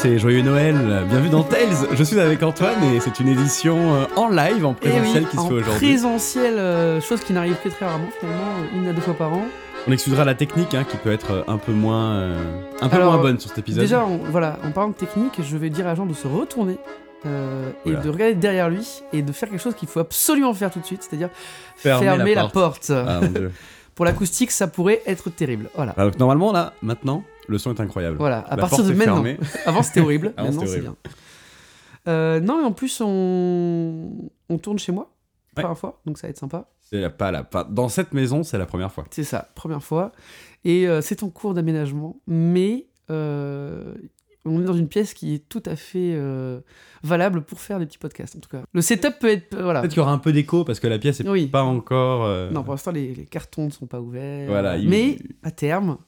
Tous 0.00 0.06
et 0.06 0.18
joyeux 0.18 0.42
Noël, 0.42 0.76
bienvenue 1.08 1.28
dans 1.30 1.42
Tales. 1.42 1.74
Je 1.92 2.02
suis 2.04 2.20
avec 2.20 2.42
Antoine 2.42 2.82
et 2.94 3.00
c'est 3.00 3.18
une 3.20 3.28
édition 3.28 3.94
euh, 3.94 4.04
en 4.16 4.28
live, 4.28 4.64
en 4.64 4.76
Eh 4.82 4.86
oui, 4.86 4.92
présentiel 4.92 5.26
qui 5.28 5.36
se 5.36 5.40
en 5.40 5.48
fait 5.48 5.54
aujourd'hui. 5.54 5.88
Présentiel, 5.88 6.58
euh, 6.58 7.00
chose 7.00 7.20
qui 7.22 7.32
n'arrive 7.32 7.56
que 7.62 7.68
très 7.68 7.86
rarement 7.86 8.08
finalement, 8.20 8.44
une 8.74 8.86
à 8.88 8.92
deux 8.92 9.00
fois 9.00 9.14
par 9.14 9.32
an. 9.32 9.44
On 9.86 9.92
excusera 9.92 10.24
la 10.24 10.34
technique 10.34 10.74
hein, 10.74 10.84
qui 10.88 10.96
peut 10.98 11.10
être 11.12 11.30
euh, 11.32 11.42
un 11.48 11.58
peu 11.58 11.72
moins, 11.72 12.12
euh, 12.16 12.60
un 12.80 12.88
peu 12.88 12.96
Alors, 12.96 13.12
moins 13.14 13.22
bonne 13.22 13.40
sur 13.40 13.48
cet 13.50 13.58
épisode. 13.58 13.80
Déjà, 13.80 14.04
on- 14.04 14.18
voilà, 14.30 14.58
en 14.64 14.70
parlant 14.70 14.90
de 14.90 14.94
technique, 14.94 15.40
je 15.42 15.56
vais 15.56 15.70
dire 15.70 15.86
à 15.88 15.94
Jean 15.94 16.06
de 16.06 16.14
se 16.14 16.28
retourner 16.28 16.78
euh, 17.26 17.70
et 17.86 17.90
de 17.92 18.08
regarder 18.08 18.34
derrière 18.34 18.68
lui 18.68 19.02
et 19.12 19.22
de 19.22 19.32
faire 19.32 19.48
quelque 19.48 19.62
chose 19.62 19.74
qu'il 19.74 19.88
faut 19.88 20.00
absolument 20.00 20.54
faire 20.54 20.70
tout 20.70 20.80
de 20.80 20.86
suite, 20.86 21.02
c'est-à-dire 21.02 21.30
Fermer 21.76 22.06
fermer, 22.06 22.34
la 22.34 22.42
la 22.42 22.48
porte. 22.48 22.90
Ah, 22.94 23.20
mon 23.22 23.28
Dieu. 23.28 23.52
Pour 23.94 24.04
l'acoustique, 24.04 24.52
ça 24.52 24.68
pourrait 24.68 25.02
être 25.06 25.28
terrible. 25.28 25.70
Voilà. 25.74 25.92
Ah, 25.96 26.04
donc 26.04 26.20
normalement 26.20 26.52
là, 26.52 26.72
maintenant, 26.82 27.24
le 27.48 27.58
son 27.58 27.74
est 27.74 27.80
incroyable. 27.80 28.16
Voilà, 28.18 28.40
à 28.40 28.56
La 28.56 28.62
partir 28.62 28.84
de 28.84 28.92
maintenant. 28.92 29.24
Avant 29.66 29.82
c'était 29.82 30.00
horrible, 30.00 30.32
Avant, 30.36 30.48
maintenant 30.50 30.66
c'est 30.66 30.80
bien. 30.80 30.96
Euh, 32.06 32.40
non, 32.40 32.58
mais 32.58 32.64
en 32.64 32.72
plus 32.72 33.00
on, 33.04 34.30
on 34.48 34.58
tourne 34.58 34.78
chez 34.78 34.92
moi, 34.92 35.14
Ouais. 35.56 35.62
première 35.62 35.78
fois, 35.78 36.00
donc 36.06 36.18
ça 36.18 36.26
va 36.26 36.30
être 36.30 36.38
sympa. 36.38 36.68
C'est 36.80 37.08
pas 37.16 37.32
la, 37.32 37.42
pas- 37.42 37.64
dans 37.64 37.88
cette 37.88 38.12
maison, 38.12 38.42
c'est 38.44 38.58
la 38.58 38.66
première 38.66 38.92
fois. 38.92 39.04
C'est 39.10 39.24
ça, 39.24 39.48
première 39.56 39.82
fois. 39.82 40.12
Et 40.64 40.86
euh, 40.88 41.00
c'est 41.02 41.22
en 41.24 41.30
cours 41.30 41.52
d'aménagement, 41.52 42.20
mais 42.28 42.86
euh, 43.10 43.92
on 44.44 44.62
est 44.62 44.64
dans 44.64 44.72
une 44.74 44.88
pièce 44.88 45.14
qui 45.14 45.34
est 45.34 45.48
tout 45.48 45.62
à 45.66 45.74
fait 45.74 46.12
euh, 46.14 46.60
valable 47.02 47.42
pour 47.42 47.60
faire 47.60 47.78
des 47.80 47.86
petits 47.86 47.98
podcasts, 47.98 48.36
en 48.36 48.40
tout 48.40 48.48
cas. 48.48 48.62
Le 48.72 48.80
setup 48.82 49.18
peut 49.18 49.28
être... 49.30 49.60
voilà. 49.60 49.80
Peut-être 49.80 49.92
qu'il 49.92 49.98
y 50.00 50.02
aura 50.02 50.12
un 50.12 50.18
peu 50.18 50.32
d'écho 50.32 50.64
parce 50.64 50.78
que 50.80 50.86
la 50.86 50.98
pièce 50.98 51.20
est 51.20 51.28
Oui. 51.28 51.48
pas 51.48 51.62
encore. 51.64 52.50
Non, 52.52 52.62
pour 52.62 52.72
l'instant, 52.74 52.92
les, 52.92 53.12
les 53.14 53.26
cartons 53.26 53.66
ne 53.66 53.70
sont 53.70 53.86
pas 53.86 54.00
ouverts. 54.00 54.46
Voilà, 54.48 54.76
il- 54.78 54.88
Mais 54.88 55.18
à 55.42 55.50
terme, 55.50 55.98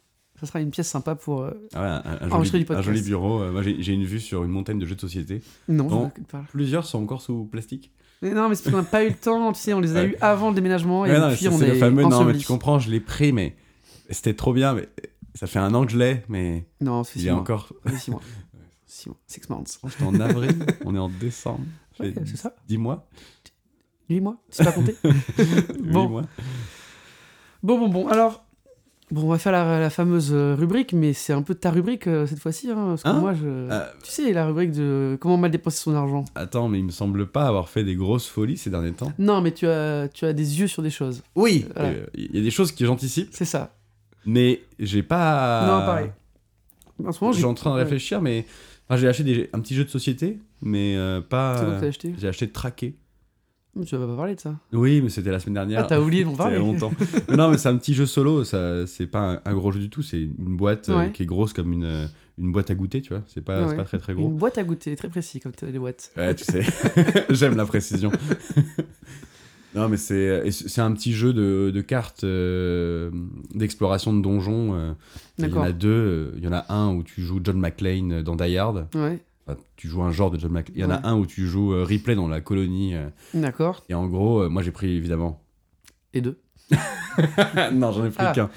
ça 0.41 0.47
sera 0.47 0.61
une 0.61 0.71
pièce 0.71 0.89
sympa 0.89 1.15
pour... 1.15 1.43
euh, 1.43 1.51
ah 1.75 1.81
ouais, 1.83 1.89
un, 1.89 2.27
un 2.27 2.31
Enregistrer 2.31 2.59
joli, 2.59 2.65
du 2.65 2.73
un 2.73 2.75
podcast. 2.77 2.85
joli 2.89 3.03
bureau. 3.03 3.43
Euh, 3.43 3.53
moi, 3.53 3.63
j'ai 3.63 3.93
une 3.93 4.05
vue 4.05 4.21
sur 4.21 4.43
une 4.45 4.51
montagne 4.51 4.79
de 4.79 4.87
jeux 4.87 4.95
de 4.97 5.01
société. 5.01 5.43
Non. 5.69 6.11
Plusieurs 6.51 6.87
sont 6.87 7.03
encore 7.03 7.21
sous 7.23 7.45
plastique. 7.45 7.93
Mais 8.23 8.33
non, 8.35 8.49
mais 8.49 8.55
c'est 8.55 8.65
parce 8.65 8.75
qu'on 8.77 8.83
n'a 8.83 8.89
pas 8.89 9.05
eu 9.05 9.09
le 9.09 9.15
temps, 9.15 9.53
tu 9.53 9.61
sais, 9.61 9.73
on 9.73 9.81
les 9.81 9.97
a 9.97 10.05
eu 10.05 10.15
avant 10.21 10.51
le 10.51 10.55
déménagement, 10.55 11.07
et 11.07 11.19
non, 11.19 11.35
c'est 11.35 11.49
on 11.49 11.59
est 11.61 11.69
le 11.69 11.75
fameux. 11.77 12.03
Non, 12.03 12.25
mais 12.25 12.37
tu 12.37 12.47
comprends, 12.47 12.79
je 12.79 12.91
l'ai 12.91 13.01
pris, 13.01 13.33
mais 13.33 13.57
c'était 14.11 14.35
trop 14.35 14.53
bien. 14.53 14.75
Mais 14.75 14.89
ça 15.35 15.47
fait 15.47 15.59
un 15.59 15.73
an 15.75 15.87
que 15.87 15.93
je 15.93 15.97
l'ai, 15.99 16.23
mais 16.29 16.67
Non, 16.83 17.03
c'est 17.03 17.19
il 17.19 17.23
six 17.23 17.29
est 17.29 17.31
mois. 17.31 17.41
encore. 17.41 17.73
Six 17.97 18.11
mois. 18.11 18.21
Six 18.87 19.09
mois. 19.09 19.19
Six 19.27 19.41
months. 19.49 19.79
J'étais 19.89 20.05
en 20.05 20.21
avril, 20.21 20.53
on 20.85 20.95
est 20.95 20.99
en 20.99 21.09
décembre. 21.09 21.61
Ouais, 21.99 22.13
c'est 22.27 22.37
ça. 22.37 22.55
10 22.69 22.77
mois. 22.79 23.09
Huit 24.11 24.21
mois, 24.21 24.37
c'est 24.51 24.65
pas 24.65 24.73
compté 24.73 24.97
huit 25.05 25.93
Bon. 25.93 26.09
mois. 26.09 26.23
Bon, 27.63 27.79
bon, 27.79 27.89
bon. 27.89 28.09
Alors, 28.09 28.45
bon, 29.11 29.23
on 29.25 29.29
va 29.29 29.39
faire 29.39 29.53
la, 29.53 29.79
la 29.81 29.91
fameuse 29.91 30.31
euh, 30.33 30.55
rubrique, 30.55 30.93
mais 30.93 31.13
c'est 31.13 31.33
un 31.33 31.43
peu 31.43 31.55
ta 31.55 31.71
rubrique 31.71 32.07
euh, 32.07 32.27
cette 32.27 32.39
fois-ci. 32.41 32.71
Hein, 32.71 32.75
parce 32.89 33.03
que 33.03 33.09
Hein 33.09 33.21
moi, 33.21 33.35
je. 33.35 33.47
Euh, 33.47 33.85
Tu 34.03 34.11
sais, 34.11 34.33
la 34.33 34.47
rubrique 34.47 34.73
de 34.73 35.17
comment 35.21 35.37
mal 35.37 35.51
dépenser 35.51 35.79
son 35.79 35.95
argent. 35.95 36.25
attends, 36.35 36.69
mais 36.69 36.79
il 36.79 36.85
me 36.85 36.91
semble 36.91 37.27
pas 37.27 37.47
avoir 37.47 37.69
fait 37.69 37.85
des 37.85 37.95
grosses 37.97 38.27
folies 38.27 38.57
ces 38.57 38.71
derniers 38.71 38.93
temps. 38.93 39.13
Non, 39.19 39.41
mais 39.41 39.53
tu 39.53 39.67
as, 39.67 40.09
tu 40.09 40.25
as 40.25 40.33
des 40.33 40.61
yeux 40.61 40.67
sur 40.67 40.83
des 40.83 40.91
choses. 40.91 41.23
Oui, 41.35 41.67
Voilà. 41.75 41.91
euh, 41.91 42.07
il 42.15 42.35
y 42.37 42.39
a 42.39 42.43
des 42.43 42.51
choses 42.51 42.73
que 42.73 42.85
j'anticipe, 42.85 43.29
C'est 43.33 43.45
ça. 43.45 43.75
mais 44.27 44.61
j'ai 44.79 45.03
pas. 45.03 45.67
Non, 45.67 45.87
pareil. 45.87 46.11
En 47.05 47.13
ce 47.13 47.19
moment, 47.23 47.33
Je 47.33 47.39
suis 47.39 47.47
en 47.47 47.55
train 47.55 47.71
de 47.75 47.81
réfléchir, 47.83 48.21
mais 48.21 48.45
enfin, 48.89 49.01
j'ai 49.01 49.09
acheté 49.09 49.25
des- 49.25 49.51
un 49.53 49.61
petit 49.61 49.75
jeu 49.75 49.85
de 49.85 49.89
société, 49.91 50.39
mais 50.63 50.97
pas. 51.31 51.57
C'est 51.59 51.65
quoi 51.65 51.75
que 51.77 51.81
t'as 51.81 51.87
acheté 51.87 52.15
J'ai 52.19 52.29
acheté 52.29 52.49
Traqué. 52.51 52.95
Tu 53.87 53.97
vas 53.97 54.07
pas 54.07 54.17
parler 54.17 54.35
de 54.35 54.41
ça. 54.41 54.55
Oui, 54.73 55.01
mais 55.01 55.09
c'était 55.11 55.31
la 55.31 55.39
semaine 55.39 55.55
dernière. 55.55 55.81
Ah, 55.81 55.87
t'as 55.89 56.01
oublié 56.01 56.25
de 56.25 56.29
m'en 56.29 56.35
parler. 56.37 56.59
longtemps. 56.59 56.91
Non, 57.29 57.51
mais 57.51 57.57
c'est 57.57 57.69
un 57.69 57.77
petit 57.77 57.95
jeu 57.95 58.05
solo, 58.05 58.43
ça, 58.45 58.87
c'est 58.87 59.07
pas 59.07 59.35
un, 59.35 59.41
un 59.45 59.55
gros 59.55 59.71
jeu 59.71 59.79
du 59.81 59.89
tout, 59.91 60.03
c'est 60.03 60.21
une 60.21 60.57
boîte 60.57 60.89
euh, 60.89 61.07
qui 61.09 61.23
est 61.23 61.27
grosse 61.27 61.53
comme 61.53 61.73
une, 61.73 61.85
euh, 61.85 62.07
une 62.37 62.51
boîte 62.51 62.71
à 62.71 62.75
goûter, 62.75 63.01
tu 63.01 63.11
vois. 63.15 63.23
C'est 63.29 63.45
pas, 63.45 63.65
Ouais. 63.67 63.77
pas 63.77 63.85
très 63.85 63.99
très 63.99 64.13
gros. 64.15 64.27
Une 64.29 64.37
boîte 64.37 64.59
à 64.59 64.65
goûter, 64.65 64.97
très 64.97 65.09
précis 65.09 65.39
comme 65.41 65.53
les 65.63 65.79
boîtes. 65.79 66.11
Ouais, 66.17 66.35
tu 66.35 66.45
sais, 66.45 66.63
j'aime 67.31 67.57
la 67.57 67.65
précision. 67.65 68.11
non, 69.75 69.89
mais 69.89 69.97
c'est 69.97 70.43
et 70.45 70.51
c'est 70.51 70.81
un 70.81 70.93
petit 70.93 71.13
jeu 71.13 71.33
de, 71.33 71.71
de 71.73 71.81
cartes 71.81 72.25
euh, 72.25 73.11
d'exploration 73.55 74.13
de 74.13 74.21
donjons. 74.21 74.75
euh. 74.75 74.93
Il 75.39 75.49
y 75.49 75.53
en 75.55 75.63
a 75.63 75.71
deux. 75.73 75.89
euh, 75.89 76.33
Il 76.39 76.45
y 76.45 76.49
en 76.49 76.53
a 76.53 76.67
un 76.73 76.93
où 76.93 77.05
tu 77.05 77.23
joues 77.23 77.41
John 77.43 77.59
McClane 77.59 78.23
dans 78.23 78.35
Die 78.35 78.57
Hard. 78.59 78.89
Ouais, 78.97 79.23
tu 79.77 79.89
joues 79.89 80.03
un 80.03 80.13
genre 80.13 80.31
de 80.31 80.39
John. 80.39 80.63
Il 80.75 80.81
y 80.81 80.85
en 80.85 80.91
a 80.91 81.07
un 81.07 81.17
où 81.17 81.27
tu 81.27 81.47
joues 81.47 81.73
euh, 81.75 81.85
Ripley 81.85 82.15
dans 82.15 82.29
la 82.29 82.41
colonie. 82.41 82.95
euh. 82.95 83.09
d'accord. 83.35 83.85
et 83.89 83.95
en 83.95 84.07
gros, 84.07 84.41
euh, 84.43 84.49
moi 84.49 84.63
j'ai 84.63 84.71
pris 84.73 84.91
évidemment. 84.97 85.43
Et 86.15 86.21
deux. 86.21 86.41
non, 87.73 87.93
j'en 87.93 88.05
ai 88.07 88.11
pris 88.11 88.25
Ah, 88.27 88.33
qu'un. 88.35 88.51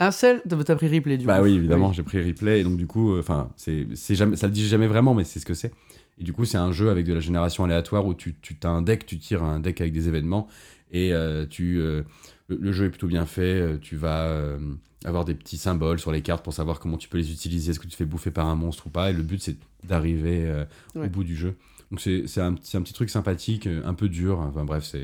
Un 0.00 0.10
seul, 0.10 0.42
t'as 0.48 0.74
pris 0.76 0.88
replay 0.88 1.16
du 1.16 1.26
Bah 1.26 1.38
coup. 1.38 1.44
oui, 1.44 1.54
évidemment, 1.54 1.92
j'ai 1.92 2.02
pris 2.02 2.20
replay 2.22 2.60
et 2.60 2.64
donc 2.64 2.76
du 2.76 2.86
coup, 2.86 3.16
enfin, 3.18 3.50
c'est 3.56 3.86
c'est 3.94 4.14
jamais, 4.14 4.36
ça 4.36 4.46
le 4.48 4.52
dit 4.52 4.66
jamais 4.66 4.86
vraiment, 4.88 5.14
mais 5.14 5.24
c'est 5.24 5.38
ce 5.40 5.46
que 5.46 5.54
c'est. 5.54 5.72
Et 6.18 6.24
du 6.24 6.32
coup, 6.32 6.44
c'est 6.44 6.58
un 6.58 6.72
jeu 6.72 6.90
avec 6.90 7.06
de 7.06 7.14
la 7.14 7.20
génération 7.20 7.64
aléatoire 7.64 8.04
où 8.06 8.14
tu, 8.14 8.34
tu 8.40 8.56
as 8.64 8.68
un 8.68 8.82
deck, 8.82 9.06
tu 9.06 9.18
tires 9.18 9.42
un 9.44 9.60
deck 9.60 9.80
avec 9.80 9.92
des 9.92 10.08
événements 10.08 10.46
et 10.90 11.12
euh, 11.14 11.46
tu, 11.46 11.78
euh, 11.78 12.02
le, 12.48 12.56
le 12.60 12.72
jeu 12.72 12.86
est 12.86 12.90
plutôt 12.90 13.06
bien 13.06 13.24
fait. 13.26 13.42
euh, 13.60 13.78
Tu 13.80 13.96
vas 13.96 14.24
euh, 14.26 14.58
avoir 15.04 15.24
des 15.24 15.34
petits 15.34 15.56
symboles 15.58 15.98
sur 15.98 16.12
les 16.12 16.22
cartes 16.22 16.44
pour 16.44 16.52
savoir 16.54 16.78
comment 16.80 16.96
tu 16.96 17.08
peux 17.08 17.18
les 17.18 17.30
utiliser. 17.32 17.70
Est-ce 17.70 17.78
que 17.80 17.84
tu 17.86 17.90
te 17.92 17.96
fais 17.96 18.04
bouffer 18.04 18.30
par 18.30 18.46
un 18.46 18.54
monstre 18.54 18.86
ou 18.86 18.90
pas 18.90 19.10
Et 19.10 19.12
le 19.12 19.22
but, 19.22 19.42
c'est 19.42 19.56
d'arriver 19.84 20.44
euh, 20.46 20.64
Ouais. 20.94 21.06
au 21.06 21.10
bout 21.10 21.24
du 21.24 21.36
jeu. 21.36 21.54
Donc 21.90 22.00
c'est 22.00 22.24
un, 22.40 22.54
un 22.54 22.82
petit 22.82 22.92
truc 22.94 23.10
sympathique, 23.10 23.66
euh, 23.66 23.82
un 23.84 23.94
peu 23.94 24.08
dur. 24.08 24.38
Enfin 24.40 24.64
bref, 24.64 24.94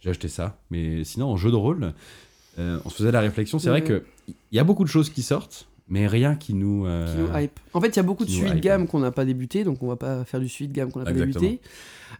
j'ai 0.00 0.10
acheté 0.10 0.28
ça. 0.28 0.58
Mais 0.70 1.02
sinon, 1.04 1.26
en 1.28 1.36
jeu 1.36 1.50
de 1.50 1.56
rôle, 1.56 1.92
euh, 2.58 2.78
on 2.84 2.90
se 2.90 2.96
faisait 2.96 3.10
la 3.12 3.20
réflexion. 3.20 3.58
C'est 3.58 3.68
vrai 3.70 3.80
Ouais. 3.82 3.86
que 3.86 4.04
il 4.28 4.56
y 4.56 4.58
a 4.58 4.64
beaucoup 4.64 4.84
de 4.84 4.88
choses 4.88 5.10
qui 5.10 5.22
sortent, 5.22 5.66
mais 5.88 6.06
rien 6.06 6.34
qui 6.36 6.54
nous. 6.54 6.86
euh, 6.86 7.12
qui 7.12 7.20
nous 7.20 7.38
hype. 7.38 7.58
En 7.74 7.80
fait, 7.80 7.88
il 7.88 7.96
y 7.96 8.00
a 8.00 8.02
beaucoup 8.02 8.24
de 8.24 8.30
suites 8.30 8.48
hype. 8.54 8.60
gamme 8.60 8.86
qu'on 8.86 9.00
n'a 9.00 9.10
pas 9.12 9.24
débuté, 9.24 9.64
donc 9.64 9.82
on 9.82 9.88
va 9.88 9.96
pas 9.96 10.24
faire 10.24 10.40
du 10.40 10.48
suite 10.48 10.72
gamme 10.72 10.90
qu'on 10.92 11.00
n'a 11.00 11.04
pas 11.06 11.12
débuté. 11.12 11.60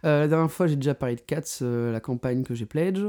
Euh, 0.05 0.21
la 0.21 0.27
dernière 0.27 0.51
fois, 0.51 0.67
j'ai 0.67 0.75
déjà 0.75 0.93
parlé 0.93 1.15
de 1.15 1.21
Cats, 1.21 1.59
la 1.61 1.99
campagne 1.99 2.43
que 2.43 2.53
j'ai 2.55 2.65
pledge. 2.65 3.01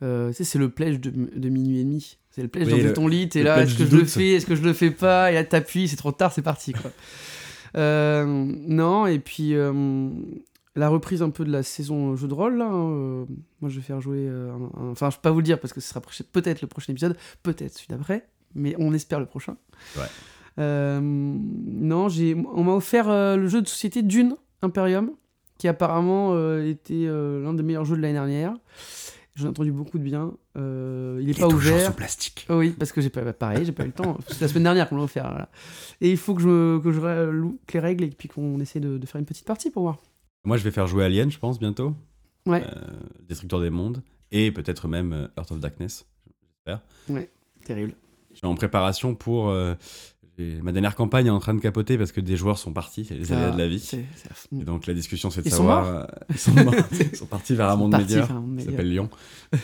C'est 0.00 0.54
le 0.56 0.68
pledge 0.68 1.00
de, 1.00 1.10
de 1.10 1.48
minuit 1.48 1.80
et 1.80 1.84
demi. 1.84 2.18
C'est 2.38 2.42
le 2.42 2.48
pledge 2.48 2.66
Oui, 2.72 2.80
dans 2.80 2.86
le- 2.86 2.92
ton 2.92 3.08
lit, 3.08 3.28
t'es 3.28 3.42
là, 3.42 3.60
est-ce 3.62 3.76
que 3.76 3.84
je 3.84 3.96
le 3.96 4.04
fais, 4.04 4.28
est-ce 4.34 4.46
que 4.46 4.54
je 4.54 4.62
le 4.62 4.72
fais 4.72 4.92
pas, 4.92 5.32
et 5.32 5.34
là 5.34 5.42
t'appuies, 5.42 5.88
c'est 5.88 5.96
trop 5.96 6.12
tard, 6.12 6.32
c'est 6.32 6.40
parti 6.42 6.72
quoi. 6.72 6.92
Euh, 7.76 8.24
non, 8.26 9.06
et 9.06 9.18
puis 9.18 9.54
euh, 9.54 10.08
la 10.74 10.88
reprise 10.88 11.20
un 11.20 11.28
peu 11.28 11.44
de 11.44 11.50
la 11.52 11.62
saison 11.62 12.16
jeu 12.16 12.26
de 12.28 12.32
rôle, 12.32 12.56
là, 12.56 12.64
hein, 12.66 12.90
euh, 12.92 13.24
moi 13.60 13.68
je 13.68 13.76
vais 13.76 13.82
faire 13.82 14.00
jouer, 14.00 14.26
un- 14.28 14.70
un- 14.80 14.90
enfin 14.92 15.10
je 15.10 15.16
peux 15.16 15.22
pas 15.22 15.30
vous 15.32 15.40
le 15.40 15.44
dire 15.44 15.60
parce 15.60 15.72
que 15.74 15.80
ce 15.80 15.88
sera 15.90 16.00
peut-être 16.32 16.62
le 16.62 16.66
prochain 16.68 16.92
épisode, 16.92 17.16
peut-être 17.42 17.74
celui 17.74 17.88
d'après, 17.88 18.26
mais 18.54 18.74
on 18.78 18.94
espère 18.94 19.20
le 19.20 19.26
prochain. 19.26 19.56
Ouais. 19.96 20.06
Non, 21.00 22.08
j'ai, 22.08 22.34
on 22.54 22.64
m'a 22.64 22.72
offert 22.72 23.08
le 23.36 23.46
jeu 23.48 23.62
de 23.62 23.68
société 23.68 24.02
Dune 24.02 24.36
Imperium, 24.62 25.10
qui 25.58 25.68
apparemment 25.68 26.34
était 26.60 27.06
l'un 27.06 27.52
des 27.54 27.62
meilleurs 27.62 27.84
jeux 27.84 27.96
de 27.96 28.02
l'année 28.02 28.14
dernière. 28.14 28.54
J'en 29.34 29.46
ai 29.46 29.48
entendu 29.50 29.70
beaucoup 29.72 29.98
de 29.98 30.02
bien. 30.04 30.32
Euh, 30.58 31.18
il 31.22 31.30
est 31.30 31.34
qui 31.34 31.40
pas 31.40 31.46
est 31.48 31.52
ouvert. 31.54 31.86
sous 31.86 31.92
plastique. 31.92 32.46
Oh 32.50 32.56
oui, 32.58 32.74
parce 32.78 32.92
que 32.92 33.00
j'ai 33.00 33.10
pas 33.10 33.22
bah, 33.22 33.32
pareil, 33.32 33.64
j'ai 33.64 33.72
pas 33.72 33.84
eu 33.84 33.86
le 33.86 33.92
temps. 33.92 34.18
C'est 34.28 34.40
la 34.40 34.48
semaine 34.48 34.64
dernière 34.64 34.88
qu'on 34.88 34.96
l'a 34.96 35.02
offert. 35.04 35.28
voilà. 35.28 35.48
Et 36.00 36.10
il 36.10 36.16
faut 36.16 36.34
que 36.34 36.42
je 36.42 36.78
que 36.80 36.90
je 36.92 37.00
les 37.72 37.80
règles 37.80 38.04
et 38.04 38.10
puis 38.10 38.28
qu'on 38.28 38.58
essaie 38.60 38.80
de, 38.80 38.98
de 38.98 39.06
faire 39.06 39.18
une 39.18 39.26
petite 39.26 39.44
partie 39.46 39.70
pour 39.70 39.82
voir. 39.82 39.98
Moi, 40.44 40.56
je 40.56 40.64
vais 40.64 40.70
faire 40.70 40.86
jouer 40.86 41.04
Alien, 41.04 41.30
je 41.30 41.38
pense, 41.38 41.58
bientôt. 41.58 41.94
Ouais. 42.46 42.64
Euh, 42.64 42.80
Destructeur 43.28 43.60
des 43.60 43.70
mondes. 43.70 44.02
Et 44.30 44.50
peut-être 44.52 44.88
même 44.88 45.12
euh, 45.12 45.28
Earth 45.38 45.52
of 45.52 45.60
Darkness. 45.60 46.06
J'espère. 46.66 46.82
Terrible. 47.64 47.94
Je 48.32 48.38
suis 48.38 48.46
en 48.46 48.54
préparation 48.54 49.14
pour. 49.14 49.48
euh, 49.50 49.74
ma 50.62 50.70
dernière 50.72 50.94
campagne 50.94 51.26
est 51.26 51.30
en 51.30 51.40
train 51.40 51.54
de 51.54 51.60
capoter 51.60 51.98
parce 51.98 52.12
que 52.12 52.20
des 52.20 52.36
joueurs 52.36 52.58
sont 52.58 52.72
partis, 52.72 53.04
c'est 53.04 53.14
les 53.16 53.32
aléas 53.32 53.48
Ah, 53.48 53.50
de 53.52 53.58
la 53.58 53.66
vie. 53.68 53.90
Et 54.52 54.64
donc 54.64 54.86
la 54.86 54.94
discussion, 54.94 55.30
c'est 55.30 55.42
de 55.42 55.46
Ils 55.46 55.50
sont 55.50 55.56
savoir. 55.58 55.86
euh, 55.86 56.04
ils, 56.30 56.38
sont 56.38 56.52
morts. 56.52 56.74
ils 57.12 57.16
sont 57.16 57.26
partis 57.26 57.54
vers 57.54 57.68
un 57.70 57.76
monde 57.76 57.96
meilleur. 57.96 58.32
meilleur. 58.40 58.70
s'appelle 58.70 58.88
Lyon. 58.90 59.10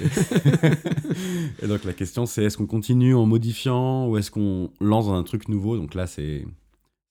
et 1.63 1.67
donc 1.67 1.85
la 1.85 1.93
question 1.93 2.27
c'est 2.27 2.45
est-ce 2.45 2.57
qu'on 2.57 2.67
continue 2.67 3.15
en 3.15 3.27
modifiant 3.27 4.09
ou 4.09 4.17
est-ce 4.19 4.31
qu'on 4.31 4.71
lance 4.81 5.07
dans 5.07 5.15
un 5.15 5.23
truc 5.23 5.49
nouveau? 5.49 5.77
Donc 5.77 5.95
là 5.95 6.07
c'est 6.07 6.45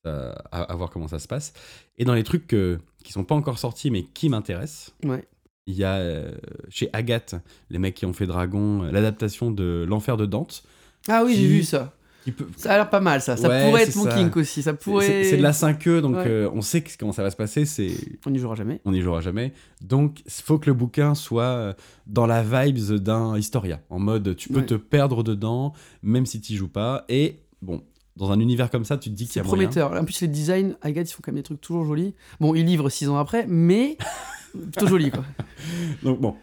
euh, 0.06 0.34
à, 0.52 0.64
à 0.64 0.76
voir 0.76 0.90
comment 0.90 1.08
ça 1.08 1.20
se 1.20 1.28
passe. 1.28 1.54
Et 1.98 2.06
dans 2.06 2.14
les 2.14 2.24
trucs 2.24 2.48
que- 2.48 2.80
qui 3.04 3.12
sont 3.14 3.24
pas 3.24 3.36
encore 3.36 3.60
sortis 3.60 3.92
mais 3.92 4.04
qui 4.04 4.30
m'intéressent, 4.30 4.94
Ouais. 5.06 5.26
il 5.68 5.76
y 5.76 5.84
a 5.84 5.94
euh, 5.96 6.32
chez 6.70 6.90
Agathe, 6.94 7.36
les 7.70 7.80
mecs 7.80 7.96
qui 7.96 8.06
ont 8.06 8.14
fait 8.14 8.26
Dragon, 8.28 8.84
euh, 8.84 8.92
l'adaptation 8.92 9.52
de 9.52 9.86
L'Enfer 9.88 10.18
de 10.18 10.26
Dante. 10.26 10.64
Ah 11.08 11.24
oui, 11.26 11.36
j'ai 11.36 11.48
vu 11.48 11.64
ça. 11.64 11.94
Peut- 12.32 12.48
Ça 12.56 12.74
a 12.74 12.78
l'air 12.78 12.90
pas 12.90 13.00
mal, 13.02 13.22
ça. 13.22 13.36
Ça 13.36 13.50
Ouais, 13.50 13.66
pourrait 13.68 13.84
être 13.84 13.96
mon 13.96 14.04
ça. 14.06 14.14
kink 14.16 14.36
aussi. 14.38 14.64
Ça 14.64 14.72
c'est- 14.72 14.78
pourrait. 14.84 15.24
C'est 15.26 15.38
de 15.38 15.42
la 15.42 15.52
5e, 15.54 16.00
donc 16.02 16.16
Ouais. 16.16 16.24
euh, 16.28 16.50
on 16.54 16.62
sait 16.62 16.82
que- 16.82 16.92
comment 16.98 17.12
ça 17.12 17.22
va 17.24 17.30
se 17.32 17.36
passer. 17.36 17.66
C'est 17.66 17.92
On 18.26 18.30
n'y 18.30 18.40
jouera 18.40 18.56
jamais. 18.56 18.80
on 18.86 18.92
n'y 18.92 19.02
jouera 19.02 19.20
jamais. 19.22 19.52
Donc, 19.82 20.22
il 20.26 20.32
faut 20.44 20.58
que 20.60 20.68
le 20.70 20.74
bouquin 20.74 21.16
soit 21.16 21.44
euh, 21.44 21.74
dans 22.08 22.26
la 22.26 22.42
vibes 22.44 22.96
d'un 22.98 23.38
historia. 23.38 23.82
En 23.90 24.00
mode, 24.00 24.36
tu 24.36 24.50
peux 24.50 24.60
Ouais. 24.60 24.66
te 24.66 24.76
perdre 24.76 25.24
dedans, 25.24 25.74
même 26.02 26.26
si 26.26 26.40
tu 26.40 26.54
joues 26.56 26.70
pas. 26.70 27.04
Et 27.10 27.40
bon, 27.62 27.84
dans 28.16 28.32
un 28.32 28.40
univers 28.40 28.70
comme 28.70 28.86
ça, 28.86 28.98
tu 28.98 29.10
te 29.10 29.16
dis 29.16 29.26
qu'il 29.28 29.38
y 29.38 29.40
a 29.40 29.44
moyen. 29.44 29.68
prometteur. 29.68 29.92
En 30.00 30.06
plus, 30.06 30.22
les 30.22 30.28
designs, 30.28 30.74
Agathe, 30.82 31.10
ils 31.10 31.14
font 31.14 31.22
quand 31.24 31.32
même 31.32 31.40
des 31.40 31.44
trucs 31.44 31.60
toujours 31.62 31.84
jolis. 31.86 32.14
Bon, 32.40 32.54
ils 32.56 32.66
livrent 32.66 32.90
six 32.90 33.10
ans 33.10 33.18
après, 33.18 33.46
mais 33.48 33.98
plutôt 34.72 34.88
jolis, 34.88 35.12
quoi. 35.12 35.26
Donc 36.04 36.22
bon, 36.22 36.36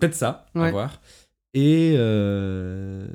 peut-être 0.00 0.14
ça, 0.14 0.46
à 0.54 0.58
Ouais. 0.60 0.70
voir. 0.72 1.00
Et, 1.54 1.94
euh, 1.96 3.06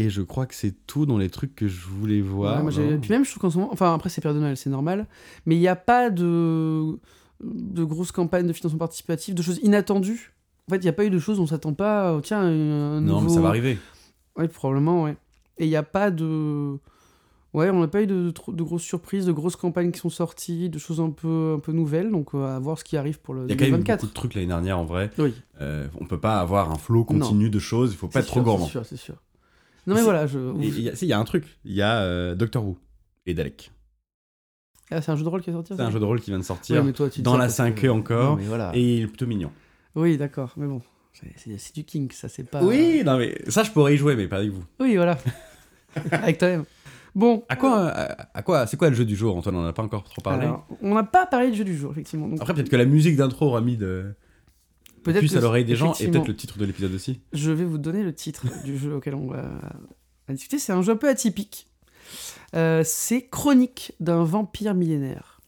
Et 0.00 0.10
je 0.10 0.22
crois 0.22 0.46
que 0.46 0.54
c'est 0.54 0.74
tout 0.86 1.04
dans 1.06 1.18
les 1.18 1.28
trucs 1.28 1.54
que 1.56 1.66
je 1.68 1.84
voulais 1.86 2.20
voir. 2.20 2.58
Ouais, 2.58 2.62
moi, 2.62 2.98
Puis 3.00 3.10
même, 3.10 3.24
je 3.24 3.30
trouve 3.30 3.40
qu'en 3.42 3.50
ce 3.50 3.58
moment, 3.58 3.70
enfin 3.72 3.92
après 3.94 4.08
c'est 4.08 4.20
période 4.20 4.36
de 4.38 4.42
Noël, 4.42 4.56
c'est 4.56 4.70
normal, 4.70 5.06
mais 5.44 5.56
il 5.56 5.58
n'y 5.60 5.68
a 5.68 5.76
pas 5.76 6.08
de 6.08 6.98
de 7.42 7.84
grosses 7.84 8.12
campagnes 8.12 8.46
de 8.46 8.52
financement 8.52 8.78
participatif, 8.78 9.34
de 9.34 9.42
choses 9.42 9.60
inattendues. 9.62 10.32
En 10.68 10.72
fait, 10.72 10.78
il 10.78 10.82
n'y 10.84 10.88
a 10.88 10.92
pas 10.92 11.04
eu 11.04 11.10
de 11.10 11.18
choses, 11.18 11.38
on 11.40 11.46
s'attend 11.46 11.72
pas, 11.72 12.12
euh, 12.12 12.20
tiens, 12.20 12.40
un 12.42 13.00
Non, 13.00 13.16
mais 13.20 13.22
nouveau- 13.22 13.34
ça 13.34 13.40
va 13.40 13.48
arriver. 13.48 13.78
Oui, 14.36 14.46
probablement, 14.48 15.02
ouais. 15.04 15.16
Et 15.58 15.64
il 15.66 15.68
n'y 15.68 15.76
a 15.76 15.82
pas 15.82 16.10
de. 16.10 16.76
Ouais, 17.54 17.70
on 17.70 17.80
n'a 17.80 17.88
pas 17.88 18.02
eu 18.02 18.06
de, 18.06 18.24
de, 18.26 18.30
trop- 18.30 18.52
de 18.52 18.62
grosses 18.62 18.82
surprises, 18.82 19.24
de 19.26 19.32
grosses 19.32 19.56
campagnes 19.56 19.90
qui 19.90 19.98
sont 19.98 20.10
sorties, 20.10 20.68
de 20.68 20.78
choses 20.78 21.00
un 21.00 21.10
peu, 21.10 21.54
un 21.56 21.60
peu 21.60 21.72
nouvelles, 21.72 22.10
donc 22.10 22.34
euh, 22.34 22.56
à 22.56 22.58
voir 22.60 22.78
ce 22.78 22.84
qui 22.84 22.96
arrive 22.96 23.18
pour 23.20 23.34
le 23.34 23.44
Il 23.46 23.50
y 23.50 23.52
a 23.52 23.56
quand 23.56 23.64
même 23.64 23.68
eu 23.80 23.84
2024. 23.84 24.00
beaucoup 24.00 24.08
de 24.10 24.14
trucs 24.14 24.34
l'année 24.34 24.46
dernière 24.48 24.78
en 24.78 24.84
vrai. 24.84 25.10
Oui, 25.18 25.34
Euh, 25.60 25.88
on 26.00 26.04
peut 26.06 26.20
pas 26.20 26.38
avoir 26.40 26.70
un 26.70 26.76
flot 26.76 27.04
continu 27.04 27.50
de 27.50 27.58
choses, 27.58 27.92
il 27.92 27.96
faut 27.96 28.06
pas 28.08 28.20
être 28.20 28.26
trop 28.26 28.42
gourmand. 28.42 28.66
C'est 28.66 28.70
sûr, 28.72 28.84
c'est 28.86 28.96
sûr. 28.96 29.14
Non 29.88 29.94
mais 29.96 30.02
voilà, 30.02 30.26
je... 30.26 30.38
Il 30.60 30.80
y, 30.80 30.88
a- 30.90 31.04
y 31.04 31.12
un 31.12 31.24
truc, 31.24 31.44
il 31.64 31.72
y 31.72 31.82
a 31.82 32.00
euh, 32.02 32.34
Doctor 32.34 32.64
Who 32.64 32.76
et 33.26 33.34
Dalek. 33.34 33.72
Ah, 34.90 35.02
c'est 35.02 35.10
un 35.12 35.16
jeu 35.16 35.24
de 35.24 35.28
rôle 35.28 35.42
qui 35.42 35.50
est 35.50 35.52
sorti 35.52 35.74
C'est 35.76 35.82
un 35.82 35.90
jeu 35.90 36.00
de 36.00 36.04
rôle 36.04 36.20
qui 36.20 36.30
vient 36.30 36.38
de 36.38 36.42
Ouais, 36.42 36.46
sortir. 36.46 36.82
mais 36.84 36.92
toi, 36.92 37.10
tu 37.10 37.18
dis 37.18 37.22
dans 37.22 37.36
la 37.36 37.44
parce 37.46 37.56
que- 37.56 37.62
5e 37.62 37.90
encore, 37.90 38.30
Non, 38.30 38.36
mais 38.36 38.44
voilà. 38.44 38.70
Et 38.74 38.80
il 38.98 39.02
est 39.02 39.06
plutôt 39.06 39.26
mignon. 39.26 39.50
Oui, 39.94 40.16
d'accord, 40.16 40.52
mais 40.56 40.66
bon, 40.66 40.80
c'est- 41.36 41.74
du 41.74 41.84
king, 41.84 42.10
ça, 42.12 42.28
c'est 42.28 42.44
pas... 42.44 42.62
Oui, 42.62 43.02
non 43.04 43.18
mais 43.18 43.36
ça 43.48 43.62
je 43.64 43.70
pourrais 43.70 43.94
y 43.94 43.96
jouer, 43.96 44.14
mais 44.16 44.28
pas 44.28 44.36
avec 44.36 44.50
vous. 44.50 44.64
Oui, 44.80 44.96
voilà. 44.96 45.18
Avec 46.12 46.38
toi-même. 46.38 46.64
Bon. 47.14 47.42
À 47.48 47.56
quoi, 47.56 47.88
à, 47.88 48.28
à 48.38 48.42
quoi, 48.42 48.66
c'est 48.66 48.76
quoi 48.76 48.90
le 48.90 48.94
jeu 48.94 49.04
du 49.06 49.16
jour, 49.16 49.34
Antoine? 49.36 49.56
On 49.56 49.64
en 49.64 49.66
a 49.66 49.72
pas 49.72 49.82
encore 49.82 50.04
trop 50.04 50.20
parlé. 50.20 50.44
alors, 50.44 50.66
on 50.82 50.94
n'a 50.94 51.02
pas 51.02 51.26
parlé 51.26 51.50
du 51.50 51.56
jeu 51.56 51.64
du 51.64 51.76
jour, 51.76 51.90
effectivement. 51.92 52.28
donc 52.28 52.38
Après, 52.40 52.52
peut-être 52.54 52.68
que 52.68 52.76
la 52.76 52.84
musique 52.84 53.16
d'intro 53.16 53.46
aura 53.46 53.60
mis 53.62 53.76
de 53.76 54.14
peut-être 55.12 55.36
à 55.36 55.40
l'oreille 55.40 55.64
des 55.64 55.76
gens, 55.76 55.94
et 55.94 56.08
peut-être 56.08 56.28
le 56.28 56.36
titre 56.36 56.58
de 56.58 56.64
l'épisode 56.64 56.94
aussi. 56.94 57.20
Je 57.32 57.50
vais 57.50 57.64
vous 57.64 57.78
donner 57.78 58.02
le 58.02 58.14
titre 58.14 58.46
du 58.64 58.76
jeu 58.78 58.94
auquel 58.94 59.14
on 59.14 59.28
va 59.28 59.60
discuter. 60.28 60.58
C'est 60.58 60.72
un 60.72 60.82
jeu 60.82 60.92
un 60.92 60.96
peu 60.96 61.08
atypique. 61.08 61.66
Euh, 62.54 62.82
c'est 62.84 63.28
Chronique 63.28 63.92
d'un 64.00 64.24
vampire 64.24 64.74
millénaire. 64.74 65.40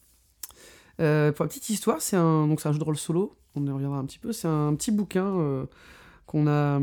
Euh, 1.01 1.33
pour 1.33 1.45
la 1.45 1.49
petite 1.49 1.71
histoire, 1.71 2.03
c'est 2.03 2.17
un, 2.17 2.47
donc 2.47 2.61
c'est 2.61 2.69
un 2.69 2.73
jeu 2.73 2.79
de 2.79 2.85
rôle 2.85 2.99
solo. 2.99 3.37
On 3.55 3.67
y 3.67 3.71
reviendra 3.71 3.99
un 3.99 4.05
petit 4.05 4.19
peu. 4.19 4.33
C'est 4.33 4.49
un 4.49 4.75
petit 4.75 4.91
bouquin 4.91 5.27
euh, 5.27 5.67
qu'on 6.27 6.47
a. 6.47 6.79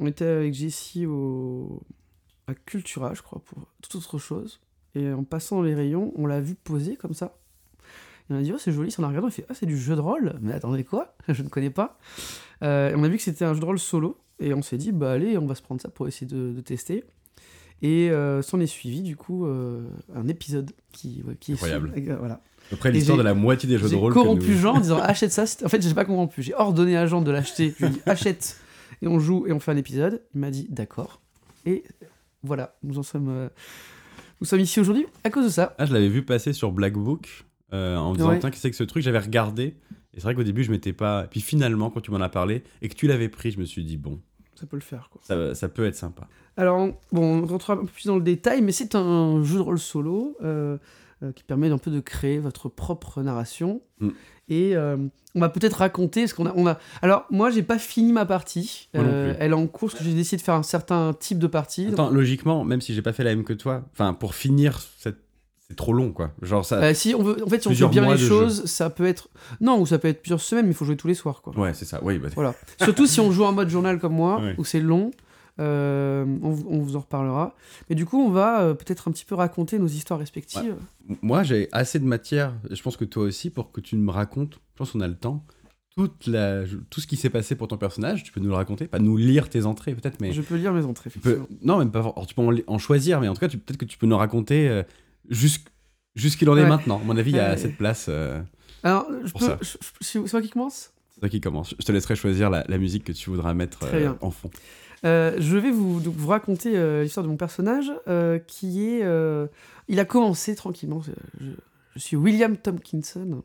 On 0.00 0.06
était 0.06 0.26
avec 0.26 0.54
Jessie 0.54 1.06
au, 1.06 1.82
à 2.46 2.54
Cultura, 2.54 3.14
je 3.14 3.22
crois, 3.22 3.42
pour 3.44 3.66
toute 3.82 3.94
autre 3.96 4.18
chose. 4.18 4.60
Et 4.94 5.12
en 5.12 5.24
passant 5.24 5.56
dans 5.56 5.62
les 5.62 5.74
rayons, 5.74 6.12
on 6.16 6.26
l'a 6.26 6.40
vu 6.40 6.54
poser 6.54 6.96
comme 6.96 7.14
ça. 7.14 7.36
Et 8.30 8.34
on 8.34 8.36
a 8.36 8.42
dit, 8.42 8.52
oh, 8.54 8.58
c'est 8.58 8.72
joli, 8.72 8.90
ça 8.90 9.00
on 9.02 9.04
a 9.04 9.08
regardé, 9.08 9.26
on 9.26 9.28
a 9.28 9.32
fait, 9.32 9.46
ah, 9.48 9.54
c'est 9.54 9.66
du 9.66 9.78
jeu 9.78 9.96
de 9.96 10.00
rôle. 10.00 10.34
Mais 10.40 10.52
attendez, 10.52 10.84
quoi? 10.84 11.14
Je 11.28 11.42
ne 11.42 11.48
connais 11.48 11.70
pas. 11.70 11.98
Euh, 12.62 12.90
et 12.90 12.94
on 12.94 13.02
a 13.04 13.08
vu 13.08 13.16
que 13.16 13.22
c'était 13.22 13.44
un 13.44 13.54
jeu 13.54 13.60
de 13.60 13.64
rôle 13.64 13.78
solo. 13.78 14.18
Et 14.40 14.54
on 14.54 14.62
s'est 14.62 14.76
dit, 14.78 14.92
bah 14.92 15.12
allez, 15.12 15.36
on 15.38 15.46
va 15.46 15.54
se 15.54 15.62
prendre 15.62 15.80
ça 15.80 15.88
pour 15.88 16.06
essayer 16.06 16.26
de, 16.26 16.52
de 16.52 16.60
tester. 16.60 17.04
Et 17.82 18.10
euh, 18.10 18.42
s'en 18.42 18.60
est 18.60 18.66
suivi, 18.66 19.02
du 19.02 19.16
coup, 19.16 19.46
euh, 19.46 19.82
un 20.14 20.28
épisode 20.28 20.70
qui, 20.92 21.22
ouais, 21.26 21.36
qui 21.40 21.52
est 21.52 21.54
Incroyable. 21.54 21.92
voilà. 22.18 22.40
Après 22.72 22.90
l'histoire 22.92 23.16
j'ai- 23.16 23.22
de 23.22 23.28
la 23.28 23.34
moitié 23.34 23.68
des 23.68 23.78
jeux 23.78 23.84
de 23.84 23.88
J'ai 23.90 23.96
rôle. 23.96 24.12
que 24.12 24.18
corrompu 24.18 24.50
nous- 24.50 24.58
Jean 24.58 24.74
en 24.76 24.80
disant 24.80 24.98
achète 25.00 25.32
ça. 25.32 25.44
En 25.64 25.68
fait, 25.68 25.80
j'ai 25.80 25.94
pas 25.94 26.04
corrompu. 26.04 26.42
J'ai 26.42 26.54
ordonné 26.54 26.96
à 26.98 27.06
Jean 27.06 27.22
de 27.22 27.30
l'acheter. 27.30 27.74
Je 27.78 27.86
lui 27.86 27.92
ai 27.92 27.94
dit 27.96 28.02
achète 28.06 28.58
et 29.00 29.06
on 29.08 29.18
joue 29.18 29.46
et 29.46 29.52
on 29.52 29.60
fait 29.60 29.70
un 29.72 29.76
épisode. 29.76 30.22
Il 30.34 30.40
m'a 30.40 30.50
dit 30.50 30.66
d'accord. 30.68 31.20
Et 31.64 31.82
voilà, 32.42 32.76
nous 32.82 32.98
en 32.98 33.02
sommes, 33.02 33.28
euh, 33.30 33.48
nous 34.40 34.46
sommes 34.46 34.60
ici 34.60 34.80
aujourd'hui 34.80 35.06
à 35.24 35.30
cause 35.30 35.44
de 35.46 35.50
ça. 35.50 35.74
Ah, 35.78 35.86
je 35.86 35.94
l'avais 35.94 36.08
vu 36.10 36.22
passer 36.24 36.52
sur 36.52 36.70
Black 36.72 36.92
Book 36.92 37.46
euh, 37.72 37.96
en 37.96 38.12
me 38.12 38.16
disant 38.16 38.30
Ouais. 38.30 38.38
tiens, 38.38 38.50
qu'est-ce 38.50 38.62
que 38.62 38.68
c'est 38.68 38.70
que 38.70 38.76
ce 38.76 38.84
truc? 38.84 39.02
J'avais 39.02 39.18
regardé. 39.18 39.76
Et 40.14 40.20
c'est 40.20 40.22
vrai 40.22 40.34
qu'au 40.34 40.42
début, 40.42 40.64
je 40.64 40.70
m'étais 40.70 40.92
pas. 40.92 41.26
Puis 41.30 41.40
finalement, 41.40 41.90
quand 41.90 42.00
tu 42.00 42.10
m'en 42.10 42.20
as 42.20 42.28
parlé 42.28 42.64
et 42.82 42.88
que 42.88 42.94
tu 42.94 43.06
l'avais 43.06 43.28
pris, 43.28 43.50
je 43.50 43.58
me 43.60 43.64
suis 43.64 43.84
dit 43.84 43.96
bon, 43.96 44.20
Ça 44.54 44.66
peut 44.66 44.76
le 44.76 44.82
faire 44.82 45.08
quoi. 45.10 45.20
ça, 45.24 45.54
ça 45.54 45.68
peut 45.68 45.84
être 45.86 45.94
sympa. 45.96 46.26
Alors, 46.56 46.88
bon, 47.12 47.42
on 47.42 47.46
rentrera 47.46 47.74
un 47.74 47.76
peu 47.78 47.86
plus 47.86 48.06
dans 48.06 48.16
le 48.16 48.22
détail, 48.22 48.62
mais 48.62 48.72
c'est 48.72 48.94
un 48.96 49.42
jeu 49.44 49.56
de 49.58 49.62
rôle 49.62 49.78
solo 49.78 50.36
euh, 50.42 50.76
euh, 51.22 51.30
qui 51.32 51.44
permet 51.44 51.70
un 51.70 51.78
peu 51.78 51.90
de 51.92 52.00
créer 52.00 52.38
votre 52.38 52.68
propre 52.68 53.22
narration. 53.22 53.80
Mm. 54.00 54.08
Et 54.50 54.74
on 54.78 55.40
va 55.40 55.50
peut-être 55.50 55.74
raconter 55.74 56.26
ce 56.26 56.32
qu'on 56.34 56.46
a, 56.46 56.54
on 56.56 56.66
a. 56.66 56.78
Alors, 57.02 57.26
moi, 57.30 57.50
j'ai 57.50 57.62
pas 57.62 57.78
fini 57.78 58.12
ma 58.14 58.24
partie. 58.24 58.88
Elle 58.94 59.50
est 59.50 59.52
en 59.52 59.66
cours 59.66 59.90
parce 59.90 59.98
que 60.00 60.04
j'ai 60.08 60.14
décidé 60.14 60.38
de 60.38 60.42
faire 60.42 60.54
un 60.54 60.62
certain 60.62 61.12
type 61.12 61.38
de 61.38 61.46
partie. 61.46 61.88
Attends, 61.88 62.08
logiquement, 62.08 62.64
même 62.64 62.80
si 62.80 62.94
j'ai 62.94 63.02
pas 63.02 63.12
fait 63.12 63.24
la 63.24 63.34
même 63.36 63.44
que 63.44 63.52
toi, 63.52 63.84
enfin, 63.92 64.14
pour 64.14 64.34
finir, 64.34 64.80
cette- 64.96 65.27
c'est 65.68 65.76
trop 65.76 65.92
long 65.92 66.12
quoi. 66.12 66.32
Genre 66.42 66.64
ça. 66.64 66.76
Euh, 66.82 66.94
si 66.94 67.14
on 67.14 67.22
veut, 67.22 67.44
en 67.44 67.48
fait, 67.48 67.60
si 67.60 67.68
on 67.68 67.74
fait 67.74 67.88
bien 67.88 68.10
les 68.14 68.18
choses, 68.18 68.64
ça 68.64 68.90
peut 68.90 69.06
être. 69.06 69.28
Non, 69.60 69.80
ou 69.80 69.86
ça 69.86 69.98
peut 69.98 70.08
être 70.08 70.22
plusieurs 70.22 70.40
semaines, 70.40 70.64
mais 70.66 70.72
il 70.72 70.76
faut 70.76 70.84
jouer 70.84 70.96
tous 70.96 71.08
les 71.08 71.14
soirs, 71.14 71.42
quoi. 71.42 71.56
Ouais, 71.58 71.74
c'est 71.74 71.84
ça. 71.84 72.00
Oui, 72.02 72.18
bah, 72.18 72.28
Voilà. 72.34 72.54
Surtout 72.82 73.06
si 73.06 73.20
on 73.20 73.30
joue 73.32 73.44
en 73.44 73.52
mode 73.52 73.68
journal 73.68 73.98
comme 73.98 74.14
moi, 74.14 74.40
Ouais. 74.40 74.54
où 74.58 74.64
c'est 74.64 74.80
long. 74.80 75.10
euh, 75.60 76.24
on, 76.40 76.50
vous- 76.50 76.66
on 76.70 76.78
vous 76.78 76.94
en 76.94 77.00
reparlera. 77.00 77.56
Mais 77.90 77.96
du 77.96 78.06
coup, 78.06 78.16
on 78.22 78.30
va 78.30 78.60
euh, 78.62 78.74
peut-être 78.74 79.08
un 79.08 79.10
petit 79.10 79.24
peu 79.24 79.34
raconter 79.34 79.80
nos 79.80 79.88
histoires 79.88 80.20
respectives. 80.20 80.76
Moi, 81.20 81.42
j'ai 81.42 81.68
assez 81.72 81.98
de 81.98 82.04
matière, 82.04 82.54
je 82.70 82.80
pense 82.80 82.96
que 82.96 83.04
toi 83.04 83.24
aussi, 83.24 83.50
pour 83.50 83.72
que 83.72 83.80
tu 83.80 83.96
me 83.96 84.10
racontes, 84.12 84.54
je 84.74 84.78
pense 84.78 84.92
qu'on 84.92 85.00
a 85.00 85.08
le 85.08 85.16
temps, 85.16 85.44
toute 85.96 86.28
la, 86.28 86.62
tout 86.90 87.00
ce 87.00 87.08
qui 87.08 87.16
s'est 87.16 87.28
passé 87.28 87.56
pour 87.56 87.66
ton 87.66 87.76
personnage, 87.76 88.22
tu 88.22 88.30
peux 88.30 88.38
nous 88.38 88.50
le 88.50 88.54
raconter, 88.54 88.86
pas 88.86 89.00
nous 89.00 89.16
lire 89.16 89.48
tes 89.50 89.64
entrées 89.66 89.96
peut-être, 89.96 90.20
mais 90.20 90.30
Je 90.30 90.42
peux 90.42 90.54
lire 90.54 90.72
mes 90.72 90.84
entrées, 90.84 91.10
peux, 91.10 91.40
non, 91.62 91.78
même 91.78 91.90
pas, 91.90 91.98
alors, 91.98 92.24
tu 92.28 92.36
peux 92.36 92.42
en, 92.68 92.78
choisir, 92.78 93.20
mais 93.20 93.26
en 93.26 93.34
tout 93.34 93.40
cas, 93.40 93.48
peut-être 93.48 93.78
que 93.78 93.84
tu 93.84 93.98
peux 93.98 94.06
nous 94.06 94.16
raconter 94.16 94.68
euh, 94.68 94.84
jusqu- 95.30 95.68
jusqu'il 96.14 96.48
en 96.50 96.56
est 96.56 96.62
Ouais. 96.62 96.68
maintenant. 96.68 97.00
À 97.00 97.04
mon 97.04 97.16
avis, 97.16 97.30
il 97.32 97.36
y 97.36 97.40
a 97.40 97.54
de 97.54 97.68
place, 97.68 98.06
euh, 98.08 98.40
Alors, 98.82 99.06
je 99.24 99.30
pour 99.32 99.40
peux, 99.40 99.46
ça. 99.46 99.58
je- 99.60 99.76
je- 100.00 100.26
c'est 100.26 100.32
moi 100.32 100.42
qui 100.42 100.50
commence? 100.50 100.92
C'est 101.14 101.20
toi 101.20 101.28
qui 101.28 101.40
commence. 101.40 101.74
Je 101.78 101.84
te 101.84 101.92
laisserai 101.92 102.16
choisir 102.16 102.50
la, 102.50 102.64
la 102.68 102.78
musique 102.78 103.04
que 103.04 103.12
tu 103.12 103.30
voudras 103.30 103.54
mettre 103.54 103.80
euh, 103.84 104.12
en 104.20 104.30
fond. 104.30 104.50
Euh, 105.04 105.36
je 105.38 105.56
vais 105.56 105.70
vous, 105.70 106.00
donc, 106.00 106.14
vous 106.16 106.28
raconter 106.28 106.70
l'histoire 107.02 107.24
de 107.24 107.30
mon 107.30 107.36
personnage 107.36 107.90
qui 108.46 108.84
est. 108.86 109.02
il 109.88 110.00
a 110.00 110.04
commencé 110.04 110.54
tranquillement. 110.54 111.00
Je, 111.02 111.12
je 111.94 111.98
suis 112.00 112.16
William 112.16 112.56
Tompkinson, 112.56 113.42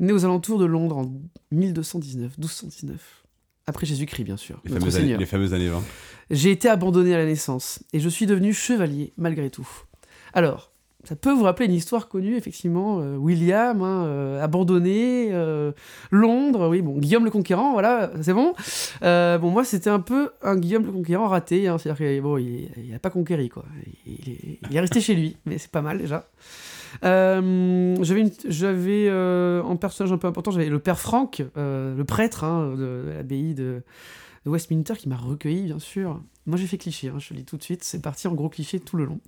né 0.00 0.12
aux 0.12 0.24
alentours 0.24 0.58
de 0.58 0.64
Londres 0.66 0.98
en 0.98 1.12
1219, 1.50 2.36
1219. 2.38 3.24
Après 3.68 3.86
Jésus-Christ, 3.86 4.24
bien 4.24 4.36
sûr. 4.36 4.60
Les 4.64 4.72
fameuses, 4.78 4.96
années, 4.96 5.16
les 5.16 5.26
fameuses 5.26 5.52
années 5.54 5.68
20. 5.68 5.82
J'ai 6.30 6.50
été 6.52 6.68
abandonné 6.68 7.14
à 7.14 7.18
la 7.18 7.24
naissance 7.24 7.82
et 7.92 7.98
je 8.00 8.08
suis 8.08 8.26
devenu 8.26 8.52
chevalier 8.52 9.12
malgré 9.16 9.50
tout. 9.50 9.68
Alors, 10.34 10.70
ça 11.06 11.14
peut 11.14 11.32
vous 11.32 11.44
rappeler 11.44 11.66
une 11.66 11.74
histoire 11.74 12.08
connue, 12.08 12.36
effectivement. 12.36 13.00
euh, 13.00 13.16
William, 13.16 13.80
hein, 13.80 14.06
euh, 14.06 14.42
abandonné, 14.42 15.28
euh, 15.30 15.70
Londres, 16.10 16.68
oui, 16.68 16.82
bon, 16.82 16.98
Guillaume 16.98 17.24
le 17.24 17.30
Conquérant, 17.30 17.72
voilà, 17.72 18.10
c'est 18.22 18.32
bon. 18.32 18.54
Bon, 19.00 19.50
moi, 19.50 19.64
c'était 19.64 19.90
un 19.90 20.00
peu 20.00 20.30
un 20.42 20.56
Guillaume 20.56 20.84
le 20.84 20.92
Conquérant 20.92 21.28
raté, 21.28 21.68
hein, 21.68 21.78
c'est-à-dire 21.78 22.06
qu'il 22.06 22.22
bon, 22.22 22.38
il, 22.38 22.68
il 22.76 22.94
a 22.94 22.98
pas 22.98 23.10
conquéri, 23.10 23.48
quoi. 23.48 23.64
Il, 24.06 24.58
est, 24.72 24.80
resté 24.80 25.00
chez 25.00 25.14
lui, 25.14 25.36
mais 25.46 25.58
c'est 25.58 25.70
pas 25.70 25.82
mal 25.82 25.98
déjà. 25.98 26.26
J'avais 27.02 29.10
en 29.62 29.76
personnage 29.76 30.12
un 30.12 30.18
peu 30.18 30.26
important, 30.26 30.50
j'avais 30.50 30.68
le 30.68 30.80
père 30.80 30.98
Franck, 30.98 31.42
le 31.54 32.02
prêtre 32.02 32.42
hein, 32.42 32.74
de, 32.76 33.12
l'abbaye 33.16 33.54
de, 33.54 33.82
Westminster 34.44 34.94
qui 34.94 35.08
m'a 35.08 35.16
recueilli, 35.16 35.62
bien 35.62 35.80
sûr. 35.80 36.20
Moi, 36.46 36.56
j'ai 36.56 36.68
fait 36.68 36.78
cliché, 36.78 37.08
hein, 37.08 37.18
je 37.18 37.34
le 37.34 37.40
dis 37.40 37.44
tout 37.44 37.56
de 37.56 37.64
suite, 37.64 37.82
c'est 37.82 38.00
parti 38.00 38.28
en 38.28 38.34
gros 38.34 38.48
cliché 38.48 38.78
tout 38.78 38.96
le 38.96 39.04
long. 39.04 39.18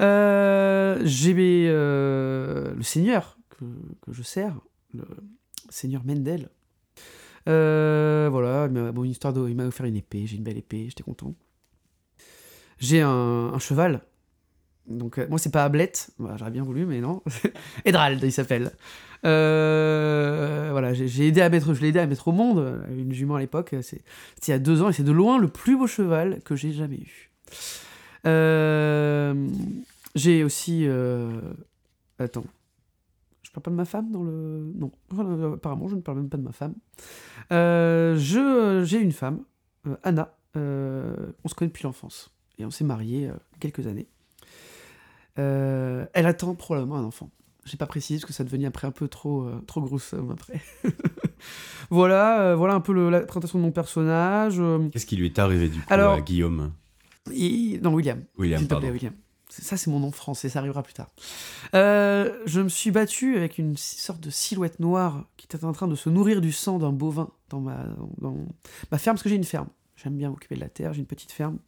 Euh, 0.00 1.00
j'ai 1.04 1.66
euh, 1.68 2.74
le 2.74 2.82
seigneur 2.82 3.38
que, 3.50 3.64
je 4.08 4.22
sers, 4.22 4.54
le 4.92 5.04
seigneur 5.70 6.04
Mendel. 6.04 6.50
Euh, 7.48 8.28
voilà, 8.30 8.68
bon, 8.68 9.04
histoire 9.04 9.32
de, 9.32 9.48
il 9.48 9.56
m'a 9.56 9.66
offert 9.66 9.86
une 9.86 9.96
épée, 9.96 10.26
j'ai 10.26 10.36
une 10.36 10.42
belle 10.42 10.58
épée, 10.58 10.86
j'étais 10.88 11.04
content. 11.04 11.34
J'ai 12.78 13.00
un, 13.00 13.58
cheval. 13.58 14.02
Donc, 14.86 15.18
euh, 15.18 15.26
moi, 15.28 15.38
c'est 15.38 15.50
pas 15.50 15.64
Ablette, 15.64 16.10
j'aurais 16.36 16.50
bien 16.50 16.62
voulu, 16.62 16.86
mais 16.86 17.00
non. 17.00 17.22
Edrald, 17.84 18.22
il 18.22 18.32
s'appelle. 18.32 18.72
Voilà, 19.22 20.92
j'ai 20.92 21.26
aidé 21.26 21.40
à 21.40 21.48
mettre, 21.48 21.72
je 21.72 21.80
l'ai 21.80 21.88
aidé 21.88 22.00
à 22.00 22.06
mettre 22.06 22.28
au 22.28 22.32
monde, 22.32 22.84
une 22.90 23.12
jument 23.12 23.36
à 23.36 23.40
l'époque, 23.40 23.74
c'était 23.80 24.02
il 24.48 24.50
y 24.50 24.54
a 24.54 24.58
deux 24.58 24.82
ans, 24.82 24.90
et 24.90 24.92
c'est 24.92 25.04
de 25.04 25.12
loin 25.12 25.38
le 25.38 25.48
plus 25.48 25.76
beau 25.76 25.86
cheval 25.86 26.42
que 26.42 26.54
j'ai 26.54 26.72
jamais 26.72 26.98
eu. 26.98 27.30
Euh, 28.24 29.48
j'ai 30.14 30.44
aussi. 30.44 30.84
euh, 30.86 31.40
Attends. 32.18 32.44
Je 33.42 33.50
parle 33.50 33.62
pas 33.62 33.70
de 33.70 33.76
ma 33.76 33.84
femme 33.84 34.10
dans 34.10 34.22
le. 34.22 34.72
Non, 34.74 34.90
Voilà, 35.10 35.54
apparemment, 35.54 35.88
je 35.88 35.96
ne 35.96 36.00
parle 36.00 36.18
même 36.18 36.28
pas 36.28 36.38
de 36.38 36.42
ma 36.42 36.52
femme. 36.52 36.74
Euh, 37.52 38.16
je, 38.18 38.82
j'ai 38.84 38.98
une 39.00 39.12
femme, 39.12 39.42
euh, 39.86 39.96
Anna. 40.02 40.34
euh, 40.56 41.14
on 41.44 41.48
se 41.48 41.54
connaît 41.54 41.68
depuis 41.68 41.84
l'enfance. 41.84 42.30
Et 42.58 42.64
on 42.64 42.70
s'est 42.70 42.84
mariés 42.84 43.28
euh, 43.28 43.34
quelques 43.60 43.86
années. 43.86 44.08
Euh, 45.38 46.06
elle 46.14 46.26
attend 46.26 46.54
probablement 46.54 46.96
un 46.96 47.04
enfant. 47.04 47.30
J'ai 47.66 47.76
pas 47.76 47.86
précisé 47.86 48.18
parce 48.20 48.26
que 48.26 48.32
ça 48.32 48.44
devenait 48.44 48.66
après 48.66 48.86
un 48.86 48.92
peu 48.92 49.08
trop, 49.08 49.42
euh, 49.42 49.60
trop 49.66 49.80
gruesome 49.82 50.30
après. 50.30 50.60
voilà, 51.90 52.40
euh, 52.42 52.56
voilà 52.56 52.74
un 52.74 52.80
peu 52.80 52.92
le- 52.92 53.10
la 53.10 53.20
présentation 53.20 53.58
de 53.58 53.64
mon 53.64 53.72
personnage. 53.72 54.56
euh, 54.60 54.88
Qu'est-ce 54.88 55.04
qui 55.06 55.16
lui 55.16 55.26
est 55.26 55.38
arrivé 55.38 55.68
du 55.68 55.80
coup 55.80 55.86
Alors- 55.88 56.14
à 56.14 56.20
Guillaume? 56.20 56.72
Et- 57.32 57.78
non, 57.82 57.92
William. 57.94 58.22
William, 58.38 58.60
plaît, 58.66 59.12
Ça, 59.48 59.76
c'est 59.76 59.90
mon 59.90 60.00
nom 60.00 60.10
français, 60.10 60.48
ça 60.48 60.58
arrivera 60.58 60.82
plus 60.82 60.94
tard. 60.94 61.10
Euh, 61.74 62.42
je 62.46 62.60
me 62.60 62.68
suis 62.68 62.90
battu 62.90 63.36
avec 63.36 63.58
une 63.58 63.76
sorte 63.76 64.20
de 64.20 64.30
silhouette 64.30 64.80
noire 64.80 65.24
qui 65.36 65.46
était 65.46 65.64
en 65.64 65.72
train 65.72 65.88
de 65.88 65.94
se 65.94 66.08
nourrir 66.10 66.40
du 66.40 66.52
sang 66.52 66.78
d'un 66.78 66.92
bovin 66.92 67.30
dans 67.48 67.60
ma, 67.60 67.86
dans 68.18 68.36
ma 68.90 68.98
ferme, 68.98 69.14
parce 69.16 69.22
que 69.22 69.28
j'ai 69.28 69.36
une 69.36 69.44
ferme. 69.44 69.68
J'aime 69.96 70.16
bien 70.16 70.30
m'occuper 70.30 70.56
de 70.56 70.60
la 70.60 70.68
terre, 70.68 70.92
j'ai 70.92 71.00
une 71.00 71.06
petite 71.06 71.32
ferme. 71.32 71.58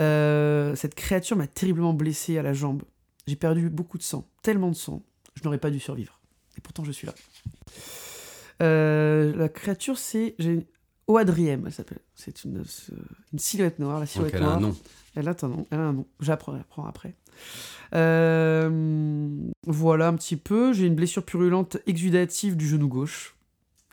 Euh, 0.00 0.74
cette 0.74 0.94
créature 0.94 1.36
m'a 1.36 1.46
terriblement 1.46 1.92
blessé 1.92 2.38
à 2.38 2.42
la 2.42 2.52
jambe. 2.54 2.82
J'ai 3.26 3.36
perdu 3.36 3.68
beaucoup 3.70 3.98
de 3.98 4.02
sang, 4.02 4.28
tellement 4.42 4.68
de 4.70 4.74
sang. 4.76 5.02
Je 5.34 5.42
n'aurais 5.44 5.58
pas 5.58 5.70
dû 5.70 5.78
survivre. 5.80 6.20
Et 6.56 6.60
pourtant, 6.60 6.82
je 6.84 6.92
suis 6.92 7.06
là. 7.06 7.14
Euh, 8.62 9.34
la 9.36 9.48
créature, 9.48 9.98
c'est. 9.98 10.34
J'ai... 10.38 10.66
Oadriem, 11.08 11.64
elle 11.66 11.72
s'appelle. 11.72 11.98
C'est 12.14 12.44
une, 12.44 12.62
silhouette 13.36 13.78
noire. 13.78 13.94
La 13.94 14.00
Donc 14.00 14.08
silhouette 14.08 14.34
elle 14.34 14.42
a 14.42 14.46
noire. 14.46 14.56
un 14.56 14.60
nom. 14.60 14.76
Elle 15.14 15.28
a 15.28 15.34
un 15.42 15.48
nom. 15.48 15.66
Elle 15.70 15.78
a 15.78 15.82
un 15.82 15.92
nom. 15.92 16.06
J'apprends, 16.20 16.56
j'apprends 16.56 16.86
après. 16.86 17.14
Euh, 17.94 18.70
voilà 19.66 20.08
un 20.08 20.14
petit 20.14 20.36
peu. 20.36 20.72
J'ai 20.72 20.86
une 20.86 20.94
blessure 20.94 21.22
purulente 21.24 21.76
exudative 21.86 22.56
du 22.56 22.66
genou 22.68 22.88
gauche. 22.88 23.34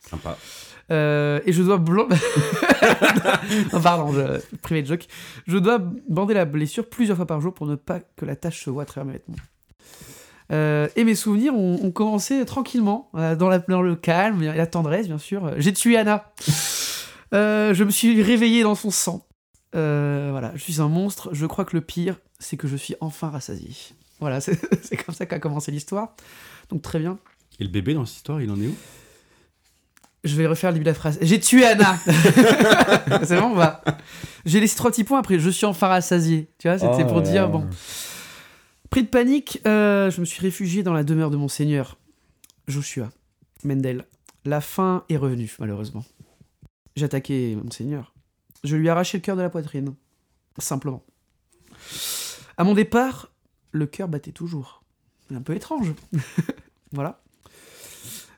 Sympa. 0.10 0.38
Euh, 0.92 1.40
et 1.46 1.54
je 1.54 1.64
dois 1.64 1.78
blan- 1.78 2.10
en 3.72 3.80
parlant 3.80 4.12
de 4.12 4.42
privé 4.62 4.82
de 4.82 4.88
joke, 4.88 5.06
je 5.48 5.58
dois 5.58 5.80
bander 6.10 6.34
la 6.34 6.44
blessure 6.44 6.90
plusieurs 6.90 7.16
fois 7.16 7.26
par 7.26 7.40
jour 7.40 7.54
pour 7.54 7.68
ne 7.68 7.76
pas 7.76 8.02
que 8.18 8.26
la 8.26 8.36
tache 8.36 8.66
se 8.66 8.70
voie 8.70 8.84
à 8.84 8.86
travers 8.86 9.06
mes 9.06 9.14
vêtements. 9.14 9.36
Euh, 10.52 10.90
et 10.98 11.06
mes 11.06 11.16
souvenirs 11.16 11.56
ont, 11.56 11.80
ont 11.82 11.92
commencé 11.92 12.44
tranquillement, 12.44 13.10
euh, 13.16 13.34
dans, 13.38 13.48
la- 13.48 13.60
dans 13.60 13.82
le 13.82 13.96
calme 13.96 14.44
et 14.44 14.54
la 14.54 14.68
tendresse, 14.68 15.08
bien 15.08 15.18
sûr. 15.18 15.54
J'ai 15.58 15.72
tué 15.72 15.96
Anna. 15.96 16.34
Euh, 17.34 17.74
je 17.74 17.84
me 17.84 17.90
suis 17.90 18.22
réveillé 18.22 18.64
dans 18.64 18.76
son 18.76 18.92
sang. 18.92 19.26
Euh, 19.76 20.30
voilà, 20.32 20.52
je 20.56 20.62
suis 20.62 20.82
un 20.82 20.88
monstre. 20.88 21.30
Je 21.34 21.46
crois 21.46 21.66
que 21.66 21.76
le 21.76 21.82
pire, 21.82 22.20
c'est 22.40 22.58
que 22.58 22.68
je 22.68 22.76
suis 22.76 22.96
enfin 23.02 23.30
rassasié. 23.30 23.70
Voilà, 24.20 24.40
c'est 24.42 24.98
comme 25.04 25.16
ça 25.16 25.26
qu'a 25.26 25.40
commencé 25.40 25.72
l'histoire. 25.72 26.16
Donc 26.70 26.82
très 26.82 27.00
bien. 27.00 27.18
Et 27.60 27.64
le 27.64 27.70
bébé 27.70 27.94
dans 27.94 28.06
cette 28.06 28.18
histoire, 28.18 28.42
il 28.42 28.50
en 28.52 28.60
est 28.60 28.68
où? 28.68 28.76
Je 30.24 30.36
vais 30.38 30.48
refaire 30.48 30.70
le 30.70 30.76
début 30.76 30.86
de 30.86 30.90
la 30.90 30.94
phrase. 30.94 31.18
J'ai 31.22 31.40
tué 31.40 31.66
Anna. 31.66 31.98
c'est 33.24 33.38
bon, 33.38 33.48
on 33.48 33.56
va. 33.56 33.84
J'ai 34.46 34.62
laissé 34.62 34.78
trois 34.78 34.90
petits 34.90 35.04
points 35.04 35.20
après. 35.20 35.38
Je 35.38 35.50
suis 35.50 35.66
enfin 35.66 35.88
rassasié. 35.88 36.50
Tu 36.60 36.70
vois, 36.70 36.78
c'était 36.78 37.04
Oh 37.04 37.08
pour 37.08 37.18
là 37.18 37.22
dire 37.30 37.50
bon. 37.50 37.68
Pris 38.90 39.04
de 39.04 39.08
panique, 39.08 39.60
euh, 39.68 40.10
je 40.12 40.22
me 40.22 40.26
suis 40.26 40.40
réfugié 40.40 40.84
dans 40.84 40.94
la 40.94 41.04
demeure 41.04 41.30
de 41.30 41.36
mon 41.36 41.48
seigneur, 41.48 41.98
Joshua 42.68 43.10
Mendel. 43.64 44.06
La 44.46 44.62
fin 44.62 45.04
est 45.10 45.18
revenue, 45.18 45.52
malheureusement. 45.60 46.06
J'ai 46.96 47.06
attaqué 47.06 47.56
mon 47.62 47.70
seigneur. 47.72 48.14
Je 48.64 48.76
lui 48.76 48.88
ai 48.88 48.90
arraché 48.90 49.18
le 49.18 49.22
cœur 49.22 49.36
de 49.36 49.42
la 49.42 49.50
poitrine. 49.50 49.94
Simplement. 50.58 51.04
À 52.58 52.64
mon 52.64 52.74
départ, 52.74 53.32
le 53.72 53.86
cœur 53.88 54.08
battait 54.08 54.32
toujours. 54.32 54.84
C'est 55.28 55.36
un 55.36 55.42
peu 55.42 55.56
étrange. 55.56 55.94
voilà. 56.92 57.20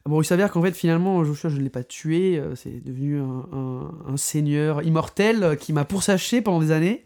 Bon, 0.05 0.21
il 0.21 0.25
s'avère 0.25 0.51
qu'en 0.51 0.61
fait, 0.61 0.71
finalement, 0.73 1.23
Joshua, 1.23 1.49
je 1.49 1.57
ne 1.57 1.63
l'ai 1.63 1.69
pas 1.69 1.83
tué. 1.83 2.37
euh, 2.37 2.55
C'est 2.55 2.79
devenu 2.83 3.19
un, 3.19 3.45
un- 3.51 3.91
un 4.13 4.17
seigneur 4.17 4.83
immortel 4.83 5.57
qui 5.59 5.73
m'a 5.73 5.83
poursaché 5.83 6.41
pendant 6.41 6.59
des 6.59 6.71
années. 6.71 7.03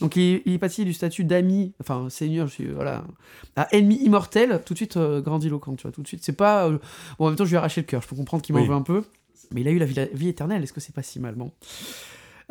Donc, 0.00 0.14
il, 0.14 0.42
il 0.46 0.52
est 0.52 0.58
passé 0.58 0.84
du 0.84 0.92
statut 0.92 1.24
d'ami, 1.24 1.74
enfin, 1.80 2.08
seigneur, 2.08 2.46
je 2.46 2.52
suis, 2.52 2.66
voilà, 2.68 3.04
à 3.56 3.66
ennemi 3.74 3.96
immortel, 3.96 4.62
tout 4.64 4.72
de 4.72 4.78
suite 4.78 4.96
euh, 4.96 5.20
grandiloquent, 5.20 5.74
tu 5.74 5.82
vois, 5.82 5.90
tout 5.90 6.02
de 6.02 6.06
suite. 6.06 6.22
C'est 6.22 6.32
pas. 6.36 6.68
euh, 6.68 6.78
Bon, 7.18 7.26
en 7.26 7.28
même 7.30 7.36
temps, 7.36 7.44
je 7.44 7.50
lui 7.50 7.56
ai 7.56 7.58
arraché 7.58 7.80
le 7.80 7.86
cœur, 7.88 8.00
je 8.02 8.06
peux 8.06 8.14
comprendre 8.14 8.42
qu'il 8.44 8.54
m'en 8.54 8.60
Oui. 8.62 8.68
veut 8.68 8.74
un 8.74 8.82
peu. 8.82 9.02
Mais 9.52 9.60
il 9.62 9.68
a 9.68 9.70
eu 9.70 9.78
la 9.78 9.86
vie, 9.86 9.94
la 9.94 10.04
vie 10.06 10.28
éternelle, 10.28 10.62
est-ce 10.62 10.72
que 10.72 10.80
c'est 10.80 10.94
pas 10.94 11.02
si 11.02 11.20
mal 11.20 11.34
Bon. 11.34 11.52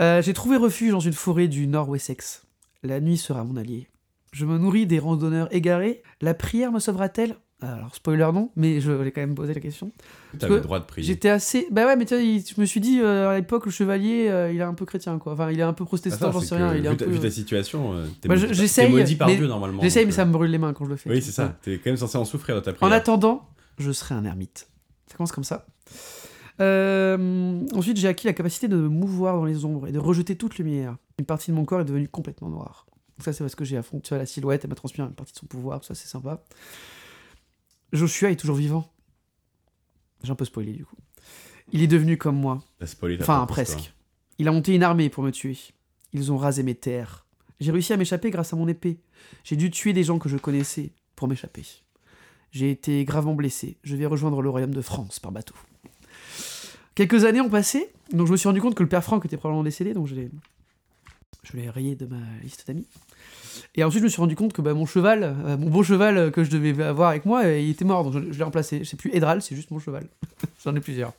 Euh, 0.01 0.21
J'ai 0.21 0.33
trouvé 0.33 0.57
refuge 0.57 0.91
dans 0.91 0.99
une 0.99 1.13
forêt 1.13 1.47
du 1.47 1.67
Nord-Wessex. 1.67 2.43
La 2.83 2.99
nuit 2.99 3.17
sera 3.17 3.43
mon 3.43 3.55
allié. 3.57 3.87
Je 4.31 4.45
me 4.45 4.57
nourris 4.57 4.85
des 4.85 4.99
randonneurs 4.99 5.47
égarés. 5.53 6.03
La 6.21 6.33
prière 6.33 6.71
me 6.71 6.79
sauvera-t-elle? 6.79 7.35
Alors, 7.59 7.95
spoiler 7.95 8.29
non, 8.35 8.51
mais 8.55 8.79
je 8.81 8.91
vais 8.91 9.11
quand 9.11 9.21
même 9.21 9.33
poser 9.33 9.55
la 9.55 9.59
question. 9.59 9.91
T'avais 10.37 10.55
le 10.55 10.61
droit 10.61 10.79
de 10.79 10.85
prier. 10.85 11.07
J'étais 11.07 11.29
assez. 11.29 11.65
Bah 11.71 11.87
ouais, 11.87 11.95
mais 11.95 12.05
tu 12.05 12.13
vois, 12.13 12.23
je 12.23 12.61
me 12.61 12.65
suis 12.67 12.79
dit, 12.79 12.99
euh, 13.01 13.29
à 13.29 13.35
l'époque, 13.37 13.65
le 13.65 13.71
chevalier, 13.71 14.27
euh, 14.29 14.51
il 14.53 14.59
est 14.59 14.63
un 14.63 14.75
peu 14.75 14.85
chrétien, 14.85 15.17
quoi. 15.17 15.33
Enfin, 15.33 15.49
il 15.49 15.59
est 15.59 15.63
un 15.63 15.73
peu 15.73 15.83
Ah, 15.83 15.87
protestant, 15.87 16.31
j'en 16.31 16.39
sais 16.39 16.55
rien. 16.55 16.75
Il 16.75 16.79
est 16.79 16.81
vu, 16.81 16.87
un 16.89 16.95
ta, 16.95 17.05
peu... 17.05 17.11
vu 17.11 17.19
ta 17.19 17.31
situation, 17.31 17.93
euh, 17.95 18.05
t'es 18.21 18.27
Bah, 18.29 18.35
maudit- 18.35 18.89
maudit 18.91 19.15
par 19.15 19.27
mais 19.27 19.37
Dieu 19.37 19.47
normalement. 19.47 19.81
J'essaye, 19.81 20.05
mais 20.05 20.11
ça 20.11 20.25
me 20.25 20.31
brûle 20.31 20.51
les 20.51 20.59
mains 20.59 20.73
quand 20.73 20.85
je 20.85 20.91
le 20.91 20.97
fais. 20.97 21.09
Oui, 21.09 21.19
c'est 21.19 21.31
ça. 21.31 21.57
T'es 21.63 21.77
quand 21.79 21.89
même 21.89 21.97
censé 21.97 22.15
en 22.19 22.25
souffrir 22.25 22.55
dans 22.57 22.61
ta 22.61 22.71
En 22.71 22.73
prière. 22.75 22.93
attendant, 22.93 23.49
je 23.79 23.91
serai 23.91 24.13
un 24.13 24.25
ermite. 24.25 24.67
Ça 25.07 25.17
commence 25.17 25.31
comme 25.31 25.43
ça. 25.43 25.65
Euh, 26.59 27.65
ensuite, 27.73 27.97
j'ai 27.97 28.07
acquis 28.07 28.27
la 28.27 28.33
capacité 28.33 28.67
de 28.67 28.75
me 28.75 28.87
mouvoir 28.87 29.35
dans 29.35 29.45
les 29.45 29.63
ombres 29.65 29.87
et 29.87 29.91
de 29.91 29.99
rejeter 29.99 30.35
toute 30.35 30.57
lumière. 30.57 30.97
Une 31.19 31.25
partie 31.25 31.51
de 31.51 31.55
mon 31.55 31.65
corps 31.65 31.81
est 31.81 31.85
devenue 31.85 32.07
complètement 32.07 32.49
noire. 32.49 32.85
Donc 33.17 33.25
ça, 33.25 33.33
c'est 33.33 33.43
parce 33.43 33.55
que 33.55 33.65
j'ai 33.65 33.77
affronté 33.77 34.15
la 34.17 34.25
silhouette, 34.25 34.63
elle 34.63 34.69
m'a 34.69 34.75
transmis 34.75 35.03
une 35.03 35.11
partie 35.13 35.33
de 35.33 35.37
son 35.39 35.45
pouvoir, 35.47 35.83
ça, 35.83 35.95
c'est 35.95 36.07
sympa. 36.07 36.43
Joshua 37.93 38.31
est 38.31 38.35
toujours 38.35 38.55
vivant. 38.57 38.91
J'ai 40.23 40.31
un 40.31 40.35
peu 40.35 40.45
spoilé 40.45 40.73
du 40.73 40.85
coup. 40.85 40.95
Il 41.71 41.81
est 41.81 41.87
devenu 41.87 42.17
comme 42.17 42.35
moi. 42.37 42.63
Spoilé 42.85 43.15
Enfin, 43.15 43.33
histoire. 43.33 43.47
presque. 43.47 43.93
Il 44.39 44.47
a 44.47 44.51
monté 44.51 44.73
une 44.75 44.83
armée 44.83 45.09
pour 45.09 45.23
me 45.23 45.31
tuer. 45.31 45.57
Ils 46.13 46.31
ont 46.31 46.37
rasé 46.37 46.63
mes 46.63 46.75
terres. 46.75 47.25
J'ai 47.59 47.71
réussi 47.71 47.93
à 47.93 47.97
m'échapper 47.97 48.29
grâce 48.29 48.53
à 48.53 48.55
mon 48.55 48.67
épée. 48.67 48.99
J'ai 49.43 49.55
dû 49.55 49.71
tuer 49.71 49.93
des 49.93 50.03
gens 50.03 50.19
que 50.19 50.29
je 50.29 50.37
connaissais 50.37 50.91
pour 51.15 51.27
m'échapper. 51.27 51.63
J'ai 52.51 52.71
été 52.71 53.03
gravement 53.03 53.33
blessé. 53.35 53.77
Je 53.83 53.95
vais 53.95 54.05
rejoindre 54.05 54.41
le 54.41 54.49
royaume 54.49 54.73
de 54.73 54.81
France 54.81 55.19
par 55.19 55.31
bateau. 55.31 55.55
Quelques 56.97 57.25
années 57.25 57.41
ont 57.41 57.49
passé, 57.49 57.91
donc 58.11 58.25
je 58.25 58.31
me 58.31 58.37
suis 58.37 58.47
rendu 58.47 58.59
compte 58.59 58.73
que 58.73 58.81
le 58.81 58.89
père 58.89 59.03
Franck 59.03 59.23
était 59.23 59.37
probablement 59.37 59.63
décédé, 59.63 59.93
donc 59.93 60.07
je 60.07 60.15
l'ai, 60.15 60.31
je 61.43 61.55
l'ai 61.55 61.69
rayé 61.69 61.95
de 61.95 62.07
ma 62.07 62.17
liste 62.41 62.65
d'amis. 62.65 62.87
Et 63.75 63.83
ensuite, 63.83 63.99
je 63.99 64.05
me 64.05 64.09
suis 64.09 64.19
rendu 64.19 64.35
compte 64.35 64.51
que 64.51 64.63
bah, 64.63 64.73
mon 64.73 64.87
cheval, 64.87 65.21
euh, 65.21 65.57
mon 65.57 65.69
beau 65.69 65.83
cheval 65.83 66.17
euh, 66.17 66.31
que 66.31 66.43
je 66.43 66.49
devais 66.49 66.83
avoir 66.83 67.09
avec 67.09 67.25
moi, 67.25 67.43
euh, 67.43 67.59
il 67.59 67.69
était 67.69 67.85
mort, 67.85 68.03
donc 68.03 68.13
je, 68.13 68.31
je 68.31 68.37
l'ai 68.39 68.43
remplacé. 68.43 68.83
C'est 68.83 68.97
plus 68.97 69.13
Edral, 69.13 69.43
c'est 69.43 69.55
juste 69.55 69.69
mon 69.69 69.77
cheval. 69.77 70.07
J'en 70.63 70.75
ai 70.75 70.79
plusieurs. 70.79 71.13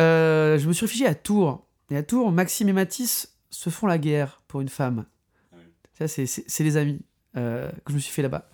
Euh, 0.00 0.58
je 0.58 0.66
me 0.66 0.72
suis 0.72 0.84
réfugié 0.84 1.06
à 1.06 1.14
Tours. 1.14 1.64
Et 1.92 1.96
à 1.96 2.02
Tours, 2.02 2.32
Maxime 2.32 2.68
et 2.68 2.72
Matisse 2.72 3.36
se 3.50 3.70
font 3.70 3.86
la 3.86 3.98
guerre 3.98 4.42
pour 4.48 4.62
une 4.62 4.68
femme. 4.68 5.04
Ah. 5.52 5.58
Ça, 5.96 6.08
c'est, 6.08 6.26
c'est, 6.26 6.42
c'est 6.48 6.64
les 6.64 6.76
amis 6.76 7.02
que 7.34 7.70
je 7.86 7.94
me 7.94 8.00
suis 8.00 8.12
fait 8.12 8.22
là-bas. 8.22 8.50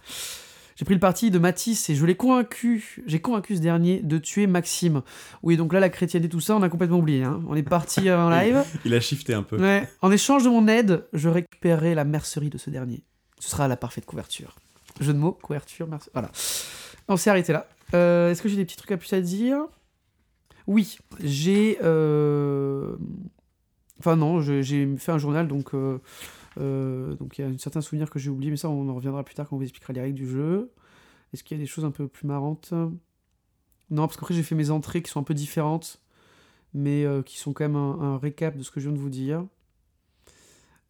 J'ai 0.77 0.85
pris 0.85 0.95
le 0.95 1.01
parti 1.01 1.31
de 1.31 1.39
Matisse 1.39 1.91
et 1.91 1.95
je 1.95 2.05
l'ai 2.07 2.15
convaincu, 2.17 3.03
j'ai 3.07 3.21
convaincu 3.21 3.57
ce 3.57 3.61
dernier 3.61 4.01
de 4.01 4.19
tuer 4.19 4.47
Maxime. 4.47 5.03
Oui, 5.43 5.57
donc 5.57 5.73
là, 5.73 5.81
la 5.81 5.89
chrétienne 5.91 6.25
et 6.25 6.29
tout 6.29 6.41
ça, 6.41 6.57
on 6.57 6.63
a 6.63 6.69
complètement 6.69 6.99
oublié. 6.99 7.23
hein. 7.25 7.41
On 7.49 7.55
est 7.55 7.63
parti 7.63 8.11
en 8.11 8.31
live. 8.31 8.65
Il 8.85 8.95
a 8.95 9.01
shifté 9.01 9.35
un 9.35 9.43
peu. 9.43 9.59
Ouais. 9.61 9.89
En 10.01 10.11
échange 10.11 10.45
de 10.45 10.49
mon 10.49 10.67
aide, 10.69 11.07
je 11.13 11.29
récupérerai 11.29 11.95
la 11.95 12.05
mercerie 12.05 12.49
de 12.51 12.59
ce 12.59 12.71
dernier. 12.71 13.03
Ce 13.39 13.51
sera 13.51 13.69
la 13.69 13.77
parfaite 13.77 14.07
couverture. 14.07 14.57
Jeu 15.01 15.13
de 15.13 15.19
mots, 15.19 15.33
couverture, 15.33 15.87
mercerie. 15.89 16.11
Voilà. 16.15 16.31
On 17.09 17.17
s'est 17.17 17.31
arrêté 17.31 17.53
là. 17.53 17.67
Euh, 17.95 18.31
Est-ce 18.31 18.41
que 18.43 18.49
j'ai 18.49 18.57
des 18.57 18.65
petits 18.65 18.77
trucs 18.77 18.93
à 18.93 18.97
plus 18.97 19.13
à 19.13 19.21
dire? 19.21 19.59
Oui, 20.67 20.99
j'ai. 21.23 21.79
euh, 21.83 22.95
Enfin, 23.99 24.17
non, 24.17 24.41
j'ai 24.41 24.97
fait 24.97 25.13
un 25.13 25.19
journal, 25.19 25.47
donc. 25.49 25.75
euh, 25.75 25.99
donc 26.57 27.39
il 27.39 27.43
y 27.43 27.45
a 27.45 27.49
un 27.49 27.59
certain 27.59 27.81
souvenir 27.81 28.11
que 28.11 28.19
j'ai 28.19 28.31
oublié, 28.31 28.51
mais 28.51 28.57
ça, 28.57 28.69
on 28.69 28.89
en 28.89 28.95
reviendra 28.95 29.25
plus 29.25 29.35
tard 29.35 29.49
quand 29.49 29.57
on 29.57 29.59
vous 29.59 29.65
expliquera 29.65 29.93
les 29.93 30.01
règles 30.01 30.19
du 30.19 30.29
jeu. 30.29 30.73
Est-ce 31.33 31.43
qu'il 31.45 31.57
y 31.57 31.61
a 31.61 31.63
des 31.63 31.67
choses 31.67 31.85
un 31.85 31.91
peu 31.91 32.09
plus 32.09 32.27
marrantes? 32.27 32.73
Non, 33.91 34.07
parce 34.07 34.17
qu'après, 34.17 34.35
j'ai 34.35 34.43
fait 34.43 34.55
mes 34.55 34.71
entrées 34.71 35.03
qui 35.03 35.11
sont 35.11 35.21
un 35.21 35.25
peu 35.25 35.35
différentes 35.35 36.03
mais 36.75 37.05
euh, 37.05 37.23
qui 37.23 37.39
sont 37.39 37.53
quand 37.53 37.65
même 37.65 37.77
un, 37.77 38.01
un 38.01 38.19
récap 38.19 38.57
de 38.57 38.63
ce 38.63 38.71
que 38.71 38.81
je 38.81 38.89
viens 38.89 38.97
de 38.97 39.01
vous 39.01 39.11
dire. 39.11 39.45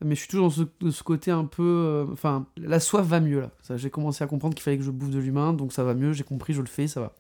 Mais 0.04 0.14
je 0.14 0.21
suis 0.21 0.28
toujours 0.28 0.47
dans 0.47 0.54
ce, 0.54 0.62
de 0.81 0.90
ce 0.90 1.02
côté 1.02 1.31
un 1.31 1.45
peu... 1.45 1.62
euh, 1.62 2.07
Enfin, 2.12 2.47
la 2.57 2.81
soif 2.81 3.07
va 3.07 3.21
mieux, 3.21 3.40
là. 3.40 3.50
J'ai 3.76 3.90
commencé 3.90 4.25
à 4.25 4.26
comprendre 4.26 4.54
qu'il 4.54 4.62
fallait 4.62 4.78
que 4.78 4.85
je 4.85 4.90
bouffe 4.90 5.11
de 5.11 5.19
l'humain, 5.19 5.52
donc 5.52 5.73
ça 5.73 5.85
va 5.85 5.95
mieux, 5.95 6.12
j'ai 6.12 6.25
compris, 6.25 6.54
je 6.54 6.61
le 6.61 6.66
fais, 6.66 6.88
ça 6.88 7.00
va. 7.00 7.14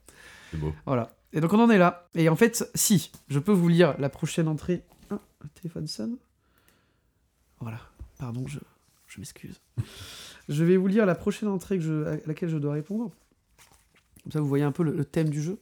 C'est 0.50 0.58
beau. 0.58 0.72
Voilà. 0.86 1.08
Et 1.32 1.40
donc 1.40 1.52
on 1.52 1.60
en 1.60 1.70
est 1.70 1.78
là. 1.78 2.08
Et 2.14 2.28
en 2.28 2.36
fait, 2.36 2.68
si, 2.74 3.10
je 3.28 3.38
peux 3.38 3.52
vous 3.52 3.68
lire 3.68 3.94
la 3.98 4.08
prochaine 4.08 4.48
entrée... 4.48 4.82
Ah, 5.10 5.18
un 5.44 5.48
téléphone 5.54 5.86
sonne. 5.86 6.16
Voilà. 7.60 7.78
Pardon, 8.22 8.44
je, 8.46 8.60
je 9.08 9.18
m'excuse. 9.18 9.60
je 10.48 10.62
vais 10.62 10.76
vous 10.76 10.86
lire 10.86 11.06
la 11.06 11.16
prochaine 11.16 11.48
entrée 11.48 11.76
que 11.78 11.82
je, 11.82 12.04
à 12.06 12.16
laquelle 12.26 12.48
je 12.50 12.56
dois 12.56 12.72
répondre. 12.74 13.10
Comme 14.22 14.30
ça, 14.30 14.40
vous 14.40 14.46
voyez 14.46 14.62
un 14.62 14.70
peu 14.70 14.84
le- 14.84 15.04
thème 15.04 15.28
du 15.28 15.42
jeu. 15.42 15.58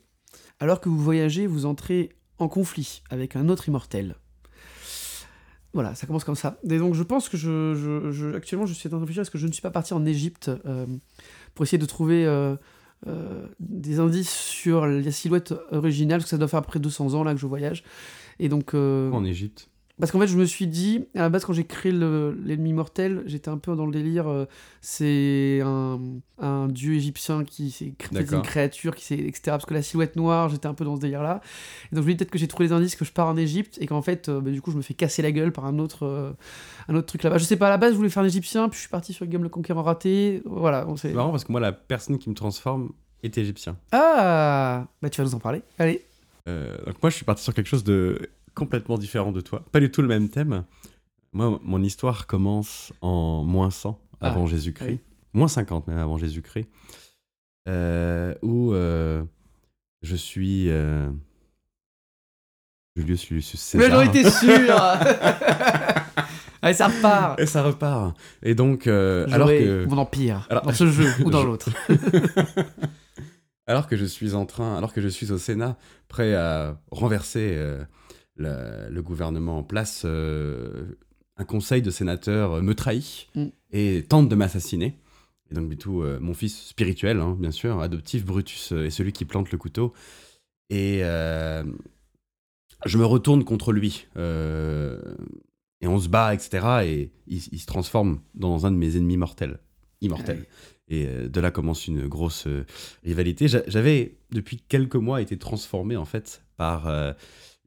Alors 0.58 0.82
que 0.82 0.90
vous 0.90 0.98
voyagez, 0.98 1.46
vous 1.46 1.64
entrez 1.64 2.10
en 2.38 2.48
conflit 2.48 3.00
avec 3.08 3.34
un 3.34 3.48
autre 3.48 3.66
immortel. 3.68 4.14
Voilà, 5.72 5.94
ça 5.94 6.06
commence 6.06 6.24
comme 6.24 6.34
ça. 6.36 6.58
Et 6.68 6.76
donc 6.78 6.92
je 6.94 7.02
pense 7.02 7.30
que 7.30 7.38
je, 7.38 8.10
je- 8.12 8.34
actuellement 8.34 8.66
je 8.66 8.74
suis 8.74 8.88
en 8.88 8.90
train 8.90 8.98
de 8.98 9.02
réfléchir 9.04 9.22
est-ce 9.22 9.30
que 9.30 9.38
je 9.38 9.46
ne 9.46 9.52
suis 9.52 9.62
pas 9.62 9.70
parti 9.70 9.94
en 9.94 10.04
Égypte 10.04 10.50
euh, 10.66 10.84
pour 11.54 11.64
essayer 11.64 11.78
de 11.78 11.86
trouver 11.86 12.26
euh, 12.26 12.56
euh, 13.06 13.46
des 13.58 14.00
indices 14.00 14.30
sur 14.34 14.84
la 14.86 15.12
silhouette 15.12 15.54
originale, 15.70 16.18
parce 16.18 16.24
que 16.26 16.30
ça 16.30 16.36
doit 16.38 16.48
faire 16.48 16.60
près 16.60 16.78
200 16.78 17.14
ans 17.14 17.24
là 17.24 17.32
que 17.32 17.40
je 17.40 17.46
voyage. 17.46 17.84
Et 18.38 18.50
donc 18.50 18.74
En 18.74 19.24
Égypte. 19.24 19.69
Parce 20.00 20.10
qu'en 20.10 20.18
fait, 20.18 20.26
je 20.26 20.36
me 20.36 20.44
suis 20.44 20.66
dit, 20.66 21.04
à 21.14 21.20
la 21.20 21.28
base, 21.28 21.44
quand 21.44 21.52
j'ai 21.52 21.64
créé 21.64 21.92
le- 21.92 22.36
l'ennemi 22.44 22.72
mortel, 22.72 23.22
j'étais 23.26 23.48
un 23.50 23.58
peu 23.58 23.76
dans 23.76 23.86
le 23.86 23.92
délire. 23.92 24.26
euh, 24.28 24.46
c'est 24.80 25.60
un, 25.62 26.00
un 26.38 26.66
dieu 26.68 26.94
égyptien 26.94 27.44
qui 27.44 27.70
s'est 27.70 27.92
cré- 27.98 28.14
fait 28.24 28.34
une 28.36 28.42
créature, 28.42 28.94
qui 28.96 29.04
s'est, 29.04 29.18
etc. 29.18 29.42
Parce 29.46 29.66
que 29.66 29.74
la 29.74 29.82
silhouette 29.82 30.16
noire, 30.16 30.48
j'étais 30.48 30.66
un 30.66 30.74
peu 30.74 30.84
dans 30.84 30.96
ce 30.96 31.00
délire-là. 31.02 31.40
Donc, 31.92 32.02
je 32.02 32.08
me 32.08 32.12
dis 32.12 32.16
peut-être 32.16 32.30
que 32.30 32.38
j'ai 32.38 32.48
trouvé 32.48 32.66
les 32.68 32.72
indices 32.72 32.96
que 32.96 33.04
je 33.04 33.12
pars 33.12 33.28
en 33.28 33.36
Égypte 33.36 33.76
et 33.80 33.86
qu'en 33.86 34.02
fait, 34.02 34.28
euh, 34.28 34.40
bah, 34.40 34.50
du 34.50 34.60
coup, 34.62 34.70
je 34.72 34.76
me 34.76 34.82
fais 34.82 34.94
casser 34.94 35.22
la 35.22 35.32
gueule 35.32 35.52
par 35.52 35.66
un 35.66 35.78
autre, 35.78 36.04
euh, 36.06 36.32
un 36.88 36.94
autre 36.94 37.06
truc 37.06 37.22
là-bas. 37.22 37.38
Je 37.38 37.44
sais 37.44 37.56
pas, 37.56 37.66
à 37.66 37.70
la 37.70 37.76
base, 37.78 37.92
je 37.92 37.96
voulais 37.96 38.08
faire 38.10 38.22
un 38.22 38.26
égyptien, 38.26 38.68
puis 38.68 38.76
je 38.76 38.80
suis 38.80 38.90
parti 38.90 39.12
sur 39.12 39.26
Game 39.26 39.42
le 39.42 39.48
Conquérant 39.50 39.82
raté. 39.82 40.42
Voilà, 40.46 40.86
on. 40.88 40.96
C'est 40.96 41.12
marrant 41.12 41.30
parce 41.30 41.44
que 41.44 41.52
moi, 41.52 41.60
la 41.60 41.72
personne 41.72 42.18
qui 42.18 42.28
me 42.30 42.34
transforme 42.34 42.90
est 43.22 43.36
égyptien. 43.36 43.76
Ah 43.92 44.86
Bah, 45.02 45.10
tu 45.10 45.20
vas 45.20 45.26
nous 45.26 45.34
en 45.34 45.40
parler. 45.40 45.62
Allez. 45.78 46.04
Donc 46.46 47.00
moi, 47.02 47.10
je 47.10 47.14
suis 47.16 47.24
parti 47.24 47.44
sur 47.44 47.54
quelque 47.54 47.66
chose 47.68 47.84
de 47.84 48.30
complètement 48.60 48.98
différent 48.98 49.32
de 49.32 49.40
toi. 49.40 49.64
Pas 49.72 49.80
du 49.80 49.90
tout 49.90 50.02
le 50.02 50.08
même 50.08 50.28
thème. 50.28 50.64
Moi, 51.32 51.58
mon 51.62 51.82
histoire 51.82 52.26
commence 52.26 52.92
en 53.00 53.42
moins 53.42 53.70
100 53.70 53.98
avant 54.20 54.44
Ah, 54.44 54.48
Jésus-Christ. 54.48 54.88
oui. 54.88 54.98
Moins 55.32 55.48
50 55.48 55.86
même 55.88 55.98
avant 55.98 56.18
Jésus-Christ. 56.18 56.68
Euh, 57.68 58.34
où 58.42 58.72
euh, 58.72 59.22
je 60.02 60.16
suis... 60.16 60.68
euh, 60.70 61.10
Julius 62.96 63.30
Mais 63.30 63.40
César. 63.40 63.90
j'en 63.90 64.00
étais 64.02 64.28
sûr 64.30 64.74
Allez, 66.62 66.74
ça 66.74 66.88
repart 66.88 67.40
Et 67.40 67.46
ça 67.46 67.62
repart. 67.62 68.14
Et 68.42 68.54
donc, 68.54 68.86
alors 68.86 69.48
que... 69.48 69.86
Mon 69.86 69.96
empire, 69.98 70.46
Alors- 70.50 70.64
dans 70.66 70.72
ce 70.72 70.86
jeu 70.88 71.08
ou 71.24 71.30
dans 71.30 71.44
l'autre. 71.44 71.70
alors 73.66 73.86
que 73.86 73.96
je 73.96 74.04
suis 74.04 74.34
en 74.34 74.44
train, 74.46 74.76
alors 74.76 74.92
que 74.92 75.00
je 75.00 75.08
suis 75.08 75.32
au 75.32 75.38
Sénat, 75.38 75.76
prêt 76.08 76.34
à 76.34 76.76
renverser 76.90 77.56
la- 78.40 78.88
le 78.88 79.02
gouvernement 79.02 79.58
en 79.58 79.62
place, 79.62 80.02
euh, 80.04 80.96
un 81.36 81.44
conseil 81.44 81.82
de 81.82 81.90
sénateurs 81.90 82.54
euh, 82.54 82.62
me 82.62 82.74
trahit 82.74 83.28
Mm. 83.34 83.46
et 83.72 84.04
tente 84.08 84.28
de 84.28 84.34
m'assassiner. 84.34 84.96
Et 85.50 85.54
donc, 85.54 85.68
du 85.68 85.76
tout, 85.76 86.02
euh, 86.02 86.18
mon 86.20 86.34
fils 86.34 86.66
spirituel, 86.68 87.18
hein, 87.20 87.36
bien 87.38 87.50
sûr, 87.50 87.80
adoptif, 87.80 88.24
Brutus, 88.24 88.72
est 88.72 88.90
celui 88.90 89.12
qui 89.12 89.24
plante 89.24 89.50
le 89.50 89.58
couteau. 89.58 89.92
Et 90.70 91.00
je 92.86 92.96
me 92.98 93.04
retourne 93.04 93.44
contre 93.44 93.72
lui. 93.72 94.06
et 95.82 95.86
on 95.86 95.98
se 95.98 96.08
bat, 96.08 96.34
etc. 96.34 96.66
Et 96.84 97.10
il, 97.26 97.42
il 97.52 97.58
se 97.58 97.66
transforme 97.66 98.20
dans 98.34 98.66
un 98.66 98.70
de 98.70 98.76
mes 98.76 98.96
ennemis 98.96 99.16
mortels. 99.16 99.58
Immortels. 100.02 100.44
Et 100.88 101.06
euh, 101.06 101.28
de 101.28 101.40
là 101.40 101.50
commence 101.50 101.86
une 101.88 102.06
grosse 102.06 102.46
rivalité. 103.04 103.48
J'a- 103.48 103.62
J'avais, 103.66 104.18
depuis 104.30 104.58
quelques 104.68 104.96
mois, 104.96 105.20
été 105.22 105.38
transformé, 105.38 105.96
en 105.96 106.04
fait, 106.04 106.42
par 106.56 106.86
euh, 106.88 107.12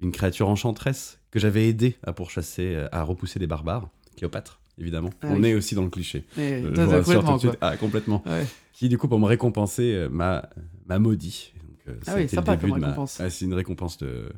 une 0.03 0.11
créature 0.11 0.49
enchanteresse 0.49 1.19
que 1.31 1.39
j'avais 1.39 1.67
aidé 1.67 1.95
à 2.03 2.13
pourchasser, 2.13 2.85
à 2.91 3.03
repousser 3.03 3.39
des 3.39 3.47
barbares. 3.47 3.89
Cléopâtre, 4.17 4.59
évidemment. 4.77 5.09
Ah 5.21 5.27
On 5.31 5.41
oui. 5.41 5.49
est 5.49 5.53
aussi 5.55 5.73
dans 5.75 5.83
le 5.83 5.89
cliché. 5.89 6.25
Mais, 6.37 6.61
Euh, 6.63 6.71
je 6.75 6.81
vous 6.81 6.89
rassure 6.91 7.03
tout 7.03 7.03
complètement, 7.03 7.33
de 7.35 7.39
suite. 7.39 7.57
Ah, 7.61 7.77
complètement. 7.77 8.23
Ouais. 8.27 8.45
Qui, 8.73 8.89
du 8.89 8.97
coup, 8.97 9.07
pour 9.07 9.19
me 9.19 9.25
récompenser, 9.25 9.93
euh, 9.93 10.09
m'a 10.09 10.49
m'a 10.87 10.99
maudit. 10.99 11.53
Donc, 11.63 11.77
euh, 11.95 11.99
Ah 12.07 12.13
oui, 12.17 12.27
sympa 12.29 12.57
comme 12.57 12.69
ma- 12.71 12.75
récompense. 12.75 13.19
Ah, 13.19 13.29
C'est 13.29 13.45
une 13.45 13.53
récompense 13.53 13.97
de... 13.97 14.29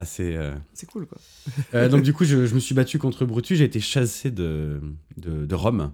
assez... 0.00 0.36
euh, 0.36 0.54
C'est 0.74 0.86
cool, 0.86 1.06
quoi. 1.06 1.88
donc 1.88 2.02
du 2.02 2.12
coup, 2.12 2.24
je, 2.24 2.46
je 2.46 2.54
me 2.54 2.60
suis 2.60 2.74
battu 2.74 2.98
contre 2.98 3.24
Brutus, 3.24 3.58
j'ai 3.58 3.64
été 3.64 3.80
chassé 3.80 4.30
de, 4.30 4.80
de, 5.16 5.46
de 5.46 5.54
Rome. 5.54 5.90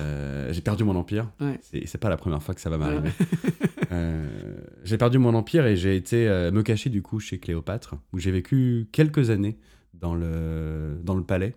Euh, 0.00 0.52
j'ai 0.52 0.60
perdu 0.60 0.84
mon 0.84 0.96
empire. 0.96 1.30
Ouais. 1.40 1.58
C'est, 1.62 1.98
pas 1.98 2.08
la 2.08 2.16
première 2.16 2.42
fois 2.42 2.54
que 2.54 2.60
ça 2.60 2.70
va 2.70 2.78
m'arriver. 2.78 3.10
Euh, 3.90 4.28
j'ai 4.84 4.98
perdu 4.98 5.16
mon 5.16 5.32
empire 5.32 5.64
et 5.64 5.74
j'ai 5.74 5.96
été 5.96 6.28
euh, 6.28 6.50
me 6.50 6.62
cacher 6.62 6.90
du 6.90 7.00
coup 7.00 7.20
chez 7.20 7.38
Cléopâtre, 7.38 7.94
où 8.12 8.18
j'ai 8.18 8.30
vécu 8.30 8.86
quelques 8.92 9.30
années 9.30 9.56
dans 9.94 10.14
le, 10.14 11.00
dans 11.02 11.14
le 11.14 11.24
palais. 11.24 11.54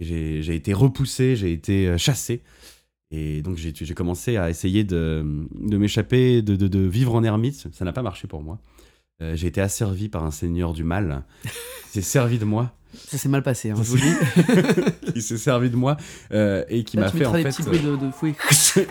J'ai, 0.00 0.54
été 0.54 0.72
repoussé, 0.72 1.36
j'ai 1.36 1.52
été 1.52 1.98
chassé. 1.98 2.42
Et 3.10 3.42
donc 3.42 3.58
j'ai, 3.58 3.74
j'ai 3.74 3.94
commencé 3.94 4.38
à 4.38 4.48
essayer 4.48 4.82
de, 4.82 5.46
de 5.60 5.76
m'échapper, 5.76 6.40
de, 6.40 6.56
de, 6.56 6.68
de 6.68 6.78
vivre 6.78 7.14
en 7.14 7.22
ermite. 7.22 7.68
Ça 7.70 7.84
n'a 7.84 7.92
pas 7.92 8.02
marché 8.02 8.26
pour 8.26 8.42
moi. 8.42 8.58
J'ai 9.20 9.48
été 9.48 9.60
asservi 9.60 10.08
par 10.08 10.24
un 10.24 10.30
seigneur 10.30 10.72
du 10.72 10.84
mal. 10.84 11.26
Il 11.44 11.50
s'est 11.90 12.00
servi 12.00 12.38
de 12.38 12.46
moi 12.46 12.77
Ça 12.94 13.18
s'est 13.18 13.28
mal 13.28 13.42
passé, 13.42 13.70
hein, 13.70 13.74
je 13.76 13.82
vous 13.82 13.96
le 13.96 14.02
dis. 14.02 15.12
qui 15.12 15.22
s'est 15.22 15.36
servi 15.38 15.70
de 15.70 15.76
moi 15.76 15.96
euh, 16.32 16.64
et 16.68 16.84
qui 16.84 16.96
m'a 16.98 17.10
fait 17.10 17.26
en 17.26 17.32
fait. 17.32 17.42
des 17.44 17.48
petits 17.50 17.62
bruits 17.62 17.80
de, 17.80 17.96
de 17.96 18.10
fouet. 18.10 18.34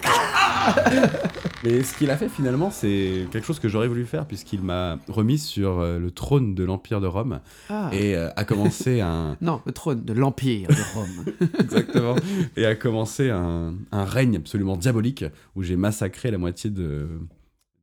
Mais 1.63 1.81
ce 1.83 1.97
qu'il 1.97 2.09
a 2.11 2.17
fait 2.17 2.29
finalement, 2.29 2.69
c'est 2.71 3.25
quelque 3.31 3.45
chose 3.45 3.59
que 3.59 3.67
j'aurais 3.69 3.87
voulu 3.87 4.05
faire 4.05 4.25
puisqu'il 4.25 4.61
m'a 4.61 4.99
remis 5.07 5.37
sur 5.39 5.79
euh, 5.79 5.97
le 5.99 6.11
trône 6.11 6.55
de 6.55 6.63
l'Empire 6.63 7.01
de 7.01 7.07
Rome 7.07 7.39
Ah. 7.69 7.89
et 7.93 8.15
euh, 8.15 8.29
a 8.35 8.43
commencé 8.43 9.01
un. 9.01 9.37
Non, 9.41 9.61
le 9.65 9.71
trône 9.71 10.03
de 10.03 10.13
l'Empire 10.13 10.67
de 10.69 10.93
Rome. 10.95 11.25
Exactement. 11.59 12.15
Et 12.55 12.65
a 12.65 12.75
commencé 12.75 13.29
un, 13.29 13.73
un 13.91 14.03
règne 14.05 14.35
absolument 14.37 14.77
diabolique 14.77 15.25
où 15.55 15.63
j'ai 15.63 15.75
massacré 15.75 16.31
la 16.31 16.37
moitié 16.37 16.69
de. 16.69 17.07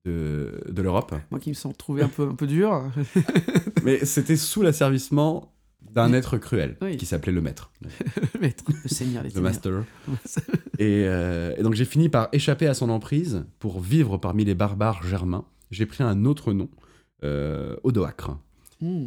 De, 0.07 0.61
de 0.68 0.83
l'Europe. 0.83 1.14
Moi 1.31 1.40
qui 1.40 1.48
me 1.48 1.55
sens 1.55 1.74
trouvé 1.79 2.03
un 2.03 2.09
peu, 2.09 2.29
un 2.29 2.35
peu 2.35 2.46
dur. 2.46 2.83
Mais 3.85 4.05
c'était 4.05 4.37
sous 4.37 4.61
l'asservissement 4.61 5.53
d'un 5.92 6.12
être 6.12 6.38
cruel 6.38 6.77
Oui. 6.83 6.97
qui 6.97 7.07
s'appelait 7.07 7.33
le 7.33 7.40
maître, 7.40 7.70
le 8.35 8.40
maître, 8.40 8.64
le 8.68 8.88
seigneur, 8.88 9.23
les 9.23 9.31
le 9.31 9.40
master. 9.40 9.85
Et, 10.79 11.05
euh, 11.07 11.55
et 11.57 11.62
donc 11.62 11.75
j'ai 11.75 11.85
fini 11.85 12.09
par 12.09 12.29
échapper 12.33 12.66
à 12.66 12.75
son 12.75 12.90
emprise 12.90 13.44
pour 13.61 13.81
vivre 13.81 14.16
parmi 14.18 14.44
les 14.44 14.55
barbares 14.55 15.05
germains. 15.05 15.44
J'ai 15.70 15.87
pris 15.87 16.03
un 16.03 16.25
autre 16.25 16.53
nom, 16.53 16.68
euh, 17.23 17.77
Odoacre. 17.85 18.37
Hmm. 18.81 19.07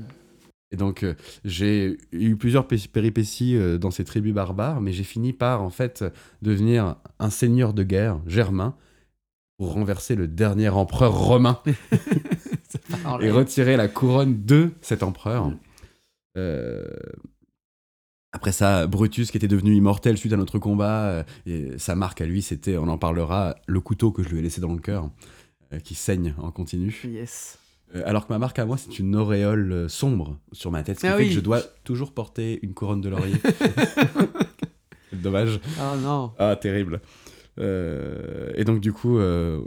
Et 0.72 0.78
donc 0.78 1.04
euh, 1.04 1.14
j'ai 1.44 1.98
eu 2.14 2.36
plusieurs 2.38 2.68
pé- 2.68 2.78
péripéties 2.92 3.58
dans 3.80 3.92
ces 3.92 4.06
tribus 4.06 4.34
barbares, 4.34 4.80
mais 4.82 4.94
j'ai 4.94 5.04
fini 5.04 5.34
par 5.34 5.62
en 5.62 5.70
fait 5.70 6.06
devenir 6.42 6.96
un 7.20 7.30
seigneur 7.30 7.74
de 7.74 7.84
guerre 7.84 8.20
germain 8.28 8.76
pour 9.58 9.74
renverser 9.74 10.16
le 10.16 10.28
dernier 10.28 10.70
empereur 10.70 11.14
romain 11.18 11.60
et 13.22 13.32
retirer 13.32 13.76
la 13.78 13.88
couronne 13.88 14.46
de 14.46 14.72
cet 14.82 15.04
empereur. 15.04 15.48
Mm. 15.50 15.58
Euh, 16.38 16.86
Après 18.32 18.52
ça, 18.52 18.86
Brutus, 18.88 19.32
qui 19.32 19.38
était 19.38 19.48
devenu 19.48 19.74
immortel 19.76 20.18
suite 20.18 20.34
à 20.34 20.38
notre 20.38 20.60
combat, 20.60 21.06
euh, 21.10 21.24
et 21.46 21.78
sa 21.78 21.96
marque 21.96 22.22
à 22.22 22.26
lui, 22.26 22.42
c'était, 22.42 22.78
on 22.78 22.88
en 22.88 22.98
parlera, 22.98 23.56
le 23.68 23.80
couteau 23.82 24.12
que 24.12 24.22
je 24.24 24.30
lui 24.30 24.40
ai 24.40 24.42
laissé 24.42 24.62
dans 24.62 24.74
le 24.74 24.80
cœur, 24.80 25.10
euh, 25.74 25.80
qui 25.80 25.96
saigne 25.96 26.34
en 26.38 26.52
continu. 26.52 26.96
Yes. 27.06 27.58
Alors 28.06 28.28
que 28.28 28.34
ma 28.34 28.38
marque 28.38 28.60
à 28.60 28.66
moi, 28.66 28.78
c'est 28.78 29.00
une 29.00 29.16
auréole 29.16 29.90
sombre 29.90 30.38
sur 30.52 30.72
ma 30.72 30.84
tête, 30.84 30.98
ce 30.98 31.02
qui 31.02 31.08
Ah 31.08 31.16
fait 31.16 31.24
oui. 31.24 31.30
que 31.30 31.36
je 31.36 31.40
dois 31.40 31.62
toujours 31.86 32.12
porter 32.14 32.60
une 32.62 32.74
couronne 32.74 33.00
de 33.00 33.08
laurier. 33.08 33.36
Dommage. 35.14 35.60
Ah 35.80 35.96
non. 35.98 36.32
Ah, 36.38 36.56
terrible. 36.58 37.00
Euh, 37.60 38.52
et 38.56 38.66
donc, 38.66 38.82
du 38.82 38.92
coup, 38.94 39.18
euh, 39.18 39.62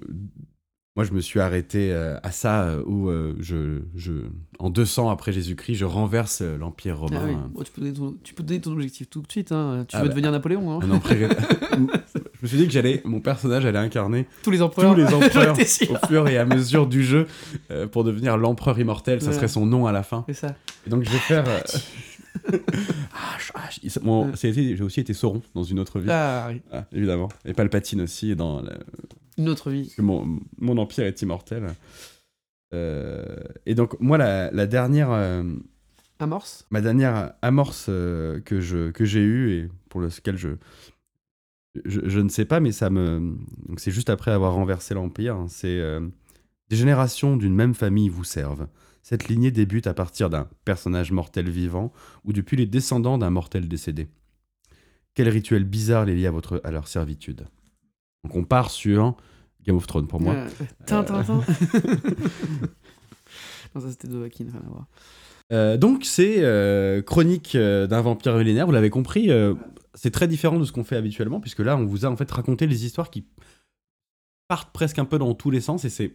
moi, 0.96 1.04
je 1.04 1.12
me 1.12 1.20
suis 1.20 1.38
arrêté 1.38 1.92
euh, 1.92 2.16
à 2.22 2.32
ça, 2.32 2.64
euh, 2.64 2.82
où 2.84 3.08
euh, 3.08 3.36
je, 3.38 3.80
je, 3.94 4.12
en 4.58 4.70
200 4.70 5.08
après 5.08 5.32
Jésus-Christ, 5.32 5.76
je 5.76 5.84
renverse 5.84 6.42
l'Empire 6.42 6.94
Ah 6.96 7.00
romain. 7.00 7.22
oui. 7.28 7.34
Bon, 7.54 7.62
tu, 7.62 7.70
peux 7.72 7.80
donner 7.82 7.92
ton, 7.94 8.16
tu 8.24 8.34
peux 8.34 8.42
donner 8.42 8.60
ton 8.60 8.72
objectif 8.72 9.08
tout 9.08 9.22
de 9.22 9.30
suite. 9.30 9.52
Hein. 9.52 9.84
Tu 9.88 9.96
Ah 9.96 10.00
veux 10.02 10.08
bah. 10.08 10.14
devenir 10.14 10.32
Napoléon. 10.32 10.72
Hein. 10.72 10.80
Un 10.82 10.90
empire- 10.90 11.30
je 11.72 12.42
me 12.42 12.46
suis 12.48 12.58
dit 12.58 12.66
que 12.66 12.72
j'allais, 12.72 13.02
mon 13.04 13.20
personnage 13.20 13.64
allait 13.66 13.78
incarner 13.78 14.26
Tous 14.42 14.50
les 14.50 14.62
empereurs. 14.62 14.94
tous 14.94 15.00
les 15.00 15.14
empereurs 15.14 15.56
au 15.58 16.06
fur 16.08 16.28
et 16.28 16.36
à 16.38 16.44
mesure 16.44 16.86
du 16.88 17.04
jeu 17.04 17.26
pour 17.92 18.02
devenir 18.02 18.36
l'empereur 18.36 18.78
immortel. 18.78 19.22
Ça 19.22 19.32
serait 19.32 19.48
son 19.48 19.66
nom 19.66 19.86
à 19.86 19.92
la 19.92 20.02
fin. 20.02 20.24
C'est 20.26 20.34
ça. 20.34 20.56
Et 20.86 20.90
donc, 20.90 21.04
je 21.04 21.10
vais 21.10 21.18
faire. 21.18 21.44
ah, 23.14 23.68
J'ai 23.70 24.82
aussi 24.82 25.00
été 25.00 25.14
Sauron 25.14 25.40
dans 25.54 25.62
une 25.64 25.78
autre 25.78 26.00
vie. 26.00 26.08
Ah, 26.10 26.48
oui. 26.50 26.60
Ah, 26.72 26.84
évidemment. 26.92 27.28
Et 27.44 27.52
Palpatine 27.52 28.00
aussi, 28.02 28.34
dans 28.34 28.60
la- 28.60 28.72
Une 29.40 29.48
autre 29.48 29.70
vie. 29.70 29.84
parce 29.84 29.94
que 29.94 30.02
mon, 30.02 30.38
mon 30.58 30.76
empire 30.76 31.04
est 31.06 31.22
immortel. 31.22 31.74
Euh, 32.74 33.24
et 33.64 33.74
donc, 33.74 33.98
moi, 34.00 34.18
la, 34.18 34.50
la 34.50 34.66
dernière, 34.66 35.10
euh, 35.10 35.42
Amorce. 36.18 36.66
ma 36.70 36.80
dernière 36.82 37.32
amorce 37.40 37.86
euh, 37.88 38.40
que 38.40 38.60
je 38.60 38.90
que 38.90 39.04
j'ai 39.06 39.22
eue 39.22 39.52
et 39.52 39.68
pour 39.88 40.00
lequel 40.02 40.36
je, 40.36 40.50
je 41.86 42.00
je 42.04 42.20
ne 42.20 42.28
sais 42.28 42.44
pas, 42.44 42.60
mais 42.60 42.72
ça 42.72 42.90
me 42.90 43.36
donc 43.66 43.80
c'est 43.80 43.90
juste 43.90 44.10
après 44.10 44.30
avoir 44.30 44.52
renversé 44.52 44.92
l'empire. 44.94 45.36
hein, 45.36 45.46
C'est 45.48 45.80
des 46.68 46.76
générations 46.76 47.36
d'une 47.36 47.54
même 47.54 47.74
famille 47.74 48.10
vous 48.10 48.24
servent. 48.24 48.68
Cette 49.02 49.28
lignée 49.28 49.50
débute 49.50 49.86
à 49.86 49.94
partir 49.94 50.28
d'un 50.28 50.46
personnage 50.66 51.10
mortel 51.10 51.48
vivant 51.48 51.90
ou 52.24 52.34
depuis 52.34 52.56
les 52.58 52.66
descendants 52.66 53.16
d'un 53.16 53.30
mortel 53.30 53.66
décédé. 53.66 54.08
Quel 55.14 55.28
rituel 55.30 55.64
bizarre 55.64 56.04
les 56.04 56.14
lie 56.14 56.26
à 56.26 56.30
votre 56.30 56.60
à 56.62 56.70
leur 56.70 56.86
servitude? 56.86 57.46
Donc 58.24 58.36
on 58.36 58.44
part 58.44 58.70
sur 58.70 59.14
Game 59.64 59.76
of 59.76 59.86
Thrones 59.86 60.06
pour 60.06 60.20
moi. 60.20 60.34
Euh, 60.34 60.48
Tintin. 60.86 61.22
non, 63.74 63.80
ça 63.80 63.90
c'était 63.90 64.08
de 64.08 64.18
Joaquin, 64.18 64.44
rien 64.50 64.62
à 64.66 64.68
voir. 64.68 64.86
Euh, 65.52 65.76
donc 65.76 66.04
c'est 66.04 66.36
euh, 66.38 67.02
Chronique 67.02 67.54
euh, 67.56 67.86
d'un 67.86 68.00
vampire 68.00 68.36
millénaire, 68.36 68.66
vous 68.66 68.72
l'avez 68.72 68.90
compris, 68.90 69.30
euh, 69.30 69.54
c'est 69.94 70.12
très 70.12 70.28
différent 70.28 70.58
de 70.58 70.64
ce 70.64 70.72
qu'on 70.72 70.84
fait 70.84 70.96
habituellement, 70.96 71.40
puisque 71.40 71.58
là 71.58 71.76
on 71.76 71.84
vous 71.84 72.06
a 72.06 72.08
en 72.08 72.16
fait 72.16 72.30
raconté 72.30 72.66
les 72.66 72.84
histoires 72.84 73.10
qui 73.10 73.24
partent 74.46 74.72
presque 74.72 74.98
un 74.98 75.04
peu 75.04 75.18
dans 75.18 75.34
tous 75.34 75.50
les 75.50 75.60
sens, 75.60 75.84
et 75.84 75.90
c'est, 75.90 76.14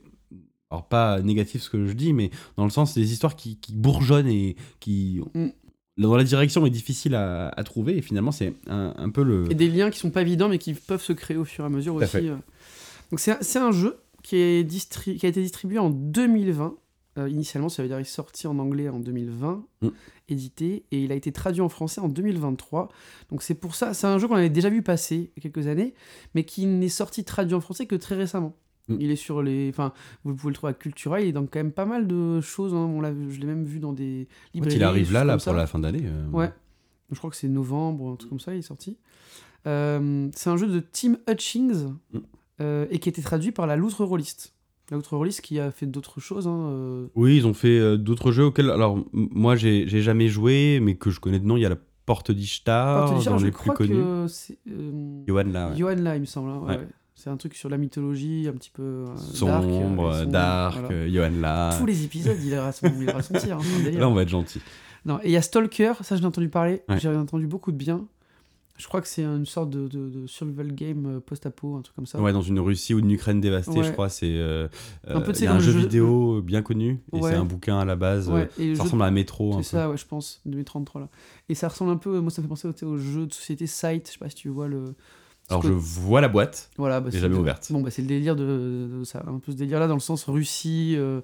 alors 0.69 0.87
pas 0.87 1.21
négatif 1.21 1.63
ce 1.63 1.69
que 1.69 1.85
je 1.85 1.93
dis, 1.93 2.13
mais 2.13 2.31
dans 2.55 2.63
le 2.63 2.69
sens 2.69 2.93
des 2.95 3.11
histoires 3.11 3.35
qui, 3.35 3.57
qui 3.57 3.73
bourgeonnent 3.73 4.27
et 4.27 4.55
qui... 4.79 5.21
Mm. 5.33 5.49
Dans 5.97 6.15
la 6.15 6.23
direction 6.23 6.65
est 6.65 6.69
difficile 6.69 7.15
à, 7.15 7.47
à 7.49 7.63
trouver, 7.63 7.97
et 7.97 8.01
finalement 8.01 8.31
c'est 8.31 8.53
un, 8.67 8.93
un 8.97 9.09
peu 9.09 9.23
le... 9.23 9.49
Et 9.49 9.55
des 9.55 9.69
liens 9.69 9.89
qui 9.89 9.99
sont 9.99 10.11
pas 10.11 10.21
évidents 10.21 10.49
mais 10.49 10.57
qui 10.57 10.73
peuvent 10.73 11.01
se 11.01 11.13
créer 11.13 11.37
au 11.37 11.45
fur 11.45 11.63
et 11.63 11.67
à 11.67 11.69
mesure 11.69 11.95
aussi. 11.95 12.07
fait. 12.07 12.27
euh. 12.27 12.35
Donc 13.11 13.19
c'est 13.19 13.59
un, 13.59 13.71
jeu 13.71 13.97
qui, 14.23 14.35
est 14.35 14.67
qui 14.67 15.25
a 15.25 15.29
été 15.29 15.41
distribué 15.41 15.79
en 15.79 15.89
2020. 15.89 16.75
Euh, 17.17 17.29
initialement, 17.29 17.69
ça 17.69 17.81
veut 17.81 17.87
dire 17.87 17.95
qu'il 17.97 18.05
est 18.05 18.09
sorti 18.09 18.45
en 18.45 18.59
anglais 18.59 18.89
en 18.89 18.99
2020, 18.99 19.63
Mm. 19.81 19.87
édité, 20.27 20.83
et 20.91 21.03
il 21.03 21.11
a 21.13 21.15
été 21.15 21.31
traduit 21.31 21.61
en 21.61 21.69
français 21.69 22.01
en 22.01 22.09
2023. 22.09 22.89
Donc 23.31 23.41
c'est 23.41 23.53
pour 23.55 23.75
ça, 23.75 23.93
c'est 23.93 24.07
un 24.07 24.17
jeu 24.17 24.27
qu'on 24.27 24.35
avait 24.35 24.49
déjà 24.49 24.69
vu 24.69 24.81
passer 24.81 25.31
il 25.37 25.43
y 25.43 25.47
a 25.47 25.49
quelques 25.49 25.67
années, 25.67 25.93
mais 26.33 26.43
qui 26.43 26.65
n'est 26.65 26.89
sorti 26.89 27.23
traduit 27.23 27.55
en 27.55 27.61
français 27.61 27.85
que 27.85 27.95
très 27.95 28.15
récemment. 28.15 28.53
Mm. 28.87 28.97
Il 28.99 29.11
est 29.11 29.15
sur 29.15 29.41
les. 29.41 29.69
Enfin, 29.69 29.93
vous 30.23 30.35
pouvez 30.35 30.51
le 30.51 30.55
trouver 30.55 30.71
à 30.71 30.73
Cultura. 30.73 31.19
Il 31.21 31.27
est 31.29 31.31
dans 31.31 31.41
quand 31.45 31.59
même 31.59 31.71
pas 31.71 31.85
mal 31.85 32.05
de 32.07 32.39
choses. 32.41 32.73
hein. 32.73 32.77
On 32.85 33.01
l'a, 33.01 33.13
je 33.29 33.39
l'ai 33.39 33.47
même 33.47 33.63
vu 33.63 33.79
dans 33.79 33.93
des 33.93 34.27
librairies. 34.53 34.75
il 34.77 34.83
arrive 34.83 35.11
là, 35.11 35.23
là 35.23 35.33
pour 35.33 35.41
ça. 35.41 35.53
la 35.53 35.65
fin 35.67 35.79
d'année. 35.79 36.03
euh, 36.05 36.27
Ouais. 36.29 36.51
Je 37.11 37.17
crois 37.17 37.29
que 37.29 37.35
c'est 37.35 37.47
novembre, 37.47 38.11
un 38.11 38.15
truc 38.15 38.29
comme 38.29 38.39
ça, 38.39 38.53
il 38.53 38.59
est 38.59 38.61
sorti. 38.63 38.97
Euh, 39.67 40.29
c'est 40.35 40.49
un 40.49 40.57
jeu 40.57 40.67
de 40.67 40.79
Tim 40.79 41.17
Hutchings 41.29 41.85
Mm. 42.13 42.19
euh, 42.61 42.85
et 42.89 42.99
qui 42.99 43.09
a 43.09 43.11
été 43.11 43.21
traduit 43.21 43.51
par 43.51 43.65
la 43.67 43.75
Loutre 43.75 44.03
Rollist. 44.05 44.53
La 44.91 44.97
Loutre 44.97 45.15
Rollist 45.17 45.41
qui 45.41 45.59
a 45.59 45.71
fait 45.71 45.87
d'autres 45.87 46.19
choses. 46.19 46.47
hein, 46.47 47.07
Oui, 47.15 47.37
ils 47.37 47.47
ont 47.47 47.53
fait 47.55 47.97
d'autres 47.97 48.31
jeux 48.31 48.45
auxquels. 48.45 48.69
Alors, 48.69 49.03
moi, 49.13 49.55
j'ai 49.55 49.87
j'ai 49.87 50.01
jamais 50.03 50.27
joué, 50.27 50.79
mais 50.81 50.95
que 50.95 51.09
je 51.09 51.19
connais 51.19 51.39
de 51.39 51.45
nom. 51.45 51.57
Il 51.57 51.61
y 51.61 51.65
a 51.65 51.69
la 51.69 51.77
Porte 52.05 52.31
d'Ishtar, 52.31 53.05
Porte 53.05 53.15
d'Ishtar, 53.15 53.33
dans 53.33 53.39
je 53.39 53.45
les 53.47 53.51
plus 53.51 53.57
crois 53.61 53.73
connus. 53.73 54.03
Johan, 55.27 55.43
là, 55.45 55.69
ouais. 55.69 55.75
Johan 55.77 55.95
là, 55.95 56.15
il 56.15 56.21
me 56.21 56.25
semble. 56.25 56.49
hein, 56.51 56.59
ouais, 56.59 56.77
Ouais. 56.77 56.87
C'est 57.15 57.29
un 57.29 57.37
truc 57.37 57.55
sur 57.55 57.69
la 57.69 57.77
mythologie, 57.77 58.45
un 58.49 58.53
petit 58.53 58.69
peu. 58.71 58.83
euh, 58.83 59.05
Sombre, 59.17 59.51
dark, 59.51 59.65
euh, 59.65 60.25
dark, 60.25 60.73
sombre, 60.75 60.87
voilà. 60.89 61.01
euh, 61.03 61.09
Johan 61.09 61.39
là. 61.39 61.75
Tous 61.79 61.85
les 61.85 62.03
épisodes, 62.03 62.37
il 62.43 62.53
aura 62.55 62.71
son, 62.73 62.87
il 62.87 63.09
son 63.23 63.33
tir. 63.39 63.57
hein, 63.57 63.61
délire. 63.83 64.01
Là, 64.01 64.09
on 64.09 64.13
va 64.13 64.23
être 64.23 64.29
gentil. 64.29 64.61
Non, 65.05 65.19
et 65.23 65.27
il 65.27 65.31
y 65.31 65.37
a 65.37 65.41
Stalker, 65.41 65.93
ça 66.01 66.15
j'ai 66.17 66.25
entendu 66.25 66.49
parler, 66.49 66.81
Ouais. 66.89 66.99
j'ai 66.99 67.09
entendu 67.09 67.47
beaucoup 67.47 67.71
de 67.71 67.77
bien. 67.77 68.05
Je 68.77 68.85
crois 68.87 68.99
que 68.99 69.07
c'est 69.07 69.23
une 69.23 69.45
sorte 69.45 69.69
de, 69.69 69.87
de- 69.87 70.09
de 70.09 70.27
survival 70.27 70.73
game 70.75 71.05
euh, 71.05 71.19
post-apo, 71.21 71.77
un 71.77 71.81
truc 71.81 71.95
comme 71.95 72.05
ça. 72.05 72.19
Ouais, 72.19 72.33
dans 72.33 72.41
une 72.41 72.59
Russie 72.59 72.93
ou 72.93 72.99
une 72.99 73.09
Ukraine 73.11 73.39
dévastée, 73.39 73.71
Ouais. 73.79 73.83
je 73.85 73.91
crois. 73.93 74.09
C'est 74.09 74.33
euh, 74.35 74.67
Un 75.07 75.21
peu, 75.21 75.31
euh, 75.31 75.39
y 75.39 75.47
a 75.47 75.53
un 75.53 75.59
jeu 75.59 75.71
jeu- 75.71 75.79
vidéo 75.79 76.41
bien 76.41 76.61
connu 76.61 76.99
et 77.13 77.19
Ouais. 77.21 77.31
c'est 77.31 77.37
un 77.37 77.45
bouquin 77.45 77.79
à 77.79 77.85
la 77.85 77.95
base. 77.95 78.29
Ouais, 78.29 78.49
euh, 78.59 78.75
ça 78.75 78.83
ressemble 78.83 79.03
à 79.03 79.05
un 79.05 79.11
métro. 79.11 79.53
C'est 79.63 79.77
ça, 79.77 79.89
ouais, 79.89 79.95
je 79.95 80.05
pense, 80.05 80.41
2033 80.45 80.99
là. 80.99 81.07
Et 81.47 81.55
ça 81.55 81.69
ressemble 81.69 81.91
un 81.91 81.95
peu, 81.97 82.19
moi 82.19 82.29
ça 82.31 82.41
me 82.41 82.47
fait 82.47 82.49
penser 82.49 82.67
au, 82.67 82.87
au 82.89 82.97
jeu 82.97 83.25
de 83.27 83.33
société 83.33 83.65
Sight, 83.65 84.07
je 84.07 84.11
sais 84.13 84.19
pas 84.19 84.27
si 84.29 84.35
tu 84.35 84.49
vois 84.49 84.67
le. 84.67 84.93
Alors 85.49 85.61
je 85.61 85.71
vois 85.71 86.21
la 86.21 86.27
boîte, 86.27 86.71
Voilà, 86.77 87.01
bah, 87.01 87.09
c'est 87.11 87.19
jamais 87.19 87.35
ouverte. 87.35 87.71
Bon, 87.71 87.81
bah 87.81 87.91
c'est 87.91 88.01
le 88.01 88.07
délire 88.07 88.35
de, 88.35 88.89
de 88.99 89.03
ça, 89.03 89.23
un 89.27 89.37
peu 89.37 89.51
ce 89.51 89.57
délire 89.57 89.79
là 89.79 89.87
dans 89.87 89.93
le 89.93 89.99
sens 89.99 90.25
Russie, 90.25 90.95
euh, 90.97 91.21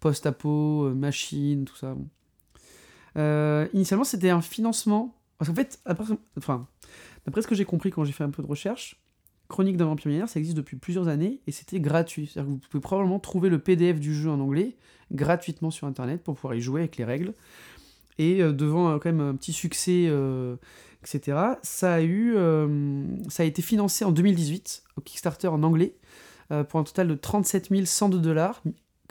post-apo, 0.00 0.84
euh, 0.86 0.94
machine, 0.94 1.64
tout 1.64 1.76
ça. 1.76 1.94
bon. 1.94 2.06
Euh, 3.16 3.66
initialement, 3.72 4.04
c'était 4.04 4.30
un 4.30 4.42
financement. 4.42 5.16
Parce 5.38 5.48
qu'en 5.48 5.54
fait, 5.54 5.80
après, 5.86 6.14
enfin, 6.36 6.66
d'après 7.24 7.42
ce 7.42 7.46
que 7.46 7.54
j'ai 7.54 7.64
compris 7.64 7.90
quand 7.90 8.04
j'ai 8.04 8.12
fait 8.12 8.24
un 8.24 8.30
peu 8.30 8.42
de 8.42 8.48
recherche, 8.48 8.98
Chronique 9.48 9.76
d'un 9.76 9.86
vampire 9.86 10.06
millénaire, 10.08 10.28
ça 10.28 10.38
existe 10.38 10.56
depuis 10.56 10.76
plusieurs 10.76 11.08
années 11.08 11.40
et 11.46 11.52
c'était 11.52 11.80
gratuit. 11.80 12.26
C'est-à-dire 12.26 12.48
que 12.48 12.54
vous 12.54 12.60
pouvez 12.70 12.80
probablement 12.80 13.18
trouver 13.18 13.50
le 13.50 13.58
PDF 13.58 14.00
du 14.00 14.14
jeu 14.14 14.30
en 14.30 14.40
anglais 14.40 14.76
gratuitement 15.12 15.70
sur 15.70 15.86
internet 15.86 16.22
pour 16.22 16.36
pouvoir 16.36 16.54
y 16.54 16.60
jouer 16.62 16.82
avec 16.82 16.96
les 16.96 17.04
règles. 17.04 17.34
Et 18.18 18.38
devant 18.38 18.98
quand 18.98 19.12
même 19.12 19.20
un 19.20 19.34
petit 19.34 19.52
succès, 19.52 20.10
etc., 21.02 21.38
ça 21.62 21.94
a, 21.94 22.00
eu, 22.00 22.34
euh, 22.36 23.04
ça 23.28 23.42
a 23.42 23.46
été 23.46 23.62
financé 23.62 24.04
en 24.04 24.12
2018 24.12 24.84
au 24.96 25.00
Kickstarter 25.00 25.48
en 25.48 25.62
anglais 25.62 25.94
euh, 26.50 26.64
pour 26.64 26.80
un 26.80 26.84
total 26.84 27.08
de 27.08 27.14
37 27.14 27.86
102 27.86 28.18
dollars, 28.18 28.62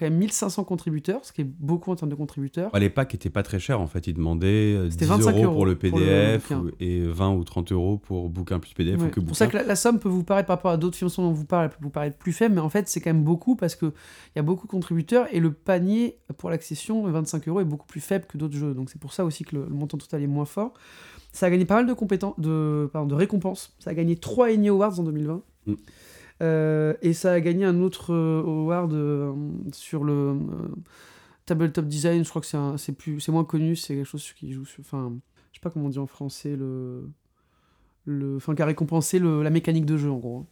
quand 0.02 0.10
même 0.10 0.18
1500 0.18 0.64
contributeurs, 0.64 1.24
ce 1.24 1.32
qui 1.32 1.42
est 1.42 1.48
beaucoup 1.60 1.92
en 1.92 1.96
termes 1.96 2.10
de 2.10 2.16
contributeurs. 2.16 2.76
Les 2.80 2.90
packs 2.90 3.14
étaient 3.14 3.30
pas 3.30 3.44
très 3.44 3.60
chers 3.60 3.80
en 3.80 3.86
fait. 3.86 4.08
Ils 4.08 4.16
demandaient 4.16 4.76
euh, 4.76 4.88
10 4.88 4.94
C'était 4.94 5.06
25 5.06 5.30
euros 5.30 5.44
euros 5.44 5.54
pour 5.54 5.66
le 5.68 5.76
pour 5.76 6.00
le 6.00 6.06
PDF 6.06 6.52
et 6.80 7.02
20 7.06 7.36
ou 7.36 7.44
30 7.44 7.72
euros 7.72 7.98
pour 8.00 8.28
bouquin 8.30 8.58
plus 8.58 8.74
PDF 8.74 9.00
Ouais, 9.00 9.06
ou 9.06 9.10
que 9.10 9.22
C'est 9.22 9.28
pour 9.28 9.36
ça 9.36 9.46
que 9.46 9.58
la, 9.58 9.64
la 9.64 9.76
somme 9.76 10.00
peut 10.00 10.10
vous 10.10 10.24
paraître 10.24 10.48
par 10.48 10.58
rapport 10.58 10.72
à 10.72 10.78
d'autres 10.78 10.98
financements 10.98 11.26
dont 11.26 11.34
vous 11.34 11.46
parlez, 11.46 11.70
peut 11.70 11.78
vous 11.82 11.92
paraître 11.92 12.18
plus 12.18 12.34
faible, 12.34 12.56
mais 12.56 12.62
en 12.62 12.70
fait 12.70 12.90
c'est 12.90 13.00
quand 13.00 13.12
même 13.12 13.24
beaucoup 13.24 13.56
parce 13.56 13.76
qu'il 13.76 13.92
y 14.36 14.40
a 14.40 14.42
beaucoup 14.42 14.66
de 14.66 14.72
contributeurs 14.72 15.28
et 15.32 15.40
le 15.40 15.54
panier 15.54 16.18
pour 16.40 16.50
l'accession, 16.50 17.06
25 17.06 17.48
euros, 17.48 17.60
est 17.60 17.66
beaucoup 17.66 17.86
plus 17.86 18.02
faible 18.02 18.26
que 18.26 18.40
d'autres 18.40 18.58
jeux. 18.58 18.74
Donc 18.74 18.90
c'est 18.90 19.00
pour 19.00 19.14
ça 19.14 19.24
aussi 19.24 19.44
que 19.44 19.56
le, 19.56 19.66
le 19.66 19.76
montant 19.76 20.00
total 20.00 20.24
est 20.24 20.28
moins 20.28 20.46
fort. 20.46 20.74
Ça 21.32 21.46
a 21.46 21.50
gagné 21.52 21.66
pas 21.66 21.76
mal 21.76 21.86
de, 21.86 21.94
compétences, 21.94 22.40
de, 22.40 22.90
pardon, 22.92 23.08
de 23.08 23.16
récompenses. 23.16 23.76
Ça 23.78 23.92
a 23.92 23.94
gagné 23.94 24.16
3 24.16 24.50
Emmy 24.50 24.70
Awards 24.70 25.00
en 25.00 25.04
2020. 25.04 25.42
Mm. 25.68 25.74
Euh, 26.42 26.94
et 27.02 27.14
ça 27.14 27.34
a 27.34 27.40
gagné 27.40 27.66
un 27.66 27.80
autre 27.82 28.14
euh, 28.14 28.42
award 28.42 28.94
euh, 28.94 29.34
sur 29.72 30.04
le 30.04 30.36
tabletop 31.46 31.86
design. 31.86 32.24
Je 32.26 32.30
crois 32.30 32.42
que 32.42 32.48
c'est 32.48 32.58
c'est 32.78 32.94
plus, 32.94 33.20
c'est 33.20 33.32
moins 33.32 33.44
connu. 33.46 33.76
C'est 33.76 33.96
quelque 33.96 34.06
chose 34.08 34.32
qui 34.34 34.52
joue 34.52 34.66
sur. 34.66 34.82
Enfin, 34.82 35.14
je 35.52 35.58
sais 35.60 35.62
pas 35.62 35.70
comment 35.70 35.86
on 35.86 35.90
dit 35.90 36.00
en 36.00 36.08
français 36.08 36.56
le, 36.56 37.10
le, 38.06 38.38
enfin 38.38 38.56
qui 38.56 38.62
a 38.62 38.66
récompensé 38.66 39.20
le- 39.20 39.44
la 39.44 39.50
mécanique 39.52 39.86
de 39.86 39.98
jeu 39.98 40.10
en 40.10 40.18
gros. 40.18 40.46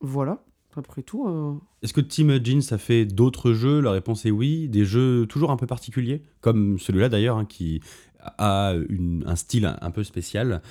Voilà. 0.00 0.42
Après 0.76 1.02
tout. 1.02 1.60
Est-ce 1.82 1.92
que 1.92 2.00
Team 2.00 2.38
Jeans 2.44 2.60
a 2.70 2.78
fait 2.78 3.04
d'autres 3.04 3.52
jeux? 3.52 3.80
La 3.80 3.90
réponse 3.90 4.24
est 4.26 4.30
oui. 4.30 4.68
Des 4.68 4.84
jeux 4.84 5.26
toujours 5.26 5.50
un 5.50 5.56
peu 5.56 5.66
particuliers, 5.66 6.22
comme 6.40 6.78
celui-là 6.78 7.08
d'ailleurs, 7.08 7.36
hein, 7.36 7.46
qui 7.46 7.80
a 8.20 8.74
une- 8.88 9.24
un 9.26 9.34
style 9.34 9.74
un 9.80 9.90
peu 9.90 10.04
spécial. 10.04 10.62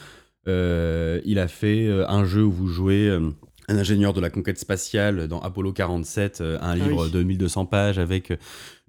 Euh, 0.47 1.19
il 1.25 1.39
a 1.39 1.47
fait 1.47 1.85
euh, 1.87 2.07
un 2.07 2.25
jeu 2.25 2.43
où 2.43 2.51
vous 2.51 2.67
jouez 2.67 3.07
euh, 3.09 3.29
un 3.69 3.77
ingénieur 3.77 4.13
de 4.13 4.21
la 4.21 4.29
conquête 4.29 4.57
spatiale 4.57 5.27
dans 5.27 5.39
Apollo 5.41 5.73
47, 5.73 6.39
euh, 6.41 6.57
un 6.61 6.69
Ah 6.71 6.75
livre 6.75 7.05
oui. 7.05 7.11
de 7.11 7.21
1200 7.23 7.65
pages 7.65 7.99
avec 7.99 8.31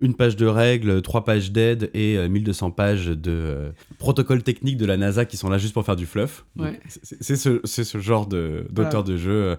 une 0.00 0.14
page 0.14 0.36
de 0.36 0.46
règles, 0.46 1.02
trois 1.02 1.24
pages 1.24 1.50
d'aide 1.50 1.90
et 1.94 2.16
euh, 2.16 2.28
1200 2.28 2.70
pages 2.70 3.06
de 3.06 3.32
euh, 3.32 3.70
protocoles 3.98 4.44
techniques 4.44 4.76
de 4.76 4.86
la 4.86 4.96
NASA 4.96 5.24
qui 5.24 5.36
sont 5.36 5.48
là 5.48 5.58
juste 5.58 5.74
pour 5.74 5.84
faire 5.84 5.96
du 5.96 6.06
fluff. 6.06 6.44
Ouais. 6.56 6.78
c'est- 6.88 7.36
ce, 7.36 7.98
genre 7.98 8.26
de- 8.28 8.66
d'auteur 8.70 9.02
de 9.02 9.16
jeu 9.16 9.32
euh, 9.32 9.56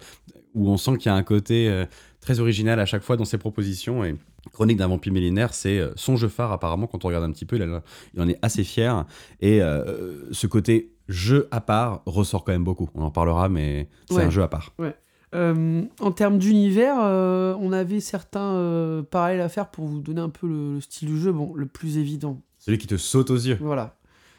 où 0.56 0.70
on 0.70 0.78
sent 0.78 0.96
qu'il 0.98 1.08
y 1.08 1.10
a 1.10 1.16
un 1.16 1.24
côté 1.24 1.68
euh, 1.68 1.86
très 2.22 2.40
original 2.40 2.80
à 2.80 2.86
chaque 2.86 3.04
fois 3.04 3.18
dans 3.18 3.26
ses 3.26 3.38
propositions. 3.38 4.06
Et 4.06 4.16
Chronique 4.54 4.78
d'un 4.78 4.88
vampire 4.88 5.12
millénaire, 5.12 5.54
c'est 5.54 5.82
son 5.96 6.16
jeu 6.16 6.30
phare 6.30 6.54
apparemment 6.54 6.88
quand 6.88 7.04
on 7.04 7.10
regarde 7.10 7.26
un 7.26 7.32
petit 7.32 7.46
peu. 7.46 7.58
Il, 7.58 8.22
en 8.22 8.30
est 8.30 8.40
assez 8.42 8.64
fier. 8.64 9.06
Et 9.42 9.62
euh, 9.62 10.24
ce 10.32 10.48
côté 10.48 10.94
jeu 11.10 11.48
à 11.52 11.60
part 11.60 12.02
ressort 12.06 12.46
quand 12.46 12.54
même 12.54 12.64
beaucoup. 12.64 12.90
On 12.96 13.02
en 13.04 13.12
parlera, 13.12 13.50
mais 13.50 13.90
c'est 14.10 14.16
Ouais. 14.16 14.24
un 14.24 14.30
jeu 14.30 14.44
à 14.44 14.48
part. 14.48 14.74
Euh, 15.36 15.84
en 16.00 16.12
termes 16.12 16.40
d'univers, 16.40 16.96
euh, 17.00 17.54
on 17.60 17.72
avait 17.72 18.00
certains 18.00 18.54
euh, 18.56 19.04
parallèles 19.04 19.42
à 19.42 19.50
faire 19.50 19.70
pour 19.70 19.86
vous 19.86 20.00
donner 20.00 20.22
un 20.22 20.30
peu 20.30 20.48
le, 20.48 20.76
le 20.76 20.82
style 20.82 21.08
du 21.10 21.20
jeu. 21.20 21.32
Bon, 21.32 21.54
le 21.54 21.66
plus 21.68 21.98
évident, 22.00 22.42
Celui 22.58 22.78
qui 22.80 22.88
te 22.88 22.98
saute 22.98 23.30
aux 23.30 23.36
yeux. 23.36 23.58
voilà, 23.62 23.98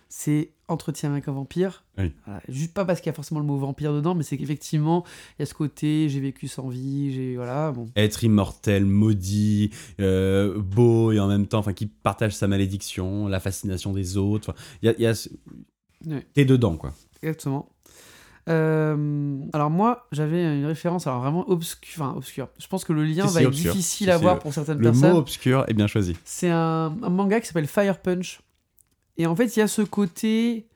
c'est 0.09 0.51
Entretien 0.67 1.11
avec 1.13 1.27
un 1.29 1.33
vampire. 1.33 1.85
Oui. 1.99 2.13
Voilà, 2.27 2.41
Juste 2.49 2.75
pas 2.75 2.85
parce 2.85 3.01
qu'il 3.01 3.09
y 3.11 3.11
a 3.11 3.15
forcément 3.15 3.39
le 3.41 3.47
mot 3.47 3.57
vampire 3.57 3.93
dedans, 3.93 4.15
mais 4.17 4.23
c'est 4.25 4.37
qu'effectivement, 4.39 5.05
il 5.39 5.43
y 5.43 5.45
a 5.45 5.47
ce 5.47 5.55
côté 5.55 6.09
j'ai 6.09 6.19
vécu 6.21 6.47
sans 6.49 6.69
vie, 6.69 7.13
j'ai. 7.13 7.35
Voilà, 7.37 7.71
bon. 7.73 7.87
Être 7.97 8.23
immortel, 8.25 8.85
maudit, 8.85 9.71
beau 9.99 11.13
et 11.13 11.21
en 11.21 11.29
même 11.29 11.47
temps, 11.47 11.59
enfin, 11.61 11.73
qui 11.73 11.87
partage 11.87 12.35
sa 12.35 12.49
malédiction, 12.49 13.29
la 13.29 13.39
fascination 13.41 13.93
des 13.93 14.17
autres. 14.17 14.55
Il 14.83 14.87
y 14.87 14.89
a, 14.89 15.01
y 15.01 15.07
a 15.07 15.29
Ouais. 16.07 16.27
T'es 16.35 16.45
dedans, 16.45 16.77
quoi. 16.77 16.93
Exactement. 17.23 17.69
Euh, 18.49 19.39
alors 19.53 19.71
moi, 19.71 20.07
j'avais 20.13 20.43
une 20.59 20.65
référence, 20.67 21.07
alors 21.07 21.21
vraiment 21.21 21.49
obscure. 21.49 22.03
Enfin, 22.03 22.17
obscure. 22.17 22.49
Je 22.59 22.67
pense 22.67 22.85
que 22.85 22.93
le 22.93 23.05
lien 23.05 23.25
va 23.27 23.31
si, 23.41 23.45
être 23.45 23.51
difficile 23.51 24.07
Si, 24.07 24.11
à 24.11 24.17
si, 24.17 24.23
voir 24.23 24.35
le- 24.37 24.41
pour 24.41 24.53
certaines 24.55 24.79
Le 24.79 24.85
personnes. 24.91 25.13
mot 25.13 25.19
obscur 25.19 25.65
est 25.69 25.75
bien 25.75 25.87
choisi. 25.87 26.17
C'est 26.25 26.49
un, 26.51 26.97
un 27.03 27.09
manga 27.11 27.41
qui 27.41 27.47
s'appelle 27.47 27.67
Fire 27.67 27.99
Punch. 28.01 28.41
Et 29.19 29.27
en 29.27 29.37
fait, 29.37 29.55
il 29.57 29.59
y 29.61 29.63
a 29.63 29.69
ce 29.69 29.83
côté. 29.83 30.67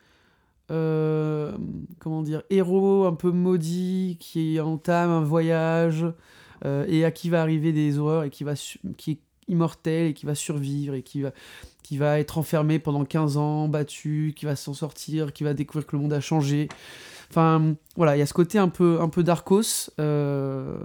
euh, 0.70 1.52
comment 2.00 2.22
dire 2.22 2.42
Héros 2.50 3.04
un 3.06 3.14
peu 3.14 3.30
maudit 3.30 4.16
qui 4.20 4.60
entame 4.60 5.10
un 5.10 5.22
voyage 5.22 6.06
euh, 6.64 6.84
et 6.88 7.04
à 7.04 7.10
qui 7.10 7.28
va 7.30 7.42
arriver 7.42 7.72
des 7.72 7.98
horreurs 7.98 8.24
et 8.24 8.30
qui, 8.30 8.44
va 8.44 8.54
qui 8.96 9.10
est 9.12 9.18
immortel 9.48 10.08
et 10.08 10.14
qui 10.14 10.26
va 10.26 10.34
survivre 10.34 10.94
et 10.94 11.02
qui 11.02 11.22
va, 11.22 11.32
qui 11.82 11.98
va 11.98 12.18
être 12.18 12.38
enfermé 12.38 12.78
pendant 12.78 13.04
15 13.04 13.36
ans, 13.36 13.68
battu, 13.68 14.32
qui 14.36 14.46
va 14.46 14.56
s'en 14.56 14.74
sortir, 14.74 15.32
qui 15.32 15.44
va 15.44 15.54
découvrir 15.54 15.86
que 15.86 15.96
le 15.96 16.02
monde 16.02 16.12
a 16.12 16.20
changé. 16.20 16.68
Enfin, 17.30 17.74
voilà, 17.96 18.16
il 18.16 18.20
y 18.20 18.22
a 18.22 18.26
ce 18.26 18.34
côté 18.34 18.58
un 18.58 18.68
peu, 18.68 19.00
un 19.00 19.08
peu 19.08 19.22
Darkos. 19.22 19.90
euh, 20.00 20.78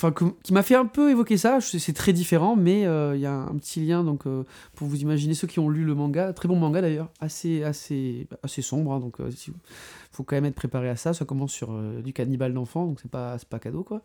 Enfin, 0.00 0.12
qui 0.44 0.52
m'a 0.52 0.62
fait 0.62 0.76
un 0.76 0.86
peu 0.86 1.10
évoquer 1.10 1.36
ça. 1.36 1.58
C'est 1.60 1.92
très 1.92 2.12
différent, 2.12 2.54
mais 2.54 2.86
euh, 2.86 3.16
il 3.16 3.20
y 3.20 3.26
a 3.26 3.32
un 3.34 3.54
petit 3.56 3.84
lien. 3.84 4.04
Donc, 4.04 4.26
euh, 4.28 4.44
pour 4.76 4.86
vous 4.86 5.00
imaginer 5.00 5.34
ceux 5.34 5.48
qui 5.48 5.58
ont 5.58 5.68
lu 5.68 5.84
le 5.84 5.94
manga, 5.96 6.32
très 6.32 6.46
bon 6.46 6.54
manga 6.54 6.80
d'ailleurs, 6.80 7.08
assez, 7.18 7.64
assez, 7.64 8.28
assez 8.44 8.62
sombre. 8.62 8.92
hein, 8.92 9.00
donc, 9.00 9.16
il 9.18 9.52
faut 10.12 10.22
quand 10.22 10.36
même 10.36 10.44
être 10.44 10.54
préparé 10.54 10.88
à 10.88 10.94
ça. 10.94 11.14
Ça 11.14 11.24
commence 11.24 11.50
sur 11.52 11.72
euh, 11.72 12.00
du 12.00 12.12
cannibale 12.12 12.54
d'enfant, 12.54 12.86
donc 12.86 13.00
c'est 13.02 13.10
pas, 13.10 13.36
pas 13.50 13.58
cadeau 13.58 13.82
quoi. 13.82 14.00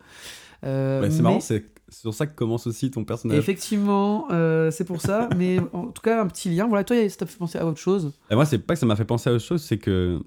Euh, 0.64 1.00
Ouais, 1.00 1.10
c'est 1.10 1.16
mais- 1.18 1.22
marrant, 1.22 1.40
c'est 1.40 1.64
sur 1.90 2.12
ça 2.12 2.26
que 2.26 2.34
commence 2.34 2.66
aussi 2.66 2.90
ton 2.90 3.04
personnage. 3.04 3.38
Effectivement, 3.38 4.26
euh, 4.32 4.72
c'est 4.72 4.84
pour 4.84 5.00
ça. 5.00 5.28
mais 5.36 5.58
en 5.72 5.86
tout 5.92 6.02
cas, 6.02 6.20
un 6.20 6.26
petit 6.26 6.50
lien. 6.50 6.66
Voilà, 6.66 6.82
toi, 6.82 6.96
ça 7.08 7.16
t'a 7.18 7.26
fait 7.26 7.38
penser 7.38 7.58
à 7.58 7.66
autre 7.66 7.78
chose? 7.78 8.12
Et 8.30 8.34
moi, 8.34 8.46
c'est 8.46 8.58
pas 8.58 8.74
que 8.74 8.80
ça 8.80 8.86
m'a 8.86 8.96
fait 8.96 9.04
penser 9.04 9.30
à 9.30 9.32
autre 9.32 9.44
chose, 9.44 9.62
c'est 9.62 9.78
que, 9.78 10.18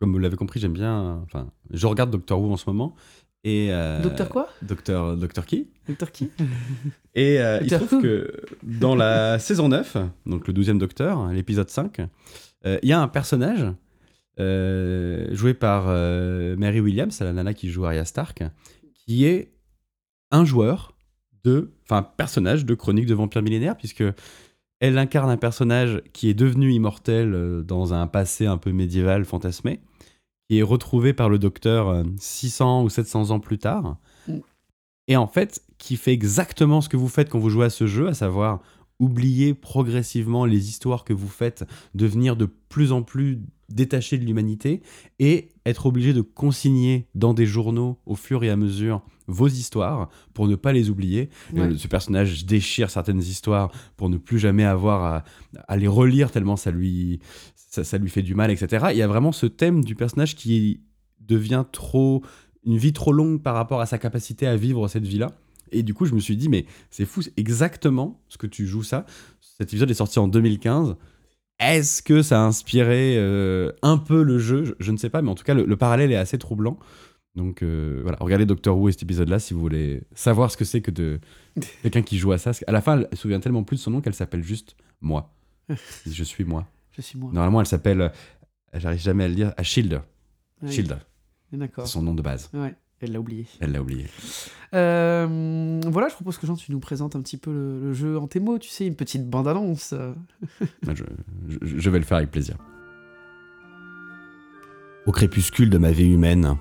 comme 0.00 0.12
vous 0.12 0.18
l'avez 0.18 0.36
compris, 0.36 0.58
j'aime 0.58 0.72
bien. 0.72 1.20
Enfin, 1.24 1.46
je 1.70 1.86
regarde 1.86 2.10
Doctor 2.10 2.40
Who 2.40 2.52
en 2.52 2.56
ce 2.56 2.68
moment. 2.68 2.96
Et, 3.44 3.68
euh, 3.70 4.00
Docteur 4.00 4.30
quoi? 4.30 4.48
Docteur, 4.62 5.16
Docteur 5.18 5.44
qui? 5.44 5.68
Docteur 5.86 6.10
qui? 6.10 6.30
Et 7.14 7.38
euh, 7.38 7.60
il 7.62 7.70
se 7.70 7.74
trouve 7.76 8.00
que 8.00 8.32
dans 8.62 8.96
la 8.96 9.38
saison 9.38 9.68
9, 9.68 9.98
donc 10.24 10.48
le 10.48 10.54
12e 10.54 10.78
Docteur, 10.78 11.28
l'épisode 11.28 11.68
5, 11.68 12.00
euh, 12.64 12.78
il 12.82 12.88
y 12.88 12.92
a 12.92 13.00
un 13.00 13.08
personnage 13.08 13.70
joué 14.36 15.54
par 15.54 15.86
Mary 15.86 16.80
Williams, 16.80 17.20
la 17.20 17.32
nana 17.32 17.54
qui 17.54 17.70
joue 17.70 17.84
Arya 17.84 18.04
Stark, 18.04 18.42
qui 18.94 19.26
est 19.26 19.52
un 20.32 20.44
joueur 20.44 20.96
de. 21.44 21.70
Enfin, 21.84 21.98
un 21.98 22.02
personnage 22.02 22.64
de 22.64 22.74
Chronique 22.74 23.06
de 23.06 23.14
Vampire 23.14 23.42
Millénaire, 23.42 23.76
puisque 23.76 24.02
elle 24.80 24.98
incarne 24.98 25.30
un 25.30 25.36
personnage 25.36 26.02
qui 26.12 26.30
est 26.30 26.34
devenu 26.34 26.72
immortel 26.72 27.62
dans 27.64 27.94
un 27.94 28.08
passé 28.08 28.46
un 28.46 28.56
peu 28.56 28.72
médiéval 28.72 29.24
fantasmé, 29.24 29.78
qui 30.48 30.58
est 30.58 30.62
retrouvé 30.62 31.12
par 31.12 31.28
le 31.28 31.38
docteur 31.38 31.88
euh, 31.88 32.04
600 32.18 32.84
ou 32.84 32.88
700 32.88 33.30
ans 33.30 33.40
plus 33.40 33.58
tard. 33.58 33.96
Mm. 34.28 34.38
et 35.08 35.16
en 35.16 35.26
fait, 35.26 35.62
qui 35.78 35.96
fait 35.96 36.12
exactement 36.12 36.80
ce 36.80 36.88
que 36.88 36.96
vous 36.96 37.08
faites 37.08 37.28
quand 37.28 37.38
vous 37.38 37.50
jouez 37.50 37.66
à 37.66 37.70
ce 37.70 37.86
jeu, 37.86 38.08
à 38.08 38.14
savoir 38.14 38.60
oublier 39.04 39.54
progressivement 39.54 40.44
les 40.44 40.68
histoires 40.68 41.04
que 41.04 41.12
vous 41.12 41.28
faites, 41.28 41.64
devenir 41.94 42.36
de 42.36 42.46
plus 42.46 42.92
en 42.92 43.02
plus 43.02 43.40
détaché 43.68 44.18
de 44.18 44.24
l'humanité 44.24 44.82
et 45.18 45.48
être 45.64 45.86
obligé 45.86 46.12
de 46.12 46.20
consigner 46.20 47.06
dans 47.14 47.34
des 47.34 47.46
journaux 47.46 47.98
au 48.06 48.14
fur 48.14 48.44
et 48.44 48.50
à 48.50 48.56
mesure 48.56 49.02
vos 49.26 49.48
histoires 49.48 50.10
pour 50.34 50.48
ne 50.48 50.54
pas 50.56 50.72
les 50.72 50.90
oublier. 50.90 51.30
Euh, 51.56 51.76
ce 51.76 51.88
personnage 51.88 52.44
déchire 52.44 52.90
certaines 52.90 53.20
histoires 53.20 53.70
pour 53.96 54.10
ne 54.10 54.18
plus 54.18 54.38
jamais 54.38 54.64
avoir 54.64 55.02
à, 55.04 55.24
à 55.66 55.76
les 55.76 55.88
relire 55.88 56.30
tellement 56.30 56.56
ça 56.56 56.70
lui, 56.70 57.20
ça, 57.54 57.84
ça 57.84 57.96
lui 57.96 58.10
fait 58.10 58.22
du 58.22 58.34
mal, 58.34 58.50
etc. 58.50 58.86
Il 58.90 58.98
y 58.98 59.02
a 59.02 59.08
vraiment 59.08 59.32
ce 59.32 59.46
thème 59.46 59.82
du 59.82 59.94
personnage 59.94 60.36
qui 60.36 60.80
devient 61.20 61.64
trop 61.72 62.22
une 62.66 62.76
vie 62.76 62.92
trop 62.92 63.12
longue 63.12 63.42
par 63.42 63.54
rapport 63.54 63.80
à 63.80 63.86
sa 63.86 63.98
capacité 63.98 64.46
à 64.46 64.56
vivre 64.56 64.88
cette 64.88 65.06
vie-là. 65.06 65.32
Et 65.74 65.82
du 65.82 65.94
coup, 65.94 66.06
je 66.06 66.14
me 66.14 66.20
suis 66.20 66.36
dit, 66.36 66.48
mais 66.48 66.66
c'est 66.90 67.04
fou, 67.04 67.20
exactement 67.36 68.20
ce 68.28 68.38
que 68.38 68.46
tu 68.46 68.66
joues 68.66 68.82
ça. 68.82 69.04
Cet 69.40 69.68
épisode 69.70 69.90
est 69.90 69.94
sorti 69.94 70.18
en 70.18 70.28
2015. 70.28 70.96
Est-ce 71.60 72.02
que 72.02 72.22
ça 72.22 72.40
a 72.42 72.44
inspiré 72.44 73.16
euh, 73.16 73.72
un 73.82 73.98
peu 73.98 74.22
le 74.22 74.38
jeu? 74.38 74.64
Je, 74.64 74.72
je 74.78 74.90
ne 74.92 74.96
sais 74.96 75.10
pas, 75.10 75.22
mais 75.22 75.30
en 75.30 75.34
tout 75.34 75.44
cas, 75.44 75.54
le, 75.54 75.64
le 75.64 75.76
parallèle 75.76 76.10
est 76.10 76.16
assez 76.16 76.38
troublant. 76.38 76.78
Donc 77.34 77.62
euh, 77.62 78.00
voilà, 78.02 78.16
regardez 78.20 78.46
Doctor 78.46 78.78
Who 78.78 78.88
et 78.88 78.92
cet 78.92 79.02
épisode-là 79.02 79.40
si 79.40 79.54
vous 79.54 79.60
voulez 79.60 80.02
savoir 80.14 80.52
ce 80.52 80.56
que 80.56 80.64
c'est 80.64 80.80
que 80.82 80.92
de 80.92 81.18
quelqu'un 81.82 82.02
qui 82.02 82.18
joue 82.18 82.32
à 82.32 82.38
ça. 82.38 82.52
À 82.66 82.72
la 82.72 82.80
fin, 82.80 82.98
elle 83.00 83.08
se 83.12 83.16
souvient 83.22 83.40
tellement 83.40 83.64
plus 83.64 83.76
de 83.76 83.80
son 83.82 83.90
nom 83.90 84.00
qu'elle 84.00 84.14
s'appelle 84.14 84.42
juste 84.42 84.76
moi. 85.00 85.34
Je 86.06 86.22
suis 86.24 86.44
moi. 86.44 86.66
Je 86.92 87.02
suis 87.02 87.18
moi. 87.18 87.30
Normalement, 87.32 87.60
elle 87.60 87.66
s'appelle, 87.66 88.00
euh, 88.02 88.08
j'arrive 88.74 89.00
jamais 89.00 89.24
à 89.24 89.28
le 89.28 89.34
dire, 89.34 89.52
à 89.56 89.64
Shield. 89.64 90.00
Shield, 90.68 90.96
D'accord. 91.52 91.86
c'est 91.86 91.92
son 91.92 92.02
nom 92.02 92.14
de 92.14 92.22
base. 92.22 92.50
Ouais, 92.54 92.74
elle 93.04 93.12
l'a 93.12 93.20
oublié. 93.20 93.46
Elle 93.60 93.72
l'a 93.72 93.80
oublié. 93.82 94.06
Euh, 94.74 95.80
voilà, 95.86 96.08
je 96.08 96.14
propose 96.14 96.36
que 96.38 96.46
Jean, 96.46 96.56
tu 96.56 96.72
nous 96.72 96.80
présentes 96.80 97.14
un 97.16 97.20
petit 97.22 97.36
peu 97.36 97.52
le, 97.52 97.80
le 97.80 97.92
jeu 97.92 98.18
en 98.18 98.26
tes 98.26 98.40
mots, 98.40 98.58
tu 98.58 98.68
sais, 98.68 98.86
une 98.86 98.96
petite 98.96 99.28
bande-annonce. 99.28 99.94
Je, 100.82 101.04
je- 101.48 101.78
je 101.78 101.90
vais 101.90 101.98
le 101.98 102.04
faire 102.04 102.16
avec 102.18 102.30
plaisir. 102.30 102.56
Au 105.06 105.12
crépuscule 105.12 105.70
de 105.70 105.78
ma 105.78 105.92
vie 105.92 106.10
humaine, 106.12 106.56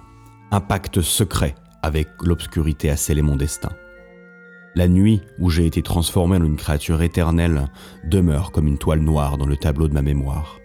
un 0.52 0.60
pacte 0.62 1.02
secret 1.02 1.56
avec 1.82 2.08
l'obscurité 2.24 2.90
a 2.90 2.98
scellé 2.98 3.22
mon 3.22 3.36
destin. 3.36 3.72
La 4.76 4.88
nuit 4.88 5.22
où 5.40 5.50
j'ai 5.50 5.66
été 5.66 5.82
transformé 5.82 6.38
en 6.38 6.44
une 6.44 6.56
créature 6.58 7.02
éternelle 7.02 7.68
demeure 8.06 8.52
comme 8.52 8.68
une 8.68 8.78
toile 8.80 9.00
noire 9.02 9.38
dans 9.38 9.46
le 9.46 9.56
tableau 9.58 9.88
de 9.88 9.94
ma 9.94 10.02
mémoire. 10.02 10.60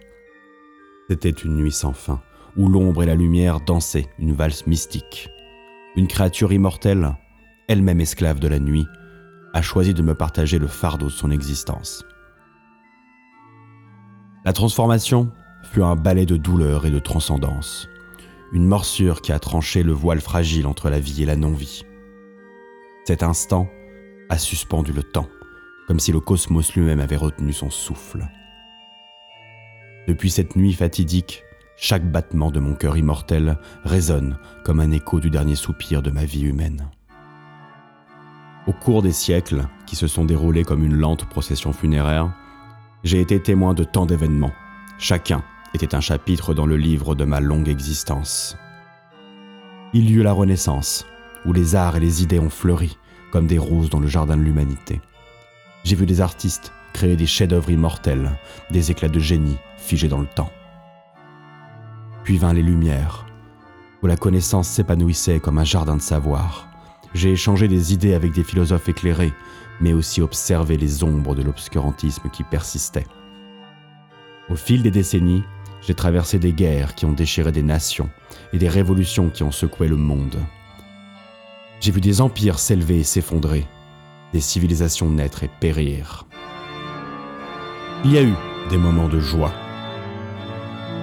C'était 1.09 1.29
une 1.29 1.55
nuit 1.55 1.71
sans 1.71 1.93
fin, 1.93 2.21
où 2.57 2.67
l'ombre 2.67 3.03
et 3.03 3.05
la 3.05 3.15
lumière 3.15 3.61
dansaient 3.61 4.07
une 4.19 4.33
valse 4.33 4.65
mystique. 4.67 5.29
Une 5.95 6.07
créature 6.07 6.53
immortelle, 6.53 7.15
elle-même 7.67 7.99
esclave 7.99 8.39
de 8.39 8.47
la 8.47 8.59
nuit, 8.59 8.87
a 9.53 9.61
choisi 9.61 9.93
de 9.93 10.03
me 10.03 10.13
partager 10.13 10.59
le 10.59 10.67
fardeau 10.67 11.07
de 11.07 11.11
son 11.11 11.31
existence. 11.31 12.05
La 14.45 14.53
transformation 14.53 15.31
fut 15.63 15.81
un 15.81 15.95
balai 15.95 16.25
de 16.25 16.37
douleur 16.37 16.85
et 16.85 16.91
de 16.91 16.99
transcendance, 16.99 17.89
une 18.53 18.67
morsure 18.67 19.21
qui 19.21 19.31
a 19.31 19.39
tranché 19.39 19.83
le 19.83 19.91
voile 19.91 20.21
fragile 20.21 20.67
entre 20.67 20.89
la 20.89 20.99
vie 20.99 21.23
et 21.23 21.25
la 21.25 21.35
non-vie. 21.35 21.83
Cet 23.05 23.23
instant 23.23 23.67
a 24.29 24.37
suspendu 24.37 24.93
le 24.93 25.03
temps, 25.03 25.27
comme 25.87 25.99
si 25.99 26.11
le 26.11 26.19
cosmos 26.19 26.73
lui-même 26.75 26.99
avait 26.99 27.15
retenu 27.15 27.51
son 27.51 27.71
souffle. 27.71 28.27
Depuis 30.07 30.29
cette 30.29 30.55
nuit 30.55 30.73
fatidique, 30.73 31.43
chaque 31.81 32.11
battement 32.11 32.51
de 32.51 32.59
mon 32.59 32.73
cœur 32.73 32.97
immortel 32.97 33.57
résonne 33.85 34.37
comme 34.65 34.81
un 34.81 34.91
écho 34.91 35.21
du 35.21 35.29
dernier 35.29 35.55
soupir 35.55 36.01
de 36.01 36.11
ma 36.11 36.25
vie 36.25 36.43
humaine. 36.43 36.89
Au 38.67 38.73
cours 38.73 39.01
des 39.01 39.13
siècles, 39.13 39.65
qui 39.87 39.95
se 39.95 40.05
sont 40.05 40.25
déroulés 40.25 40.65
comme 40.65 40.83
une 40.83 40.97
lente 40.97 41.25
procession 41.25 41.71
funéraire, 41.71 42.33
j'ai 43.05 43.21
été 43.21 43.41
témoin 43.41 43.73
de 43.73 43.85
tant 43.85 44.05
d'événements. 44.05 44.51
Chacun 44.97 45.41
était 45.73 45.95
un 45.95 46.01
chapitre 46.01 46.53
dans 46.53 46.65
le 46.65 46.75
livre 46.75 47.15
de 47.15 47.23
ma 47.23 47.39
longue 47.39 47.69
existence. 47.69 48.57
Il 49.93 50.09
y 50.09 50.15
eut 50.15 50.23
la 50.23 50.33
Renaissance, 50.33 51.05
où 51.45 51.53
les 51.53 51.75
arts 51.75 51.95
et 51.95 52.01
les 52.01 52.21
idées 52.21 52.39
ont 52.39 52.49
fleuri 52.49 52.97
comme 53.31 53.47
des 53.47 53.57
roses 53.57 53.89
dans 53.89 54.01
le 54.01 54.07
jardin 54.07 54.35
de 54.35 54.41
l'humanité. 54.41 54.99
J'ai 55.85 55.95
vu 55.95 56.05
des 56.05 56.19
artistes 56.19 56.73
créer 56.91 57.15
des 57.15 57.25
chefs-d'œuvre 57.25 57.69
immortels, 57.69 58.31
des 58.69 58.91
éclats 58.91 59.07
de 59.07 59.19
génie 59.19 59.57
figés 59.77 60.09
dans 60.09 60.19
le 60.19 60.27
temps. 60.27 60.51
Vinrent 62.37 62.53
les 62.53 62.61
Lumières, 62.61 63.25
où 64.03 64.07
la 64.07 64.17
connaissance 64.17 64.67
s'épanouissait 64.67 65.39
comme 65.39 65.57
un 65.57 65.63
jardin 65.63 65.95
de 65.95 66.01
savoir. 66.01 66.67
J'ai 67.13 67.31
échangé 67.31 67.67
des 67.67 67.93
idées 67.93 68.13
avec 68.13 68.31
des 68.33 68.43
philosophes 68.43 68.89
éclairés, 68.89 69.33
mais 69.81 69.93
aussi 69.93 70.21
observé 70.21 70.77
les 70.77 71.03
ombres 71.03 71.35
de 71.35 71.41
l'obscurantisme 71.41 72.29
qui 72.29 72.43
persistaient. 72.43 73.07
Au 74.49 74.55
fil 74.55 74.83
des 74.83 74.91
décennies, 74.91 75.43
j'ai 75.81 75.93
traversé 75.93 76.39
des 76.39 76.53
guerres 76.53 76.95
qui 76.95 77.05
ont 77.05 77.13
déchiré 77.13 77.51
des 77.51 77.63
nations 77.63 78.09
et 78.53 78.57
des 78.57 78.69
révolutions 78.69 79.29
qui 79.29 79.43
ont 79.43 79.51
secoué 79.51 79.87
le 79.87 79.95
monde. 79.95 80.37
J'ai 81.79 81.91
vu 81.91 82.01
des 82.01 82.19
empires 82.19 82.59
s'élever 82.59 82.99
et 82.99 83.03
s'effondrer, 83.03 83.65
des 84.33 84.41
civilisations 84.41 85.09
naître 85.09 85.43
et 85.43 85.49
périr. 85.59 86.25
Il 88.03 88.11
y 88.11 88.17
a 88.17 88.23
eu 88.23 88.33
des 88.69 88.77
moments 88.77 89.07
de 89.07 89.19
joie, 89.19 89.53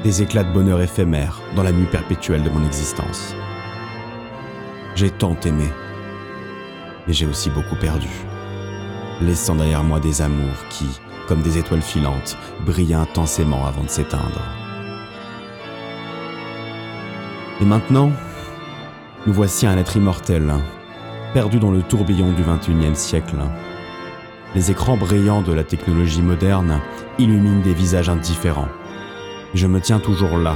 des 0.06 0.22
éclats 0.22 0.44
de 0.44 0.52
bonheur 0.52 0.80
éphémères 0.80 1.40
dans 1.56 1.64
la 1.64 1.72
nuit 1.72 1.88
perpétuelle 1.90 2.44
de 2.44 2.48
mon 2.48 2.64
existence. 2.64 3.34
J'ai 4.94 5.10
tant 5.10 5.36
aimé, 5.44 5.68
mais 7.06 7.12
j'ai 7.12 7.26
aussi 7.26 7.50
beaucoup 7.50 7.74
perdu, 7.74 8.06
laissant 9.20 9.56
derrière 9.56 9.82
moi 9.82 9.98
des 9.98 10.22
amours 10.22 10.64
qui, 10.70 10.86
comme 11.26 11.42
des 11.42 11.58
étoiles 11.58 11.82
filantes, 11.82 12.38
brillaient 12.64 12.94
intensément 12.94 13.66
avant 13.66 13.82
de 13.82 13.88
s'éteindre. 13.88 14.40
Et 17.60 17.64
maintenant, 17.64 18.12
nous 19.26 19.32
voici 19.32 19.66
un 19.66 19.76
être 19.76 19.96
immortel, 19.96 20.54
perdu 21.34 21.58
dans 21.58 21.72
le 21.72 21.82
tourbillon 21.82 22.30
du 22.30 22.44
XXIe 22.44 22.94
siècle. 22.94 23.38
Les 24.54 24.70
écrans 24.70 24.96
brillants 24.96 25.42
de 25.42 25.52
la 25.52 25.64
technologie 25.64 26.22
moderne 26.22 26.80
illuminent 27.18 27.64
des 27.64 27.74
visages 27.74 28.08
indifférents. 28.08 28.68
Je 29.56 29.66
me 29.66 29.80
tiens 29.80 30.00
toujours 30.00 30.36
là, 30.36 30.54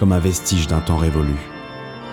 comme 0.00 0.10
un 0.10 0.18
vestige 0.18 0.66
d'un 0.66 0.80
temps 0.80 0.96
révolu. 0.96 1.36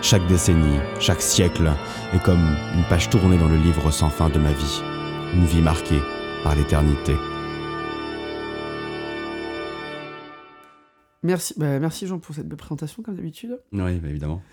Chaque 0.03 0.27
décennie, 0.27 0.77
chaque 0.99 1.19
siècle 1.19 1.73
est 2.13 2.21
comme 2.21 2.45
une 2.75 2.83
page 2.87 3.09
tournée 3.09 3.39
dans 3.39 3.49
le 3.49 3.57
livre 3.57 3.89
sans 3.89 4.11
fin 4.11 4.29
de 4.29 4.37
ma 4.37 4.51
vie, 4.51 4.83
une 5.33 5.45
vie 5.45 5.63
marquée 5.63 5.99
par 6.43 6.55
l'éternité. 6.55 7.15
Merci, 11.23 11.55
bah, 11.57 11.79
merci 11.79 12.05
Jean 12.05 12.19
pour 12.19 12.35
cette 12.35 12.47
belle 12.47 12.59
présentation, 12.59 13.01
comme 13.01 13.15
d'habitude. 13.15 13.59
Oui, 13.71 13.97
bah, 13.97 14.07
évidemment. 14.07 14.43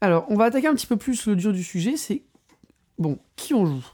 Alors, 0.00 0.24
on 0.30 0.36
va 0.36 0.44
attaquer 0.44 0.68
un 0.68 0.74
petit 0.74 0.86
peu 0.86 0.96
plus 0.96 1.26
le 1.26 1.36
dur 1.36 1.52
du 1.52 1.62
sujet, 1.62 1.98
c'est, 1.98 2.22
bon, 2.96 3.18
qui 3.36 3.52
on 3.52 3.66
joue 3.66 3.84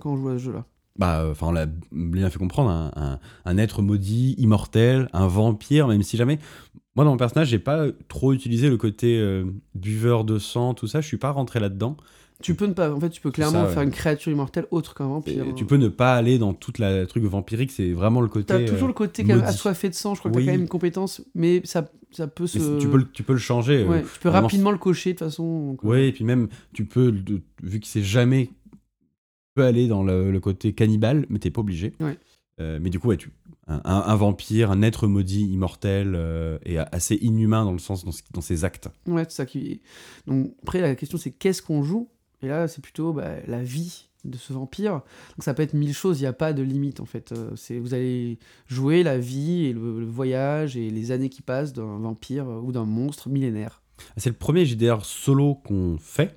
quand 0.00 0.10
on 0.10 0.16
joue 0.18 0.28
à 0.28 0.32
ce 0.32 0.44
jeu-là? 0.44 0.66
Bah, 0.98 1.26
enfin, 1.30 1.46
on 1.48 1.52
l'a 1.52 1.66
bien 1.90 2.28
fait 2.28 2.38
comprendre, 2.38 2.70
un, 2.70 2.90
un- 2.96 3.18
un 3.44 3.58
être 3.58 3.80
maudit, 3.82 4.34
immortel, 4.38 5.08
un 5.12 5.26
vampire, 5.26 5.88
même 5.88 6.02
si 6.02 6.16
jamais. 6.16 6.38
Moi, 6.96 7.04
dans 7.06 7.12
mon 7.12 7.16
personnage, 7.16 7.48
j'ai 7.48 7.58
pas 7.58 7.86
trop 8.08 8.34
utilisé 8.34 8.68
le 8.68 8.76
côté 8.76 9.18
euh, 9.18 9.44
buveur 9.74 10.24
de 10.24 10.38
sang, 10.38 10.74
tout 10.74 10.86
ça. 10.86 11.00
Je 11.00 11.06
suis 11.06 11.16
pas 11.16 11.30
rentré 11.30 11.58
là-dedans. 11.60 11.96
Tu 12.42 12.54
peux 12.54 12.66
ne 12.66 12.74
pas, 12.74 12.92
en 12.92 12.98
fait, 13.00 13.08
tu 13.08 13.20
peux 13.22 13.30
clairement 13.30 13.62
ça, 13.62 13.66
ouais. 13.68 13.72
faire 13.72 13.82
une 13.84 13.90
créature 13.92 14.30
immortelle 14.32 14.66
autre 14.72 14.94
qu'un 14.94 15.06
vampire. 15.06 15.46
Et 15.46 15.54
tu 15.54 15.64
peux 15.64 15.76
ne 15.76 15.88
pas 15.88 16.14
aller 16.14 16.38
dans 16.38 16.52
toute 16.52 16.78
la 16.78 17.06
truc 17.06 17.22
vampirique. 17.24 17.70
C'est 17.70 17.92
vraiment 17.92 18.20
le 18.20 18.28
côté. 18.28 18.46
T'as 18.46 18.64
toujours 18.64 18.84
euh, 18.84 18.86
le 18.88 18.92
côté 18.92 19.22
quand 19.22 19.36
même 19.36 19.44
assoiffé 19.44 19.88
de 19.88 19.94
sang, 19.94 20.14
je 20.14 20.18
crois 20.20 20.30
que 20.30 20.36
Oui. 20.36 20.44
t'as 20.44 20.50
quand 20.50 20.54
même 20.56 20.62
une 20.62 20.68
compétence, 20.68 21.22
mais 21.34 21.62
ça, 21.64 21.88
ça 22.10 22.26
peut 22.26 22.46
se. 22.48 22.78
tu, 22.80 22.88
peux, 22.88 22.98
le- 22.98 23.10
tu 23.10 23.22
peux 23.22 23.32
le 23.32 23.38
changer. 23.38 23.86
euh, 23.88 24.00
tu 24.12 24.20
peux 24.20 24.28
vraiment, 24.28 24.42
rapidement 24.48 24.72
le 24.72 24.78
cocher 24.78 25.12
de 25.14 25.18
toute 25.18 25.28
façon. 25.28 25.68
donc, 25.68 25.84
euh, 25.84 25.88
Ouais, 25.88 26.08
et 26.08 26.12
puis 26.12 26.24
même, 26.24 26.48
tu 26.74 26.84
peux, 26.84 27.14
vu 27.62 27.80
que 27.80 27.86
c'est 27.86 28.02
jamais. 28.02 28.50
Peux 29.54 29.64
aller 29.64 29.86
dans 29.88 30.02
le, 30.02 30.30
le 30.30 30.40
côté 30.40 30.72
cannibale, 30.72 31.26
mais 31.28 31.38
t'es 31.38 31.50
pas 31.50 31.60
obligé. 31.60 31.92
Ouais. 32.00 32.16
Euh, 32.60 32.78
mais 32.80 32.90
du 32.90 32.98
coup, 32.98 33.08
ouais, 33.08 33.16
tu, 33.16 33.30
un, 33.66 33.80
un- 33.84 34.02
un 34.06 34.16
vampire, 34.16 34.70
un 34.70 34.82
être 34.82 35.06
maudit, 35.06 35.42
immortel, 35.46 36.12
euh, 36.14 36.58
et 36.64 36.78
assez 36.78 37.16
inhumain 37.16 37.64
dans 37.64 37.72
le 37.72 37.78
sens, 37.78 38.04
dans, 38.04 38.40
ses 38.40 38.64
actes. 38.64 38.88
Ouais, 39.06 39.24
c'est 39.24 39.36
ça 39.36 39.46
qui. 39.46 39.80
Donc 40.26 40.54
après 40.62 40.80
la 40.80 40.94
question 40.94 41.18
c'est 41.18 41.30
qu'est-ce 41.32 41.62
qu'on 41.62 41.82
joue? 41.82 42.08
Et 42.42 42.48
là 42.48 42.68
c'est 42.68 42.82
plutôt 42.82 43.12
bah, 43.12 43.36
la 43.46 43.62
vie 43.62 44.08
de 44.24 44.36
ce 44.36 44.52
vampire. 44.52 44.92
Donc 44.92 45.44
ça 45.44 45.52
peut 45.54 45.62
être 45.62 45.74
mille 45.74 45.94
choses, 45.94 46.18
il 46.20 46.22
n'y 46.24 46.28
a 46.28 46.32
pas 46.32 46.52
de 46.52 46.62
limite 46.62 47.00
en 47.00 47.06
fait. 47.06 47.32
Euh, 47.32 47.50
c'est 47.56 47.78
vous 47.78 47.94
allez 47.94 48.38
jouer 48.68 49.02
la 49.02 49.18
vie 49.18 49.64
et 49.66 49.72
le, 49.72 50.00
le 50.00 50.06
voyage 50.06 50.76
et 50.76 50.90
les 50.90 51.10
années 51.10 51.28
qui 51.30 51.42
passent 51.42 51.72
d'un 51.72 51.98
vampire 51.98 52.46
ou 52.48 52.70
d'un 52.72 52.84
monstre 52.84 53.28
millénaire. 53.28 53.82
C'est 54.16 54.30
le 54.30 54.36
premier 54.36 54.64
JDR 54.66 55.04
solo 55.04 55.54
qu'on 55.54 55.96
fait. 55.98 56.36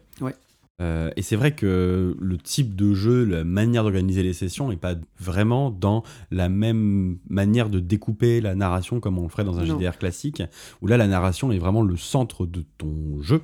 Euh, 0.82 1.10
et 1.16 1.22
c'est 1.22 1.38
vrai 1.38 1.56
que 1.56 2.18
le 2.20 2.38
type 2.38 2.76
de 2.76 2.94
jeu, 2.94 3.24
la 3.24 3.46
manière 3.46 3.84
d'organiser 3.84 4.24
les 4.24 4.34
sessions 4.34 4.68
n'est 4.70 4.76
pas 4.76 4.96
vraiment 5.18 5.72
dans 5.72 6.04
la 6.32 6.50
même 6.50 7.18
manière 7.30 7.70
de 7.70 7.80
découper 7.80 8.42
la 8.42 8.56
narration 8.56 9.00
comme 9.00 9.18
on 9.18 9.24
le 9.24 9.30
ferait 9.30 9.46
dans 9.46 9.58
un 9.60 9.66
Non. 9.66 9.80
JDR 9.80 9.98
classique, 9.98 10.44
où 10.82 10.88
là 10.88 10.98
la 10.98 11.08
narration 11.08 11.52
est 11.54 11.60
vraiment 11.60 11.82
le 11.82 11.96
centre 11.96 12.46
de 12.46 12.66
ton 12.78 13.22
jeu. 13.22 13.42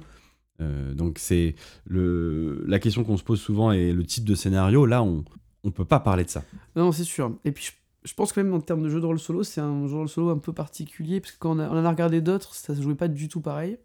Euh, 0.59 0.93
donc 0.93 1.19
c'est 1.19 1.55
le 1.85 2.63
la 2.67 2.79
question 2.79 3.03
qu'on 3.03 3.17
se 3.17 3.23
pose 3.23 3.39
souvent 3.39 3.71
et 3.71 3.93
le 3.93 4.03
type 4.05 4.25
de 4.25 4.35
scénario. 4.35 4.85
Là, 4.85 5.01
on 5.01 5.23
on 5.63 5.71
peut 5.71 5.85
pas 5.85 5.99
parler 5.99 6.23
de 6.25 6.29
ça. 6.29 6.43
Non, 6.75 6.91
c'est 6.91 7.03
sûr. 7.03 7.37
Et 7.45 7.51
puis, 7.51 7.65
je, 7.65 7.71
je 8.09 8.13
pense 8.15 8.33
que 8.33 8.41
même 8.41 8.51
en 8.53 8.59
termes 8.61 8.81
de 8.81 8.89
jeu 8.89 8.99
de 8.99 9.05
rôle 9.05 9.19
solo, 9.19 9.43
c'est 9.43 9.61
un 9.61 9.83
jeu 9.85 9.91
de 9.93 9.97
rôle 9.97 10.09
solo 10.09 10.29
un 10.31 10.39
peu 10.39 10.53
particulier, 10.53 11.19
parce 11.21 11.33
que 11.33 11.37
quand 11.39 11.55
on, 11.55 11.59
a- 11.59 11.69
on 11.69 11.77
en 11.77 11.85
a 11.85 11.89
regardé 11.91 12.19
d'autres, 12.19 12.55
ça 12.55 12.75
se 12.75 12.81
jouait 12.81 12.95
pas 12.95 13.07
du 13.07 13.27
tout 13.29 13.41
pareil. 13.41 13.77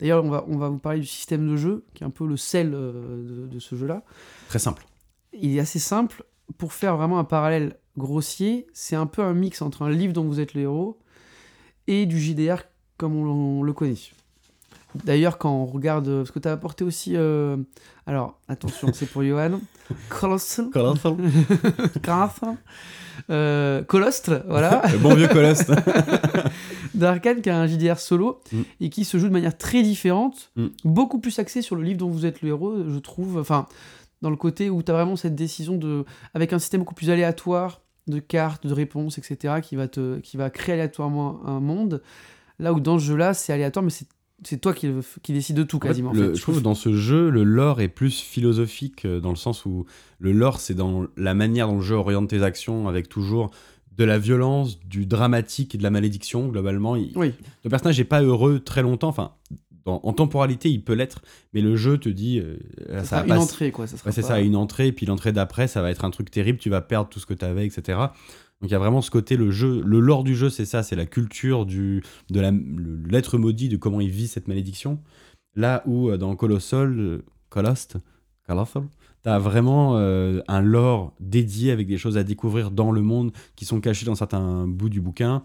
D'ailleurs, 0.00 0.24
on 0.24 0.30
va, 0.30 0.44
on 0.48 0.56
va 0.58 0.68
vous 0.68 0.78
parler 0.78 1.00
du 1.00 1.06
système 1.06 1.48
de 1.48 1.56
jeu, 1.56 1.84
qui 1.94 2.02
est 2.02 2.06
un 2.06 2.10
peu 2.10 2.26
le 2.26 2.36
sel 2.36 2.72
euh, 2.74 3.46
de, 3.46 3.46
de 3.46 3.58
ce 3.58 3.76
jeu-là. 3.76 4.02
Très 4.48 4.58
simple. 4.58 4.84
Il 5.32 5.56
est 5.56 5.60
assez 5.60 5.78
simple. 5.78 6.24
Pour 6.58 6.72
faire 6.72 6.96
vraiment 6.96 7.18
un 7.18 7.24
parallèle 7.24 7.76
grossier, 7.96 8.66
c'est 8.72 8.96
un 8.96 9.06
peu 9.06 9.22
un 9.22 9.34
mix 9.34 9.62
entre 9.62 9.82
un 9.82 9.90
livre 9.90 10.12
dont 10.12 10.24
vous 10.24 10.40
êtes 10.40 10.54
le 10.54 10.62
héros 10.62 10.98
et 11.86 12.06
du 12.06 12.20
JDR 12.20 12.62
comme 12.96 13.16
on, 13.16 13.60
on 13.60 13.62
le 13.62 13.72
connaît. 13.72 13.94
D'ailleurs, 15.04 15.38
quand 15.38 15.50
on 15.52 15.66
regarde. 15.66 16.06
Parce 16.18 16.30
que 16.30 16.38
tu 16.38 16.46
as 16.48 16.52
apporté 16.52 16.84
aussi. 16.84 17.14
euh, 17.16 17.56
alors, 18.06 18.38
attention, 18.48 18.92
c'est 18.92 19.06
pour 19.06 19.24
Johan. 19.24 19.60
Colossal. 20.08 20.70
Colossal. 20.70 21.16
Euh, 23.30 23.82
Colostre, 23.84 24.42
voilà. 24.48 24.82
Le 24.90 24.98
bon 24.98 25.14
vieux 25.14 25.28
Colosse. 25.28 25.62
d'Arkane 26.94 27.40
qui 27.42 27.50
a 27.50 27.60
un 27.60 27.66
JDR 27.66 27.98
solo 27.98 28.40
Mm. 28.52 28.60
et 28.80 28.88
qui 28.90 29.04
se 29.04 29.18
joue 29.18 29.28
de 29.28 29.32
manière 29.32 29.56
très 29.56 29.82
différente, 29.82 30.50
Mm. 30.56 30.66
beaucoup 30.84 31.18
plus 31.18 31.38
axé 31.38 31.62
sur 31.62 31.76
le 31.76 31.82
livre 31.82 31.98
dont 31.98 32.08
vous 32.10 32.26
êtes 32.26 32.42
le 32.42 32.48
héros, 32.48 32.76
je 32.88 32.98
trouve. 32.98 33.38
Enfin, 33.38 33.66
dans 34.22 34.30
le 34.30 34.36
côté 34.36 34.70
où 34.70 34.82
tu 34.82 34.90
as 34.90 34.94
vraiment 34.94 35.16
cette 35.16 35.34
décision 35.34 35.76
de. 35.76 36.04
avec 36.34 36.52
un 36.52 36.58
système 36.58 36.80
beaucoup 36.80 36.94
plus 36.94 37.10
aléatoire 37.10 37.80
de 38.06 38.18
cartes, 38.18 38.66
de 38.66 38.72
réponses, 38.72 39.16
etc., 39.18 39.54
qui 39.62 39.76
va, 39.76 39.88
te, 39.88 40.18
qui 40.20 40.36
va 40.36 40.50
créer 40.50 40.74
aléatoirement 40.74 41.40
un 41.46 41.60
monde. 41.60 42.02
Là 42.58 42.72
où 42.72 42.80
dans 42.80 42.98
ce 42.98 43.04
jeu-là, 43.04 43.34
c'est 43.34 43.52
aléatoire, 43.52 43.82
mais 43.84 43.90
c'est. 43.90 44.06
C'est 44.46 44.60
toi 44.60 44.74
qui, 44.74 44.90
qui 45.22 45.32
décide 45.32 45.56
de 45.56 45.62
tout 45.62 45.76
En 45.76 45.80
fait, 45.80 45.86
quasiment. 45.88 46.12
le- 46.12 46.34
je 46.34 46.42
trouve 46.42 46.58
que 46.58 46.62
dans 46.62 46.74
ce 46.74 46.92
jeu, 46.92 47.30
le 47.30 47.44
lore 47.44 47.80
est 47.80 47.88
plus 47.88 48.20
philosophique 48.20 49.04
euh, 49.06 49.20
dans 49.20 49.30
le 49.30 49.36
sens 49.36 49.64
où 49.64 49.86
le 50.18 50.32
lore, 50.32 50.60
c'est 50.60 50.74
dans 50.74 51.06
la 51.16 51.32
manière 51.34 51.68
dont 51.68 51.76
le 51.76 51.80
jeu 51.82 51.94
oriente 51.94 52.28
tes 52.28 52.42
actions 52.42 52.88
avec 52.88 53.08
toujours 53.08 53.52
de 53.96 54.04
la 54.04 54.18
violence, 54.18 54.80
du 54.80 55.06
dramatique 55.06 55.74
et 55.74 55.78
de 55.78 55.82
la 55.82 55.90
malédiction. 55.90 56.48
Globalement, 56.48 56.96
il- 56.96 57.12
Oui, 57.16 57.32
le 57.64 57.70
personnage 57.70 57.98
n'est 57.98 58.04
pas 58.04 58.22
heureux 58.22 58.58
très 58.60 58.82
longtemps. 58.82 59.08
Enfin, 59.08 59.32
dans- 59.84 60.00
en 60.02 60.12
temporalité, 60.12 60.70
il 60.70 60.82
peut 60.82 60.94
l'être, 60.94 61.22
mais 61.52 61.60
le 61.60 61.76
jeu 61.76 61.98
te 61.98 62.08
dit 62.08 62.38
euh, 62.40 62.56
ça 62.88 63.04
ça 63.04 63.22
va 63.22 63.34
une 63.36 63.40
entrée, 63.42 63.70
quoi. 63.70 63.86
Ça 63.86 63.96
sera 63.96 64.08
Ouais, 64.08 64.12
c'est 64.14 64.22
pas- 64.22 64.28
ça, 64.28 64.40
une 64.40 64.56
entrée, 64.56 64.90
puis 64.92 65.06
l'entrée 65.06 65.32
d'après, 65.32 65.68
ça 65.68 65.82
va 65.82 65.90
être 65.90 66.04
un 66.04 66.10
truc 66.10 66.30
terrible, 66.30 66.58
tu 66.58 66.70
vas 66.70 66.80
perdre 66.80 67.08
tout 67.08 67.20
ce 67.20 67.26
que 67.26 67.34
tu 67.34 67.44
avais, 67.44 67.66
etc. 67.66 67.98
Donc 68.60 68.70
il 68.70 68.72
y 68.72 68.76
a 68.76 68.78
vraiment 68.78 69.02
ce 69.02 69.10
côté, 69.10 69.36
le 69.36 69.50
jeu, 69.50 69.82
le 69.84 70.00
lore 70.00 70.24
du 70.24 70.34
jeu, 70.34 70.48
c'est 70.48 70.64
ça, 70.64 70.82
c'est 70.82 70.96
la 70.96 71.04
culture 71.06 71.66
du, 71.66 72.02
de 72.30 72.40
la- 72.40 72.52
l'être 73.10 73.36
maudit, 73.36 73.68
de 73.68 73.76
comment 73.76 74.00
il 74.00 74.08
vit 74.10 74.26
cette 74.28 74.48
malédiction. 74.48 75.00
Là 75.54 75.82
où 75.86 76.08
euh, 76.08 76.16
dans 76.16 76.34
Colossal, 76.34 76.98
euh, 76.98 77.22
Colost, 77.50 77.96
Colossal, 79.24 79.32
t'as 79.32 79.38
vraiment 79.38 79.96
euh, 79.96 80.40
un 80.48 80.60
lore 80.60 81.14
dédié 81.20 81.72
avec 81.72 81.86
des 81.86 81.98
choses 81.98 82.16
à 82.16 82.24
découvrir 82.24 82.70
dans 82.70 82.92
le 82.92 83.02
monde 83.02 83.32
qui 83.56 83.64
sont 83.64 83.80
cachées 83.80 84.06
dans 84.06 84.14
certains 84.14 84.66
bouts 84.68 84.88
du 84.88 85.00
bouquin, 85.00 85.42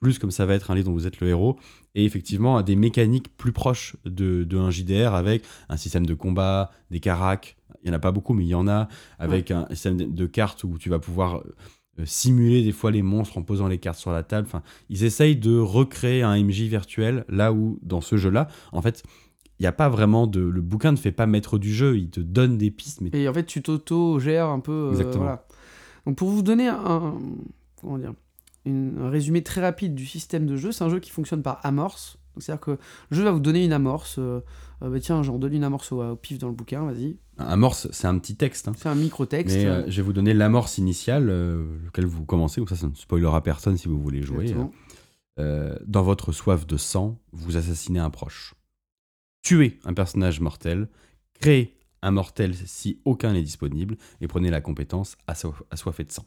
plus 0.00 0.18
comme 0.18 0.30
ça 0.30 0.46
va 0.46 0.54
être 0.54 0.70
un 0.70 0.74
livre 0.74 0.86
dont 0.88 0.94
vous 0.94 1.06
êtes 1.06 1.20
le 1.20 1.28
héros, 1.28 1.58
et 1.94 2.04
effectivement 2.04 2.56
à 2.56 2.62
des 2.62 2.76
mécaniques 2.76 3.36
plus 3.36 3.52
proches 3.52 3.96
de, 4.04 4.44
de 4.44 4.56
un 4.56 4.70
JDR 4.70 5.14
avec 5.14 5.42
un 5.68 5.76
système 5.76 6.06
de 6.06 6.14
combat, 6.14 6.70
des 6.90 7.00
caracs, 7.00 7.56
il 7.82 7.90
n'y 7.90 7.94
en 7.94 7.96
a 7.96 8.00
pas 8.00 8.12
beaucoup, 8.12 8.34
mais 8.34 8.44
il 8.44 8.48
y 8.48 8.54
en 8.54 8.68
a, 8.68 8.88
avec 9.18 9.50
un 9.50 9.66
système 9.70 9.96
de- 9.96 10.26
cartes 10.26 10.64
où 10.64 10.78
tu 10.78 10.88
vas 10.88 10.98
pouvoir 10.98 11.42
euh, 11.98 12.04
simuler 12.04 12.62
des 12.62 12.72
fois 12.72 12.90
les 12.90 13.02
monstres 13.02 13.38
en 13.38 13.42
posant 13.42 13.68
les 13.68 13.78
cartes 13.78 13.98
sur 13.98 14.12
la 14.12 14.22
table. 14.22 14.46
Enfin, 14.48 14.62
ils 14.88 15.04
essayent 15.04 15.36
de 15.36 15.58
recréer 15.58 16.22
un 16.22 16.36
MJ 16.42 16.62
virtuel, 16.62 17.24
là 17.28 17.52
où 17.52 17.78
dans 17.82 18.00
ce 18.00 18.16
jeu-là, 18.16 18.48
en 18.72 18.82
fait, 18.82 19.02
il 19.58 19.62
n'y 19.62 19.66
a 19.66 19.72
pas 19.72 19.88
vraiment 19.88 20.26
de. 20.26 20.40
Le 20.40 20.60
bouquin 20.60 20.92
ne 20.92 20.96
fait 20.96 21.12
pas 21.12 21.26
maître 21.26 21.58
du 21.58 21.72
jeu, 21.72 21.96
il 21.98 22.10
te 22.10 22.20
donne 22.20 22.58
des 22.58 22.70
pistes, 22.70 23.00
mais 23.00 23.10
Et 23.12 23.28
en 23.28 23.34
fait, 23.34 23.44
tu 23.44 23.62
t'auto-gères 23.62 24.46
un 24.48 24.60
peu. 24.60 24.72
euh, 24.72 24.90
Exactement. 24.90 25.24
voilà. 25.24 25.46
Donc, 26.06 26.16
pour 26.16 26.28
vous 26.30 26.42
donner 26.42 26.68
un, 26.68 27.18
comment 27.80 27.98
dire, 27.98 28.12
une- 28.64 28.96
un 29.00 29.10
résumé 29.10 29.42
très 29.42 29.60
rapide 29.60 29.94
du 29.94 30.06
système 30.06 30.46
de 30.46 30.56
jeu, 30.56 30.72
c'est 30.72 30.84
un 30.84 30.88
jeu 30.88 31.00
qui 31.00 31.10
fonctionne 31.10 31.42
par 31.42 31.60
amorce. 31.64 32.18
Donc, 32.34 32.42
C'est-à-dire 32.44 32.60
que 32.60 32.70
le 32.72 33.16
jeu 33.16 33.24
va 33.24 33.32
vous 33.32 33.40
donner 33.40 33.64
une 33.64 33.72
amorce. 33.72 34.16
euh, 34.18 34.40
euh, 34.82 34.90
bah, 34.90 35.00
tiens, 35.00 35.22
j'en 35.24 35.38
donne 35.38 35.52
une 35.54 35.64
amorce 35.64 35.90
au, 35.90 36.02
au 36.02 36.14
pif 36.16 36.38
dans 36.38 36.46
le 36.48 36.54
bouquin, 36.54 36.84
vas-y. 36.84 37.16
amorce, 37.36 37.88
c'est 37.90 38.06
un 38.06 38.16
petit 38.18 38.36
texte. 38.36 38.68
hein. 38.68 38.72
C'est 38.76 38.88
un 38.88 38.94
micro-texte. 38.94 39.56
Mais 39.56 39.66
euh, 39.66 39.84
je 39.90 39.96
vais 39.96 40.02
vous 40.02 40.12
donner 40.12 40.34
l'amorce 40.34 40.78
initiale, 40.78 41.28
euh, 41.30 41.64
lequel 41.84 42.06
vous 42.06 42.24
commencez, 42.24 42.60
comme 42.60 42.68
ça, 42.68 42.76
ça 42.76 42.86
ne 42.86 42.94
spoilera 42.94 43.42
personne 43.42 43.76
si 43.76 43.88
vous 43.88 44.00
voulez 44.00 44.22
jouer. 44.22 44.54
Euh, 45.40 45.76
dans 45.86 46.02
votre 46.02 46.32
soif 46.32 46.66
de 46.66 46.76
sang, 46.76 47.18
vous 47.32 47.56
assassinez 47.56 47.98
un 48.00 48.10
proche. 48.10 48.54
Tuez 49.48 49.78
un 49.86 49.94
personnage 49.94 50.40
mortel, 50.40 50.88
créez 51.40 51.74
un 52.02 52.10
mortel 52.10 52.54
si 52.66 53.00
aucun 53.06 53.32
n'est 53.32 53.40
disponible, 53.40 53.96
et 54.20 54.28
prenez 54.28 54.50
la 54.50 54.60
compétence 54.60 55.16
assoif- 55.26 55.62
assoiffé 55.70 56.04
de 56.04 56.12
sang. 56.12 56.26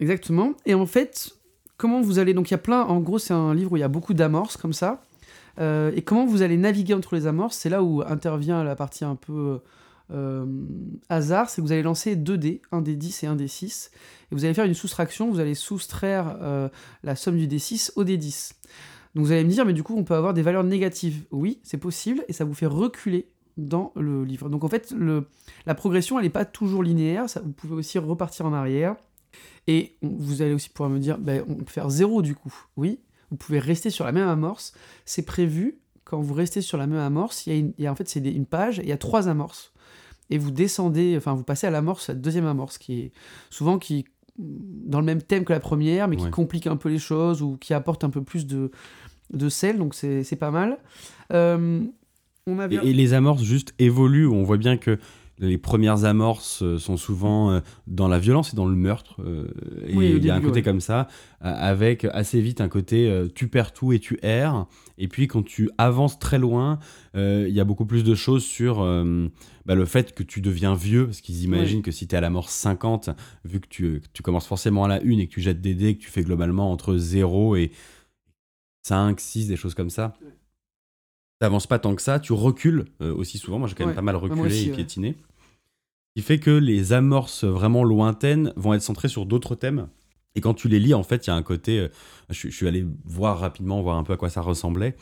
Exactement. 0.00 0.54
Et 0.64 0.74
en 0.74 0.86
fait, 0.86 1.30
comment 1.76 2.00
vous 2.00 2.18
allez. 2.18 2.34
Donc, 2.34 2.50
il 2.50 2.54
y 2.54 2.56
a 2.56 2.58
plein. 2.58 2.82
En 2.82 2.98
gros, 2.98 3.20
c'est 3.20 3.32
un 3.32 3.54
livre 3.54 3.70
où 3.70 3.76
il 3.76 3.80
y 3.80 3.84
a 3.84 3.88
beaucoup 3.88 4.12
d'amorces 4.12 4.56
comme 4.56 4.72
ça. 4.72 5.04
Euh, 5.60 5.92
et 5.94 6.02
comment 6.02 6.26
vous 6.26 6.42
allez 6.42 6.56
naviguer 6.56 6.94
entre 6.94 7.14
les 7.14 7.28
amorces, 7.28 7.58
c'est 7.58 7.68
là 7.68 7.84
où 7.84 8.02
intervient 8.02 8.64
la 8.64 8.74
partie 8.74 9.04
un 9.04 9.14
peu 9.14 9.60
euh, 10.10 10.46
hasard. 11.08 11.48
C'est 11.48 11.62
que 11.62 11.66
vous 11.68 11.72
allez 11.72 11.84
lancer 11.84 12.16
deux 12.16 12.38
dés, 12.38 12.60
un 12.72 12.82
des 12.82 12.96
10 12.96 13.22
et 13.22 13.26
un 13.28 13.36
des 13.36 13.46
6. 13.46 13.92
Et 14.32 14.34
vous 14.34 14.44
allez 14.44 14.52
faire 14.52 14.64
une 14.64 14.74
soustraction. 14.74 15.30
Vous 15.30 15.38
allez 15.38 15.54
soustraire 15.54 16.38
euh, 16.42 16.68
la 17.04 17.14
somme 17.14 17.38
du 17.38 17.46
D6 17.46 17.92
au 17.94 18.02
D10. 18.02 18.50
Donc, 19.16 19.24
vous 19.24 19.32
allez 19.32 19.42
me 19.44 19.48
dire, 19.50 19.64
mais 19.64 19.72
du 19.72 19.82
coup, 19.82 19.96
on 19.96 20.04
peut 20.04 20.14
avoir 20.14 20.34
des 20.34 20.42
valeurs 20.42 20.62
négatives. 20.62 21.24
Oui, 21.32 21.58
c'est 21.64 21.78
possible. 21.78 22.22
Et 22.28 22.32
ça 22.32 22.44
vous 22.44 22.54
fait 22.54 22.66
reculer 22.66 23.26
dans 23.56 23.92
le 23.96 24.24
livre. 24.24 24.48
Donc, 24.48 24.62
en 24.62 24.68
fait, 24.68 24.92
le, 24.96 25.26
la 25.64 25.74
progression, 25.74 26.18
elle 26.18 26.24
n'est 26.26 26.30
pas 26.30 26.44
toujours 26.44 26.82
linéaire. 26.82 27.28
Ça, 27.28 27.40
vous 27.40 27.50
pouvez 27.52 27.74
aussi 27.74 27.98
repartir 27.98 28.46
en 28.46 28.52
arrière. 28.52 28.94
Et 29.66 29.96
on- 30.02 30.14
vous 30.18 30.42
allez 30.42 30.52
aussi 30.54 30.68
pouvoir 30.68 30.90
me 30.90 30.98
dire, 30.98 31.18
ben, 31.18 31.44
on 31.48 31.54
peut 31.56 31.64
faire 31.72 31.90
zéro 31.90 32.22
du 32.22 32.34
coup. 32.34 32.54
Oui, 32.76 33.00
vous 33.30 33.36
pouvez 33.36 33.58
rester 33.58 33.90
sur 33.90 34.04
la 34.04 34.12
même 34.12 34.28
amorce. 34.28 34.72
C'est 35.04 35.24
prévu, 35.24 35.78
quand 36.04 36.20
vous 36.20 36.34
restez 36.34 36.60
sur 36.60 36.78
la 36.78 36.86
même 36.86 37.00
amorce, 37.00 37.46
il 37.46 37.52
y 37.52 37.56
a, 37.56 37.58
une- 37.58 37.72
il 37.78 37.84
y 37.84 37.86
a- 37.86 37.92
en 37.92 37.94
fait 37.96 38.08
c'est 38.08 38.20
une 38.20 38.46
page, 38.46 38.78
il 38.82 38.88
y 38.88 38.92
a 38.92 38.96
trois 38.98 39.28
amorces. 39.28 39.72
Et 40.30 40.38
vous 40.38 40.50
descendez, 40.52 41.14
enfin 41.16 41.34
vous 41.34 41.42
passez 41.42 41.66
à 41.66 41.70
l'amorce, 41.70 42.08
la 42.08 42.14
deuxième 42.14 42.46
amorce, 42.46 42.78
qui 42.78 43.00
est 43.00 43.12
souvent 43.50 43.78
qui 43.78 44.04
dans 44.38 45.00
le 45.00 45.06
même 45.06 45.22
thème 45.22 45.44
que 45.46 45.52
la 45.54 45.60
première, 45.60 46.08
mais 46.08 46.16
qui 46.16 46.24
Ouais. 46.24 46.30
complique 46.30 46.66
un 46.66 46.76
peu 46.76 46.90
les 46.90 46.98
choses 46.98 47.40
ou 47.42 47.56
qui 47.56 47.72
apporte 47.74 48.04
un 48.04 48.10
peu 48.10 48.22
plus 48.22 48.46
de, 48.46 48.70
de 49.32 49.48
sel, 49.48 49.78
donc 49.78 49.94
c'est 49.94 50.38
pas 50.38 50.50
mal. 50.50 50.78
Euh, 51.32 51.82
on 52.46 52.58
avait... 52.58 52.76
Et, 52.76 52.90
et 52.90 52.92
les 52.92 53.12
amorces 53.12 53.42
juste 53.42 53.74
évoluent. 53.78 54.28
On 54.28 54.42
voit 54.42 54.56
bien 54.56 54.76
que 54.76 54.98
les 55.38 55.58
premières 55.58 56.04
amorces 56.04 56.62
euh, 56.62 56.78
sont 56.78 56.96
souvent 56.96 57.50
euh, 57.50 57.60
dans 57.86 58.08
la 58.08 58.18
violence 58.18 58.54
et 58.54 58.56
dans 58.56 58.64
le 58.64 58.74
meurtre. 58.76 59.16
et 59.86 59.94
Oui, 59.94 60.14
il 60.16 60.24
y 60.24 60.30
a 60.30 60.34
un 60.34 60.40
côté 60.40 60.60
ouais. 60.60 60.62
comme 60.62 60.80
ça, 60.80 61.08
avec 61.40 62.04
assez 62.06 62.40
vite 62.40 62.60
un 62.60 62.68
côté 62.68 63.26
tu 63.34 63.48
perds 63.48 63.72
tout 63.72 63.92
et 63.92 63.98
tu 63.98 64.18
erres. 64.22 64.66
Et 64.96 65.08
puis 65.08 65.28
quand 65.28 65.44
tu 65.44 65.70
avances 65.76 66.18
très 66.18 66.38
loin, 66.38 66.78
il 67.14 67.50
y 67.50 67.60
a 67.60 67.64
beaucoup 67.64 67.84
plus 67.84 68.04
de 68.04 68.14
choses 68.14 68.44
sur 68.44 68.78
bah, 69.66 69.74
le 69.74 69.84
fait 69.84 70.14
que 70.14 70.22
tu 70.22 70.40
deviens 70.40 70.74
vieux. 70.74 71.04
Parce 71.06 71.20
qu'ils 71.20 71.44
imaginent 71.44 71.82
que 71.82 71.90
si 71.90 72.08
tu 72.08 72.14
es 72.14 72.18
à 72.18 72.22
la 72.22 72.30
mort 72.30 72.48
50, 72.48 73.10
vu 73.44 73.60
que 73.60 73.68
tu, 73.68 74.00
tu 74.14 74.22
commences 74.22 74.46
forcément 74.46 74.84
à 74.84 74.88
la 74.88 75.02
une 75.02 75.20
et 75.20 75.26
que 75.26 75.32
tu 75.32 75.42
jettes 75.42 75.60
des 75.60 75.74
dés, 75.74 75.96
que 75.96 76.02
tu 76.02 76.10
fais 76.10 76.22
globalement 76.22 76.72
entre 76.72 76.96
0 76.96 77.56
et 77.56 77.72
5, 78.86 79.18
6, 79.20 79.48
des 79.48 79.56
choses 79.56 79.74
comme 79.74 79.90
ça. 79.90 80.14
T'avances 81.38 81.66
pas 81.66 81.78
tant 81.78 81.94
que 81.94 82.02
ça, 82.02 82.18
tu 82.20 82.32
recules 82.32 82.84
euh, 83.02 83.12
aussi 83.14 83.36
souvent. 83.38 83.58
Moi, 83.58 83.68
j'ai 83.68 83.74
quand 83.74 83.82
même 83.84 83.90
Ouais. 83.90 83.94
pas 83.96 84.02
mal 84.02 84.16
reculé 84.16 84.40
aussi, 84.42 84.66
et 84.66 84.70
ouais. 84.70 84.76
piétiné. 84.76 85.14
Ce 86.16 86.20
qui 86.20 86.26
fait 86.26 86.38
que 86.38 86.50
les 86.50 86.92
amorces 86.92 87.44
vraiment 87.44 87.84
lointaines 87.84 88.52
vont 88.56 88.72
être 88.74 88.82
centrées 88.82 89.08
sur 89.08 89.26
d'autres 89.26 89.54
thèmes. 89.54 89.88
Et 90.34 90.40
quand 90.40 90.54
tu 90.54 90.68
les 90.68 90.78
lis, 90.78 90.94
en 90.94 91.02
fait, 91.02 91.26
il 91.26 91.30
y 91.30 91.32
a 91.32 91.36
un 91.36 91.42
côté. 91.42 91.78
euh, 91.80 91.88
je, 92.30 92.48
je 92.48 92.54
suis 92.56 92.68
allé 92.68 92.86
voir 93.04 93.38
rapidement, 93.40 93.82
voir 93.82 93.96
un 93.96 94.04
peu 94.04 94.12
à 94.12 94.16
quoi 94.16 94.30
ça 94.30 94.40
ressemblait. 94.40 94.96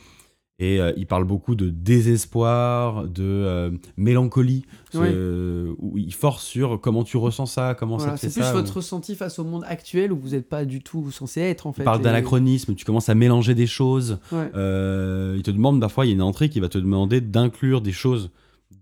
Et 0.57 0.79
euh, 0.79 0.93
il 0.95 1.05
parle 1.05 1.25
beaucoup 1.25 1.53
de 1.53 1.69
désespoir, 1.69 3.03
de 3.07 3.23
euh, 3.23 3.71
mélancolie, 3.97 4.65
Ouais. 4.93 5.09
euh, 5.11 5.73
où 5.79 5.97
il 5.97 6.13
force 6.13 6.45
sur 6.45 6.79
comment 6.79 7.03
tu 7.03 7.17
ressens 7.17 7.45
ça, 7.47 7.75
comment 7.77 7.97
Voilà, 7.97 8.13
ça 8.13 8.17
te 8.17 8.21
fait 8.21 8.29
c'est 8.29 8.39
plus 8.39 8.47
ça. 8.47 8.53
votre 8.53 8.71
ou- 8.71 8.75
ressenti 8.77 9.15
face 9.15 9.37
au 9.37 9.43
monde 9.43 9.65
actuel 9.67 10.13
où 10.13 10.17
vous 10.17 10.29
n'êtes 10.29 10.47
pas 10.47 10.63
du 10.63 10.81
tout 10.81 11.11
censé 11.11 11.41
être 11.41 11.67
en 11.67 11.73
fait. 11.73 11.81
Il 11.81 11.85
parle 11.85 11.99
Et- 11.99 12.03
d'anachronisme, 12.03 12.73
tu 12.75 12.85
commences 12.85 13.09
à 13.09 13.15
mélanger 13.15 13.53
des 13.53 13.67
choses. 13.67 14.17
Ouais. 14.31 14.49
Euh, 14.55 15.33
il 15.35 15.43
te 15.43 15.51
demande 15.51 15.81
parfois, 15.81 16.05
il 16.05 16.09
y 16.09 16.11
a 16.11 16.15
une 16.15 16.21
entrée 16.21 16.47
qui 16.47 16.61
va 16.61 16.69
te 16.69 16.77
demander 16.77 17.19
d'inclure 17.19 17.81
des 17.81 17.91
choses 17.91 18.31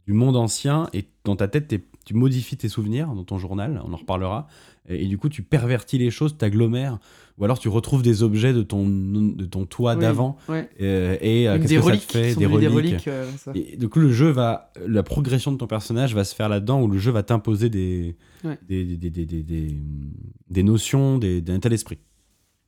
du 0.06 0.14
monde 0.14 0.36
ancien 0.36 0.90
et 0.94 1.06
dans 1.24 1.36
ta 1.36 1.48
tête, 1.48 1.74
tu 2.06 2.14
modifies 2.14 2.58
tes 2.58 2.70
souvenirs 2.70 3.08
dans 3.16 3.24
ton 3.24 3.40
journal, 3.40 3.82
on 3.88 3.94
en 3.94 3.98
reparlera. 3.98 4.48
Et, 4.90 5.04
et 5.04 5.08
du 5.08 5.18
coup, 5.18 5.30
tu 5.30 5.44
pervertis 5.44 5.98
les 5.98 6.12
choses, 6.12 6.38
t'agglomères. 6.38 7.00
Ou 7.40 7.46
alors 7.46 7.58
tu 7.58 7.68
retrouves 7.68 8.04
des 8.04 8.22
objets 8.22 8.54
de 8.54 8.62
ton, 8.62 8.88
de 8.88 9.46
ton 9.46 9.66
toit 9.66 9.96
Oui, 9.96 10.02
d'avant. 10.02 10.38
ouais. 10.50 10.70
euh, 10.82 11.18
et 11.20 11.48
euh, 11.50 11.58
qu'est-ce 11.58 11.68
des 11.70 11.76
que 11.78 11.82
ça 11.82 11.88
te 11.88 11.92
reliques, 11.92 12.12
fait 12.12 12.36
Des 12.36 12.46
reliques. 12.46 12.60
des 12.60 12.76
reliques, 12.76 13.08
euh, 13.08 13.32
ça. 13.38 13.52
Et 13.56 13.76
du 13.76 13.90
coup, 13.90 14.00
le 14.00 14.12
jeu 14.12 14.30
va, 14.30 14.72
la 14.86 15.02
progression 15.02 15.52
de 15.52 15.58
ton 15.58 15.66
personnage 15.66 16.14
va 16.14 16.26
se 16.26 16.36
faire 16.36 16.48
là-dedans, 16.48 16.82
où 16.84 16.88
le 16.88 17.00
jeu 17.00 17.12
va 17.12 17.24
t'imposer 17.24 17.70
des, 17.70 18.16
Ouais. 18.44 18.58
des, 18.68 18.84
des, 18.98 19.10
des, 19.10 19.26
des, 19.26 20.64
notions, 20.64 21.18
des- 21.18 21.42
d'un 21.42 21.60
tel 21.60 21.74
esprit. 21.74 21.98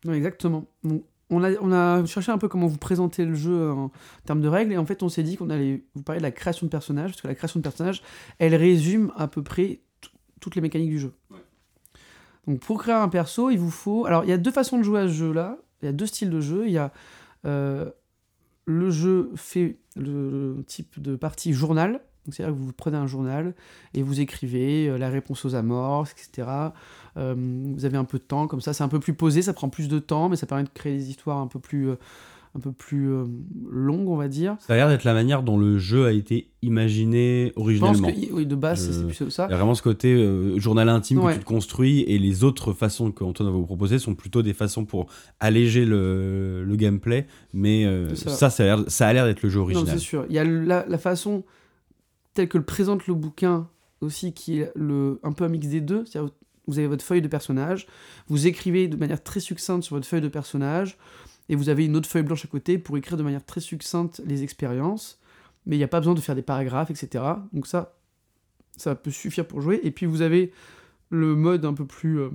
Ouais, 0.07 0.18
exactement. 0.18 0.66
Donc, 0.84 1.03
on 1.30 1.43
a, 1.43 1.51
on 1.61 1.72
a 1.72 2.03
cherché 2.05 2.32
un 2.32 2.38
peu 2.38 2.47
comment 2.47 2.68
vous 2.68 2.78
présenter 2.78 3.26
le 3.26 3.36
jeu 3.36 3.70
en 3.72 3.91
termes 4.26 4.41
de 4.41 4.47
règles, 4.47 4.72
et 4.74 4.78
en 4.78 4.86
fait, 4.86 5.03
on 5.03 5.09
s'est 5.09 5.24
dit 5.24 5.38
qu'on 5.38 5.49
allait 5.49 5.84
vous 5.95 6.01
parler 6.03 6.20
de 6.20 6.24
la 6.24 6.32
création 6.32 6.66
de 6.66 6.72
personnages, 6.72 7.11
parce 7.11 7.22
que 7.22 7.28
la 7.28 7.36
création 7.36 7.59
de 7.59 7.63
personnages, 7.63 8.01
elle 8.39 8.55
résume 8.55 9.11
à 9.16 9.28
peu 9.28 9.43
près 9.43 9.82
toutes 10.39 10.55
les 10.55 10.61
mécaniques 10.61 10.89
du 10.91 10.99
jeu. 10.99 11.13
Donc, 12.47 12.59
pour 12.59 12.81
créer 12.81 12.95
un 12.95 13.09
perso, 13.09 13.49
il 13.49 13.57
vous 13.57 13.71
faut. 13.71 14.05
Alors, 14.05 14.23
il 14.23 14.29
y 14.29 14.33
a 14.33 14.37
deux 14.37 14.51
façons 14.51 14.77
de 14.77 14.83
jouer 14.83 15.01
à 15.01 15.07
ce 15.07 15.13
jeu-là, 15.13 15.57
il 15.81 15.85
y 15.85 15.89
a 15.89 15.91
deux 15.91 16.05
styles 16.05 16.29
de 16.29 16.41
jeu. 16.41 16.65
Il 16.67 16.71
y 16.71 16.77
a 16.77 16.91
euh, 17.45 17.89
le 18.65 18.89
jeu 18.89 19.31
fait 19.35 19.77
le, 19.95 20.63
type 20.67 20.99
de 21.01 21.15
partie 21.15 21.53
journal. 21.53 22.01
C'est-à-dire 22.31 22.55
que 22.55 22.59
vous 22.59 22.73
prenez 22.73 22.97
un 22.97 23.05
journal 23.05 23.53
et 23.93 24.01
vous 24.01 24.19
écrivez 24.19 24.87
euh, 24.87 24.97
la 24.97 25.09
réponse 25.09 25.45
aux 25.45 25.53
amorces, 25.53 26.11
etc. 26.13 26.47
Euh, 27.17 27.35
vous 27.37 27.85
avez 27.85 27.97
un 27.97 28.03
peu 28.03 28.17
de 28.17 28.23
temps, 28.23 28.47
comme 28.47 28.61
ça, 28.61 28.73
c'est 28.73 28.83
un 28.83 28.87
peu 28.87 28.99
plus 28.99 29.13
posé, 29.13 29.43
ça 29.43 29.53
prend 29.53 29.69
plus 29.69 29.87
de 29.87 29.99
temps, 29.99 30.27
mais 30.27 30.35
ça 30.35 30.47
permet 30.47 30.63
de 30.63 30.69
créer 30.69 30.97
des 30.97 31.11
histoires 31.11 31.37
un 31.37 31.45
peu 31.45 31.59
plus, 31.59 31.91
un 32.55 32.59
peu 32.61 32.71
plus 32.71 33.11
euh, 33.11 33.25
longues, 33.69 34.07
on 34.07 34.15
va 34.15 34.27
dire. 34.29 34.55
Ça 34.59 34.73
a 34.73 34.75
l'air 34.77 34.87
d'être 34.87 35.03
la 35.03 35.13
manière 35.13 35.43
dont 35.43 35.57
le 35.57 35.77
jeu 35.77 36.05
a 36.05 36.11
été 36.13 36.51
imaginé 36.61 37.47
Je 37.47 37.51
pense 37.53 37.63
originellement. 37.63 38.07
que, 38.11 38.33
oui, 38.33 38.45
de 38.45 38.55
base, 38.55 38.87
Je- 38.87 38.91
c'est 38.93 39.05
plutôt 39.05 39.29
ça. 39.29 39.47
Il 39.49 39.51
y 39.51 39.53
a 39.53 39.57
vraiment 39.57 39.75
ce 39.75 39.81
côté 39.81 40.13
euh, 40.13 40.57
journal 40.57 40.87
intime 40.87 41.19
Ouais. 41.19 41.33
que 41.33 41.37
tu 41.39 41.43
te 41.43 41.49
construis 41.49 42.01
et 42.03 42.17
les 42.17 42.43
autres 42.45 42.71
façons 42.73 43.11
qu'Antoine 43.11 43.49
va 43.49 43.55
vous 43.55 43.65
proposer 43.65 43.99
sont 43.99 44.15
plutôt 44.15 44.41
des 44.41 44.53
façons 44.53 44.85
pour 44.85 45.07
alléger 45.41 45.83
le, 45.85 46.63
le 46.63 46.75
gameplay. 46.77 47.27
Mais 47.53 47.85
euh, 47.85 48.15
ça. 48.15 48.29
ça, 48.29 48.49
ça, 48.49 48.63
a 49.07 49.13
l'air- 49.13 49.25
d'être 49.25 49.41
le 49.43 49.49
jeu 49.49 49.59
Non, 49.59 49.65
original. 49.65 49.87
c'est 49.89 49.99
sûr. 50.03 50.25
Il 50.29 50.35
y 50.35 50.39
a 50.39 50.45
la, 50.45 50.85
la 50.87 50.97
façon 50.97 51.43
telle 52.33 52.47
que 52.47 52.57
le 52.57 52.63
présente 52.65 53.07
le 53.07 53.13
bouquin 53.15 53.67
aussi, 54.01 54.33
qui 54.33 54.59
est 54.59 54.71
le, 54.75 55.19
un 55.23 55.31
peu 55.33 55.43
un 55.43 55.49
mix 55.49 55.67
des 55.67 55.81
deux. 55.81 56.05
C'est-à-dire, 56.05 56.31
vous 56.67 56.79
avez 56.79 56.87
votre 56.87 57.03
feuille 57.03 57.21
de 57.21 57.27
personnage, 57.27 57.85
vous 58.27 58.47
écrivez 58.47 58.87
de 58.87 58.95
manière 58.97 59.21
très 59.21 59.39
succincte 59.39 59.83
sur 59.83 59.95
votre 59.97 60.07
feuille 60.07 60.21
de 60.21 60.27
personnage, 60.29 60.97
et 61.49 61.55
vous 61.55 61.69
avez 61.69 61.85
une 61.85 61.95
autre 61.95 62.09
feuille 62.09 62.23
blanche 62.23 62.45
à 62.45 62.47
côté 62.47 62.77
pour 62.77 62.97
écrire 62.97 63.17
de 63.17 63.23
manière 63.23 63.45
très 63.45 63.61
succincte 63.61 64.21
les 64.25 64.43
expériences. 64.43 65.19
Mais 65.65 65.75
il 65.75 65.79
n'y 65.79 65.83
a 65.83 65.87
pas 65.87 65.99
besoin 65.99 66.13
de 66.13 66.19
faire 66.19 66.35
des 66.35 66.41
paragraphes, 66.41 66.91
etc. 66.91 67.23
Donc 67.53 67.67
ça, 67.67 67.97
ça 68.77 68.95
peut 68.95 69.11
suffire 69.11 69.47
pour 69.47 69.61
jouer. 69.61 69.79
Et 69.83 69.91
puis 69.91 70.05
vous 70.05 70.21
avez 70.21 70.51
le 71.09 71.35
mode 71.35 71.65
un 71.65 71.73
peu 71.73 71.85
plus... 71.85 72.19
euh, 72.19 72.29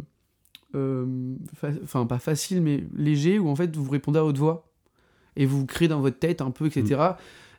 euh, 0.74 1.34
Enfin, 1.82 2.06
pas 2.06 2.18
facile, 2.18 2.62
mais 2.62 2.84
léger, 2.94 3.38
où 3.38 3.48
en 3.48 3.56
fait 3.56 3.76
vous 3.76 3.90
répondez 3.90 4.18
à 4.18 4.24
haute 4.24 4.38
voix. 4.38 4.72
Et 5.36 5.46
vous 5.46 5.64
créez 5.66 5.88
dans 5.88 6.00
votre 6.00 6.18
tête 6.18 6.40
un 6.40 6.50
peu, 6.50 6.66
etc. 6.66 7.00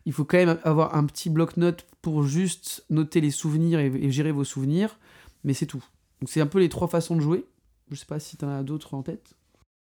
Il 0.06 0.14
faut 0.14 0.26
quand 0.26 0.38
même 0.38 0.58
avoir 0.64 0.96
un 0.96 1.06
petit 1.06 1.30
bloc-notes 1.30 1.86
pour 2.02 2.24
juste 2.24 2.86
noter 2.90 3.22
les 3.22 3.32
souvenirs 3.32 3.80
et, 3.80 3.88
et 3.88 4.12
gérer 4.12 4.32
vos 4.32 4.44
souvenirs. 4.44 4.98
Mais 5.44 5.54
c'est 5.54 5.68
tout. 5.68 5.84
Donc 6.20 6.30
c'est 6.30 6.42
un 6.42 6.48
peu 6.48 6.60
les 6.60 6.70
trois 6.70 6.88
façons 6.88 7.16
de 7.16 7.22
jouer. 7.22 7.46
Je 7.90 7.96
sais 7.96 8.06
pas 8.06 8.20
si 8.20 8.38
t'en 8.38 8.50
as 8.50 8.64
d'autres 8.64 8.94
en 8.94 9.04
tête. 9.04 9.34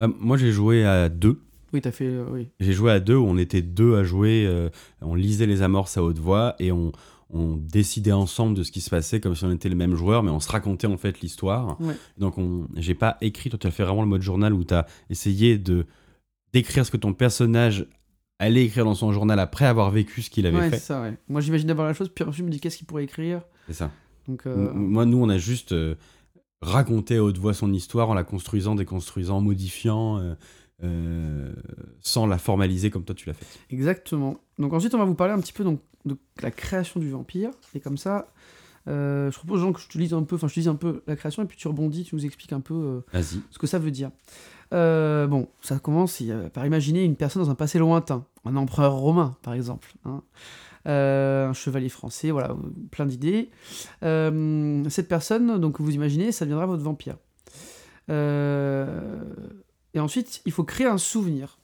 Euh, 0.02 0.08
moi, 0.18 0.36
j'ai 0.36 0.52
joué 0.52 0.84
à 0.84 1.08
deux. 1.08 1.40
Oui, 1.72 1.80
t'as 1.80 1.90
fait... 1.92 2.06
euh, 2.06 2.24
oui. 2.30 2.48
J'ai 2.60 2.72
joué 2.72 2.90
à 2.92 3.00
deux 3.00 3.16
où 3.16 3.24
on 3.26 3.36
était 3.38 3.62
deux 3.62 3.96
à 3.96 4.04
jouer. 4.04 4.44
euh, 4.46 4.68
on 5.00 5.14
lisait 5.14 5.46
les 5.46 5.62
amorces 5.62 5.96
à 5.96 6.02
haute 6.02 6.18
voix 6.18 6.56
et 6.58 6.72
on, 6.72 6.92
on 7.30 7.56
décidait 7.56 8.12
ensemble 8.12 8.56
de 8.56 8.62
ce 8.62 8.72
qui 8.72 8.80
se 8.80 8.90
passait 8.90 9.20
comme 9.20 9.34
si 9.36 9.44
on 9.44 9.52
était 9.52 9.68
les 9.68 9.74
mêmes 9.74 9.94
joueurs, 9.94 10.22
mais 10.22 10.30
on 10.30 10.40
se 10.40 10.50
racontait 10.50 10.86
en 10.88 10.96
fait 10.96 11.20
l'histoire. 11.20 11.80
Ouais. 11.80 11.94
Donc, 12.18 12.38
on, 12.38 12.66
j'ai 12.76 12.94
pas 12.94 13.16
écrit. 13.20 13.50
Toi, 13.50 13.58
tu 13.58 13.66
as 13.66 13.70
fait 13.70 13.84
vraiment 13.84 14.02
le 14.02 14.08
mode 14.08 14.22
journal 14.22 14.52
où 14.52 14.64
tu 14.64 14.74
as 14.74 14.86
essayé 15.10 15.58
de 15.58 15.86
d'écrire 16.52 16.84
ce 16.84 16.90
que 16.90 16.96
ton 16.96 17.12
personnage 17.12 17.86
allait 18.40 18.64
écrire 18.64 18.84
dans 18.84 18.94
son 18.96 19.12
journal 19.12 19.38
après 19.38 19.66
avoir 19.66 19.90
vécu 19.92 20.22
ce 20.22 20.30
qu'il 20.30 20.46
avait 20.46 20.56
Ouais, 20.58 20.70
fait. 20.70 20.78
ça, 20.78 21.02
ouais. 21.02 21.14
Moi 21.28 21.40
j'imagine 21.42 21.68
d'abord 21.68 21.84
la 21.84 21.92
chose, 21.92 22.08
puis 22.12 22.24
ensuite 22.24 22.38
je 22.40 22.44
me 22.46 22.50
dis 22.50 22.58
qu'est-ce 22.58 22.78
qu'il 22.78 22.86
pourrait 22.88 23.04
écrire? 23.04 23.42
C'est 23.68 23.74
ça. 23.74 23.90
Donc, 24.26 24.46
euh, 24.46 24.72
Moi, 24.74 25.04
nous, 25.06 25.18
on 25.22 25.28
a 25.28 25.38
juste 25.38 25.72
euh, 25.72 25.94
raconté 26.62 27.16
à 27.16 27.22
haute 27.22 27.38
voix 27.38 27.54
son 27.54 27.72
histoire 27.72 28.10
en 28.10 28.14
la 28.14 28.24
construisant, 28.24 28.74
déconstruisant, 28.74 29.40
modifiant, 29.40 30.18
euh, 30.18 30.34
euh, 30.82 31.52
sans 32.00 32.26
la 32.26 32.38
formaliser 32.38 32.90
comme 32.90 33.04
toi 33.04 33.14
tu 33.14 33.26
l'as 33.28 33.34
fait. 33.34 33.46
Exactement. 33.70 34.40
Donc 34.58 34.72
ensuite, 34.72 34.94
on 34.94 34.98
va 34.98 35.04
vous 35.04 35.14
parler 35.14 35.32
un 35.32 35.40
petit 35.40 35.52
peu 35.52 35.64
donc, 35.64 35.80
de 36.04 36.16
la 36.42 36.50
création 36.50 37.00
du 37.00 37.10
vampire. 37.10 37.50
Et 37.74 37.80
comme 37.80 37.96
ça, 37.96 38.28
euh, 38.88 39.30
je 39.30 39.36
propose 39.36 39.60
Jean 39.60 39.72
que 39.72 39.80
je 39.80 39.88
te 39.88 39.98
lise 39.98 40.14
un 40.14 40.22
peu, 40.22 40.36
enfin 40.36 40.48
je 40.48 40.54
te 40.54 40.60
lise 40.60 40.68
un 40.68 40.74
peu 40.74 41.02
la 41.06 41.16
création 41.16 41.42
et 41.42 41.46
puis 41.46 41.56
tu 41.56 41.68
rebondis, 41.68 42.04
tu 42.04 42.14
nous 42.14 42.24
expliques 42.24 42.52
un 42.52 42.60
peu 42.60 43.02
euh, 43.14 43.22
ce 43.22 43.58
que 43.58 43.66
ça 43.66 43.78
veut 43.78 43.90
dire. 43.90 44.10
Euh, 44.72 45.26
bon, 45.26 45.48
ça 45.60 45.78
commence 45.78 46.22
par 46.54 46.64
imaginer 46.64 47.04
une 47.04 47.16
personne 47.16 47.42
dans 47.42 47.50
un 47.50 47.54
passé 47.54 47.78
lointain, 47.78 48.24
un 48.44 48.56
empereur 48.56 48.94
romain 48.94 49.36
par 49.42 49.54
exemple, 49.54 49.92
hein. 50.04 50.22
Un 50.86 51.52
chevalier 51.52 51.90
français, 51.90 52.30
voilà, 52.30 52.56
plein 52.90 53.04
d'idées. 53.04 53.50
Cette 54.00 55.08
personne, 55.08 55.58
donc 55.58 55.78
vous 55.78 55.94
imaginez, 55.94 56.32
ça 56.32 56.46
deviendra 56.46 56.64
votre 56.64 56.82
vampire. 56.82 57.18
Euh, 59.94 59.98
et 59.98 60.00
ensuite, 60.00 60.42
il 60.46 60.52
faut 60.52 60.64
créer 60.64 60.86
un 60.86 60.98
souvenir 60.98 61.58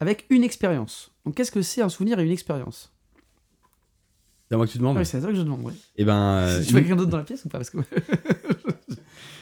avec 0.00 0.26
une 0.30 0.42
expérience. 0.44 1.12
Donc 1.24 1.34
qu'est-ce 1.36 1.52
que 1.52 1.62
c'est 1.62 1.82
un 1.82 1.88
souvenir 1.88 2.18
et 2.18 2.24
une 2.24 2.30
expérience? 2.32 2.90
C'est 4.48 4.54
à 4.54 4.56
moi 4.58 4.66
que 4.66 4.72
tu 4.72 4.78
demandes 4.78 4.98
oui, 4.98 5.06
C'est 5.06 5.20
ça 5.20 5.28
que 5.28 5.34
je 5.34 5.40
demande, 5.42 5.62
ouais. 5.62 5.72
Eh 5.96 6.04
ben, 6.04 6.14
euh, 6.38 6.62
tu 6.62 6.74
veux 6.74 6.80
quelqu'un 6.80 6.96
d'autre 6.96 7.10
dans 7.10 7.16
la 7.18 7.24
pièce 7.24 7.44
ou 7.44 7.48
pas 7.48 7.58
Parce 7.58 7.70
que... 7.70 7.78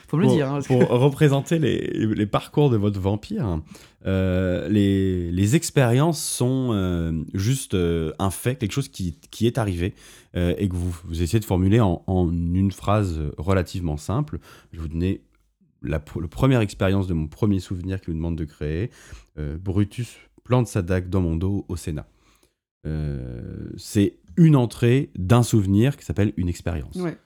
Faut 0.09 0.19
me 0.19 0.23
le 0.23 0.29
pour, 0.29 0.37
dire. 0.37 0.53
hein, 0.53 0.61
que- 0.61 0.67
pour 0.67 0.87
représenter 0.89 1.59
les, 1.59 1.79
les 2.15 2.27
parcours 2.27 2.69
de 2.69 2.77
votre 2.77 3.01
vampire, 3.01 3.61
euh, 4.05 4.69
les, 4.69 5.33
les 5.33 5.57
expériences 5.57 6.23
sont 6.23 6.69
euh, 6.73 7.13
juste 7.33 7.73
euh, 7.73 8.13
un 8.19 8.31
fait, 8.31 8.57
quelque 8.57 8.73
chose 8.73 8.89
qui, 8.89 9.17
qui 9.31 9.47
est 9.47 9.57
arrivé 9.57 9.95
euh, 10.37 10.55
et 10.59 10.69
que 10.69 10.75
vous, 10.77 10.95
vous 11.05 11.23
essayez 11.23 11.41
de 11.41 11.47
formuler 11.47 11.81
en, 11.81 12.03
en 12.07 12.31
une 12.31 12.73
phrase 12.73 13.19
relativement 13.39 13.97
simple. 13.97 14.39
Je 14.73 14.77
vais 14.77 14.83
vous 14.83 14.89
donner 14.89 15.23
la, 15.83 15.99
pr- 15.99 16.21
la 16.21 16.29
première 16.29 16.61
expérience 16.61 17.07
de 17.07 17.15
mon 17.15 17.27
premier 17.29 17.61
souvenir 17.61 18.01
qui 18.01 18.07
vous 18.09 18.17
demande 18.17 18.37
de 18.37 18.45
créer. 18.45 18.91
Euh, 19.39 19.57
Brutus 19.59 20.17
plante 20.45 20.67
sa 20.67 20.83
dague 20.83 21.09
dans 21.09 21.21
mon 21.21 21.37
dos 21.37 21.65
au 21.69 21.77
Sénat. 21.77 22.07
Euh, 22.87 23.71
C'est 23.77 24.19
une 24.37 24.57
entrée 24.57 25.11
d'un 25.17 25.43
souvenir 25.43 25.97
qui 25.97 26.05
s'appelle 26.05 26.33
une 26.37 26.49
expérience. 26.49 26.97
Ouais. 26.97 27.17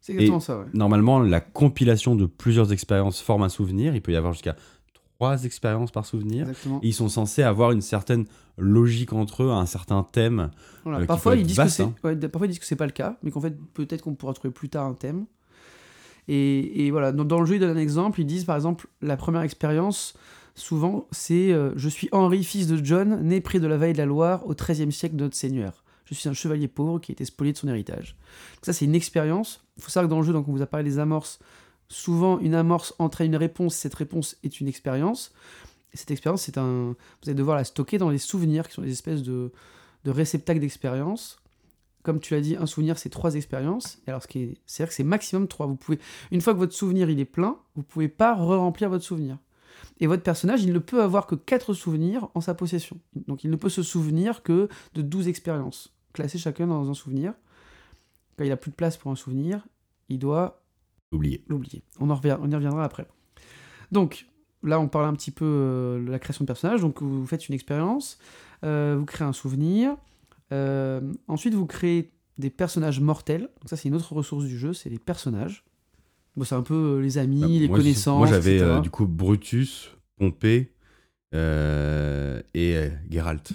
C'est 0.00 0.12
exactement 0.12 0.40
ça, 0.40 0.58
ouais. 0.58 0.66
Normalement, 0.74 1.20
la 1.20 1.40
compilation 1.40 2.14
de 2.16 2.26
plusieurs 2.26 2.72
expériences 2.72 3.20
forme 3.20 3.42
un 3.42 3.48
souvenir. 3.48 3.94
Il 3.94 4.02
peut 4.02 4.12
y 4.12 4.16
avoir 4.16 4.32
jusqu'à 4.32 4.56
trois 5.16 5.44
expériences 5.44 5.92
par 5.92 6.04
souvenir. 6.04 6.48
Exactement. 6.48 6.80
Et 6.82 6.88
ils 6.88 6.92
sont 6.92 7.08
censés 7.08 7.42
avoir 7.42 7.70
une 7.72 7.80
certaine 7.80 8.26
logique 8.58 9.12
entre 9.12 9.44
eux, 9.44 9.50
un 9.50 9.66
certain 9.66 10.02
thème. 10.02 10.50
Voilà. 10.82 11.00
euh, 11.00 11.06
parfois, 11.06 11.36
ils 11.36 11.46
disent 11.46 11.56
vaste, 11.56 11.78
que 11.78 11.82
hein. 11.84 11.94
ouais, 12.04 12.16
parfois 12.28 12.46
ils 12.46 12.50
disent 12.50 12.58
que 12.58 12.66
c'est 12.66 12.76
pas 12.76 12.86
le 12.86 12.92
cas, 12.92 13.16
mais 13.22 13.30
qu'en 13.30 13.40
fait 13.40 13.56
peut-être 13.72 14.02
qu'on 14.02 14.14
pourra 14.14 14.34
trouver 14.34 14.52
plus 14.52 14.68
tard 14.68 14.86
un 14.86 14.94
thème. 14.94 15.26
Et, 16.28 16.90
voilà, 16.90 17.12
dans, 17.12 17.24
dans 17.24 17.40
le 17.40 17.46
jeu, 17.46 17.56
ils 17.56 17.60
donnent 17.60 17.76
un 17.76 17.80
exemple. 17.80 18.20
Ils 18.20 18.26
disent 18.26 18.44
par 18.44 18.56
exemple 18.56 18.86
la 19.02 19.16
première 19.16 19.42
expérience, 19.42 20.14
souvent, 20.54 21.06
c'est 21.10 21.52
euh, 21.52 21.72
je 21.76 21.88
suis 21.88 22.08
Henri, 22.12 22.44
fils 22.44 22.66
de 22.66 22.82
John, 22.82 23.22
né 23.22 23.40
près 23.40 23.60
de 23.60 23.66
la 23.66 23.76
vallée 23.76 23.92
de 23.92 23.98
la 23.98 24.06
Loire 24.06 24.46
au 24.46 24.54
XIIIe 24.54 24.92
siècle 24.92 25.16
de 25.16 25.24
notre 25.24 25.36
Seigneur. 25.36 25.84
Je 26.04 26.14
suis 26.14 26.28
un 26.28 26.34
chevalier 26.34 26.68
pauvre 26.68 26.98
qui 26.98 27.12
a 27.12 27.14
été 27.14 27.24
spolié 27.24 27.52
de 27.52 27.58
son 27.58 27.68
héritage. 27.68 28.16
Ça, 28.62 28.72
c'est 28.72 28.84
une 28.84 28.94
expérience. 28.94 29.64
Il 29.76 29.82
faut 29.82 29.90
savoir 29.90 30.08
que 30.08 30.10
dans 30.10 30.20
le 30.20 30.26
jeu, 30.26 30.32
donc 30.32 30.48
on 30.48 30.52
vous 30.52 30.62
a 30.62 30.66
parlé 30.66 30.84
des 30.84 30.98
amorces. 30.98 31.38
Souvent, 31.88 32.38
une 32.40 32.54
amorce 32.54 32.94
entraîne 32.98 33.28
une 33.28 33.36
réponse. 33.36 33.74
Cette 33.74 33.94
réponse 33.94 34.36
est 34.42 34.60
une 34.60 34.68
expérience. 34.68 35.32
Et 35.92 35.96
cette 35.96 36.10
expérience, 36.10 36.42
c'est 36.42 36.58
un. 36.58 36.94
Vous 37.22 37.28
allez 37.28 37.34
devoir 37.34 37.56
la 37.56 37.64
stocker 37.64 37.98
dans 37.98 38.10
les 38.10 38.18
souvenirs, 38.18 38.68
qui 38.68 38.74
sont 38.74 38.82
des 38.82 38.92
espèces 38.92 39.22
de, 39.22 39.52
de 40.04 40.10
réceptacles 40.10 40.60
d'expérience. 40.60 41.38
Comme 42.04 42.20
tu 42.20 42.34
l'as 42.34 42.40
dit, 42.40 42.54
un 42.54 42.66
souvenir, 42.66 42.98
c'est 42.98 43.08
trois 43.08 43.34
expériences. 43.34 43.98
Et 44.06 44.10
alors, 44.10 44.22
ce 44.22 44.28
qui 44.28 44.38
est, 44.40 44.58
c'est-à-dire 44.66 44.90
que 44.90 44.94
c'est 44.94 45.02
maximum 45.04 45.48
trois. 45.48 45.66
Vous 45.66 45.74
pouvez, 45.74 45.98
une 46.30 46.40
fois 46.40 46.52
que 46.52 46.58
votre 46.58 46.72
souvenir 46.74 47.10
il 47.10 47.18
est 47.18 47.24
plein, 47.24 47.56
vous 47.74 47.82
pouvez 47.82 48.08
pas 48.08 48.34
re-remplir 48.36 48.88
votre 48.90 49.04
souvenir. 49.04 49.38
Et 50.00 50.06
votre 50.06 50.22
personnage, 50.22 50.62
il 50.62 50.72
ne 50.72 50.78
peut 50.78 51.02
avoir 51.02 51.26
que 51.26 51.34
quatre 51.34 51.72
souvenirs 51.74 52.28
en 52.34 52.40
sa 52.40 52.54
possession. 52.54 52.98
Donc, 53.26 53.42
il 53.42 53.50
ne 53.50 53.56
peut 53.56 53.68
se 53.68 53.82
souvenir 53.82 54.42
que 54.42 54.68
de 54.94 55.02
12 55.02 55.28
expériences, 55.28 55.94
classées 56.12 56.38
chacun 56.38 56.66
dans 56.66 56.88
un 56.90 56.94
souvenir. 56.94 57.32
Quand 58.36 58.44
il 58.44 58.52
a 58.52 58.56
plus 58.56 58.70
de 58.70 58.76
place 58.76 58.96
pour 58.96 59.10
un 59.10 59.16
souvenir, 59.16 59.66
il 60.08 60.18
doit 60.18 60.62
l'oublier. 61.48 61.82
On, 62.00 62.10
en 62.10 62.14
revient- 62.16 62.36
on 62.40 62.50
y 62.50 62.54
reviendra 62.54 62.84
après. 62.84 63.06
Donc, 63.92 64.26
là, 64.62 64.78
on 64.80 64.88
parle 64.88 65.06
un 65.06 65.14
petit 65.14 65.30
peu 65.30 65.44
euh, 65.46 66.04
de 66.04 66.10
la 66.10 66.18
création 66.18 66.42
de 66.44 66.46
personnage. 66.48 66.80
Donc, 66.82 67.00
vous 67.00 67.26
faites 67.26 67.48
une 67.48 67.54
expérience, 67.54 68.18
euh, 68.64 68.96
vous 68.98 69.04
créez 69.06 69.26
un 69.26 69.32
souvenir. 69.32 69.96
Euh, 70.52 71.00
ensuite, 71.28 71.54
vous 71.54 71.66
créez 71.66 72.12
des 72.38 72.50
personnages 72.50 73.00
mortels. 73.00 73.42
Donc, 73.42 73.68
ça, 73.68 73.76
c'est 73.76 73.88
une 73.88 73.94
autre 73.94 74.12
ressource 74.12 74.44
du 74.44 74.58
jeu, 74.58 74.72
c'est 74.72 74.90
les 74.90 74.98
personnages. 74.98 75.64
Bon, 76.36 76.44
c'est 76.44 76.54
un 76.56 76.62
peu 76.62 76.74
euh, 76.98 77.00
les 77.00 77.18
amis, 77.18 77.40
Bah, 77.40 77.46
les 77.48 77.68
moi, 77.68 77.78
connaissances. 77.78 78.18
Moi, 78.18 78.26
j'avais 78.26 78.60
euh, 78.60 78.80
du 78.80 78.90
coup 78.90 79.06
Brutus, 79.06 79.90
Pompée 80.18 80.72
euh, 81.34 82.42
et 82.54 82.88
Geralt. 83.10 83.52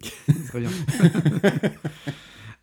Très 0.48 0.60
bien. 0.60 0.70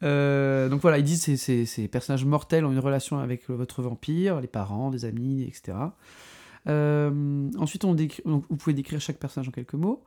Donc 0.69 0.81
voilà, 0.81 0.97
ils 0.99 1.03
disent 1.03 1.25
que 1.25 1.35
ces, 1.35 1.65
ces 1.65 1.87
personnages 1.87 2.25
mortels 2.25 2.65
ont 2.65 2.71
une 2.71 2.79
relation 2.79 3.17
avec 3.19 3.49
votre 3.49 3.81
vampire, 3.81 4.39
les 4.41 4.47
parents, 4.47 4.91
des 4.91 5.05
amis, 5.05 5.43
etc. 5.43 5.77
Ensuite, 6.67 7.85
on 7.85 7.95
décrit- 7.95 8.23
donc, 8.25 8.43
vous 8.49 8.55
pouvez 8.57 8.73
décrire 8.73 8.99
chaque 9.01 9.17
personnage 9.19 9.47
en 9.47 9.51
quelques 9.51 9.73
mots 9.73 10.03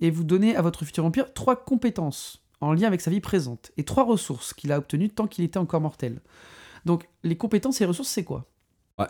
et 0.00 0.10
vous 0.10 0.24
donnez 0.24 0.54
à 0.56 0.62
votre 0.62 0.84
futur 0.84 1.02
vampire 1.04 1.32
trois 1.34 1.56
compétences 1.56 2.45
en 2.60 2.72
lien 2.72 2.86
avec 2.86 3.00
sa 3.00 3.10
vie 3.10 3.20
présente 3.20 3.70
et 3.76 3.84
trois 3.84 4.04
ressources 4.04 4.54
qu'il 4.54 4.72
a 4.72 4.78
obtenues 4.78 5.10
tant 5.10 5.26
qu'il 5.26 5.44
était 5.44 5.58
encore 5.58 5.80
mortel. 5.80 6.20
Donc 6.84 7.08
les 7.22 7.36
compétences 7.36 7.80
et 7.80 7.84
les 7.84 7.88
ressources, 7.88 8.08
c'est 8.08 8.24
quoi? 8.24 8.46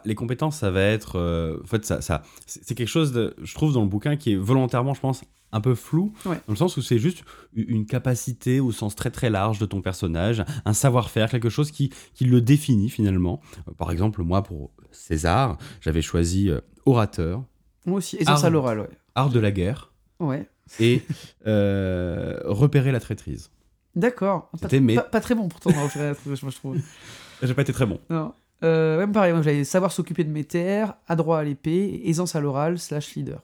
Les 0.04 0.16
compétences, 0.16 0.56
ça 0.56 0.72
va 0.72 0.82
être. 0.82 1.16
euh, 1.16 1.60
en 1.62 1.66
fait, 1.68 1.84
ça, 1.84 2.00
ça, 2.00 2.22
c'est 2.46 2.74
quelque 2.74 2.88
chose, 2.88 3.12
de, 3.12 3.36
je 3.40 3.54
trouve, 3.54 3.72
dans 3.72 3.82
le 3.82 3.88
bouquin 3.88 4.16
qui 4.16 4.32
est 4.32 4.36
volontairement, 4.36 4.94
je 4.94 5.00
pense, 5.00 5.22
un 5.52 5.60
peu 5.60 5.76
flou. 5.76 6.12
Ouais. 6.24 6.34
Dans 6.48 6.54
le 6.54 6.56
sens 6.56 6.76
où 6.76 6.82
c'est 6.82 6.98
juste 6.98 7.22
une 7.54 7.86
capacité 7.86 8.58
au 8.58 8.72
sens 8.72 8.96
très 8.96 9.12
très 9.12 9.30
large 9.30 9.60
de 9.60 9.66
ton 9.66 9.82
personnage, 9.82 10.44
un 10.64 10.72
savoir-faire, 10.72 11.30
quelque 11.30 11.50
chose 11.50 11.70
qui, 11.70 11.92
qui 12.14 12.24
le 12.24 12.40
définit 12.40 12.88
finalement. 12.90 13.40
Euh, 13.68 13.72
Par 13.74 13.92
exemple, 13.92 14.22
moi, 14.24 14.42
pour 14.42 14.72
César, 14.90 15.56
j'avais 15.80 16.02
choisi 16.02 16.50
euh, 16.50 16.60
orateur, 16.84 17.44
Moi 17.84 17.98
aussi. 17.98 18.16
Aisance 18.16 18.42
Ah. 18.42 18.48
à 18.48 18.50
l'oral, 18.50 18.80
ouais. 18.80 18.90
art 19.14 19.30
de 19.30 19.38
la 19.38 19.52
guerre 19.52 19.92
Ouais. 20.18 20.48
Et 20.80 21.02
euh, 21.46 22.40
repérer 22.44 22.92
la 22.92 23.00
traîtrise. 23.00 23.50
D'accord. 23.94 24.50
Pas, 24.60 24.68
pas, 24.68 25.02
pas 25.02 25.20
très 25.20 25.34
bon 25.34 25.48
pourtant, 25.48 25.70
dans 25.70 25.84
Ophéra, 25.84 26.12
moi, 26.26 26.50
je 26.50 26.56
trouve. 26.56 26.76
J'ai 27.42 27.54
pas 27.54 27.62
été 27.62 27.72
très 27.72 27.86
bon. 27.86 27.98
Non. 28.10 28.32
Euh, 28.64 28.98
même 28.98 29.12
pareil, 29.12 29.32
moi 29.32 29.42
j'avais 29.42 29.64
savoir 29.64 29.92
s'occuper 29.92 30.24
de 30.24 30.30
mes 30.30 30.44
terres, 30.44 30.94
adroit 31.06 31.40
à 31.40 31.44
l'épée, 31.44 32.02
aisance 32.04 32.34
à 32.36 32.40
l'oral, 32.40 32.78
slash 32.78 33.14
leader. 33.14 33.42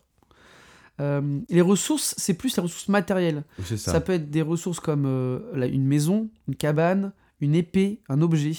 Euh, 1.00 1.40
les 1.48 1.60
ressources, 1.60 2.14
c'est 2.16 2.34
plus 2.34 2.56
les 2.56 2.62
ressources 2.62 2.88
matérielles. 2.88 3.44
Ça. 3.64 3.76
ça. 3.76 4.00
peut 4.00 4.12
être 4.12 4.30
des 4.30 4.42
ressources 4.42 4.80
comme 4.80 5.04
euh, 5.06 5.40
la- 5.54 5.66
une 5.66 5.84
maison, 5.86 6.30
une 6.48 6.54
cabane, 6.54 7.12
une 7.40 7.54
épée, 7.54 8.00
un 8.08 8.20
objet. 8.22 8.52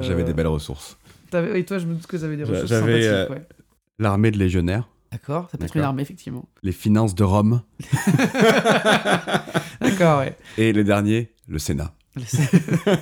J'avais 0.00 0.24
des 0.24 0.34
belles 0.34 0.46
ressources. 0.46 0.98
Et 1.54 1.64
toi, 1.64 1.78
je 1.78 1.86
me 1.86 1.94
doute 1.94 2.06
que 2.06 2.16
avez 2.16 2.36
des 2.36 2.44
ressources 2.44 2.68
j'avais, 2.68 3.28
ouais. 3.28 3.46
L'armée 3.98 4.30
de 4.30 4.38
légionnaires, 4.38 4.88
D'accord, 5.14 5.48
ça 5.48 5.58
peut 5.58 5.64
être 5.64 5.76
une 5.76 5.82
armée, 5.82 6.02
effectivement. 6.02 6.48
les 6.64 6.72
finances 6.72 7.14
de 7.14 7.22
Rome 7.22 7.62
D'accord, 9.80 10.18
ouais. 10.18 10.36
et 10.58 10.72
le 10.72 10.82
dernier, 10.82 11.30
le 11.46 11.60
Sénat. 11.60 11.94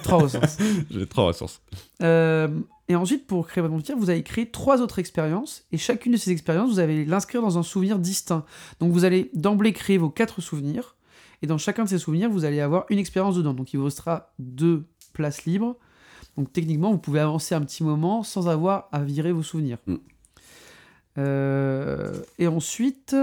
Trois 0.03 0.19
ressources. 0.19 0.59
J'ai 0.91 1.07
trois 1.07 1.25
ressources. 1.25 1.63
Euh, 2.03 2.49
et 2.89 2.97
ensuite, 2.97 3.27
pour 3.27 3.47
créer 3.47 3.63
votre 3.63 3.73
vampire, 3.73 3.97
vous 3.97 4.11
allez 4.11 4.23
créer 4.23 4.51
trois 4.51 4.83
autres 4.83 4.99
expériences. 4.99 5.65
Et 5.73 5.79
chacune 5.79 6.13
de 6.13 6.19
ces 6.19 6.33
expériences, 6.33 6.71
vous 6.71 6.81
allez 6.81 7.07
l'inscrire 7.07 7.41
dans 7.41 7.57
un 7.57 7.63
souvenir 7.63 7.99
distinct. 7.99 8.45
Donc 8.79 8.93
vous 8.93 9.07
allez 9.07 9.31
d'emblée 9.33 9.73
créer 9.73 9.97
vos 9.97 10.11
quatre 10.11 10.43
souvenirs. 10.43 10.97
Et 11.41 11.47
dans 11.47 11.57
chacun 11.57 11.85
de 11.85 11.89
ces 11.89 11.99
souvenirs, 11.99 12.29
vous 12.29 12.45
allez 12.45 12.61
avoir 12.61 12.85
une 12.91 12.99
expérience 12.99 13.37
dedans. 13.37 13.55
Donc 13.55 13.73
il 13.73 13.79
vous 13.79 13.87
restera 13.87 14.35
deux 14.39 14.85
places 15.15 15.47
libres. 15.47 15.77
Donc 16.37 16.53
techniquement, 16.53 16.93
vous 16.93 16.99
pouvez 16.99 17.21
avancer 17.21 17.55
un 17.55 17.63
petit 17.63 17.83
moment 17.83 18.23
sans 18.23 18.49
avoir 18.49 18.91
à 18.93 19.01
virer 19.01 19.33
vos 19.33 19.43
souvenirs. 19.43 19.79
Mm. 19.87 19.97
Euh, 21.19 22.13
et 22.39 22.47
ensuite, 22.47 23.15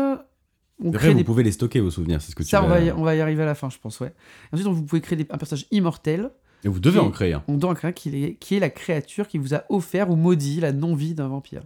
on 0.83 0.89
Après, 0.93 1.09
vous 1.11 1.17
des 1.17 1.23
pouvez 1.23 1.43
les 1.43 1.51
stocker 1.51 1.79
vos 1.79 1.91
souvenirs, 1.91 2.21
c'est 2.21 2.31
ce 2.31 2.35
que 2.35 2.43
tu 2.43 2.49
ça, 2.49 2.63
on 2.63 2.67
vas- 2.67 2.75
va, 2.79 2.81
y, 2.85 2.91
on 2.91 3.03
va 3.03 3.15
y 3.15 3.21
arriver 3.21 3.43
à 3.43 3.47
la 3.47 3.55
fin, 3.55 3.69
je 3.69 3.77
pense, 3.79 3.99
ouais. 3.99 4.13
Ensuite, 4.51 4.67
vous 4.67 4.83
pouvez 4.83 5.01
créer 5.01 5.17
des- 5.17 5.27
un 5.31 5.37
personnage 5.37 5.65
immortel. 5.71 6.31
Et 6.63 6.67
vous 6.67 6.79
devez 6.79 6.99
en 6.99 7.09
créer 7.11 7.33
un. 7.33 7.43
On 7.47 7.55
doit 7.57 7.71
en 7.71 7.73
créer 7.73 7.89
un 7.89 7.93
qui 7.93 8.23
est, 8.23 8.35
qui 8.35 8.55
est 8.55 8.59
la 8.59 8.69
créature 8.69 9.27
qui 9.27 9.37
vous 9.37 9.53
a 9.53 9.63
offert 9.69 10.09
ou 10.09 10.15
maudit 10.15 10.59
la 10.59 10.71
non-vie 10.73 11.13
d'un 11.15 11.27
vampire. 11.29 11.63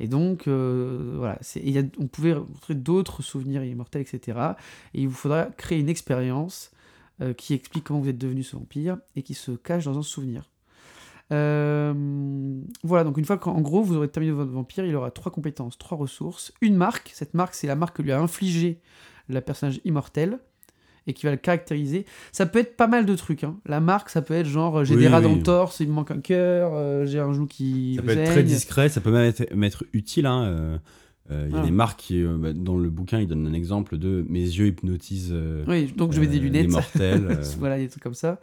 Et 0.00 0.06
donc, 0.06 0.46
euh, 0.46 1.14
voilà, 1.16 1.38
y 1.56 1.76
a, 1.78 1.82
on 1.98 2.06
pouvait 2.06 2.32
rencontrer 2.34 2.74
d'autres 2.76 3.22
souvenirs 3.22 3.64
immortels, 3.64 4.02
etc. 4.02 4.38
Et 4.94 5.02
il 5.02 5.08
vous 5.08 5.14
faudra 5.16 5.46
créer 5.46 5.80
une 5.80 5.88
expérience 5.88 6.70
euh, 7.20 7.34
qui 7.34 7.52
explique 7.54 7.82
comment 7.82 7.98
vous 7.98 8.08
êtes 8.08 8.18
devenu 8.18 8.44
ce 8.44 8.54
vampire 8.54 8.98
et 9.16 9.22
qui 9.22 9.34
se 9.34 9.50
cache 9.50 9.84
dans 9.86 9.98
un 9.98 10.02
souvenir. 10.02 10.48
Euh, 11.30 11.92
voilà, 12.84 13.04
donc 13.04 13.18
une 13.18 13.24
fois 13.24 13.38
qu'en 13.38 13.52
en 13.52 13.60
gros 13.60 13.82
vous 13.82 13.96
aurez 13.96 14.08
terminé 14.08 14.32
votre 14.32 14.50
vampire, 14.50 14.84
il 14.84 14.94
aura 14.96 15.10
trois 15.10 15.30
compétences, 15.32 15.76
trois 15.78 15.98
ressources, 15.98 16.52
une 16.60 16.76
marque. 16.76 17.10
Cette 17.14 17.34
marque, 17.34 17.54
c'est 17.54 17.66
la 17.66 17.76
marque 17.76 17.96
que 17.96 18.02
lui 18.02 18.12
a 18.12 18.20
infligée 18.20 18.80
le 19.28 19.40
personnage 19.40 19.80
immortel 19.84 20.38
et 21.06 21.12
qui 21.12 21.26
va 21.26 21.32
le 21.32 21.38
caractériser. 21.38 22.06
Ça 22.32 22.46
peut 22.46 22.58
être 22.58 22.76
pas 22.76 22.86
mal 22.86 23.06
de 23.06 23.14
trucs. 23.14 23.44
hein. 23.44 23.56
La 23.66 23.80
marque, 23.80 24.10
ça 24.10 24.22
peut 24.22 24.34
être 24.34 24.46
genre 24.46 24.78
euh, 24.78 24.84
j'ai 24.84 24.94
Oui, 24.94 25.02
des 25.02 25.08
rats 25.08 25.18
oui. 25.18 25.24
dans 25.24 25.34
le 25.34 25.42
torse, 25.42 25.80
il 25.80 25.88
me 25.88 25.92
manque 25.94 26.10
un 26.10 26.20
cœur, 26.20 26.72
euh, 26.74 27.06
j'ai 27.06 27.18
un 27.18 27.32
genou 27.32 27.46
qui 27.46 27.94
Ça 27.96 28.02
peut 28.02 28.10
être 28.10 28.30
très 28.30 28.42
discret, 28.42 28.88
ça 28.88 29.00
peut 29.00 29.10
même 29.10 29.24
être, 29.28 29.50
même 29.50 29.64
être 29.64 29.84
utile. 29.92 30.26
hein, 30.26 30.44
euh, 30.44 30.78
euh, 31.30 31.46
Il 31.50 31.54
y 31.54 31.58
a 31.58 31.62
Ah. 31.62 31.64
des 31.64 31.70
marques 31.70 32.00
qui, 32.00 32.22
euh, 32.22 32.36
bah, 32.38 32.52
dans 32.54 32.76
le 32.78 32.88
bouquin, 32.90 33.20
ils 33.20 33.26
donnent 33.26 33.46
un 33.46 33.52
exemple 33.52 33.98
de 33.98 34.24
mes 34.28 34.40
yeux 34.40 34.66
hypnotisent 34.68 35.30
euh, 35.32 35.64
Oui, 35.66 35.92
donc 35.94 36.12
je 36.12 36.20
mets 36.20 36.26
des 36.26 36.38
lunettes. 36.40 36.68
mortels. 36.70 37.26
euh. 37.30 37.42
voilà, 37.58 37.76
des 37.78 37.88
trucs 37.88 38.02
comme 38.02 38.14
ça. 38.14 38.40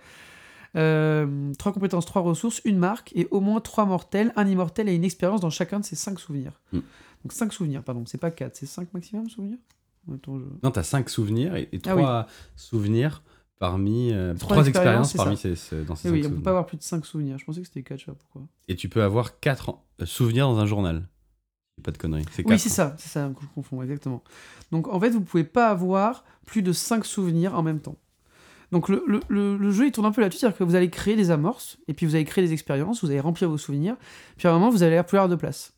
Euh, 0.76 1.54
trois 1.58 1.72
compétences, 1.72 2.06
trois 2.06 2.22
ressources, 2.22 2.62
une 2.66 2.78
marque 2.78 3.12
et 3.16 3.28
au 3.32 3.40
moins 3.40 3.62
trois 3.62 3.86
mortels, 3.86 4.34
un 4.36 4.46
immortel 4.48 4.90
et 4.90 4.96
une 4.96 5.04
expérience 5.06 5.40
dans 5.42 5.50
chacun 5.50 5.80
de 5.80 5.86
ces 5.86 5.96
cinq 5.96 6.20
souvenirs. 6.20 6.60
Mm. 6.74 6.80
Donc 7.24 7.32
cinq 7.34 7.54
souvenirs, 7.54 7.84
pardon, 7.84 8.04
c'est 8.06 8.18
pas 8.20 8.32
quatre, 8.32 8.56
c'est 8.56 8.66
cinq 8.66 8.94
maximum 8.94 9.30
souvenirs? 9.30 9.58
Attends, 10.14 10.38
je- 10.38 10.46
Non, 10.64 10.72
t'as 10.72 10.84
cinq 10.84 11.10
souvenirs 11.10 11.56
et, 11.56 11.70
et 11.72 11.80
Ah 11.86 11.96
oui. 11.96 12.02
trois 12.04 12.28
souvenirs 12.56 13.24
parmi 13.58 14.12
euh, 14.12 14.34
Trois 14.36 14.56
trois, 14.58 14.68
expériences, 14.68 15.14
parmi 15.14 15.38
ces, 15.38 15.56
ces- 15.56 15.84
dans 15.86 15.94
Eh 15.96 15.98
ces 15.98 16.10
oui, 16.12 16.18
cinq 16.24 16.28
on 16.28 16.30
peut 16.30 16.36
souvenirs. 16.36 16.44
pas 16.44 16.50
avoir 16.52 16.66
plus 16.66 16.78
de 16.78 16.84
cinq 16.84 17.06
souvenirs. 17.06 17.38
Je 17.40 17.46
pensais 17.46 17.62
que 17.62 17.68
c'était 17.68 17.82
quatre, 17.84 18.00
je 18.00 18.06
sais 18.06 18.12
pas 18.12 18.18
pourquoi. 18.18 18.42
Et 18.68 18.76
tu 18.76 18.90
peux 18.90 19.02
avoir 19.02 19.40
quatre 19.40 19.78
euh, 20.02 20.06
souvenirs 20.06 20.48
dans 20.48 20.60
un 20.60 20.66
journal. 20.66 21.08
Pas 21.84 21.92
de 21.92 21.98
conneries. 21.98 22.26
C'est 22.32 22.46
Oui, 22.48 22.60
c'est 22.60 22.70
hein. 22.70 22.74
ça, 22.74 22.96
c'est 23.00 23.10
ça 23.10 23.30
que 23.36 23.42
je 23.42 23.48
confonds, 23.54 23.82
exactement. 23.82 24.24
Donc 24.72 24.88
en 24.88 25.00
fait, 25.00 25.10
vous 25.10 25.22
pouvez 25.22 25.44
pas 25.44 25.70
avoir 25.70 26.24
plus 26.46 26.62
de 26.62 26.72
5 26.72 27.06
souvenirs 27.06 27.58
en 27.58 27.64
même 27.64 27.80
temps. 27.80 27.98
Donc 28.76 28.90
le, 28.90 29.72
jeu 29.72 29.86
il 29.86 29.94
tourne 29.94 30.06
un 30.06 30.12
peu 30.12 30.20
là-dessus, 30.20 30.40
c'est-à-dire 30.40 30.58
que 30.58 30.66
vous 30.66 30.76
allez 30.76 30.90
créer 30.90 31.16
des 31.16 31.32
amorces, 31.32 31.78
et 31.88 31.94
puis 31.94 32.06
vous 32.06 32.16
allez 32.16 32.26
créer 32.26 32.44
des 32.44 32.52
expériences, 32.52 33.02
vous 33.02 33.10
allez 33.10 33.22
remplir 33.22 33.50
vos 33.50 33.58
souvenirs, 33.58 33.96
puis 34.36 34.50
à 34.50 34.52
un 34.52 34.56
moment 34.56 34.70
vous 34.70 34.84
allez 34.84 34.96
avoir 34.96 35.06
plus 35.06 35.18
avoir 35.18 35.30
de 35.30 35.38
place. 35.38 35.72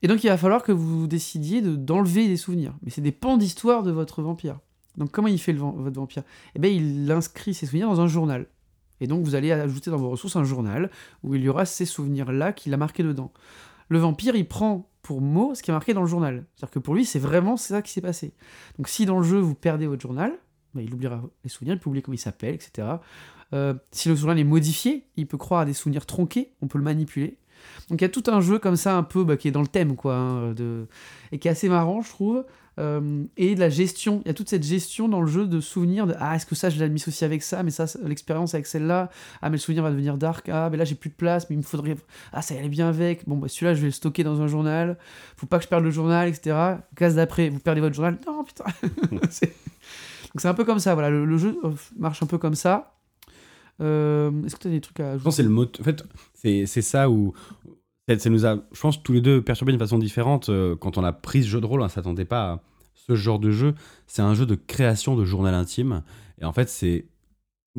Et 0.00 0.06
donc 0.06 0.22
il 0.22 0.28
va 0.28 0.36
falloir 0.36 0.62
que 0.62 0.70
vous 0.70 1.08
décidiez 1.08 1.60
de- 1.60 1.74
d'enlever 1.74 2.28
des 2.28 2.36
souvenirs. 2.36 2.72
Mais 2.84 2.92
c'est 2.92 3.00
des 3.00 3.10
pans 3.10 3.36
d'histoire 3.36 3.82
de 3.82 3.90
votre 3.90 4.22
vampire. 4.22 4.60
Donc 4.96 5.10
comment 5.10 5.26
il 5.26 5.40
fait 5.40 5.52
le, 5.52 5.58
votre 5.58 5.96
vampire? 5.96 6.22
Eh 6.54 6.60
bien 6.60 6.70
il 6.70 7.10
inscrit 7.10 7.52
ses 7.52 7.66
souvenirs 7.66 7.88
dans 7.88 8.00
un 8.00 8.06
journal. 8.06 8.46
Et 9.00 9.08
donc 9.08 9.24
vous 9.24 9.34
allez 9.34 9.50
ajouter 9.50 9.90
dans 9.90 9.96
vos 9.96 10.10
ressources 10.10 10.36
un 10.36 10.44
journal 10.44 10.88
où 11.24 11.34
il 11.34 11.42
y 11.42 11.48
aura 11.48 11.64
ces 11.64 11.84
souvenirs-là 11.84 12.52
qu'il 12.52 12.72
a 12.74 12.76
marqués 12.76 13.02
dedans 13.02 13.32
le 13.92 13.98
vampire, 13.98 14.34
il 14.34 14.48
prend 14.48 14.88
pour 15.02 15.20
mot 15.20 15.54
ce 15.54 15.62
qui 15.62 15.70
est 15.70 15.74
marqué 15.74 15.92
dans 15.92 16.00
le 16.00 16.06
journal. 16.06 16.46
C'est-à-dire 16.54 16.70
que 16.72 16.78
pour 16.78 16.94
lui, 16.94 17.04
c'est 17.04 17.18
vraiment 17.18 17.56
ça 17.58 17.82
qui 17.82 17.92
s'est 17.92 18.00
passé. 18.00 18.32
Donc 18.78 18.88
si 18.88 19.04
dans 19.04 19.18
le 19.18 19.24
jeu, 19.24 19.38
vous 19.38 19.54
perdez 19.54 19.86
votre 19.86 20.00
journal, 20.00 20.32
bah, 20.74 20.82
il 20.82 20.92
oubliera 20.92 21.20
les 21.44 21.50
souvenirs, 21.50 21.74
il 21.74 21.80
peut 21.80 21.88
oublier 21.88 22.02
comment 22.02 22.14
il 22.14 22.18
s'appelle, 22.18 22.54
etc. 22.54 22.88
Euh, 23.52 23.74
si 23.90 24.08
le 24.08 24.14
journal 24.14 24.38
est 24.38 24.44
modifié, 24.44 25.04
il 25.16 25.26
peut 25.26 25.38
croire 25.38 25.60
à 25.60 25.64
des 25.64 25.74
souvenirs 25.74 26.06
tronqués, 26.06 26.52
on 26.62 26.66
peut 26.66 26.78
le 26.78 26.84
manipuler. 26.84 27.36
Donc 27.88 28.00
il 28.00 28.04
y 28.04 28.06
a 28.06 28.08
tout 28.08 28.24
un 28.26 28.40
jeu 28.40 28.58
comme 28.58 28.76
ça, 28.76 28.96
un 28.96 29.02
peu, 29.02 29.24
bah, 29.24 29.36
qui 29.36 29.48
est 29.48 29.52
dans 29.52 29.60
le 29.60 29.66
thème, 29.66 29.96
quoi, 29.96 30.16
hein, 30.16 30.54
et 31.30 31.38
qui 31.38 31.48
est 31.48 31.50
assez 31.50 31.68
marrant, 31.68 32.02
je 32.02 32.08
trouve. 32.08 32.44
Euh, 32.78 33.24
et 33.36 33.54
de 33.54 33.60
la 33.60 33.68
gestion, 33.68 34.22
il 34.24 34.28
y 34.28 34.30
a 34.30 34.34
toute 34.34 34.48
cette 34.48 34.62
gestion 34.62 35.06
dans 35.06 35.20
le 35.20 35.26
jeu 35.26 35.46
de 35.46 35.60
souvenirs, 35.60 36.06
de 36.06 36.14
ah, 36.18 36.36
est-ce 36.36 36.46
que 36.46 36.54
ça, 36.54 36.70
je 36.70 36.82
l'ai 36.82 36.90
aussi 37.06 37.24
avec 37.24 37.42
ça, 37.42 37.62
mais 37.62 37.70
ça, 37.70 37.84
l'expérience 38.02 38.54
avec 38.54 38.66
celle-là, 38.66 39.10
ah, 39.42 39.50
mais 39.50 39.56
le 39.56 39.60
souvenir 39.60 39.82
va 39.82 39.90
devenir 39.90 40.16
dark, 40.16 40.48
ah, 40.48 40.70
mais 40.70 40.78
là, 40.78 40.84
j'ai 40.84 40.94
plus 40.94 41.10
de 41.10 41.14
place, 41.14 41.50
mais 41.50 41.56
il 41.56 41.58
me 41.58 41.62
faudrait 41.62 41.96
ah 42.32 42.40
ça 42.40 42.54
allait 42.54 42.68
bien 42.68 42.88
avec 42.88 43.28
bon 43.28 43.36
bah 43.36 43.48
celui-là 43.48 43.74
je 43.74 43.80
vais 43.80 43.86
le 43.86 43.92
stocker 43.92 44.24
dans 44.24 44.40
un 44.40 44.46
journal 44.46 44.96
faut 45.36 45.46
pas 45.46 45.58
que 45.58 45.64
je 45.64 45.68
perde 45.68 45.84
le 45.84 45.90
journal 45.90 46.28
etc 46.28 46.56
case 46.96 47.16
d'après 47.16 47.48
vous 47.50 47.58
perdez 47.58 47.80
votre 47.80 47.94
journal 47.94 48.18
non 48.26 48.44
putain 48.44 48.64
donc 50.34 50.40
c'est 50.40 50.48
un 50.48 50.54
peu 50.54 50.64
comme 50.64 50.78
ça 50.78 50.94
voilà 50.94 51.10
le, 51.10 51.24
le 51.24 51.36
jeu 51.38 51.58
euh, 51.64 51.72
marche 51.98 52.22
un 52.22 52.26
peu 52.26 52.38
comme 52.38 52.54
ça 52.54 52.94
Euh, 53.80 54.30
est-ce 54.44 54.54
que 54.56 54.60
tu 54.62 54.68
as 54.68 54.70
des 54.70 54.80
trucs 54.80 55.00
à 55.00 55.16
Je 55.18 55.22
pense 55.22 55.32
que 55.34 55.36
c'est 55.36 55.42
le 55.42 55.48
mot. 55.48 55.64
En 55.64 55.82
fait, 55.82 56.04
c'est 56.34 56.66
ça 56.82 57.08
où. 57.10 57.32
Ça 58.20 58.30
nous 58.30 58.44
a, 58.44 58.56
je 58.72 58.80
pense, 58.80 59.02
tous 59.02 59.12
les 59.14 59.20
deux 59.22 59.42
perturbés 59.42 59.72
d'une 59.72 59.78
façon 59.80 59.98
différente. 59.98 60.50
euh, 60.50 60.76
quand 60.76 60.98
on 60.98 61.04
a 61.04 61.12
pris 61.12 61.42
ce 61.42 61.48
jeu 61.48 61.60
de 61.60 61.66
rôle, 61.66 61.80
on 61.80 61.84
ne 61.84 61.88
s'attendait 61.88 62.26
pas 62.26 62.42
à 62.52 62.62
ce 62.94 63.14
genre 63.16 63.38
de 63.40 63.50
jeu. 63.50 63.74
C'est 64.06 64.22
un 64.22 64.34
jeu 64.34 64.44
de 64.46 64.54
création 64.54 65.16
de 65.16 65.24
journal 65.24 65.54
intime. 65.54 66.02
Et 66.40 66.44
en 66.44 66.52
fait, 66.52 66.68
c'est 66.68 67.06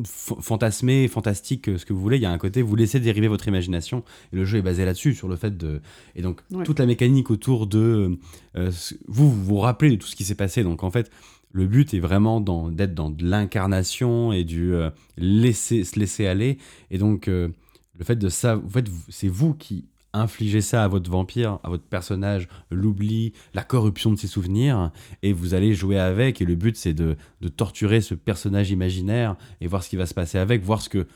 fantasmé, 0.02 1.06
fantastique, 1.08 1.78
ce 1.78 1.84
que 1.86 1.92
vous 1.92 2.00
voulez. 2.00 2.16
Il 2.16 2.22
y 2.22 2.26
a 2.26 2.30
un 2.32 2.38
côté, 2.38 2.62
vous 2.62 2.74
laissez 2.76 2.98
dériver 3.00 3.28
votre 3.28 3.46
imagination. 3.48 4.02
Et 4.32 4.36
le 4.36 4.44
jeu 4.44 4.58
est 4.58 4.62
basé 4.62 4.84
là-dessus, 4.84 5.14
sur 5.14 5.28
le 5.28 5.36
fait 5.36 5.56
de. 5.56 5.80
Et 6.16 6.22
donc, 6.22 6.40
Ouais. 6.50 6.64
toute 6.64 6.78
la 6.80 6.86
mécanique 6.86 7.30
autour 7.30 7.66
de. 7.66 8.18
euh, 8.56 8.70
vous, 9.06 9.30
vous 9.30 9.44
vous 9.44 9.58
rappelez 9.58 9.90
de 9.92 9.96
tout 9.96 10.06
ce 10.08 10.16
qui 10.16 10.24
s'est 10.24 10.34
passé. 10.34 10.62
Donc, 10.64 10.82
en 10.82 10.90
fait, 10.90 11.10
le 11.54 11.66
but 11.68 11.94
est 11.94 12.00
vraiment 12.00 12.40
d'être 12.40 12.94
dans 12.94 13.10
de 13.10 13.24
l'incarnation 13.24 14.32
et 14.32 14.42
du 14.42 14.74
euh, 14.74 14.90
laisser, 15.16 15.84
se 15.84 15.98
laisser 15.98 16.26
aller. 16.26 16.58
Et 16.90 16.98
donc, 16.98 17.28
euh, 17.28 17.48
le 17.96 18.04
fait 18.04 18.16
de 18.16 18.28
ça, 18.28 18.58
en 18.58 18.68
fait, 18.68 18.86
c'est 19.08 19.28
vous 19.28 19.54
qui 19.54 19.86
infligez 20.12 20.60
ça 20.60 20.82
à 20.82 20.88
votre 20.88 21.08
vampire, 21.08 21.60
à 21.62 21.68
votre 21.68 21.84
personnage, 21.84 22.48
l'oubli, 22.72 23.32
la 23.54 23.62
corruption 23.62 24.10
de 24.10 24.16
ses 24.16 24.26
souvenirs, 24.26 24.90
et 25.22 25.32
vous 25.32 25.54
allez 25.54 25.74
jouer 25.74 25.98
avec. 25.98 26.42
Et 26.42 26.44
le 26.44 26.56
but, 26.56 26.76
c'est 26.76 26.92
de, 26.92 27.16
torturer 27.56 28.00
ce 28.00 28.14
personnage 28.14 28.72
imaginaire 28.72 29.36
et 29.60 29.68
voir 29.68 29.84
ce 29.84 29.88
qui 29.88 29.96
va 29.96 30.06
se 30.06 30.14
passer 30.14 30.38
avec, 30.38 30.62
voir 30.62 30.82
ce 30.82 30.88
que. 30.88 31.06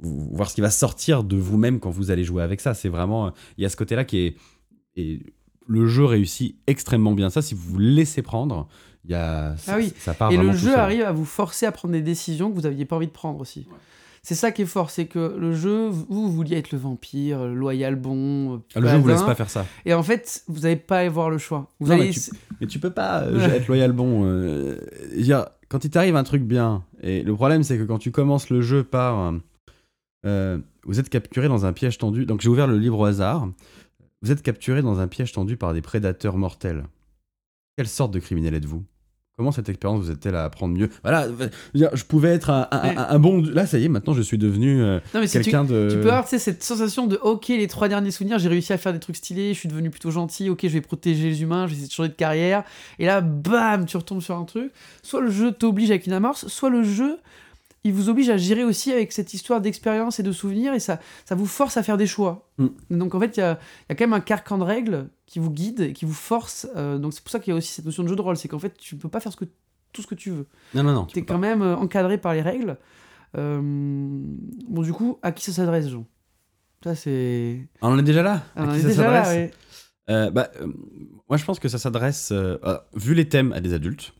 Voir 0.00 0.50
ce 0.50 0.54
qui 0.54 0.60
va 0.60 0.70
sortir 0.70 1.24
de 1.24 1.36
vous-même 1.36 1.80
quand 1.80 1.90
vous 1.90 2.10
allez 2.10 2.24
jouer 2.24 2.42
avec 2.42 2.60
ça. 2.60 2.74
C'est 2.74 2.90
vraiment. 2.90 3.32
Il 3.56 3.62
y 3.62 3.66
a 3.66 3.68
ce 3.68 3.76
côté-là 3.76 4.04
qui 4.04 4.34
est. 4.96 5.32
le 5.70 5.86
jeu 5.86 6.04
réussit 6.04 6.56
extrêmement 6.66 7.12
bien 7.12 7.30
ça. 7.30 7.40
Si 7.42 7.54
vous 7.54 7.62
vous 7.62 7.78
laissez 7.78 8.22
prendre, 8.22 8.66
il 9.04 9.12
y 9.12 9.14
a. 9.14 9.54
Ça, 9.56 9.74
Ah 9.74 9.78
oui. 9.78 9.92
ça 9.98 10.12
part 10.14 10.32
et 10.32 10.36
le 10.36 10.52
jeu 10.52 10.76
arrive 10.76 11.02
à 11.02 11.12
vous 11.12 11.24
forcer 11.24 11.64
à 11.64 11.72
prendre 11.72 11.92
des 11.92 12.02
décisions 12.02 12.50
que 12.50 12.54
vous 12.56 12.66
aviez 12.66 12.84
pas 12.84 12.96
envie 12.96 13.06
de 13.06 13.12
prendre 13.12 13.40
aussi 13.40 13.66
c'est 14.22 14.34
ça 14.34 14.50
qui 14.52 14.60
est 14.60 14.66
fort 14.66 14.90
c'est 14.90 15.06
que 15.06 15.34
le 15.38 15.54
jeu 15.54 15.88
vous, 15.88 16.04
vous 16.10 16.30
vouliez 16.30 16.58
être 16.58 16.72
le 16.72 16.76
vampire 16.78 17.42
le 17.46 17.54
loyal 17.54 17.96
bon 17.96 18.60
Ah, 18.74 18.80
le 18.80 18.86
jeu 18.88 18.98
vous 18.98 19.08
laisse 19.08 19.22
pas 19.22 19.34
faire 19.34 19.48
ça. 19.48 19.64
et 19.86 19.94
en 19.94 20.02
fait 20.02 20.42
vous 20.46 20.60
n'allez 20.60 20.76
pas 20.76 20.98
avoir 20.98 21.30
le 21.30 21.38
choix 21.38 21.70
vous 21.80 21.88
Non, 21.88 21.96
mais 21.96 22.10
tu- 22.10 22.30
Mais 22.60 22.66
tu 22.66 22.78
peux 22.78 22.90
pas 22.90 23.22
euh, 23.22 23.48
être 23.48 23.66
loyal 23.68 23.92
bon. 23.92 24.24
euh, 24.26 24.76
quand 25.70 25.84
il 25.86 25.90
t'arrive 25.90 26.16
un 26.16 26.22
truc 26.24 26.42
bien, 26.42 26.84
et 27.02 27.22
le 27.22 27.34
problème 27.34 27.62
c'est 27.62 27.78
que 27.78 27.84
quand 27.84 27.96
tu 27.98 28.10
commences 28.10 28.50
le 28.50 28.60
jeu 28.60 28.84
par 28.84 29.32
euh, 30.26 30.58
vous 30.84 31.00
êtes 31.00 31.08
capturé 31.08 31.48
dans 31.48 31.64
un 31.64 31.72
piège 31.72 31.96
tendu. 31.96 32.26
Donc 32.26 32.40
j'ai 32.42 32.48
ouvert 32.50 32.66
le 32.66 32.76
livre 32.78 32.98
au 32.98 33.04
hasard. 33.06 33.48
Vous 34.22 34.30
êtes 34.30 34.42
capturé 34.42 34.82
dans 34.82 35.00
un 35.00 35.08
piège 35.08 35.32
tendu 35.32 35.56
par 35.56 35.72
des 35.72 35.80
prédateurs 35.80 36.36
mortels. 36.36 36.84
Quelle 37.76 37.88
sorte 37.88 38.12
de 38.12 38.18
criminel 38.18 38.54
êtes-vous? 38.54 38.84
Comment 39.38 39.52
cette 39.52 39.70
expérience 39.70 40.04
vous 40.04 40.10
aide-t-elle 40.10 40.34
à 40.34 40.44
apprendre 40.44 40.76
mieux? 40.76 40.90
Voilà, 41.02 41.26
je, 41.72 42.04
pouvais 42.04 42.28
être 42.28 42.50
un, 42.50 42.68
un- 42.70 43.18
bon. 43.18 43.40
Là, 43.40 43.66
ça 43.66 43.78
y 43.78 43.86
est, 43.86 43.88
maintenant 43.88 44.12
je 44.12 44.20
suis 44.20 44.36
devenu 44.36 44.82
euh, 44.82 45.00
mais 45.14 45.26
si 45.26 45.40
quelqu'un 45.40 45.64
de. 45.64 45.88
tu 45.90 45.96
peux 45.96 46.10
avoir 46.10 46.28
cette 46.28 46.62
sensation 46.62 47.06
de 47.06 47.16
ok, 47.16 47.48
les 47.48 47.66
trois 47.66 47.88
derniers 47.88 48.10
souvenirs, 48.10 48.38
j'ai 48.38 48.50
réussi 48.50 48.74
à 48.74 48.76
faire 48.76 48.92
des 48.92 48.98
trucs 48.98 49.16
stylés, 49.16 49.54
je 49.54 49.58
suis 49.58 49.68
devenu 49.70 49.88
plutôt 49.88 50.10
gentil, 50.10 50.50
ok, 50.50 50.60
je 50.64 50.68
vais 50.68 50.82
protéger 50.82 51.30
les 51.30 51.40
humains, 51.40 51.66
je 51.66 51.70
vais 51.70 51.76
essayer 51.76 51.88
de 51.88 51.92
changer 51.92 52.10
de 52.10 52.14
carrière. 52.14 52.64
Et 52.98 53.06
là, 53.06 53.22
bam, 53.22 53.86
tu 53.86 53.96
retombes 53.96 54.20
sur 54.20 54.36
un 54.36 54.44
truc. 54.44 54.72
Soit 55.02 55.22
le 55.22 55.30
jeu 55.30 55.52
t'oblige 55.52 55.90
avec 55.90 56.06
une 56.06 56.12
amorce, 56.12 56.46
soit 56.48 56.68
le 56.68 56.82
jeu, 56.82 57.16
il 57.84 57.92
vous 57.94 58.08
oblige 58.10 58.28
à 58.28 58.36
gérer 58.36 58.62
aussi 58.64 58.92
avec 58.92 59.10
cette 59.12 59.32
histoire 59.32 59.60
d'expérience 59.60 60.20
et 60.20 60.22
de 60.22 60.32
souvenirs, 60.32 60.74
et 60.74 60.80
ça, 60.80 61.00
ça 61.24 61.34
vous 61.34 61.46
force 61.46 61.76
à 61.76 61.82
faire 61.82 61.96
des 61.96 62.06
choix. 62.06 62.50
Mm. 62.58 62.66
Donc 62.90 63.14
en 63.14 63.20
fait, 63.20 63.36
il 63.36 63.40
y 63.40 63.42
a, 63.42 63.58
il 63.88 63.90
y 63.90 63.92
a 63.92 63.94
quand 63.94 64.04
même 64.04 64.12
un 64.12 64.20
carcan 64.20 64.58
de 64.58 64.64
règles 64.64 65.08
qui 65.26 65.38
vous 65.38 65.50
guide 65.50 65.80
et 65.80 65.92
qui 65.92 66.04
vous 66.04 66.12
force. 66.12 66.66
euh, 66.76 66.98
donc 66.98 67.14
c'est 67.14 67.22
pour 67.22 67.30
ça 67.30 67.40
qu'il 67.40 67.52
y 67.52 67.54
a 67.54 67.56
aussi 67.56 67.72
cette 67.72 67.84
notion 67.86 68.02
de 68.02 68.08
jeu 68.08 68.16
de 68.16 68.20
rôle, 68.20 68.36
c'est 68.36 68.48
qu'en 68.48 68.58
fait, 68.58 68.76
tu 68.76 68.96
peux 68.96 69.08
pas 69.08 69.20
faire 69.20 69.32
ce 69.32 69.36
que, 69.38 69.46
tout 69.92 70.02
ce 70.02 70.06
que 70.06 70.14
tu 70.14 70.30
veux. 70.30 70.46
Non, 70.74 70.82
non, 70.82 70.92
non. 70.92 71.04
tu 71.06 71.22
pas. 71.22 71.34
quand 71.34 71.40
même 71.40 71.62
euh, 71.62 71.76
encadré 71.76 72.18
par 72.18 72.34
les 72.34 72.42
règles. 72.42 72.76
Euh, 73.36 73.60
bon, 73.62 74.82
du 74.82 74.92
coup, 74.92 75.18
à 75.22 75.32
qui 75.32 75.44
ça 75.44 75.52
s'adresse, 75.52 75.88
Jean? 75.88 76.04
Ça, 76.84 76.94
c'est. 76.94 77.68
Ah, 77.80 77.88
on 77.88 77.92
en 77.92 77.98
est 77.98 78.02
déjà 78.02 78.22
là? 78.22 78.42
Ah, 78.56 78.64
À 78.64 78.74
qui 78.74 78.80
ça 78.82 78.90
s'adresse? 78.90 79.28
ouais. 79.28 79.50
Euh, 80.10 80.30
bah, 80.30 80.50
moi, 81.28 81.36
je 81.38 81.44
pense 81.44 81.60
que 81.60 81.68
ça 81.68 81.78
s'adresse, 81.78 82.32
vu 82.94 83.14
les 83.14 83.28
thèmes, 83.28 83.52
à 83.52 83.60
des 83.60 83.72
adultes. 83.74 84.12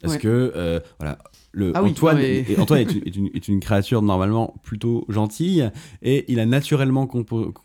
Parce 0.00 0.14
Ouais. 0.14 0.20
que, 0.20 0.52
euh, 0.54 0.78
voilà, 1.00 1.18
le, 1.50 1.72
Ah 1.74 1.82
oui, 1.82 1.90
Antoine, 1.90 2.18
est, 2.18 2.48
et 2.50 2.58
Antoine 2.60 2.80
est, 2.80 2.92
une, 2.94 3.02
est 3.04 3.16
une- 3.16 3.30
est 3.34 3.48
une 3.48 3.58
créature 3.58 4.00
normalement 4.00 4.54
plutôt 4.62 5.04
gentille, 5.08 5.68
et 6.02 6.24
il 6.30 6.38
a 6.38 6.46
naturellement 6.46 7.08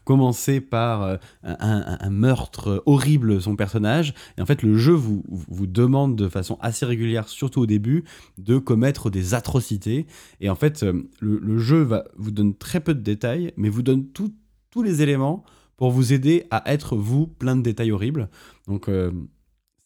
commencé 0.03 0.59
par 0.61 1.03
euh, 1.03 1.17
un, 1.43 1.55
un- 1.59 1.97
un 1.99 2.09
meurtre 2.09 2.81
horrible, 2.88 3.39
son 3.41 3.55
personnage. 3.55 4.13
Et 4.38 4.41
en 4.41 4.45
fait, 4.47 4.63
le 4.63 4.75
jeu 4.77 4.93
vous, 4.93 5.23
vous 5.29 5.67
demande 5.67 6.15
de 6.15 6.27
façon 6.27 6.57
assez 6.61 6.86
régulière, 6.86 7.27
surtout 7.27 7.61
au 7.61 7.65
début, 7.67 8.03
de 8.39 8.57
commettre 8.57 9.09
des 9.11 9.34
atrocités. 9.36 10.07
Et 10.41 10.49
en 10.49 10.55
fait, 10.55 10.81
euh, 10.84 11.03
le, 11.19 11.38
le 11.39 11.57
jeu 11.59 11.81
va, 11.84 12.05
vous 12.17 12.31
donne 12.31 12.55
très 12.55 12.79
peu 12.79 12.95
de 12.95 13.01
détails, 13.01 13.53
mais 13.57 13.69
vous 13.69 13.84
donne 13.84 14.07
tout- 14.07 14.34
tous 14.71 14.81
les 14.81 15.01
éléments 15.03 15.43
pour 15.77 15.91
vous 15.91 16.13
aider 16.13 16.45
à 16.51 16.71
être 16.71 16.95
vous 16.95 17.27
plein 17.27 17.55
de 17.55 17.61
détails 17.61 17.91
horribles. 17.91 18.29
Donc 18.67 18.89
euh, 18.89 19.11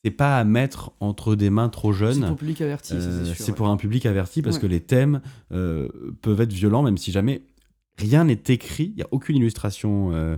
c'est 0.07 0.11
pas 0.11 0.37
à 0.39 0.43
mettre 0.43 0.91
entre 0.99 1.35
des 1.35 1.49
mains 1.49 1.69
trop 1.69 1.91
C'est 1.93 1.99
jeunes. 1.99 2.19
pour 2.21 2.29
le 2.31 2.35
public 2.35 2.61
averti, 2.61 2.93
Euh, 2.93 3.25
c'est 3.25 3.35
c'est 3.35 3.49
ouais. 3.51 3.55
pour 3.55 3.67
un 3.67 3.77
public 3.77 4.05
averti 4.05 4.41
parce 4.41 4.55
Ouais. 4.57 4.61
que 4.63 4.67
les 4.67 4.79
thèmes 4.81 5.21
euh, 5.51 5.87
peuvent 6.21 6.41
être 6.41 6.53
violents, 6.53 6.83
même 6.83 6.97
si 6.97 7.11
jamais 7.11 7.43
rien 7.97 8.23
n'est 8.25 8.41
écrit, 8.47 8.85
il 8.91 8.95
n'y 8.95 9.01
a 9.03 9.07
aucune 9.11 9.37
illustration 9.37 10.11
euh, 10.13 10.37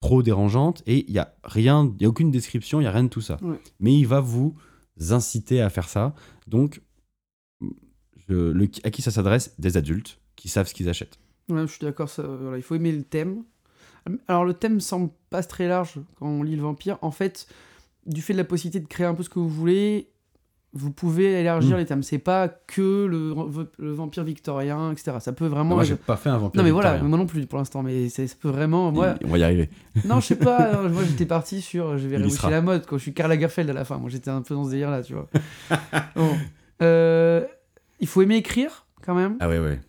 trop 0.00 0.22
dérangeante 0.22 0.82
et 0.86 1.04
il 1.08 1.12
n'y 1.12 1.18
a 1.18 1.34
rien, 1.44 1.92
il 2.00 2.06
a 2.06 2.08
aucune 2.08 2.30
description, 2.30 2.80
il 2.80 2.84
n'y 2.84 2.88
a 2.88 2.92
rien 2.92 3.04
de 3.04 3.08
tout 3.08 3.20
ça. 3.20 3.36
Ouais. 3.42 3.60
Mais 3.80 3.92
il 3.94 4.06
va 4.06 4.20
vous 4.20 4.54
inciter 5.10 5.60
à 5.60 5.68
faire 5.70 5.88
ça. 5.88 6.14
Donc, 6.46 6.80
je- 8.28 8.50
le, 8.52 8.68
à 8.84 8.90
qui 8.90 9.02
ça 9.02 9.10
s'adresse? 9.10 9.54
Des 9.58 9.76
adultes 9.76 10.18
qui 10.36 10.48
savent 10.48 10.68
ce 10.68 10.74
qu'ils 10.74 10.88
achètent. 10.88 11.18
Ouais, 11.48 11.62
je 11.66 11.72
suis 11.72 11.80
d'accord, 11.84 12.08
voilà, 12.16 12.56
il 12.56 12.62
faut 12.62 12.74
aimer 12.74 12.92
le 12.92 13.02
thème. 13.02 13.42
Alors, 14.28 14.44
le 14.44 14.54
thème 14.54 14.80
semble 14.80 15.10
pas 15.28 15.42
très 15.42 15.68
large 15.68 16.00
quand 16.16 16.26
on 16.28 16.42
lit 16.42 16.56
le 16.56 16.62
vampire. 16.62 16.98
En 17.02 17.10
fait, 17.10 17.46
du 18.06 18.22
fait 18.22 18.32
de 18.32 18.38
la 18.38 18.44
possibilité 18.44 18.80
de 18.80 18.86
créer 18.88 19.06
un 19.06 19.14
peu 19.14 19.22
ce 19.22 19.28
que 19.28 19.38
vous 19.38 19.48
voulez, 19.48 20.08
vous 20.72 20.92
pouvez 20.92 21.40
élargir 21.40 21.76
Mm. 21.76 21.78
les 21.80 21.84
thèmes. 21.86 22.02
C'est 22.04 22.18
pas 22.18 22.46
que 22.48 23.04
le, 23.06 23.34
le 23.78 23.92
vampire 23.92 24.22
victorien, 24.22 24.92
etc. 24.92 25.16
Ça 25.20 25.32
peut 25.32 25.46
vraiment. 25.46 25.74
Moi, 25.74 25.84
j'ai 25.84 25.96
pas 25.96 26.16
fait 26.16 26.28
un 26.28 26.38
vampire. 26.38 26.58
non, 26.60 26.64
mais 26.64 26.70
voilà, 26.70 27.02
moi 27.02 27.18
non 27.18 27.26
plus 27.26 27.44
pour 27.46 27.58
l'instant, 27.58 27.82
mais 27.82 28.08
ça 28.08 28.22
peut 28.40 28.50
vraiment. 28.50 28.92
Moi, 28.92 29.16
On 29.24 29.28
va 29.28 29.38
y 29.38 29.42
arriver. 29.42 29.68
Non, 30.04 30.20
je 30.20 30.26
sais 30.26 30.36
pas. 30.36 30.72
non, 30.82 30.88
moi, 30.90 31.02
j'étais 31.04 31.26
parti 31.26 31.60
sur. 31.60 31.98
Je 31.98 32.06
vais 32.06 32.28
sera. 32.30 32.50
la 32.50 32.62
mode. 32.62 32.86
Quand 32.86 32.98
je 32.98 33.02
suis 33.02 33.12
Karl 33.14 33.30
Lagerfeld 33.30 33.68
à 33.68 33.72
la 33.72 33.84
fin. 33.84 33.98
Moi, 33.98 34.10
j'étais 34.10 34.30
un 34.30 34.42
peu 34.42 34.54
dans 34.54 34.64
ce 34.64 34.70
délire-là, 34.70 35.02
tu 35.02 35.14
vois. 35.14 35.28
Bon. 36.14 36.36
Euh, 36.82 37.44
il 37.98 38.06
faut 38.06 38.22
aimer 38.22 38.36
écrire, 38.36 38.86
quand 39.04 39.14
même. 39.14 39.36
Ah 39.40 39.48
ouais, 39.48 39.58
ouais. 39.58 39.80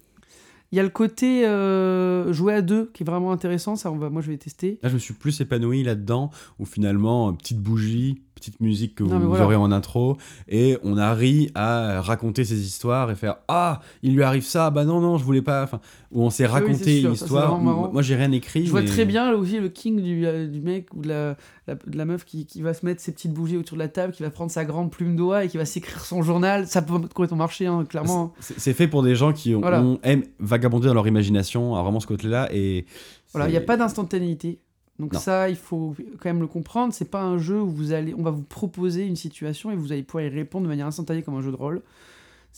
Il 0.72 0.78
y 0.78 0.80
a 0.80 0.84
le 0.84 0.90
côté 0.90 1.46
euh, 1.46 2.32
jouer 2.32 2.54
à 2.54 2.62
deux 2.62 2.90
qui 2.94 3.04
est 3.04 3.06
vraiment 3.06 3.34
intéressant. 3.34 3.76
Ça, 3.76 3.92
on 3.92 3.98
va, 3.98 4.10
moi, 4.10 4.22
je 4.22 4.32
vais 4.32 4.38
tester. 4.38 4.80
Là, 4.82 4.90
je 4.90 4.94
me 4.94 5.00
suis 5.00 5.14
plus 5.14 5.42
épanoui 5.42 5.84
là-dedans, 5.84 6.32
où 6.60 6.66
finalement, 6.66 7.28
euh, 7.30 7.32
petite 7.34 7.60
bougie, 7.60 8.22
petite 8.36 8.60
musique 8.62 8.96
que 8.96 9.04
Non, 9.04 9.20
vous, 9.20 9.28
voilà. 9.28 9.44
aurez 9.44 9.56
en 9.58 9.72
intro, 9.72 10.18
et 10.48 10.78
on 10.84 10.98
arrive 10.98 11.52
à 11.56 12.00
raconter 12.02 12.46
ces 12.46 12.66
histoires 12.66 13.12
et 13.12 13.16
faire 13.16 13.36
Ah, 13.50 13.82
il 14.02 14.16
lui 14.16 14.24
arrive 14.24 14.46
ça, 14.46 14.70
bah 14.72 14.86
non, 14.86 15.02
non, 15.02 15.18
je 15.18 15.26
voulais 15.26 15.42
pas. 15.42 15.64
Enfin, 15.64 15.82
où 16.12 16.24
on 16.24 16.30
s'est 16.30 16.46
oui, 16.46 16.52
raconté 16.52 17.02
une 17.02 17.14
histoire. 17.14 17.60
Moi, 17.60 18.02
j'ai 18.02 18.16
rien 18.16 18.32
écrit. 18.32 18.66
Je 18.66 18.72
vois 18.72 18.84
très 18.84 19.06
bien 19.06 19.30
là, 19.30 19.38
aussi 19.38 19.60
le 19.60 19.68
king 19.70 20.02
du, 20.02 20.26
euh, 20.26 20.48
du 20.48 20.62
mec 20.62 20.88
ou 20.94 21.02
de 21.02 21.10
la, 21.10 21.36
la, 21.68 21.76
de 21.76 21.98
la 21.98 22.06
meuf 22.06 22.26
qui, 22.26 22.46
qui 22.46 22.62
va 22.62 22.74
se 22.74 22.86
mettre 22.86 23.02
ses 23.02 23.12
petites 23.12 23.34
bougies 23.34 23.58
autour 23.58 23.78
de 23.78 23.84
la 23.84 23.88
table, 23.88 24.14
qui 24.14 24.24
va 24.24 24.30
prendre 24.32 24.50
sa 24.52 24.66
grande 24.66 24.92
plume 24.92 25.16
d'oie 25.16 25.46
et 25.46 25.48
qui 25.48 25.58
va 25.58 25.66
s'écrire 25.66 26.04
son 26.04 26.22
journal. 26.24 26.68
Ça 26.68 26.82
peut 26.82 26.94
complètement 27.00 27.38
marcher, 27.38 27.68
hein, 27.68 27.86
clairement. 27.86 28.34
C'est 28.40 28.60
c'est 28.60 28.74
fait 28.74 28.88
pour 28.88 29.04
des 29.04 29.16
gens 29.16 29.32
qui 29.34 29.54
ont, 29.56 29.62
Voilà. 29.62 29.84
aiment 30.04 30.24
vagabonder 30.40 30.88
dans 30.88 30.94
leur 30.96 31.08
imagination, 31.08 31.76
à 31.76 31.84
vraiment 31.84 32.00
ce 32.00 32.08
côté-là. 32.08 32.50
Et 32.54 32.86
Voilà, 33.34 33.48
il 33.48 33.52
n'y 33.52 33.58
a 33.58 33.62
pas 33.62 33.78
d'instantanéité. 33.78 34.60
Donc 35.00 35.14
Non. 35.14 35.20
ça, 35.20 35.50
il 35.50 35.56
faut 35.56 35.96
quand 36.20 36.30
même 36.30 36.42
le 36.42 36.48
comprendre. 36.48 36.94
C'est 36.94 37.10
pas 37.10 37.22
un 37.24 37.38
jeu 37.40 37.60
où 37.62 37.70
vous 37.70 37.92
allez, 37.94 38.14
on 38.16 38.22
va 38.24 38.32
vous 38.32 38.44
proposer 38.44 39.06
une 39.06 39.16
situation 39.16 39.72
et 39.72 39.76
vous 39.76 39.92
allez 39.92 40.04
pouvoir 40.04 40.26
y 40.26 40.30
répondre 40.30 40.64
de 40.64 40.70
manière 40.70 40.86
instantanée 40.88 41.24
comme 41.24 41.36
un 41.36 41.42
jeu 41.42 41.52
de 41.52 41.56
rôle. 41.56 41.82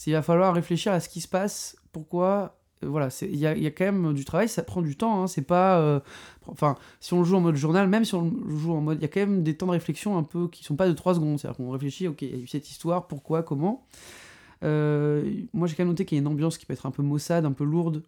Il 0.08 0.14
va 0.14 0.22
falloir 0.22 0.54
réfléchir 0.54 0.92
à 0.92 1.00
ce 1.00 1.08
qui 1.08 1.22
se 1.22 1.28
passe, 1.28 1.78
pourquoi. 1.92 2.58
Euh, 2.84 2.88
Voilà, 2.90 3.10
il 3.22 3.36
y 3.36 3.48
a, 3.48 3.56
y 3.58 3.66
a 3.66 3.72
quand 3.72 3.86
même 3.86 4.14
du 4.14 4.26
travail, 4.26 4.50
ça 4.50 4.64
prend 4.64 4.82
du 4.82 4.96
temps. 4.96 5.24
hein, 5.24 5.28
c'est 5.28 5.42
pas, 5.42 5.80
euh, 5.80 6.00
si 7.00 7.14
on 7.14 7.20
le 7.20 7.26
joue 7.26 7.36
en 7.38 7.42
mode 7.42 7.56
journal, 7.56 7.88
même 7.88 8.06
si 8.06 8.16
on 8.16 8.32
le 8.46 8.56
joue 8.58 8.74
en 8.74 8.82
mode, 8.82 9.00
il 9.00 9.02
y 9.02 9.06
a 9.06 9.08
quand 9.08 9.20
même 9.22 9.44
des 9.44 9.56
temps 9.56 9.68
de 9.68 9.72
réflexion 9.72 10.18
un 10.18 10.24
peu 10.24 10.48
qui 10.48 10.64
sont 10.64 10.76
pas 10.76 10.88
de 10.88 10.94
3 10.94 11.16
secondes. 11.16 11.40
C'est-à-dire 11.40 11.58
qu'on 11.58 11.72
réfléchit, 11.72 12.08
ok, 12.08 12.22
il 12.22 12.30
y 12.30 12.34
a 12.34 12.38
eu 12.38 12.48
cette 12.48 12.70
histoire, 12.70 13.08
pourquoi, 13.08 13.44
comment. 13.44 13.86
Euh, 14.64 15.30
moi, 15.54 15.68
j'ai 15.68 15.76
quand 15.76 15.84
même 15.84 15.90
noté 15.90 16.06
qu'il 16.06 16.18
y 16.18 16.20
a 16.20 16.22
une 16.22 16.28
ambiance 16.28 16.58
qui 16.58 16.66
peut 16.66 16.74
être 16.74 16.86
un 16.86 16.92
peu 16.92 17.04
maussade, 17.04 17.46
un 17.46 17.52
peu 17.52 17.64
lourde. 17.64 18.04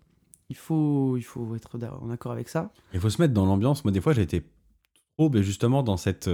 Il 0.50 0.56
faut, 0.56 1.18
il 1.18 1.24
faut 1.24 1.56
être 1.56 1.78
en 2.02 2.10
accord 2.12 2.32
avec 2.32 2.50
ça. 2.50 2.72
Il 2.94 3.00
faut 3.00 3.10
se 3.10 3.22
mettre 3.22 3.34
dans 3.34 3.46
l'ambiance. 3.46 3.84
Moi, 3.84 3.92
des 3.92 4.02
fois, 4.02 4.14
j'ai 4.14 4.22
été 4.22 4.44
trop, 5.18 5.30
ben, 5.30 5.42
justement, 5.42 5.82
dans 5.82 5.98
cette, 5.98 6.30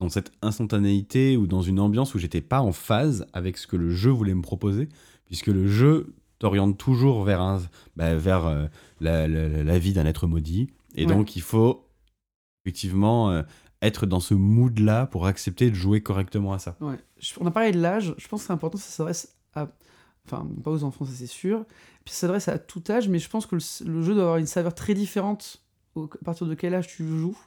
dans 0.00 0.08
cette 0.08 0.32
instantanéité 0.42 1.36
ou 1.36 1.46
dans 1.46 1.62
une 1.62 1.80
ambiance 1.80 2.14
où 2.14 2.18
j'étais 2.18 2.40
pas 2.40 2.60
en 2.60 2.72
phase 2.72 3.26
avec 3.32 3.58
ce 3.58 3.66
que 3.66 3.76
le 3.76 3.90
jeu 3.90 4.10
voulait 4.10 4.34
me 4.34 4.42
proposer, 4.42 4.88
puisque 5.26 5.48
le 5.48 5.66
jeu 5.66 6.14
t'oriente 6.38 6.78
toujours 6.78 7.24
vers, 7.24 7.40
un, 7.40 7.60
bah, 7.96 8.14
vers 8.16 8.46
euh, 8.46 8.66
la, 9.00 9.26
la- 9.28 9.48
la- 9.48 9.64
la 9.64 9.78
vie 9.78 9.92
d'un 9.92 10.06
être 10.06 10.26
maudit. 10.26 10.68
Et 10.94 11.06
Ouais. 11.06 11.12
donc, 11.14 11.36
il 11.36 11.42
faut 11.42 11.84
effectivement 12.64 13.30
euh, 13.30 13.42
être 13.82 14.06
dans 14.06 14.20
ce 14.20 14.34
mood-là 14.34 15.06
pour 15.06 15.26
accepter 15.26 15.70
de 15.70 15.74
jouer 15.74 16.00
correctement 16.02 16.52
à 16.52 16.58
ça. 16.58 16.76
Ouais. 16.80 16.96
Je- 17.18 17.34
on 17.40 17.46
a 17.46 17.50
parlé 17.50 17.72
de 17.72 17.80
l'âge, 17.80 18.14
je 18.18 18.28
pense 18.28 18.40
que 18.42 18.46
c'est 18.48 18.52
important, 18.52 18.78
ça 18.78 18.90
s'adresse 18.90 19.36
à. 19.54 19.68
Enfin, 20.26 20.46
pas 20.62 20.70
aux 20.70 20.84
enfants, 20.84 21.06
ça 21.06 21.12
c'est 21.14 21.26
sûr. 21.26 21.64
Puis 22.04 22.12
ça 22.12 22.20
s'adresse 22.22 22.48
à 22.48 22.58
tout 22.58 22.82
âge, 22.90 23.08
mais 23.08 23.18
je 23.18 23.30
pense 23.30 23.46
que 23.46 23.56
le, 23.56 23.90
le 23.90 24.02
jeu 24.02 24.12
doit 24.14 24.24
avoir 24.24 24.36
une 24.36 24.46
saveur 24.46 24.74
très 24.74 24.92
différente 24.94 25.62
au- 25.94 26.04
à 26.04 26.24
partir 26.24 26.46
de 26.46 26.54
quel 26.54 26.74
âge 26.74 26.86
tu 26.86 27.06
joues. 27.06 27.38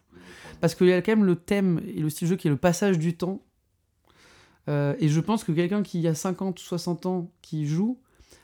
Parce 0.62 0.74
qu'il 0.76 0.88
y 0.88 0.94
a 0.94 1.02
quand 1.04 1.12
même 1.12 1.26
le 1.26 1.36
thème 1.36 1.80
et 1.86 2.00
le 2.00 2.10
style 2.10 2.28
de 2.28 2.32
jeu 2.32 2.36
qui 2.38 2.48
est 2.48 2.52
le 2.52 2.58
passage 2.58 2.98
du 2.98 3.16
temps. 3.16 3.42
Euh, 4.68 4.96
et 5.00 5.10
je 5.10 5.20
pense 5.20 5.44
que 5.44 5.52
quelqu'un 5.52 5.84
qui 5.84 6.08
a 6.08 6.14
50 6.16 6.60
ou 6.60 6.64
60 6.64 7.06
ans 7.06 7.32
qui 7.42 7.66
joue 7.68 8.00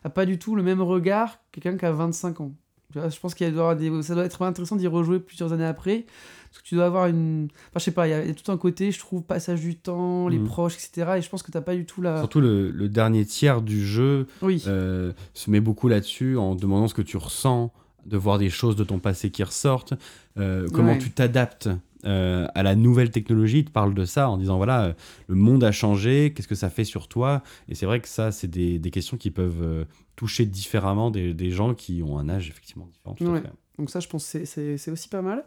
a 0.07 0.09
pas 0.09 0.25
du 0.25 0.39
tout 0.39 0.55
le 0.55 0.63
même 0.63 0.81
regard 0.81 1.39
que 1.51 1.59
quelqu'un 1.59 1.77
qui 1.77 1.85
a 1.85 1.91
25 1.91 2.41
ans. 2.41 2.51
Je 2.95 3.19
pense 3.19 3.35
qu'il 3.35 3.53
doit 3.53 3.75
des... 3.75 4.01
ça 4.01 4.15
doit 4.15 4.23
être 4.25 4.41
intéressant 4.41 4.75
d'y 4.77 4.87
rejouer 4.87 5.19
plusieurs 5.19 5.51
années 5.53 5.65
après. 5.65 6.05
Parce 6.49 6.63
que 6.63 6.67
tu 6.67 6.75
dois 6.75 6.85
avoir 6.85 7.07
une. 7.07 7.49
Enfin, 7.69 7.79
je 7.79 7.79
sais 7.81 7.91
pas, 7.91 8.07
il 8.07 8.11
y, 8.11 8.13
a- 8.13 8.21
il 8.23 8.27
y 8.29 8.31
a 8.31 8.33
tout 8.33 8.49
un 8.51 8.57
côté, 8.57 8.91
je 8.91 8.97
trouve, 8.99 9.21
passage 9.23 9.59
du 9.59 9.75
temps, 9.75 10.29
les 10.29 10.39
Mhm. 10.39 10.47
proches, 10.47 10.75
etc. 10.75 11.15
Et 11.17 11.21
je 11.21 11.29
pense 11.29 11.43
que 11.43 11.51
t'as 11.51 11.61
pas 11.61 11.75
du 11.75 11.85
tout 11.85 12.01
la. 12.01 12.19
Surtout 12.19 12.39
le, 12.39 12.71
le 12.71 12.87
dernier 12.89 13.25
tiers 13.25 13.61
du 13.61 13.85
jeu 13.85 14.27
Oui. 14.41 14.63
euh, 14.67 15.11
se 15.33 15.51
met 15.51 15.59
beaucoup 15.59 15.89
là-dessus 15.89 16.37
en 16.37 16.55
demandant 16.55 16.87
ce 16.87 16.93
que 16.93 17.01
tu 17.01 17.17
ressens, 17.17 17.73
de 18.05 18.15
voir 18.17 18.37
des 18.39 18.49
choses 18.49 18.77
de 18.77 18.85
ton 18.85 18.99
passé 18.99 19.29
qui 19.31 19.43
ressortent, 19.43 19.93
euh, 20.39 20.65
comment 20.73 20.93
Ouais. 20.93 20.97
tu 20.97 21.11
t'adaptes 21.11 21.67
euh, 22.05 22.47
à 22.55 22.63
la 22.63 22.75
nouvelle 22.75 23.09
technologie. 23.11 23.59
Il 23.59 23.65
te 23.65 23.71
parle 23.71 23.93
de 23.93 24.05
ça 24.05 24.29
en 24.29 24.37
disant 24.37 24.57
voilà, 24.57 24.83
euh, 24.85 24.93
le 25.27 25.35
monde 25.35 25.63
a 25.63 25.71
changé, 25.71 26.33
qu'est-ce 26.35 26.47
que 26.47 26.55
ça 26.55 26.69
fait 26.69 26.83
sur 26.83 27.07
toi? 27.07 27.41
Et 27.69 27.75
c'est 27.75 27.85
vrai 27.85 27.99
que 27.99 28.07
ça, 28.07 28.31
c'est 28.31 28.47
des, 28.47 28.79
des 28.79 28.91
questions 28.91 29.17
qui 29.17 29.31
peuvent 29.31 29.61
euh, 29.63 29.85
toucher 30.15 30.45
différemment 30.45 31.11
des, 31.11 31.33
des 31.33 31.49
gens 31.51 31.73
qui 31.73 32.03
ont 32.03 32.17
un 32.19 32.29
âge 32.29 32.49
effectivement 32.49 32.87
différent. 32.87 33.15
tout 33.15 33.25
à 33.25 33.31
Ouais. 33.31 33.41
fait. 33.41 33.51
Donc 33.77 33.89
ça, 33.89 33.99
je 33.99 34.07
pense 34.07 34.31
que 34.31 34.45
c'est- 34.45 34.91
aussi 34.91 35.09
pas 35.09 35.21
mal. 35.21 35.43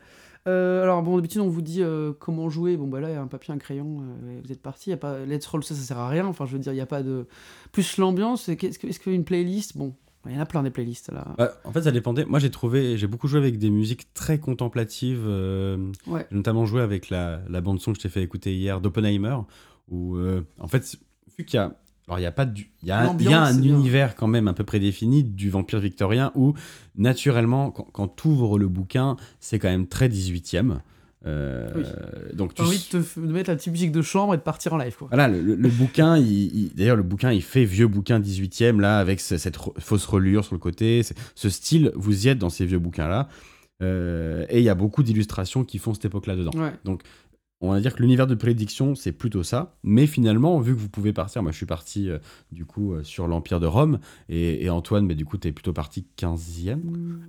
Alors, 0.47 1.03
bon, 1.03 1.17
d'habitude, 1.17 1.41
on 1.43 1.49
vous 1.49 1.63
dit 1.63 1.83
comment 2.19 2.49
jouer. 2.49 2.77
Bon, 2.77 2.89
bah 2.89 2.99
là, 3.01 3.11
il 3.11 3.13
y 3.13 3.17
a 3.17 3.21
un 3.23 3.27
papier, 3.29 3.53
un 3.55 3.59
crayon, 3.59 4.03
vous 4.43 4.51
êtes 4.51 4.63
parti. 4.63 4.89
Il 4.89 4.93
y 4.93 4.95
a 4.95 4.97
pas 4.97 5.25
Let's 5.25 5.47
Roll, 5.47 5.63
ça, 5.63 5.75
ça 5.75 5.83
sert 5.83 5.99
à 5.99 6.09
rien. 6.09 6.27
Enfin, 6.27 6.47
je 6.47 6.53
veux 6.53 6.59
dire, 6.59 6.73
il 6.73 6.77
n'y 6.77 6.81
a 6.81 6.87
pas 6.87 7.03
de... 7.05 7.27
Plus 7.73 7.99
l'ambiance, 7.99 8.49
est-ce 8.49 8.99
qu'une 8.99 9.25
playlist... 9.25 9.77
Bon, 9.77 9.95
il 10.27 10.35
y 10.35 10.37
en 10.39 10.41
a 10.41 10.47
plein 10.47 10.63
des 10.63 10.71
playlists, 10.71 11.11
là. 11.13 11.35
Bah, 11.39 11.53
en 11.65 11.73
fait, 11.73 11.83
ça 11.83 11.91
dépendait. 11.93 12.25
Moi, 12.27 12.39
j'ai 12.39 12.51
trouvé, 12.51 12.97
j'ai 12.99 13.07
beaucoup 13.07 13.27
joué 13.29 13.39
avec 13.41 13.59
des 13.59 13.71
musiques 13.71 14.13
très 14.13 14.39
contemplatives. 14.39 15.25
euh, 15.27 15.91
Ouais. 16.07 16.27
J'ai 16.31 16.37
notamment 16.37 16.67
joué 16.67 16.83
avec 16.83 17.09
la, 17.11 17.41
la 17.49 17.61
bande 17.61 17.81
son 17.81 17.93
que 17.93 17.99
je 17.99 18.03
t'ai 18.03 18.09
fait 18.11 18.23
écouter 18.23 18.55
hier 18.55 18.81
d'Oppenheimer, 18.81 19.37
où 19.89 20.17
euh, 20.17 20.43
en 20.59 20.69
fait, 20.69 20.97
vu 21.39 21.45
qu'il 21.45 21.57
y 21.57 21.61
a 21.61 21.73
Alors, 22.07 22.19
il 22.19 22.23
y 22.23 22.27
a 22.27 22.33
pas 22.33 22.45
du- 22.45 22.71
il 22.83 22.89
y 22.89 22.91
a, 22.93 23.01
un- 23.09 23.17
il 23.19 23.31
y 23.31 23.33
a 23.33 23.43
un 23.45 23.55
bien. 23.57 23.77
univers 23.79 24.15
quand 24.17 24.27
même 24.27 24.47
un 24.49 24.53
peu 24.53 24.65
prédéfini 24.65 25.23
du 25.25 25.49
vampire 25.49 25.79
victorien 25.81 26.33
où, 26.35 26.55
naturellement, 26.97 27.71
quand, 27.71 27.85
quand 27.93 28.09
tu 28.17 28.29
ouvres 28.29 28.59
le 28.59 28.69
bouquin, 28.69 29.17
c'est 29.41 29.59
quand 29.59 29.69
même 29.69 29.87
très 29.87 30.09
18e. 30.09 30.81
Euh, 31.27 31.71
Oui. 31.77 31.83
Donc, 32.35 32.55
tu 32.55 32.63
envie 32.63 32.79
de, 32.79 32.83
te 32.85 32.97
f- 32.97 33.21
de 33.27 33.33
mettre 33.33 33.51
la 33.51 33.57
petite 33.57 33.73
musique 33.73 33.93
de 33.93 34.01
chambre 34.03 34.33
et 34.35 34.37
de 34.39 34.43
partir 34.43 34.73
en 34.73 34.79
live, 34.79 34.95
quoi. 34.97 35.09
Voilà, 35.09 35.29
le, 35.29 35.41
le- 35.43 35.55
le 35.55 35.69
bouquin, 35.69 36.17
il- 36.17 36.57
il- 36.57 36.75
d'ailleurs, 36.75 36.97
le 36.97 37.03
bouquin, 37.03 37.31
il 37.33 37.43
fait 37.43 37.65
vieux 37.65 37.87
bouquin 37.89 38.21
18e, 38.21 38.81
là, 38.81 38.99
avec 38.99 39.21
ce- 39.21 39.37
cette 39.37 39.59
re- 39.59 39.79
fausse 39.79 40.07
relure 40.07 40.45
sur 40.45 40.55
le 40.55 40.61
côté. 40.61 41.03
Ce 41.35 41.49
style, 41.51 41.93
vous 41.95 42.27
y 42.27 42.29
êtes 42.31 42.39
dans 42.39 42.49
ces 42.51 42.65
vieux 42.65 42.79
bouquins-là. 42.79 43.29
Euh, 43.83 44.45
et 44.51 44.59
il 44.59 44.65
y 44.65 44.69
a 44.69 44.75
beaucoup 44.75 45.03
d'illustrations 45.03 45.65
qui 45.65 45.79
font 45.79 45.95
cette 45.95 46.05
époque-là 46.05 46.37
dedans. 46.37 46.51
Ouais. 46.55 46.73
On 47.63 47.73
va 47.73 47.81
dire 47.81 47.95
que 47.95 48.01
l'univers 48.01 48.27
de 48.27 48.35
prédiction, 48.35 48.95
c'est 48.95 49.13
plutôt 49.13 49.43
ça. 49.43 49.75
Mais 49.83 50.07
finalement, 50.07 50.59
vu 50.61 50.75
que 50.75 50.81
vous 50.81 50.89
pouvez 50.89 51.13
partir, 51.13 51.43
moi 51.43 51.53
je 51.53 51.59
suis 51.59 51.67
parti 51.67 52.09
euh, 52.09 52.17
du 52.53 52.65
coup 52.65 52.95
euh, 52.95 53.05
sur 53.05 53.27
l'Empire 53.27 53.61
de 53.61 53.67
Rome. 53.67 53.99
Et, 54.31 54.65
et 54.65 54.71
Antoine, 54.71 55.05
mais 55.05 55.15
du 55.15 55.27
coup, 55.27 55.37
tu 55.37 55.49
es 55.49 55.53
plutôt 55.53 55.75
parti 55.75 56.07
15e, 56.19 56.79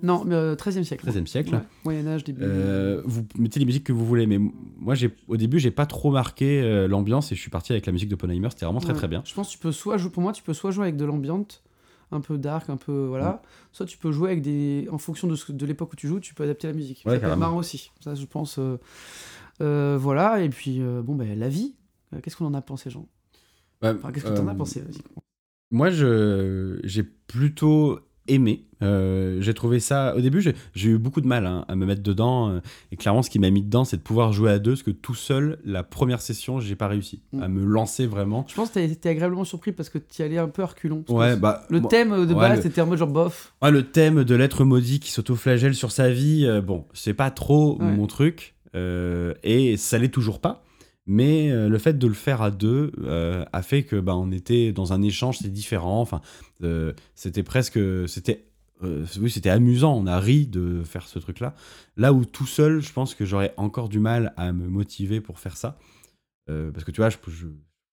Non, 0.04 0.24
mais 0.24 0.36
euh, 0.36 0.56
13e 0.56 0.84
siècle. 0.86 1.06
13e 1.10 1.26
siècle. 1.26 1.54
Ouais, 1.56 1.62
Moyen-Âge, 1.84 2.24
début. 2.24 2.44
Euh, 2.44 3.02
vous 3.04 3.26
mettez 3.38 3.60
les 3.60 3.66
musiques 3.66 3.84
que 3.84 3.92
vous 3.92 4.06
voulez, 4.06 4.26
mais 4.26 4.38
moi, 4.80 4.96
j'ai, 4.96 5.12
au 5.28 5.36
début, 5.36 5.60
j'ai 5.60 5.72
pas 5.72 5.86
trop 5.86 6.12
marqué 6.12 6.62
euh, 6.62 6.88
l'ambiance 6.88 7.34
et 7.34 7.36
je 7.36 7.42
suis 7.42 7.52
parti 7.52 7.74
avec 7.74 7.86
la 7.86 7.92
musique 7.92 8.08
de 8.08 8.14
Oppenheimer. 8.14 8.48
C'était 8.52 8.66
vraiment 8.66 8.80
très 8.80 8.94
Ouais. 8.94 8.98
très 8.98 9.08
bien. 9.10 9.22
Je 9.26 9.34
pense 9.34 9.48
que 9.48 9.52
tu 9.54 9.58
peux 9.60 9.74
soit 9.74 9.98
jouer, 9.98 10.12
pour 10.12 10.24
moi, 10.24 10.32
tu 10.32 10.44
peux 10.44 10.54
soit 10.54 10.72
jouer 10.72 10.84
avec 10.86 10.96
de 10.96 11.04
l'ambiante, 11.04 11.62
un 12.14 12.22
peu 12.22 12.38
dark, 12.38 12.70
un 12.70 12.78
peu 12.78 13.06
voilà, 13.08 13.42
soit 13.74 13.86
tu 13.86 13.98
peux 13.98 14.14
jouer 14.14 14.30
avec 14.32 14.42
des, 14.42 14.88
en 14.92 14.98
fonction 14.98 15.28
de, 15.28 15.36
ce- 15.36 15.52
de 15.52 15.66
l'époque 15.66 15.92
où 15.92 15.96
tu 15.98 16.08
joues, 16.08 16.22
tu 16.22 16.34
peux 16.34 16.44
adapter 16.44 16.68
la 16.68 16.74
musique. 16.74 17.04
Ouais, 17.06 17.20
carrément. 17.20 17.40
marrant 17.40 17.58
aussi. 17.58 17.92
Ça, 18.00 18.16
je 18.16 18.26
pense. 18.26 18.60
euh, 18.60 18.62
euh, 18.62 18.78
voilà, 19.60 20.42
et 20.42 20.50
puis 20.50 20.82
euh, 20.82 21.02
bon, 21.02 21.16
ben 21.16 21.38
la 21.38 21.50
vie. 21.50 21.76
Euh, 22.14 22.20
Qu'est-ce 22.22 22.36
qu'on 22.36 22.46
en 22.46 22.54
a 22.54 22.62
pensé, 22.62 22.90
Jean? 22.90 23.08
Ouais, 23.82 23.90
Enfin, 23.90 24.12
Qu'est-ce 24.12 24.26
que 24.26 24.36
t'en 24.36 24.48
as 24.48 24.52
euh, 24.54 24.56
pensé. 24.56 24.84
Moi, 25.72 25.90
je, 25.90 26.80
j'ai 26.84 27.04
plutôt 27.04 28.00
aimé. 28.28 28.66
Euh, 28.84 29.40
j'ai 29.42 29.54
trouvé 29.54 29.80
ça. 29.80 30.16
Au 30.16 30.22
début, 30.22 30.42
j'ai, 30.42 30.90
eu 30.90 30.98
beaucoup 30.98 31.22
de 31.22 31.28
mal 31.28 31.46
hein, 31.46 31.66
à 31.68 31.76
me 31.76 31.86
mettre 31.86 32.04
dedans. 32.04 32.50
euh, 32.50 32.60
et 32.92 32.98
clairement, 32.98 33.22
ce 33.24 33.30
qui 33.30 33.40
m'a 33.40 33.50
mis 33.50 33.62
dedans, 33.62 33.86
c'est 33.86 33.98
de 33.98 34.02
pouvoir 34.02 34.34
jouer 34.34 34.52
à 34.52 34.60
deux. 34.60 34.72
Parce 34.72 34.84
que 34.84 34.92
tout 34.92 35.16
seul, 35.16 35.60
la 35.64 35.84
première 35.84 36.20
session, 36.22 36.60
j'ai 36.60 36.76
pas 36.76 36.88
réussi 36.88 37.22
Mm. 37.32 37.42
à 37.44 37.48
me 37.48 37.64
lancer 37.64 38.06
vraiment. 38.08 38.46
Je 38.50 38.56
pense 38.56 38.70
que 38.70 38.74
t'as 38.76 38.82
été 38.82 39.08
agréablement 39.10 39.44
surpris 39.46 39.72
parce 39.72 39.90
que 39.90 39.98
tu 39.98 40.22
allais 40.22 40.38
un 40.38 40.50
peu 40.50 40.64
reculons. 40.64 41.04
Ouais, 41.10 41.36
bah. 41.38 41.66
Le 41.70 41.82
thème 41.82 42.26
de 42.26 42.34
ouais, 42.34 42.40
base, 42.40 42.62
c'était 42.62 42.82
en 42.82 42.88
mode 42.88 42.98
genre 43.00 43.08
bof. 43.08 43.54
moi, 43.62 43.72
le 43.72 43.84
thème 43.90 44.24
de 44.26 44.36
l'être 44.36 44.66
maudit 44.66 45.00
qui 45.00 45.12
s'autoflagelle 45.12 45.76
sur 45.76 45.92
sa 45.92 46.10
vie, 46.10 46.46
euh, 46.46 46.62
bon, 46.62 46.86
c'est 46.94 47.14
pas 47.14 47.32
trop 47.32 47.78
Ouais. 47.80 47.92
mon 47.96 48.08
truc. 48.08 48.56
Euh, 48.76 49.34
et 49.44 49.78
ça 49.78 49.98
l'est 49.98 50.10
toujours 50.10 50.40
pas. 50.40 50.64
Mais 51.08 51.50
euh, 51.52 51.68
le 51.68 51.78
fait 51.80 51.98
de 51.98 52.06
le 52.08 52.14
faire 52.14 52.44
à 52.44 52.52
deux 52.52 52.92
euh, 53.04 53.44
a 53.54 53.64
fait 53.64 53.84
que 53.84 53.96
bah, 54.00 54.16
on 54.16 54.32
était 54.32 54.72
dans 54.72 54.94
un 54.94 55.02
échange, 55.02 55.40
c'est 55.40 55.52
différent. 55.52 56.00
Enfin, 56.00 56.22
euh, 56.64 56.94
c'était 57.16 57.42
presque, 57.42 57.80
c'était, 58.08 58.46
euh, 58.84 59.04
oui, 59.20 59.32
c'était 59.32 59.50
amusant. 59.50 59.96
On 59.98 60.06
a 60.06 60.20
ri 60.20 60.46
de 60.46 60.84
faire 60.84 61.08
ce 61.08 61.18
truc-là. 61.18 61.56
Là 61.98 62.14
où 62.14 62.24
tout 62.24 62.46
seul, 62.46 62.82
je 62.82 62.94
pense 62.94 63.16
que 63.16 63.26
j'aurais 63.26 63.52
encore 63.58 63.90
du 63.90 64.00
mal 64.00 64.32
à 64.38 64.54
me 64.54 64.68
motiver 64.68 65.22
pour 65.22 65.40
faire 65.40 65.58
ça, 65.58 65.78
parce 66.48 66.84
que 66.84 66.92
tu 66.92 67.02
vois, 67.02 67.10
je, 67.10 67.18
je 67.30 67.48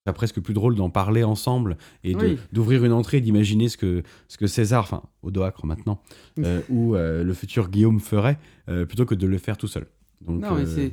c'est 0.06 0.12
presque 0.12 0.40
plus 0.40 0.54
drôle 0.54 0.74
d'en 0.74 0.90
parler 0.90 1.22
ensemble 1.22 1.76
et 2.02 2.14
Oui. 2.14 2.38
d'ouvrir 2.52 2.84
une 2.84 2.92
entrée, 2.92 3.18
et 3.18 3.20
d'imaginer 3.20 3.68
ce 3.68 3.76
que 3.76 4.02
ce 4.28 4.36
que 4.38 4.46
César, 4.46 4.82
enfin 4.82 5.02
Odoacre 5.22 5.66
maintenant, 5.66 6.00
euh, 6.38 6.60
ou 6.70 6.94
le 6.94 7.32
futur 7.34 7.68
Guillaume 7.70 8.00
ferait, 8.00 8.38
plutôt 8.66 9.06
que 9.06 9.14
de 9.14 9.26
le 9.26 9.38
faire 9.38 9.56
tout 9.56 9.68
seul. 9.68 9.86
Donc, 10.20 10.40
Non, 10.40 10.54
mais 10.54 10.62
euh, 10.62 10.74
c'est. 10.74 10.92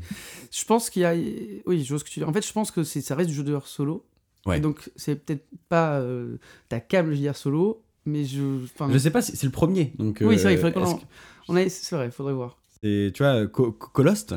Je 0.52 0.66
pense 0.66 0.90
qu'il 0.90 1.02
y 1.02 1.06
a. 1.06 1.14
Oui, 1.66 1.84
je 1.84 1.90
vois 1.90 2.00
ce 2.00 2.04
que 2.04 2.10
tu 2.10 2.20
dis. 2.20 2.26
En 2.26 2.32
fait, 2.34 2.46
je 2.46 2.54
pense 2.54 2.72
que 2.72 2.84
c'est 2.84 3.02
ça 3.02 3.16
reste 3.16 3.30
du 3.30 3.36
jeu 3.36 3.44
de 3.44 3.58
solo. 3.66 4.06
Ouais. 4.46 4.58
Et 4.58 4.62
donc, 4.62 4.90
c'est 4.96 5.16
peut-être 5.16 5.46
pas 5.70 6.00
euh, 6.00 6.38
ta 6.70 6.80
cam 6.80 7.10
le 7.10 7.16
JDR 7.16 7.36
solo, 7.36 7.84
mais 8.06 8.24
je. 8.26 8.64
Enfin, 8.66 8.88
Je 8.92 8.98
sais 9.00 9.10
pas, 9.10 9.22
c'est 9.24 9.44
le 9.44 9.52
premier. 9.52 9.94
Donc, 9.98 10.20
Oui, 10.22 10.36
euh, 10.36 10.38
c'est 10.38 10.44
vrai, 10.44 10.54
il 10.54 10.58
faudrait 10.58 10.74
qu'on 10.74 10.84
est-ce 10.84 10.92
en- 10.92 10.98
que 10.98 11.66
a... 11.66 11.70
C'est 11.70 11.96
vrai, 11.96 12.06
il 12.06 12.12
faudrait 12.12 12.34
voir. 12.34 12.58
c'est- 12.84 13.12
tu 13.14 13.24
vois, 13.24 13.48
Co- 13.48 13.72
Co- 13.72 13.90
Colost 13.90 14.36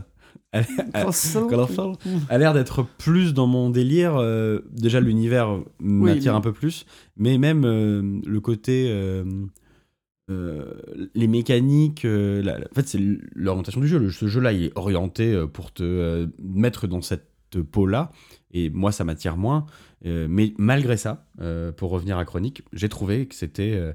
a, 0.55 0.63
a- 0.95 2.39
l'air 2.39 2.55
d'être 2.55 2.83
plus 2.97 3.35
dans 3.35 3.47
mon 3.47 3.69
délire. 3.69 4.17
euh, 4.17 4.61
déjà, 4.73 4.99
l'univers 5.01 5.61
m'attire 5.79 6.33
mais- 6.33 6.39
un 6.39 6.41
peu 6.41 6.53
plus, 6.55 6.87
mais 7.19 7.37
même 7.37 7.65
euh, 7.67 8.21
le 8.27 8.41
côté. 8.41 8.87
Euh, 10.31 10.75
les 11.15 11.27
mécaniques, 11.29 12.05
euh, 12.05 12.43
la- 12.43 12.59
la- 12.59 12.67
en 12.71 12.75
fait, 12.75 12.87
c'est 12.89 13.01
l'orientation 13.35 13.81
du 13.81 13.89
jeu. 13.89 14.11
Ce 14.11 14.27
jeu-là, 14.27 14.53
il 14.53 14.65
est 14.65 14.73
orienté 14.77 15.33
euh, 15.33 15.47
pour 15.47 15.73
te 15.73 16.29
mettre 16.43 16.87
dans 16.87 17.01
cette 17.03 17.29
peau-là, 17.73 18.11
et 18.53 18.69
moi, 18.71 18.93
ça 18.93 19.05
m'attire 19.05 19.37
moins. 19.39 19.65
Mais 20.05 20.53
malgré 20.59 20.97
ça, 20.99 21.27
pour 21.77 21.91
revenir 21.91 22.19
à 22.19 22.25
Chronique, 22.27 22.63
j'ai 22.75 22.89
trouvé 22.91 23.27
que 23.27 23.35
c'était 23.35 23.95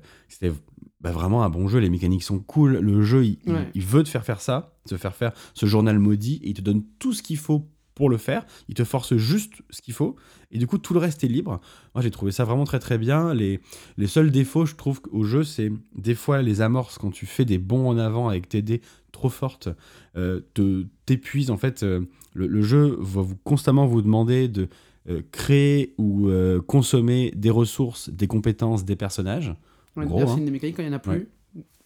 bah, 0.99 1.11
vraiment 1.11 1.43
un 1.43 1.49
bon 1.49 1.67
jeu. 1.67 1.79
Les 1.79 1.89
mécaniques 1.91 2.23
sont 2.23 2.39
cool. 2.39 2.77
Le 2.79 3.01
jeu, 3.03 3.23
il, 3.25 3.37
il- 3.45 3.53
Ouais. 3.53 3.69
il 3.75 3.83
veut 3.83 4.01
te 4.03 4.09
faire 4.09 4.25
faire 4.25 4.41
ça, 4.41 4.75
te 4.87 4.97
faire 4.97 5.15
faire 5.15 5.33
ce 5.53 5.65
journal 5.67 5.99
maudit, 5.99 6.39
et 6.43 6.49
il 6.49 6.53
te 6.55 6.61
donne 6.61 6.83
tout 6.99 7.13
ce 7.13 7.21
qu'il 7.21 7.37
faut 7.37 7.69
pour 7.93 8.09
le 8.09 8.17
faire. 8.17 8.43
Il 8.69 8.73
te 8.73 8.83
force 8.83 9.15
juste 9.17 9.53
ce 9.69 9.81
qu'il 9.83 9.93
faut, 9.93 10.15
et 10.53 10.57
du 10.59 10.67
coup, 10.67 10.77
tout 10.77 10.93
le 10.93 10.99
reste 10.99 11.23
est 11.23 11.27
libre. 11.27 11.59
Moi, 11.93 12.01
j'ai 12.01 12.11
trouvé 12.11 12.31
ça 12.31 12.45
vraiment 12.45 12.63
très 12.63 12.79
très 12.79 12.97
bien. 12.97 13.33
Les, 13.33 13.59
les 13.97 14.07
seuls 14.07 14.31
défauts, 14.31 14.65
je 14.65 14.75
trouve, 14.75 15.01
au 15.11 15.23
jeu, 15.23 15.43
c'est 15.43 15.71
des 15.95 16.15
fois 16.15 16.41
les 16.41 16.61
amorces 16.61 16.97
quand 16.97 17.11
tu 17.11 17.25
fais 17.25 17.43
des 17.43 17.57
bons 17.57 17.87
en 17.89 17.97
avant 17.97 18.29
avec 18.29 18.47
tes 18.47 18.61
dés 18.61 18.81
trop 19.11 19.29
fortes, 19.29 19.69
euh, 20.15 20.41
te 20.53 20.85
t'épuisent. 21.05 21.51
En 21.51 21.57
fait, 21.57 21.83
euh, 21.83 22.01
le, 22.33 22.47
le 22.47 22.61
jeu 22.61 22.95
va 22.99 23.21
vous 23.21 23.35
constamment 23.43 23.85
vous 23.87 24.01
demander 24.01 24.47
de 24.47 24.69
euh, 25.09 25.21
créer 25.31 25.93
ou 25.97 26.29
consommer 26.67 27.31
des 27.35 27.49
ressources, 27.49 28.09
des 28.09 28.27
compétences, 28.27 28.85
des 28.85 28.95
personnages. 28.95 29.53
Ouais, 29.95 30.05
d'ailleurs, 30.05 30.29
hein. 30.29 30.33
c'est 30.33 30.39
une 30.39 30.45
des 30.45 30.51
mécaniques 30.51 30.77
quand 30.77 30.83
il 30.83 30.89
n'y 30.89 30.93
en 30.93 30.97
a 30.97 30.99
plus. 30.99 31.11
Ouais. 31.11 31.27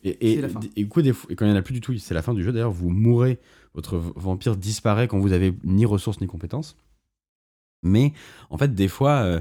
Et, 0.03 0.33
et, 0.33 0.41
C'est 0.41 0.69
et 0.77 0.83
du 0.83 0.87
coup, 0.89 1.01
des 1.01 1.11
fois- 1.11 1.29
et 1.31 1.35
quand 1.35 1.45
il 1.45 1.49
n'y 1.49 1.53
en 1.55 1.59
a 1.59 1.63
plus 1.63 1.73
du 1.73 1.81
tout, 1.81 1.97
c'est 1.97 2.13
la 2.13 2.21
fin 2.21 2.33
du 2.33 2.43
jeu. 2.43 2.51
D'ailleurs, 2.53 2.71
vous 2.71 2.89
mourrez, 2.89 3.39
votre 3.73 3.97
vampire 3.97 4.55
disparaît 4.55 5.07
quand 5.07 5.17
vous 5.19 5.33
avez 5.33 5.53
ni 5.63 5.85
ressources 5.85 6.21
ni 6.21 6.27
compétences. 6.27 6.77
Mais 7.83 8.13
en 8.49 8.57
fait, 8.57 8.73
des 8.73 8.87
fois, 8.87 9.11
euh, 9.21 9.39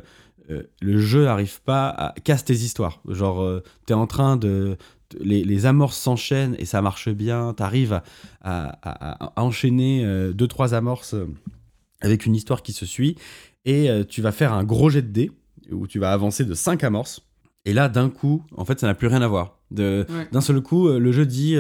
euh, 0.50 0.62
le 0.80 0.98
jeu 0.98 1.24
n'arrive 1.24 1.60
pas 1.62 1.88
à 1.88 2.12
casse 2.24 2.44
tes 2.44 2.54
histoires. 2.54 3.00
Genre, 3.08 3.40
euh, 3.42 3.62
t'es 3.86 3.94
en 3.94 4.06
train 4.06 4.36
de. 4.36 4.76
Les, 5.20 5.44
les 5.44 5.66
amorces 5.66 5.96
s'enchaînent 5.98 6.56
et 6.58 6.64
ça 6.64 6.82
marche 6.82 7.08
bien. 7.08 7.52
T'arrives 7.54 7.92
à, 7.92 8.02
à, 8.42 9.24
à- 9.24 9.32
à 9.40 9.42
enchaîner 9.42 10.04
euh, 10.04 10.32
deux, 10.32 10.48
trois 10.48 10.74
amorces 10.74 11.14
avec 12.00 12.26
une 12.26 12.34
histoire 12.34 12.62
qui 12.62 12.72
se 12.72 12.84
suit. 12.86 13.16
Et 13.64 13.88
tu 14.08 14.22
vas 14.22 14.30
faire 14.30 14.52
un 14.52 14.62
gros 14.62 14.90
jet 14.90 15.02
de 15.02 15.08
dés 15.08 15.32
où 15.72 15.88
tu 15.88 15.98
vas 15.98 16.12
avancer 16.12 16.44
de 16.44 16.54
5 16.54 16.84
amorces. 16.84 17.22
Et 17.64 17.72
là, 17.72 17.88
d'un 17.88 18.10
coup, 18.10 18.44
en 18.56 18.64
fait, 18.64 18.78
ça 18.78 18.86
n'a 18.86 18.94
plus 18.94 19.08
rien 19.08 19.22
à 19.22 19.26
voir. 19.28 19.58
Ouais. 19.76 20.06
d'un 20.30 20.40
seul 20.40 20.60
coup, 20.60 20.86
le 20.88 21.10
jeu 21.10 21.26
dit 21.26 21.56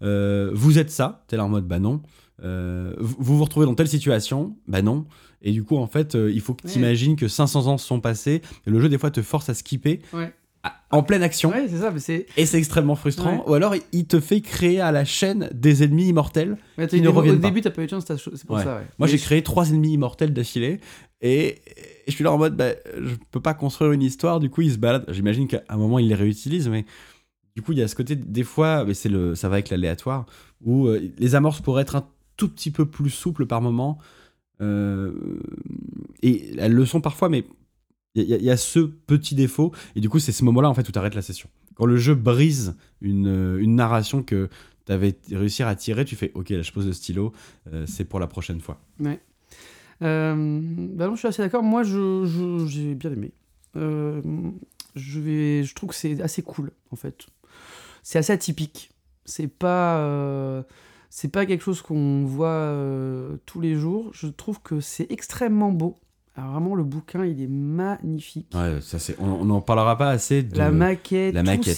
Vous 0.00 0.78
êtes 0.78 0.90
ça 0.90 1.24
T'es 1.26 1.36
là 1.36 1.44
en 1.44 1.48
mode 1.48 1.66
Bah 1.66 1.80
non. 1.80 2.00
Euh, 2.42 2.94
vous 2.98 3.36
vous 3.36 3.42
retrouvez 3.44 3.66
dans 3.66 3.74
telle 3.74 3.88
situation 3.88 4.56
Bah 4.68 4.82
non. 4.82 5.06
Et 5.42 5.52
du 5.52 5.62
coup, 5.64 5.76
en 5.76 5.86
fait, 5.86 6.14
euh, 6.14 6.30
il 6.32 6.40
faut 6.40 6.54
que 6.54 6.66
Ouais. 6.66 6.72
tu 6.72 6.78
imagines 6.78 7.16
que 7.16 7.28
500 7.28 7.66
ans 7.66 7.78
se 7.78 7.86
sont 7.86 8.00
passés. 8.00 8.42
Et 8.66 8.70
le 8.70 8.80
jeu, 8.80 8.88
des 8.88 8.98
fois, 8.98 9.10
te 9.10 9.22
force 9.22 9.48
à 9.48 9.54
skipper 9.54 10.00
Ouais. 10.12 10.32
à- 10.64 10.74
en 10.90 11.02
pleine 11.02 11.22
action. 11.22 11.50
Ouais, 11.50 11.68
ça, 11.68 11.92
mais. 11.92 12.26
Et 12.36 12.46
c'est 12.46 12.58
extrêmement 12.58 12.96
frustrant. 12.96 13.36
Ouais. 13.38 13.42
Ou 13.46 13.54
alors, 13.54 13.74
il 13.92 14.06
te 14.06 14.18
fait 14.20 14.40
créer 14.40 14.80
à 14.80 14.90
la 14.92 15.04
chaîne 15.04 15.48
des 15.52 15.82
ennemis 15.84 16.08
immortels. 16.08 16.56
Ouais, 16.76 16.86
Qui 16.88 17.00
ne 17.00 17.08
au- 17.08 17.12
reviennent 17.12 17.36
Au 17.36 17.40
pas. 17.40 17.48
début, 17.48 17.60
t'as 17.60 17.70
pas 17.70 17.82
eu 17.82 17.86
de 17.86 17.90
chance, 17.90 18.04
c'est 18.08 18.46
pour 18.46 18.56
Ouais. 18.56 18.64
ça, 18.64 18.76
ouais. 18.76 18.86
Moi, 18.98 19.06
j'ai 19.08 19.18
créé 19.18 19.42
trois 19.42 19.68
ennemis 19.70 19.92
immortels 19.92 20.32
d'affilée. 20.32 20.80
Et, 21.20 21.46
et 21.46 21.58
je 22.08 22.12
suis 22.12 22.22
là 22.24 22.32
en 22.32 22.38
mode, 22.38 22.56
bah, 22.56 22.70
je 23.00 23.14
peux 23.30 23.40
pas 23.40 23.54
construire 23.54 23.92
une 23.92 24.02
histoire. 24.02 24.38
Du 24.40 24.50
coup, 24.50 24.62
ils 24.62 24.72
se 24.72 24.78
baladent. 24.78 25.06
J'imagine 25.08 25.46
qu'à 25.48 25.62
un 25.68 25.76
moment, 25.76 25.98
ils 25.98 26.08
les 26.08 26.14
réutilisent. 26.14 26.68
Mais 26.68 26.84
du 27.56 27.62
coup, 27.62 27.72
il 27.72 27.78
y 27.78 27.82
a 27.82 27.88
ce 27.88 27.94
côté, 27.96 28.14
des 28.16 28.44
fois, 28.44 28.84
mais 28.84 28.94
c'est 28.94 29.08
le, 29.08 29.34
ça 29.34 29.48
va 29.48 29.54
avec 29.54 29.68
l'aléatoire, 29.70 30.26
où 30.64 30.86
euh, 30.86 31.00
les 31.18 31.34
amorces 31.34 31.60
pourraient 31.60 31.82
être 31.82 31.96
un 31.96 32.06
tout 32.38 32.48
petit 32.48 32.70
peu 32.70 32.86
plus 32.86 33.10
souples 33.10 33.44
par 33.44 33.60
moment. 33.60 33.98
Euh, 34.62 35.12
et 36.22 36.54
elles 36.58 36.72
le 36.72 36.86
sont 36.86 37.00
parfois, 37.02 37.28
mais 37.28 37.44
il 38.14 38.24
y, 38.24 38.50
a- 38.50 38.56
ce 38.56 38.80
petit 38.80 39.34
défaut. 39.34 39.72
Et 39.94 40.00
du 40.00 40.08
coup, 40.08 40.18
c'est 40.18 40.32
ce 40.32 40.42
moment-là, 40.44 40.68
en 40.70 40.74
fait, 40.74 40.88
où 40.88 40.92
tu 40.92 40.98
arrêtes 40.98 41.14
la 41.14 41.22
session. 41.22 41.48
Quand 41.74 41.84
le 41.86 41.96
jeu 41.98 42.14
brise 42.14 42.74
une, 43.02 43.58
une 43.60 43.76
narration 43.76 44.22
que 44.24 44.48
tu 44.86 44.92
avais 44.92 45.16
réussi 45.30 45.62
à 45.62 45.74
tirer, 45.76 46.04
tu 46.04 46.16
fais 46.16 46.32
Ok, 46.34 46.48
là, 46.50 46.62
je 46.62 46.72
pose 46.72 46.86
le 46.86 46.92
stylo, 46.92 47.32
euh, 47.72 47.84
c'est 47.86 48.04
pour 48.04 48.18
la 48.18 48.26
prochaine 48.26 48.60
fois. 48.60 48.80
Ouais. 48.98 49.20
Euh, 50.02 50.60
bah 50.94 51.06
non, 51.06 51.14
je 51.14 51.18
suis 51.20 51.28
assez 51.28 51.42
d'accord. 51.42 51.62
Moi, 51.62 51.82
je, 51.82 52.24
je- 52.24 52.66
j'ai 52.66 52.94
bien 52.94 53.12
aimé. 53.12 53.32
Euh, 53.76 54.22
je, 54.96 55.20
vais, 55.20 55.62
je 55.64 55.74
trouve 55.74 55.90
que 55.90 55.94
c'est 55.96 56.20
assez 56.20 56.42
cool, 56.42 56.72
en 56.90 56.96
fait. 56.96 57.26
C'est 58.02 58.18
assez 58.18 58.32
atypique. 58.32 58.90
C'est 59.24 59.48
pas, 59.48 59.98
euh, 59.98 60.62
c'est 61.10 61.28
pas 61.32 61.46
quelque 61.46 61.62
chose 61.62 61.82
qu'on 61.82 62.24
voit 62.24 62.48
euh, 62.48 63.36
tous 63.46 63.60
les 63.60 63.74
jours. 63.74 64.10
Je 64.12 64.26
trouve 64.28 64.60
que 64.62 64.80
c'est 64.80 65.10
extrêmement 65.10 65.70
beau. 65.72 65.96
Alors 66.36 66.52
vraiment, 66.52 66.76
le 66.76 66.84
bouquin, 66.84 67.24
il 67.24 67.42
est 67.42 67.48
magnifique. 67.48 68.46
Ouais, 68.54 68.78
ça 68.80 69.00
c'est. 69.00 69.16
On 69.18 69.44
n'en 69.44 69.60
parlera 69.60 69.98
pas 69.98 70.10
assez 70.10 70.44
de. 70.44 70.56
La 70.56 70.70
maquette, 70.70 71.34
la 71.34 71.42
maquette. 71.42 71.76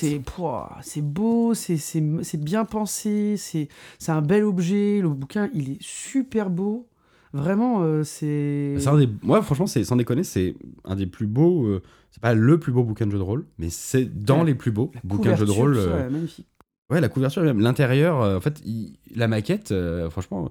c'est 0.82 1.00
beau, 1.00 1.54
c'est 1.54 2.36
bien 2.38 2.64
pensé, 2.66 3.36
c'est 3.38 3.68
c'est 3.98 4.12
un 4.12 4.20
bel 4.20 4.44
objet. 4.44 5.00
Le 5.00 5.08
bouquin, 5.08 5.48
il 5.54 5.70
est 5.72 5.78
super 5.82 6.50
beau. 6.50 6.86
Vraiment, 7.32 7.82
euh, 7.82 8.02
c'est. 8.02 8.74
C'est 8.78 8.96
des... 8.98 9.08
Moi, 9.22 9.40
franchement, 9.40 9.66
c'est 9.68 9.84
sans 9.84 9.96
déconner, 9.96 10.24
c'est 10.24 10.56
un 10.84 10.96
des 10.96 11.06
plus 11.06 11.28
beaux. 11.28 11.64
euh, 11.66 11.80
C'est 12.10 12.20
pas 12.20 12.34
le 12.34 12.58
plus 12.58 12.72
beau 12.72 12.82
bouquin 12.82 13.06
de 13.06 13.12
jeu 13.12 13.18
de 13.18 13.22
rôle, 13.22 13.46
mais 13.56 13.70
c'est 13.70 14.04
dans 14.04 14.40
Ouais. 14.40 14.46
les 14.46 14.54
plus 14.56 14.72
beaux 14.72 14.90
La 14.94 15.00
bouquins 15.04 15.30
de 15.30 15.36
jeu 15.36 15.46
de 15.46 15.52
rôle. 15.52 15.76
euh, 15.76 15.96
ouais, 16.04 16.10
magnifique. 16.10 16.48
Ouais, 16.90 17.00
la 17.00 17.08
couverture, 17.08 17.42
même 17.42 17.60
l'intérieur, 17.60 18.20
euh, 18.20 18.36
en 18.36 18.40
fait, 18.40 18.62
la 19.14 19.28
maquette, 19.28 19.70
euh, 19.70 20.10
franchement, 20.10 20.50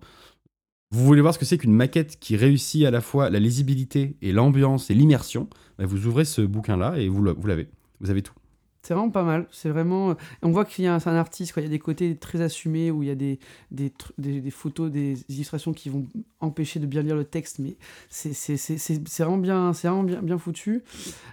vous 0.91 1.05
voulez 1.05 1.21
voir 1.21 1.33
ce 1.33 1.39
que 1.39 1.45
c'est 1.45 1.57
qu'une 1.57 1.73
maquette 1.73 2.17
qui 2.19 2.35
réussit 2.35 2.85
à 2.85 2.91
la 2.91 3.01
fois 3.01 3.29
la 3.29 3.39
lisibilité 3.39 4.15
et 4.21 4.31
l'ambiance 4.31 4.89
et 4.89 4.93
l'immersion, 4.93 5.49
bah, 5.77 5.85
vous 5.85 6.07
ouvrez 6.07 6.25
ce 6.25 6.41
bouquin-là 6.41 6.97
et 6.97 7.09
vous 7.09 7.23
l'avez. 7.23 7.67
Vous 7.99 8.09
avez 8.09 8.21
tout. 8.21 8.33
C'est 8.81 8.93
vraiment 8.93 9.09
pas 9.09 9.23
mal. 9.23 9.45
C'est 9.51 9.69
vraiment. 9.69 10.15
On 10.41 10.51
voit 10.51 10.63
qu'il 10.63 10.85
y 10.85 10.87
a 10.87 10.95
un, 10.95 11.15
artiste. 11.15 11.53
Quoi. 11.53 11.61
Il 11.61 11.65
y 11.65 11.67
a 11.67 11.69
des 11.69 11.79
côtés 11.79 12.15
très 12.15 12.41
assumés 12.41 12.91
où 12.91 13.03
il 13.03 13.09
y 13.09 13.11
a 13.11 13.15
des, 13.15 13.39
des, 13.71 14.51
photos, 14.51 14.89
des 14.89 15.17
illustrations 15.27 15.73
qui 15.73 15.89
vont 15.89 16.07
empêcher 16.39 16.79
de 16.79 16.85
bien 16.85 17.01
lire 17.01 17.15
le 17.15 17.25
texte, 17.25 17.59
mais 17.59 17.75
c'est 18.09 19.19
vraiment 19.19 19.37
bien, 19.37 19.73
c'est 19.73 19.89
vraiment 19.89 20.03
bien, 20.03 20.21
bien 20.21 20.37
foutu. 20.37 20.83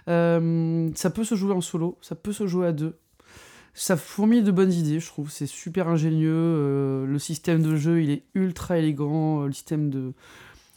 Euh, 0.09 0.89
ça 0.95 1.09
peut 1.09 1.23
se 1.23 1.35
jouer 1.35 1.53
en 1.53 1.61
solo, 1.61 1.97
ça 2.01 2.15
peut 2.15 2.33
se 2.33 2.47
jouer 2.47 2.67
à 2.67 2.73
deux. 2.73 2.97
Ça 3.79 3.95
fourmille 3.95 4.41
de 4.41 4.49
bonnes 4.51 4.73
idées, 4.73 4.99
je 4.99 5.05
trouve. 5.07 5.29
C'est 5.29 5.45
super 5.45 5.87
ingénieux. 5.87 6.31
euh, 6.33 7.05
le 7.05 7.19
système 7.19 7.61
de 7.61 7.75
jeu, 7.75 8.01
il 8.01 8.09
est 8.09 8.23
ultra 8.33 8.79
élégant. 8.79 9.43
euh, 9.43 9.45
le 9.47 9.53
système 9.53 9.89
de. 9.91 10.13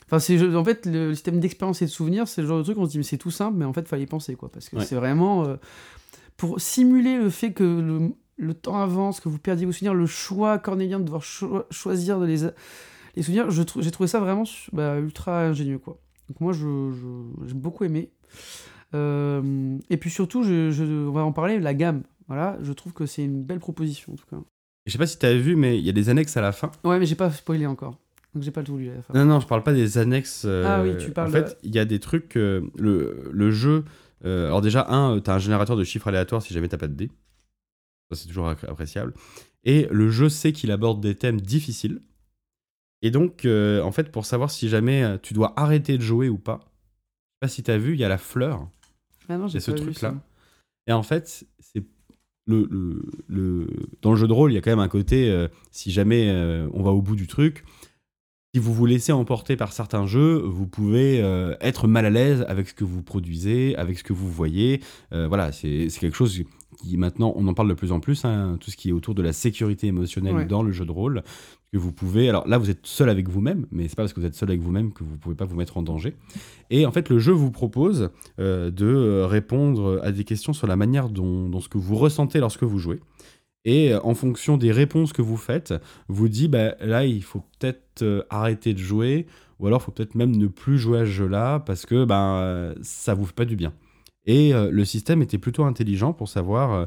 Enfin, 0.06 0.18
c'est 0.18 0.54
en 0.54 0.64
fait 0.64 0.84
le 0.86 1.14
système 1.14 1.40
d'expérience 1.40 1.80
et 1.82 1.86
de 1.86 1.90
souvenirs, 1.90 2.28
c'est 2.28 2.42
le 2.42 2.48
genre 2.48 2.58
de 2.58 2.62
truc 2.64 2.76
on 2.78 2.84
se 2.84 2.90
dit 2.90 2.98
mais 2.98 3.04
c'est 3.04 3.16
tout 3.16 3.30
simple, 3.30 3.56
mais 3.56 3.64
en 3.64 3.72
fait 3.72 3.86
fallait 3.88 4.02
y 4.02 4.06
penser 4.06 4.34
quoi, 4.34 4.50
parce 4.50 4.68
que 4.68 4.76
Ouais. 4.76 4.84
c'est 4.84 4.96
vraiment 4.96 5.44
euh, 5.44 5.56
pour 6.36 6.60
simuler 6.60 7.16
le 7.16 7.30
fait 7.30 7.52
que 7.52 7.62
le, 7.62 8.10
le 8.36 8.54
temps 8.54 8.80
avance, 8.82 9.20
que 9.20 9.28
vous 9.28 9.38
perdiez 9.38 9.66
vos 9.66 9.72
souvenirs, 9.72 9.94
le 9.94 10.06
choix 10.06 10.58
cornélien 10.58 10.98
de 10.98 11.04
devoir 11.04 11.22
cho- 11.22 11.62
choisir 11.70 12.18
de 12.18 12.26
les, 12.26 12.38
les 13.16 13.22
souvenirs, 13.22 13.50
je 13.52 13.62
j'ai 13.78 13.90
trouvé 13.92 14.08
ça 14.08 14.18
vraiment 14.20 14.42
bah, 14.72 14.98
ultra 14.98 15.44
ingénieux 15.46 15.78
quoi. 15.78 15.96
Donc 16.28 16.40
moi 16.40 16.52
je, 16.52 16.90
j'ai 17.46 17.54
beaucoup 17.54 17.84
aimé. 17.84 18.10
Et 18.92 19.96
puis 19.96 20.10
surtout, 20.10 20.42
je, 20.42 20.70
je- 20.72 21.08
on 21.08 21.12
va 21.12 21.22
en 21.24 21.32
parler, 21.32 21.60
la 21.60 21.72
gamme. 21.74 22.02
Voilà, 22.30 22.56
je 22.62 22.72
trouve 22.72 22.92
que 22.92 23.06
c'est 23.06 23.24
une 23.24 23.42
belle 23.42 23.58
proposition 23.58 24.12
en 24.12 24.16
tout 24.16 24.24
cas. 24.30 24.36
Je 24.86 24.92
sais 24.92 24.98
pas 24.98 25.06
si 25.08 25.18
tu 25.18 25.26
as 25.26 25.36
vu, 25.36 25.56
mais 25.56 25.76
il 25.78 25.84
y 25.84 25.88
a 25.88 25.92
des 25.92 26.08
annexes 26.08 26.36
à 26.36 26.40
la 26.40 26.52
fin. 26.52 26.70
Ouais, 26.84 26.98
mais 27.00 27.04
j'ai 27.06 27.16
pas 27.16 27.30
spoilé 27.30 27.66
encore, 27.66 27.98
donc 28.34 28.44
j'ai 28.44 28.52
pas 28.52 28.62
tout 28.62 28.76
lu 28.78 28.88
à 28.88 28.94
la 28.94 29.02
fin. 29.02 29.12
Non, 29.14 29.24
non, 29.24 29.40
je 29.40 29.46
parle 29.48 29.64
pas 29.64 29.72
des 29.72 29.98
annexes. 29.98 30.44
euh, 30.46 30.64
Ah 30.64 30.80
oui, 30.82 30.96
tu 31.04 31.10
parles 31.10 31.28
En 31.28 31.32
fait, 31.32 31.58
il 31.64 31.74
y 31.74 31.78
a 31.80 31.84
des 31.84 31.98
trucs. 31.98 32.36
euh, 32.36 32.62
le, 32.78 33.28
le 33.32 33.50
jeu. 33.50 33.84
euh, 34.24 34.46
alors, 34.46 34.60
déjà, 34.60 34.86
un, 34.88 35.18
tu 35.20 35.28
as 35.28 35.34
un 35.34 35.38
générateur 35.40 35.76
de 35.76 35.82
chiffres 35.84 36.06
aléatoires 36.06 36.40
si 36.40 36.54
jamais 36.54 36.68
t'as 36.68 36.78
pas 36.78 36.86
de 36.88 36.94
dés. 36.94 37.10
Ça, 38.10 38.16
c'est 38.16 38.28
toujours 38.28 38.48
appré- 38.48 38.68
appréciable. 38.70 39.12
Et 39.64 39.88
le 39.90 40.08
jeu 40.08 40.28
sait 40.28 40.52
qu'il 40.52 40.70
aborde 40.70 41.00
des 41.02 41.16
thèmes 41.16 41.40
difficiles. 41.40 42.00
Et 43.02 43.10
donc, 43.10 43.44
euh, 43.44 43.82
en 43.82 43.90
fait, 43.92 44.12
pour 44.12 44.24
savoir 44.24 44.50
si 44.50 44.68
jamais 44.68 45.02
euh, 45.02 45.18
tu 45.20 45.34
dois 45.34 45.52
arrêter 45.58 45.96
de 45.98 46.02
jouer 46.02 46.28
ou 46.28 46.38
pas, 46.38 46.60
je 46.62 46.66
sais 46.66 47.38
pas 47.40 47.48
si 47.48 47.62
tu 47.64 47.70
as 47.70 47.78
vu, 47.78 47.94
il 47.94 48.00
y 48.00 48.04
a 48.04 48.08
la 48.08 48.18
fleur. 48.18 48.68
Ah 49.28 49.36
non, 49.36 49.48
j'ai 49.48 49.58
ce 49.60 49.70
truc-là. 49.72 50.14
Et 50.86 50.92
en 50.92 51.02
fait, 51.02 51.44
c'est 51.58 51.84
le, 52.46 52.66
le, 52.70 53.02
le- 53.28 53.66
dans 54.02 54.10
le 54.10 54.16
jeu 54.16 54.26
de 54.26 54.32
rôle, 54.32 54.52
il 54.52 54.54
y 54.54 54.58
a 54.58 54.60
quand 54.60 54.70
même 54.70 54.78
un 54.78 54.88
côté, 54.88 55.30
euh, 55.30 55.48
si 55.70 55.90
jamais 55.90 56.28
euh, 56.28 56.68
on 56.72 56.82
va 56.82 56.90
au 56.90 57.02
bout 57.02 57.16
du 57.16 57.26
truc, 57.26 57.64
si 58.54 58.60
vous 58.60 58.74
vous 58.74 58.86
laissez 58.86 59.12
emporter 59.12 59.56
par 59.56 59.72
certains 59.72 60.06
jeux, 60.06 60.38
vous 60.44 60.66
pouvez 60.66 61.20
euh, 61.22 61.54
être 61.60 61.86
mal 61.86 62.04
à 62.06 62.10
l'aise 62.10 62.44
avec 62.48 62.68
ce 62.68 62.74
que 62.74 62.82
vous 62.84 63.02
produisez, 63.02 63.76
avec 63.76 63.98
ce 63.98 64.02
que 64.04 64.12
vous 64.12 64.28
voyez. 64.30 64.80
Voilà, 65.12 65.52
c'est 65.52 65.88
c'est 65.88 66.00
quelque 66.00 66.16
chose 66.16 66.42
qui 66.82 66.96
maintenant, 66.96 67.32
on 67.36 67.46
en 67.46 67.54
parle 67.54 67.68
de 67.68 67.74
plus 67.74 67.92
en 67.92 68.00
plus, 68.00 68.24
hein, 68.24 68.56
tout 68.60 68.70
ce 68.72 68.76
qui 68.76 68.88
est 68.88 68.92
autour 68.92 69.14
de 69.14 69.22
la 69.22 69.32
sécurité 69.32 69.86
émotionnelle 69.86 70.34
Ouais. 70.34 70.46
dans 70.46 70.62
le 70.64 70.72
jeu 70.72 70.84
de 70.84 70.90
rôle. 70.90 71.22
Que 71.72 71.78
vous 71.78 71.92
pouvez. 71.92 72.28
Alors 72.28 72.48
là, 72.48 72.58
vous 72.58 72.68
êtes 72.68 72.84
seul 72.84 73.08
avec 73.08 73.28
vous-même, 73.28 73.66
mais 73.70 73.86
c'est 73.86 73.94
pas 73.94 74.02
parce 74.02 74.12
que 74.12 74.20
vous 74.20 74.26
êtes 74.26 74.34
seul 74.34 74.48
avec 74.50 74.60
vous-même 74.60 74.92
que 74.92 75.04
vous 75.04 75.16
pouvez 75.16 75.36
pas 75.36 75.44
vous 75.44 75.56
mettre 75.56 75.76
en 75.76 75.82
danger. 75.82 76.16
Et 76.70 76.84
en 76.84 76.90
fait, 76.90 77.08
le 77.08 77.20
jeu 77.20 77.32
vous 77.32 77.52
propose 77.52 78.10
euh, 78.40 78.72
de 78.72 79.22
répondre 79.22 80.00
à 80.02 80.10
des 80.10 80.24
questions 80.24 80.52
sur 80.52 80.66
la 80.66 80.74
manière 80.74 81.08
dont, 81.08 81.60
ce 81.60 81.68
que 81.68 81.78
vous 81.78 81.94
ressentez 81.96 82.40
lorsque 82.40 82.64
vous 82.64 82.78
jouez. 82.78 82.98
Et 83.64 83.92
euh, 83.92 84.00
en 84.02 84.14
fonction 84.14 84.56
des 84.56 84.72
réponses 84.72 85.12
que 85.12 85.22
vous 85.22 85.36
faites, 85.36 85.74
vous 86.08 86.28
dit 86.28 86.48
bah, 86.48 86.74
là, 86.80 87.04
il 87.04 87.22
faut 87.22 87.42
peut-être 87.58 88.02
euh, 88.02 88.22
arrêter 88.30 88.72
de 88.74 88.78
jouer, 88.78 89.26
ou 89.58 89.66
alors 89.66 89.80
il 89.82 89.84
faut 89.84 89.92
peut-être 89.92 90.14
même 90.14 90.34
ne 90.34 90.46
plus 90.46 90.78
jouer 90.78 91.00
à 91.00 91.04
ce 91.04 91.10
jeu-là 91.10 91.60
parce 91.60 91.84
que 91.86 92.04
ben, 92.04 92.36
euh, 92.40 92.74
ça 92.82 93.14
vous 93.14 93.26
fait 93.26 93.34
pas 93.34 93.44
du 93.44 93.56
bien. 93.56 93.72
Et 94.26 94.52
euh, 94.54 94.70
le 94.70 94.84
système 94.84 95.22
était 95.22 95.38
plutôt 95.38 95.64
intelligent 95.64 96.12
pour 96.12 96.28
savoir 96.28 96.72
euh, 96.72 96.86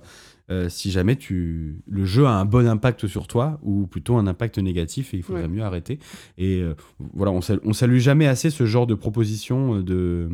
euh, 0.51 0.69
si 0.69 0.91
jamais 0.91 1.15
tu... 1.15 1.81
le 1.87 2.05
jeu 2.05 2.25
a 2.25 2.31
un 2.39 2.45
bon 2.45 2.67
impact 2.67 3.07
sur 3.07 3.27
toi 3.27 3.59
ou 3.63 3.87
plutôt 3.87 4.17
un 4.17 4.27
impact 4.27 4.59
négatif 4.59 5.13
et 5.13 5.17
il 5.17 5.23
faudrait 5.23 5.43
Ouais. 5.43 5.47
mieux 5.47 5.63
arrêter. 5.63 5.99
Et 6.37 6.61
euh, 6.61 6.75
voilà, 7.13 7.31
on 7.31 7.39
on 7.63 7.73
salue 7.73 7.97
jamais 7.97 8.27
assez 8.27 8.49
ce 8.51 8.65
genre 8.65 8.85
de 8.87 8.93
proposition 8.93 9.81
de... 9.81 10.29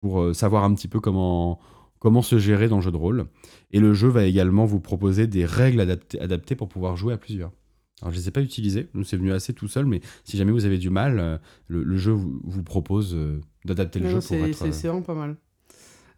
pour 0.00 0.34
savoir 0.34 0.64
un 0.64 0.74
petit 0.74 0.88
peu 0.88 1.00
comment, 1.00 1.58
comment 1.98 2.22
se 2.22 2.38
gérer 2.38 2.68
dans 2.68 2.76
le 2.76 2.82
jeu 2.82 2.90
de 2.92 2.96
rôle. 2.96 3.26
Et 3.70 3.80
le 3.80 3.92
jeu 3.94 4.08
va 4.08 4.24
également 4.24 4.64
vous 4.64 4.80
proposer 4.80 5.26
des 5.26 5.44
règles 5.44 5.80
adaptées, 5.80 6.20
adaptées 6.20 6.54
pour 6.56 6.68
pouvoir 6.68 6.96
jouer 6.96 7.12
à 7.14 7.18
plusieurs. 7.18 7.52
Alors, 8.00 8.12
je 8.12 8.16
ne 8.18 8.22
les 8.22 8.28
ai 8.28 8.30
pas 8.30 8.42
utilisées, 8.42 8.88
nous 8.94 9.02
c'est 9.02 9.16
venu 9.16 9.32
assez 9.32 9.52
tout 9.52 9.66
seul, 9.66 9.84
mais 9.84 10.00
si 10.22 10.36
jamais 10.36 10.52
vous 10.52 10.64
avez 10.64 10.78
du 10.78 10.88
mal, 10.88 11.40
le, 11.66 11.82
le 11.82 11.96
jeu 11.96 12.12
vous, 12.12 12.40
vous 12.44 12.62
propose 12.62 13.16
d'adapter 13.64 13.98
le 13.98 14.06
Non, 14.06 14.20
jeu 14.20 14.26
pour 14.26 14.36
être. 14.46 14.72
c'est 14.72 14.86
vraiment 14.86 15.02
pas 15.02 15.14
mal. 15.16 15.36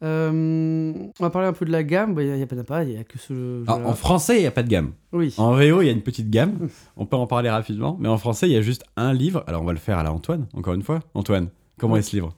Euh, 0.03 0.93
on 1.19 1.23
va 1.23 1.31
parler 1.31 1.49
un 1.49 1.53
peu 1.53 1.65
de 1.67 1.71
la 1.73 1.83
gamme. 1.85 2.15
Il 2.19 2.33
n'y 2.33 2.43
a, 2.43 2.47
pas 2.47 2.57
pas, 2.65 2.85
il 2.85 2.93
y 2.93 2.97
a 2.97 3.05
que 3.05 3.19
ce 3.19 3.35
jeu. 3.35 3.65
Alors, 3.67 3.87
en 3.87 3.95
français, 3.95 4.37
il 4.39 4.41
n'y 4.41 4.47
a 4.47 4.51
pas 4.51 4.63
de 4.63 4.69
gamme. 4.69 4.93
Oui. 5.13 5.35
En 5.37 5.53
VO, 5.53 5.83
il 5.83 5.87
y 5.87 5.89
a 5.89 5.93
une 5.93 6.03
petite 6.03 6.31
gamme. 6.31 6.69
On 6.97 7.05
peut 7.07 7.17
en 7.17 7.27
parler 7.27 7.51
rapidement. 7.51 7.97
Mais 8.01 8.09
en 8.09 8.17
français, 8.19 8.49
il 8.49 8.53
y 8.53 8.57
a 8.57 8.63
juste 8.63 8.85
un 8.97 9.13
livre. 9.13 9.45
Alors, 9.47 9.63
on 9.63 9.67
va 9.67 9.73
le 9.73 9.79
faire 9.79 9.99
à 9.99 10.03
la 10.03 10.13
Antoine, 10.13 10.47
encore 10.55 10.75
une 10.75 10.83
fois. 10.83 11.01
Antoine, 11.15 11.49
comment 11.79 11.95
Oui. 11.95 12.01
est 12.01 12.03
ce 12.03 12.17
livre? 12.17 12.35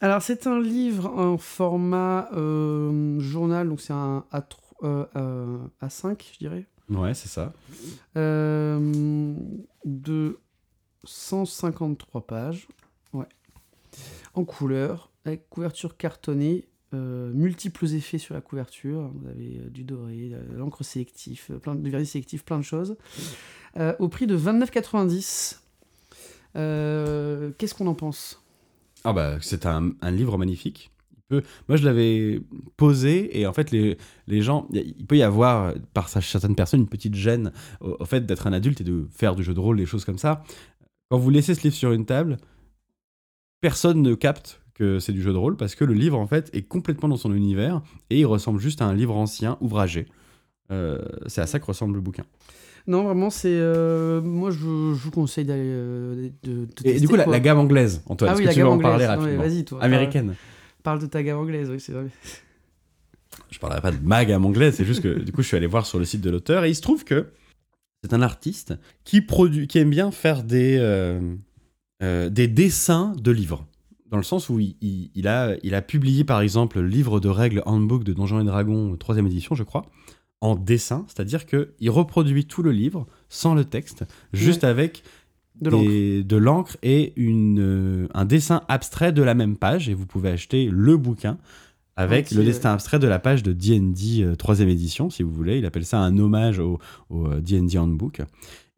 Alors, 0.00 0.22
c'est 0.22 0.46
un 0.46 0.60
livre 0.60 1.06
en 1.16 1.38
format 1.38 2.28
euh, 2.32 3.18
journal, 3.20 3.68
donc 3.68 3.80
c'est 3.80 3.92
un 3.92 4.24
A3, 4.32 4.56
euh, 4.84 5.58
A5, 5.82 6.16
je 6.34 6.38
dirais, 6.38 6.66
Ouais, 6.88 7.14
c'est 7.14 7.28
ça. 7.28 7.52
de 9.84 10.38
153 11.04 12.26
pages, 12.26 12.68
ouais, 13.12 13.26
en 14.34 14.44
couleur, 14.44 15.10
avec 15.24 15.48
couverture 15.50 15.96
cartonnée, 15.96 16.66
euh, 16.94 17.32
multiples 17.32 17.86
effets 17.94 18.18
sur 18.18 18.34
la 18.34 18.40
couverture. 18.40 19.10
Vous 19.14 19.28
avez 19.28 19.58
euh, 19.58 19.70
du 19.70 19.84
doré, 19.84 20.30
de 20.30 20.56
l'encre 20.56 20.84
sélectif, 20.84 21.50
euh, 21.50 21.58
plein 21.58 21.74
de, 21.74 21.88
vernis 21.88 22.06
sélectif, 22.06 22.44
plein 22.44 22.58
de 22.58 22.64
choses, 22.64 22.96
euh, 23.76 23.94
au 23.98 24.08
prix 24.08 24.26
de 24.26 24.36
29,90. 24.38 25.58
Euh, 26.56 27.50
Qu'est-ce 27.58 27.74
qu'on 27.74 27.86
en 27.86 27.94
pense? 27.94 28.42
Ah 29.04 29.12
bah, 29.12 29.38
c'est 29.40 29.66
un, 29.66 29.92
livre 30.10 30.38
magnifique. 30.38 30.90
Moi, 31.30 31.76
je 31.76 31.84
l'avais 31.84 32.40
posé 32.78 33.38
et 33.38 33.46
en 33.46 33.52
fait, 33.52 33.70
les, 33.70 33.98
gens, 34.40 34.66
il 34.72 35.06
peut 35.06 35.18
y 35.18 35.22
avoir, 35.22 35.74
par 35.92 36.08
certaines 36.08 36.56
personnes, 36.56 36.80
une 36.80 36.88
petite 36.88 37.14
gêne 37.14 37.52
au 37.82 38.06
fait 38.06 38.24
d'être 38.24 38.46
un 38.46 38.54
adulte 38.54 38.80
et 38.80 38.84
de 38.84 39.06
faire 39.10 39.36
du 39.36 39.44
jeu 39.44 39.52
de 39.52 39.60
rôle, 39.60 39.76
des 39.76 39.84
choses 39.84 40.06
comme 40.06 40.16
ça. 40.16 40.42
Quand 41.10 41.18
vous 41.18 41.28
laissez 41.28 41.54
ce 41.54 41.64
livre 41.64 41.74
sur 41.74 41.92
une 41.92 42.06
table, 42.06 42.38
personne 43.60 44.00
ne 44.00 44.14
capte 44.14 44.62
que 44.78 44.98
c'est 44.98 45.12
du 45.12 45.22
jeu 45.22 45.32
de 45.32 45.36
rôle 45.38 45.56
parce 45.56 45.74
que 45.74 45.84
le 45.84 45.94
livre, 45.94 46.18
en 46.18 46.26
fait, 46.26 46.50
est 46.54 46.62
complètement 46.62 47.08
dans 47.08 47.16
son 47.16 47.34
univers 47.34 47.82
et 48.10 48.20
il 48.20 48.26
ressemble 48.26 48.60
juste 48.60 48.80
à 48.82 48.86
un 48.86 48.94
livre 48.94 49.16
ancien, 49.16 49.58
ouvragé. 49.60 50.06
Euh, 50.70 50.98
c'est 51.26 51.40
à 51.40 51.46
ça 51.46 51.58
que 51.58 51.64
ressemble 51.66 51.94
le 51.94 52.00
bouquin. 52.00 52.24
Non, 52.86 53.02
vraiment, 53.04 53.28
c'est. 53.28 53.48
euh, 53.52 54.22
moi, 54.22 54.50
je, 54.50 54.58
je 54.58 54.64
vous 55.02 55.10
conseille 55.10 55.44
d'aller. 55.44 55.60
euh, 55.64 56.30
de, 56.42 56.64
de 56.64 56.88
Et 56.88 57.00
du 57.00 57.08
coup, 57.08 57.16
la, 57.16 57.40
gamme 57.40 57.58
anglaise, 57.58 58.02
Antoine, 58.06 58.30
Ah 58.30 58.32
est-ce 58.32 58.38
oui, 58.38 58.44
que 58.44 58.48
la 58.48 58.54
tu 58.54 58.60
veux 58.60 58.68
en 58.68 58.78
parler 58.78 59.06
rapidement 59.06 59.42
Vas-y, 59.42 59.64
toi. 59.64 59.82
Américaine. 59.82 60.34
Parle, 60.82 61.00
de 61.00 61.06
ta 61.06 61.22
gamme 61.22 61.38
anglaise, 61.38 61.68
oui, 61.70 61.80
c'est 61.80 61.92
vrai. 61.92 62.06
je 63.50 63.58
parlerai 63.58 63.80
pas 63.82 63.90
de 63.90 63.98
ma 64.02 64.24
gamme 64.24 64.46
anglaise, 64.46 64.74
c'est 64.76 64.84
juste 64.86 65.02
que 65.02 65.18
du 65.18 65.32
coup 65.32 65.42
je 65.42 65.48
suis 65.48 65.56
allé 65.56 65.66
voir 65.66 65.84
sur 65.84 65.98
le 65.98 66.04
site 66.06 66.20
de 66.22 66.30
l'auteur 66.30 66.64
et 66.64 66.70
il 66.70 66.74
se 66.74 66.80
trouve 66.80 67.04
que 67.04 67.26
c'est 68.02 68.14
un 68.14 68.22
artiste 68.22 68.74
qui 69.04 69.20
produit, 69.20 69.66
qui 69.66 69.78
aime 69.78 69.90
bien 69.90 70.10
faire 70.10 70.42
des 70.42 70.78
euh, 70.80 72.30
des 72.30 72.46
dessins 72.48 73.12
de 73.20 73.30
livres. 73.30 73.66
Dans 74.10 74.16
le 74.16 74.22
sens 74.22 74.48
où 74.48 74.58
il, 74.58 74.76
il- 74.80 75.10
il 75.14 75.28
a, 75.28 75.54
il 75.62 75.74
a 75.74 75.82
publié 75.82 76.24
par 76.24 76.40
exemple 76.40 76.80
le 76.80 76.88
livre 76.88 77.20
de 77.20 77.28
règles 77.28 77.62
Handbook 77.66 78.04
de 78.04 78.12
Donjons 78.12 78.40
et 78.40 78.44
Dragons, 78.44 78.96
troisième 78.96 79.26
édition, 79.26 79.54
je 79.54 79.62
crois, 79.64 79.82
en 80.40 80.54
dessin, 80.54 81.04
c'est-à-dire 81.08 81.46
qu'il 81.46 81.90
reproduit 81.90 82.46
tout 82.46 82.62
le 82.62 82.70
livre 82.72 83.06
sans 83.28 83.54
le 83.54 83.64
texte, 83.64 84.04
juste 84.32 84.62
avec 84.64 85.02
De 85.60 86.36
l'encre. 86.36 86.76
et 86.82 87.12
une, 87.16 87.58
euh, 87.60 88.06
un 88.14 88.24
dessin 88.24 88.62
abstrait 88.68 89.12
de 89.12 89.22
la 89.22 89.34
même 89.34 89.56
page. 89.56 89.88
Et 89.88 89.94
vous 89.94 90.06
pouvez 90.06 90.30
acheter 90.30 90.68
le 90.70 90.96
bouquin 90.96 91.36
avec 91.96 92.30
le 92.30 92.44
dessin 92.44 92.72
abstrait 92.72 93.00
de 93.00 93.08
la 93.08 93.18
page 93.18 93.42
de 93.42 93.52
D&D 93.52 94.22
euh, 94.22 94.36
troisième 94.36 94.68
édition, 94.68 95.10
si 95.10 95.24
vous 95.24 95.32
voulez. 95.32 95.58
Il 95.58 95.66
appelle 95.66 95.84
ça 95.84 95.98
un 95.98 96.16
hommage 96.18 96.60
au, 96.60 96.78
au 97.10 97.26
euh, 97.26 97.40
D&D 97.40 97.76
Handbook. 97.76 98.20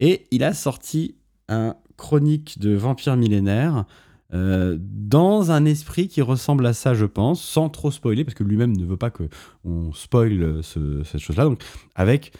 Et 0.00 0.24
il 0.30 0.42
a 0.42 0.54
sorti 0.54 1.16
un 1.50 1.74
chronique 1.98 2.58
de 2.58 2.74
vampire 2.74 3.14
millénaire 3.18 3.84
euh, 4.32 4.76
dans 4.80 5.50
un 5.50 5.64
esprit 5.64 6.08
qui 6.08 6.22
ressemble 6.22 6.66
à 6.66 6.72
ça, 6.72 6.94
je 6.94 7.04
pense, 7.06 7.42
sans 7.42 7.68
trop 7.68 7.90
spoiler, 7.90 8.24
parce 8.24 8.34
que 8.34 8.44
lui-même 8.44 8.76
ne 8.76 8.84
veut 8.84 8.96
pas 8.96 9.10
que 9.10 9.24
on 9.64 9.92
spoil 9.92 10.62
ce- 10.62 11.02
cette 11.04 11.20
chose-là. 11.20 11.44
Donc, 11.44 11.62
avec 11.94 12.32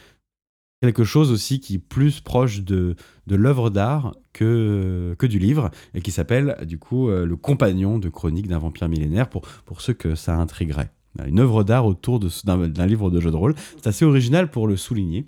quelque 0.82 1.04
chose 1.04 1.30
aussi 1.30 1.60
qui 1.60 1.74
est 1.74 1.78
plus 1.78 2.20
proche 2.20 2.62
de, 2.62 2.96
l'œuvre 3.28 3.70
d'art 3.70 4.14
que, 4.32 5.14
que 5.18 5.26
du 5.26 5.38
livre, 5.38 5.70
et 5.94 6.00
qui 6.00 6.10
s'appelle 6.10 6.56
du 6.66 6.78
coup 6.78 7.08
euh, 7.10 7.26
Le 7.26 7.36
compagnon 7.36 7.98
de 7.98 8.08
chronique 8.08 8.48
d'un 8.48 8.58
vampire 8.58 8.88
millénaire, 8.88 9.28
pour, 9.28 9.42
pour 9.64 9.80
ceux 9.80 9.92
que 9.94 10.14
ça 10.14 10.36
intriguerait. 10.36 10.90
Une 11.26 11.40
œuvre 11.40 11.64
d'art 11.64 11.86
autour 11.86 12.20
d'un 12.20 12.86
livre 12.86 13.10
de 13.10 13.20
jeu 13.20 13.32
de 13.32 13.36
rôle. 13.36 13.54
C'est 13.76 13.88
assez 13.88 14.04
original 14.04 14.48
pour 14.48 14.68
le 14.68 14.76
souligner. 14.76 15.24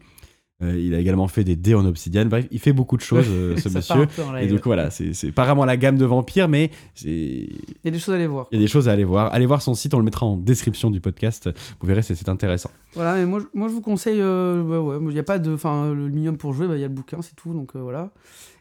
Euh, 0.62 0.78
il 0.78 0.94
a 0.94 0.98
également 0.98 1.26
fait 1.28 1.44
des 1.44 1.56
dés 1.56 1.74
en 1.74 1.84
obsidienne. 1.84 2.28
Bref, 2.28 2.46
il 2.50 2.58
fait 2.60 2.72
beaucoup 2.72 2.96
de 2.96 3.02
choses, 3.02 3.26
euh, 3.28 3.56
ce 3.56 3.68
monsieur. 3.68 4.06
Et 4.40 4.46
coup, 4.60 4.68
voilà, 4.68 4.90
c'est 4.90 5.12
vraiment 5.36 5.64
la 5.64 5.76
gamme 5.76 5.96
de 5.96 6.04
vampires, 6.04 6.48
mais 6.48 6.70
c'est- 6.94 7.08
Il 7.08 7.48
y 7.84 7.88
a 7.88 7.90
des 7.90 7.98
choses 7.98 8.14
à 8.14 8.16
aller 8.16 8.26
voir. 8.26 8.46
il 8.52 8.56
y 8.58 8.58
a 8.58 8.64
des 8.64 8.68
choses 8.68 8.88
à 8.88 8.92
aller 8.92 9.04
voir. 9.04 9.32
Allez 9.34 9.46
voir 9.46 9.60
son 9.62 9.74
site, 9.74 9.94
on 9.94 9.98
le 9.98 10.04
mettra 10.04 10.26
en 10.26 10.36
description 10.36 10.90
du 10.90 11.00
podcast. 11.00 11.50
Vous 11.80 11.86
verrez, 11.86 12.02
c'est 12.02 12.28
intéressant. 12.28 12.70
Voilà, 12.94 13.14
mais 13.16 13.26
moi, 13.26 13.40
je- 13.40 13.58
moi 13.58 13.68
je 13.68 13.72
vous 13.74 13.80
conseille. 13.80 14.20
euh, 14.20 14.62
bah 14.62 14.80
ouais, 14.80 14.98
il 15.10 15.16
y 15.16 15.18
a 15.18 15.22
pas 15.24 15.38
de. 15.38 15.52
Enfin, 15.54 15.92
le 15.92 16.08
minimum 16.08 16.36
pour 16.36 16.52
jouer, 16.52 16.68
bah, 16.68 16.76
il 16.76 16.80
y 16.80 16.84
a 16.84 16.88
le 16.88 16.94
bouquin, 16.94 17.22
c'est 17.22 17.34
tout. 17.34 17.52
Donc 17.52 17.74
voilà. 17.74 18.10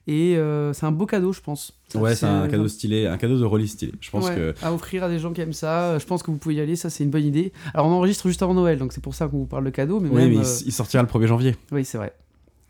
Et 0.07 0.35
euh, 0.35 0.73
c'est 0.73 0.85
un 0.85 0.91
beau 0.91 1.05
cadeau, 1.05 1.31
je 1.31 1.41
pense. 1.41 1.73
Ça, 1.87 1.99
Ouais, 1.99 2.15
c'est 2.15 2.25
un 2.25 2.47
cadeau 2.47 2.67
stylé, 2.67 3.05
un 3.05 3.17
cadeau 3.17 3.37
de 3.37 3.45
release 3.45 3.71
stylé. 3.71 3.93
Je 4.01 4.09
pense 4.09 4.27
ouais, 4.27 4.35
que 4.35 4.55
À 4.61 4.73
offrir 4.73 5.03
à 5.03 5.09
des 5.09 5.19
gens 5.19 5.31
qui 5.31 5.41
aiment 5.41 5.53
ça. 5.53 5.99
Je 5.99 6.05
pense 6.05 6.23
que 6.23 6.31
vous 6.31 6.37
pouvez 6.37 6.55
y 6.55 6.59
aller, 6.59 6.75
ça 6.75 6.89
c'est 6.89 7.03
une 7.03 7.11
bonne 7.11 7.25
idée. 7.25 7.53
Alors 7.73 7.87
on 7.87 7.91
enregistre 7.91 8.27
juste 8.27 8.41
avant 8.41 8.53
Noël, 8.53 8.79
donc 8.79 8.93
c'est 8.93 9.01
pour 9.01 9.13
ça 9.13 9.27
qu'on 9.27 9.37
vous 9.37 9.45
parle 9.45 9.65
de 9.65 9.69
cadeau. 9.69 9.99
Mais 9.99 10.09
oui, 10.09 10.15
même, 10.15 10.29
mais 10.29 10.35
il 10.35 10.41
euh, 10.41 10.63
il 10.65 10.71
sortira 10.71 11.03
le 11.03 11.09
1er 11.09 11.27
janvier. 11.27 11.55
Oui, 11.71 11.85
c'est 11.85 11.97
vrai. 11.97 12.13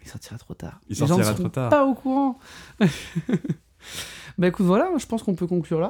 Il 0.03 0.09
sortira 0.09 0.37
trop 0.37 0.53
tard. 0.53 0.81
Il 0.89 0.93
Les 0.93 0.95
gens 0.95 1.07
sortira 1.07 1.31
ne 1.31 1.37
trop 1.37 1.49
tard. 1.49 1.69
Pas 1.69 1.85
au 1.85 1.93
courant. 1.93 2.37
bah 4.37 4.47
écoute, 4.47 4.65
voilà, 4.65 4.89
je 4.97 5.05
pense 5.05 5.23
qu'on 5.23 5.35
peut 5.35 5.47
conclure 5.47 5.79
là. 5.79 5.89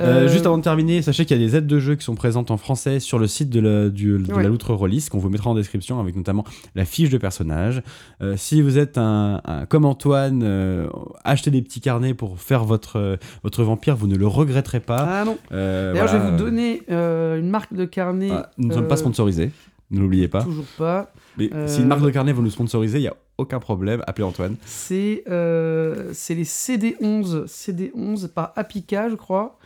Euh, 0.00 0.24
Euh, 0.24 0.28
Juste 0.28 0.44
avant 0.46 0.58
de 0.58 0.62
terminer, 0.62 1.02
sachez 1.02 1.24
qu'il 1.24 1.40
y 1.40 1.44
a 1.44 1.46
des 1.46 1.54
aides 1.56 1.66
de 1.68 1.78
jeu 1.78 1.94
qui 1.94 2.04
sont 2.04 2.16
présentes 2.16 2.50
en 2.50 2.56
français 2.56 2.98
sur 2.98 3.18
le 3.18 3.26
site 3.28 3.48
de 3.50 3.60
la, 3.60 3.88
du- 3.90 4.18
de 4.18 4.32
Ouais. 4.32 4.42
la 4.42 4.48
Loutre 4.48 4.72
Release, 4.74 5.08
qu'on 5.08 5.18
vous 5.18 5.28
mettra 5.28 5.50
en 5.50 5.54
description, 5.54 6.00
avec 6.00 6.16
notamment 6.16 6.44
la 6.74 6.84
fiche 6.84 7.10
de 7.10 7.18
personnage. 7.18 7.80
Euh, 8.20 8.34
si 8.36 8.60
vous 8.60 8.76
êtes 8.78 8.98
un, 8.98 9.40
un- 9.44 9.66
comme 9.66 9.84
Antoine, 9.84 10.42
euh, 10.42 10.88
achetez 11.22 11.50
des 11.52 11.62
petits 11.62 11.80
carnets 11.80 12.12
pour 12.14 12.40
faire 12.40 12.64
votre, 12.64 13.18
votre 13.44 13.62
vampire, 13.62 13.94
vous 13.94 14.08
ne 14.08 14.16
le 14.16 14.26
regretterez 14.26 14.80
pas. 14.80 15.06
Ah 15.08 15.24
non. 15.24 15.38
D'ailleurs, 15.50 15.92
voilà. 15.94 16.06
je 16.08 16.16
vais 16.16 16.30
vous 16.30 16.36
donner 16.36 16.82
une 16.88 17.50
marque 17.50 17.72
de 17.72 17.84
carnet. 17.84 18.30
Ah, 18.32 18.50
nous 18.58 18.68
ne 18.68 18.74
sommes 18.74 18.88
pas 18.88 18.96
sponsorisés, 18.96 19.52
ne 19.92 20.00
l'oubliez 20.00 20.26
pas. 20.28 20.42
Toujours 20.42 20.64
pas. 20.76 21.12
Mais 21.38 21.50
euh, 21.52 21.66
si 21.68 21.80
une 21.80 21.88
marque 21.88 22.02
de 22.02 22.10
carnet 22.10 22.32
veut 22.32 22.42
nous 22.42 22.50
sponsoriser, 22.50 22.98
il 22.98 23.02
n'y 23.02 23.08
a 23.08 23.16
aucun 23.38 23.58
problème, 23.58 24.02
appelez 24.06 24.24
Antoine. 24.24 24.54
C'est 24.64 25.24
euh, 25.28 26.10
c'est 26.12 26.34
les 26.36 26.44
CD11, 26.44 27.46
CD11 27.46 28.28
par 28.28 28.52
Apika, 28.54 29.08
je 29.10 29.16
crois. 29.16 29.58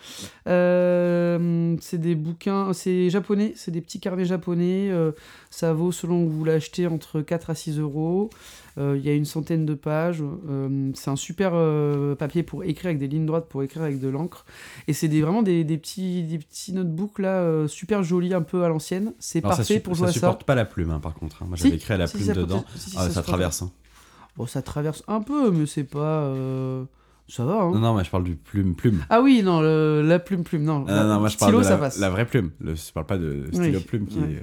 Euh, 0.68 1.76
c'est 1.80 1.98
des 2.00 2.14
bouquins, 2.14 2.72
c'est 2.72 3.10
japonais, 3.10 3.52
c'est 3.56 3.70
des 3.70 3.80
petits 3.80 4.00
carnets 4.00 4.24
japonais. 4.24 4.90
ça 5.50 5.72
vaut, 5.72 5.92
selon 5.92 6.24
que 6.26 6.30
vous 6.30 6.44
l'achetez, 6.44 6.86
entre 6.86 7.20
4 7.20 7.50
à 7.50 7.54
6 7.54 7.78
euros. 7.78 8.30
Il 8.80 9.00
y 9.04 9.08
a 9.10 9.12
une 9.12 9.24
centaine 9.24 9.66
de 9.66 9.74
pages. 9.74 10.22
c'est 10.94 11.10
un 11.10 11.16
super 11.16 11.52
papier 12.16 12.44
pour 12.44 12.62
écrire 12.62 12.86
avec 12.90 12.98
des 12.98 13.08
lignes 13.08 13.26
droites, 13.26 13.48
pour 13.48 13.62
écrire 13.64 13.82
avec 13.82 13.98
de 13.98 14.08
l'encre. 14.08 14.44
Et 14.86 14.92
c'est 14.92 15.08
des, 15.08 15.20
vraiment 15.20 15.42
des, 15.42 15.64
des 15.64 15.78
petits, 15.78 16.22
des 16.22 16.38
petits 16.38 16.72
notebooks 16.72 17.18
là, 17.18 17.40
euh, 17.40 17.66
super 17.66 18.04
jolis, 18.04 18.32
un 18.34 18.42
peu 18.42 18.62
à 18.62 18.68
l'ancienne. 18.68 19.14
C'est 19.18 19.40
ça, 19.42 19.48
parfait 19.48 19.64
sup- 19.64 19.82
pour 19.82 19.94
ça 19.94 19.98
jouer 19.98 20.04
à 20.06 20.12
ça. 20.12 20.14
supporte 20.20 20.44
pas 20.44 20.54
la 20.54 20.64
plume, 20.64 20.90
hein, 20.92 21.00
par 21.00 21.14
contre. 21.14 21.42
hein. 21.42 21.46
Moi, 21.48 21.56
Si, 21.58 21.64
j'avais 21.64 21.76
écrit 21.76 21.94
à 21.94 21.96
la 21.98 22.06
si, 22.06 22.16
plume 22.16 22.32
dedans. 22.32 22.64
si, 22.76 22.90
si, 22.90 22.96
Ah, 22.98 23.10
ça, 23.10 23.22
traverse. 23.22 23.62
hein. 23.62 23.70
Bon, 24.36 24.46
ça 24.46 24.62
traverse 24.62 25.02
un 25.08 25.20
peu, 25.20 25.50
mais 25.50 25.66
c'est 25.66 25.84
pas. 25.84 26.22
euh, 26.22 26.84
Ça 27.28 27.44
va, 27.44 27.54
hein. 27.62 27.72
Non, 27.72 27.80
non, 27.80 27.94
mais 27.94 28.04
je 28.04 28.10
parle 28.10 28.24
du 28.24 28.36
plume-plume. 28.36 29.04
Ah 29.10 29.20
oui, 29.20 29.42
non, 29.44 29.60
le- 29.60 30.00
la 30.02 30.18
plume 30.18 30.44
plume, 30.44 30.62
non. 30.64 30.84
Ah, 30.88 31.02
non, 31.02 31.08
non, 31.14 31.20
moi 31.20 31.28
je 31.28 31.36
parle 31.36 31.50
stylo, 31.52 31.58
de 31.58 31.64
ça 31.64 31.70
la, 31.72 31.76
passe. 31.78 31.98
la 31.98 32.08
vraie 32.10 32.24
plume. 32.24 32.52
Le, 32.60 32.74
je 32.74 32.92
parle 32.92 33.04
pas 33.06 33.18
de 33.18 33.44
stylo 33.52 33.78
Oui, 33.78 33.84
plume 33.84 34.06
qui 34.06 34.18
ouais. 34.18 34.32
est. 34.32 34.42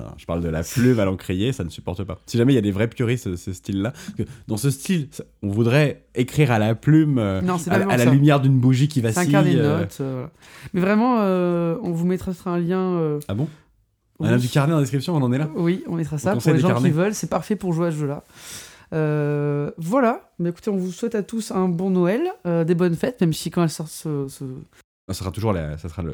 euh, 0.00 0.04
je 0.16 0.26
parle 0.26 0.40
de 0.42 0.48
la 0.48 0.62
plume 0.64 0.98
à 0.98 1.04
l'encrier, 1.04 1.52
ça 1.52 1.62
ne 1.64 1.68
supporte 1.70 2.02
pas. 2.04 2.18
Si 2.26 2.36
jamais 2.38 2.52
il 2.52 2.56
y 2.56 2.58
a 2.58 2.62
des 2.62 2.70
vrais 2.72 2.88
puristes, 2.88 3.24
ce, 3.24 3.36
ce 3.36 3.52
style-là, 3.52 3.92
dans 4.48 4.56
ce 4.56 4.70
style, 4.70 5.08
on 5.42 5.50
voudrait 5.50 6.06
écrire 6.14 6.50
à 6.50 6.58
la 6.58 6.74
plume, 6.74 7.18
euh, 7.18 7.40
Non, 7.42 7.56
à, 7.68 7.78
la 7.78 7.98
ça. 7.98 8.10
lumière 8.10 8.40
d'une 8.40 8.58
bougie 8.58 8.88
qui 8.88 9.00
vacille. 9.00 9.28
de 9.30 9.36
euh, 9.36 9.78
notes. 9.80 9.98
euh, 10.00 10.12
voilà. 10.14 10.30
Mais 10.72 10.80
vraiment, 10.80 11.16
on 11.88 11.92
vous 11.92 12.06
mettra 12.06 12.32
un 12.46 12.58
lien. 12.58 13.18
Ah 13.28 13.34
bon? 13.34 13.48
On 14.20 14.26
oui. 14.26 14.32
a 14.32 14.38
du 14.38 14.48
carnet 14.48 14.74
en 14.74 14.80
description, 14.80 15.14
on 15.14 15.22
en 15.22 15.32
est 15.32 15.38
là 15.38 15.48
Oui, 15.54 15.84
on 15.86 15.94
mettra 15.94 16.18
ça 16.18 16.34
On 16.34 16.38
pour 16.38 16.52
les 16.52 16.58
gens 16.58 16.68
carnets. 16.68 16.88
qui 16.90 16.94
veulent. 16.94 17.14
C'est 17.14 17.30
parfait 17.30 17.54
pour 17.56 17.72
jouer 17.72 17.88
à 17.88 17.90
ce 17.92 17.96
jeu-là. 17.98 18.24
Euh, 18.92 19.70
voilà. 19.78 20.32
Mais 20.38 20.50
écoutez, 20.50 20.70
on 20.70 20.76
vous 20.76 20.90
souhaite 20.92 21.14
à 21.14 21.22
tous 21.22 21.50
un 21.52 21.68
bon 21.68 21.90
Noël, 21.90 22.22
euh, 22.46 22.64
des 22.64 22.74
bonnes 22.74 22.96
fêtes, 22.96 23.20
même 23.20 23.32
si 23.32 23.50
quand 23.50 23.62
elle 23.62 23.70
sort 23.70 23.88
ce. 23.88 24.26
ce- 24.28 24.44
Ça 25.08 25.14
sera 25.14 25.30
toujours 25.30 25.52
la, 25.52 25.78
ça 25.78 25.88
sera 25.88 26.02
le, 26.02 26.12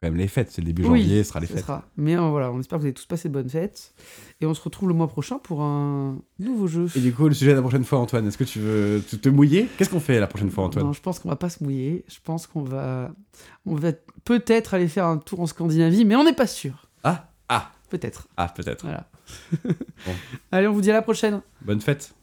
quand 0.00 0.08
même 0.08 0.16
les 0.16 0.26
fêtes, 0.28 0.50
c'est 0.50 0.60
le 0.62 0.66
début 0.66 0.82
Oui, 0.84 1.02
janvier, 1.02 1.22
ce 1.22 1.28
sera 1.30 1.40
les 1.40 1.46
fêtes. 1.46 1.60
sera. 1.60 1.84
Mais 1.96 2.16
euh, 2.16 2.28
voilà, 2.28 2.50
on 2.52 2.60
espère 2.60 2.78
que 2.78 2.82
vous 2.82 2.86
avez 2.86 2.94
tous 2.94 3.06
passé 3.06 3.28
de 3.28 3.34
bonnes 3.34 3.48
fêtes. 3.50 3.92
Et 4.40 4.46
on 4.46 4.54
se 4.54 4.62
retrouve 4.62 4.88
le 4.88 4.94
mois 4.94 5.08
prochain 5.08 5.38
pour 5.38 5.62
un 5.62 6.16
nouveau 6.38 6.66
jeu. 6.66 6.86
Et 6.96 7.00
du 7.00 7.12
coup, 7.12 7.28
le 7.28 7.34
sujet 7.34 7.50
de 7.50 7.56
la 7.56 7.62
prochaine 7.62 7.84
fois, 7.84 7.98
Antoine, 7.98 8.26
est-ce 8.26 8.38
que 8.38 8.44
tu 8.44 8.58
veux 8.60 9.02
te, 9.08 9.16
te 9.16 9.28
mouiller? 9.28 9.68
Qu'est-ce 9.76 9.90
qu'on 9.90 10.00
fait 10.00 10.18
la 10.18 10.26
prochaine 10.28 10.50
fois, 10.50 10.64
Antoine? 10.64 10.86
Non, 10.86 10.92
je 10.92 11.00
pense 11.02 11.18
qu'on 11.18 11.28
va 11.28 11.36
pas 11.36 11.50
se 11.50 11.62
mouiller. 11.62 12.04
Je 12.08 12.18
pense 12.24 12.46
qu'on 12.46 12.62
va, 12.62 13.10
on 13.66 13.74
va 13.74 13.90
peut-être 14.24 14.74
aller 14.74 14.88
faire 14.88 15.06
un 15.06 15.18
tour 15.18 15.40
en 15.40 15.46
Scandinavie, 15.46 16.04
mais 16.04 16.16
on 16.16 16.24
n'est 16.24 16.32
pas 16.32 16.46
sûr. 16.46 16.88
Ah 17.04 17.28
Ah 17.48 17.70
Peut-être. 17.90 18.28
Ah, 18.36 18.48
peut-être. 18.48 18.84
Voilà. 18.86 19.06
Bon. 19.64 19.74
Allez, 20.52 20.66
on 20.66 20.72
vous 20.72 20.80
dit 20.80 20.90
à 20.90 20.94
la 20.94 21.02
prochaine. 21.02 21.42
Bonne 21.60 21.80
fête 21.80 22.14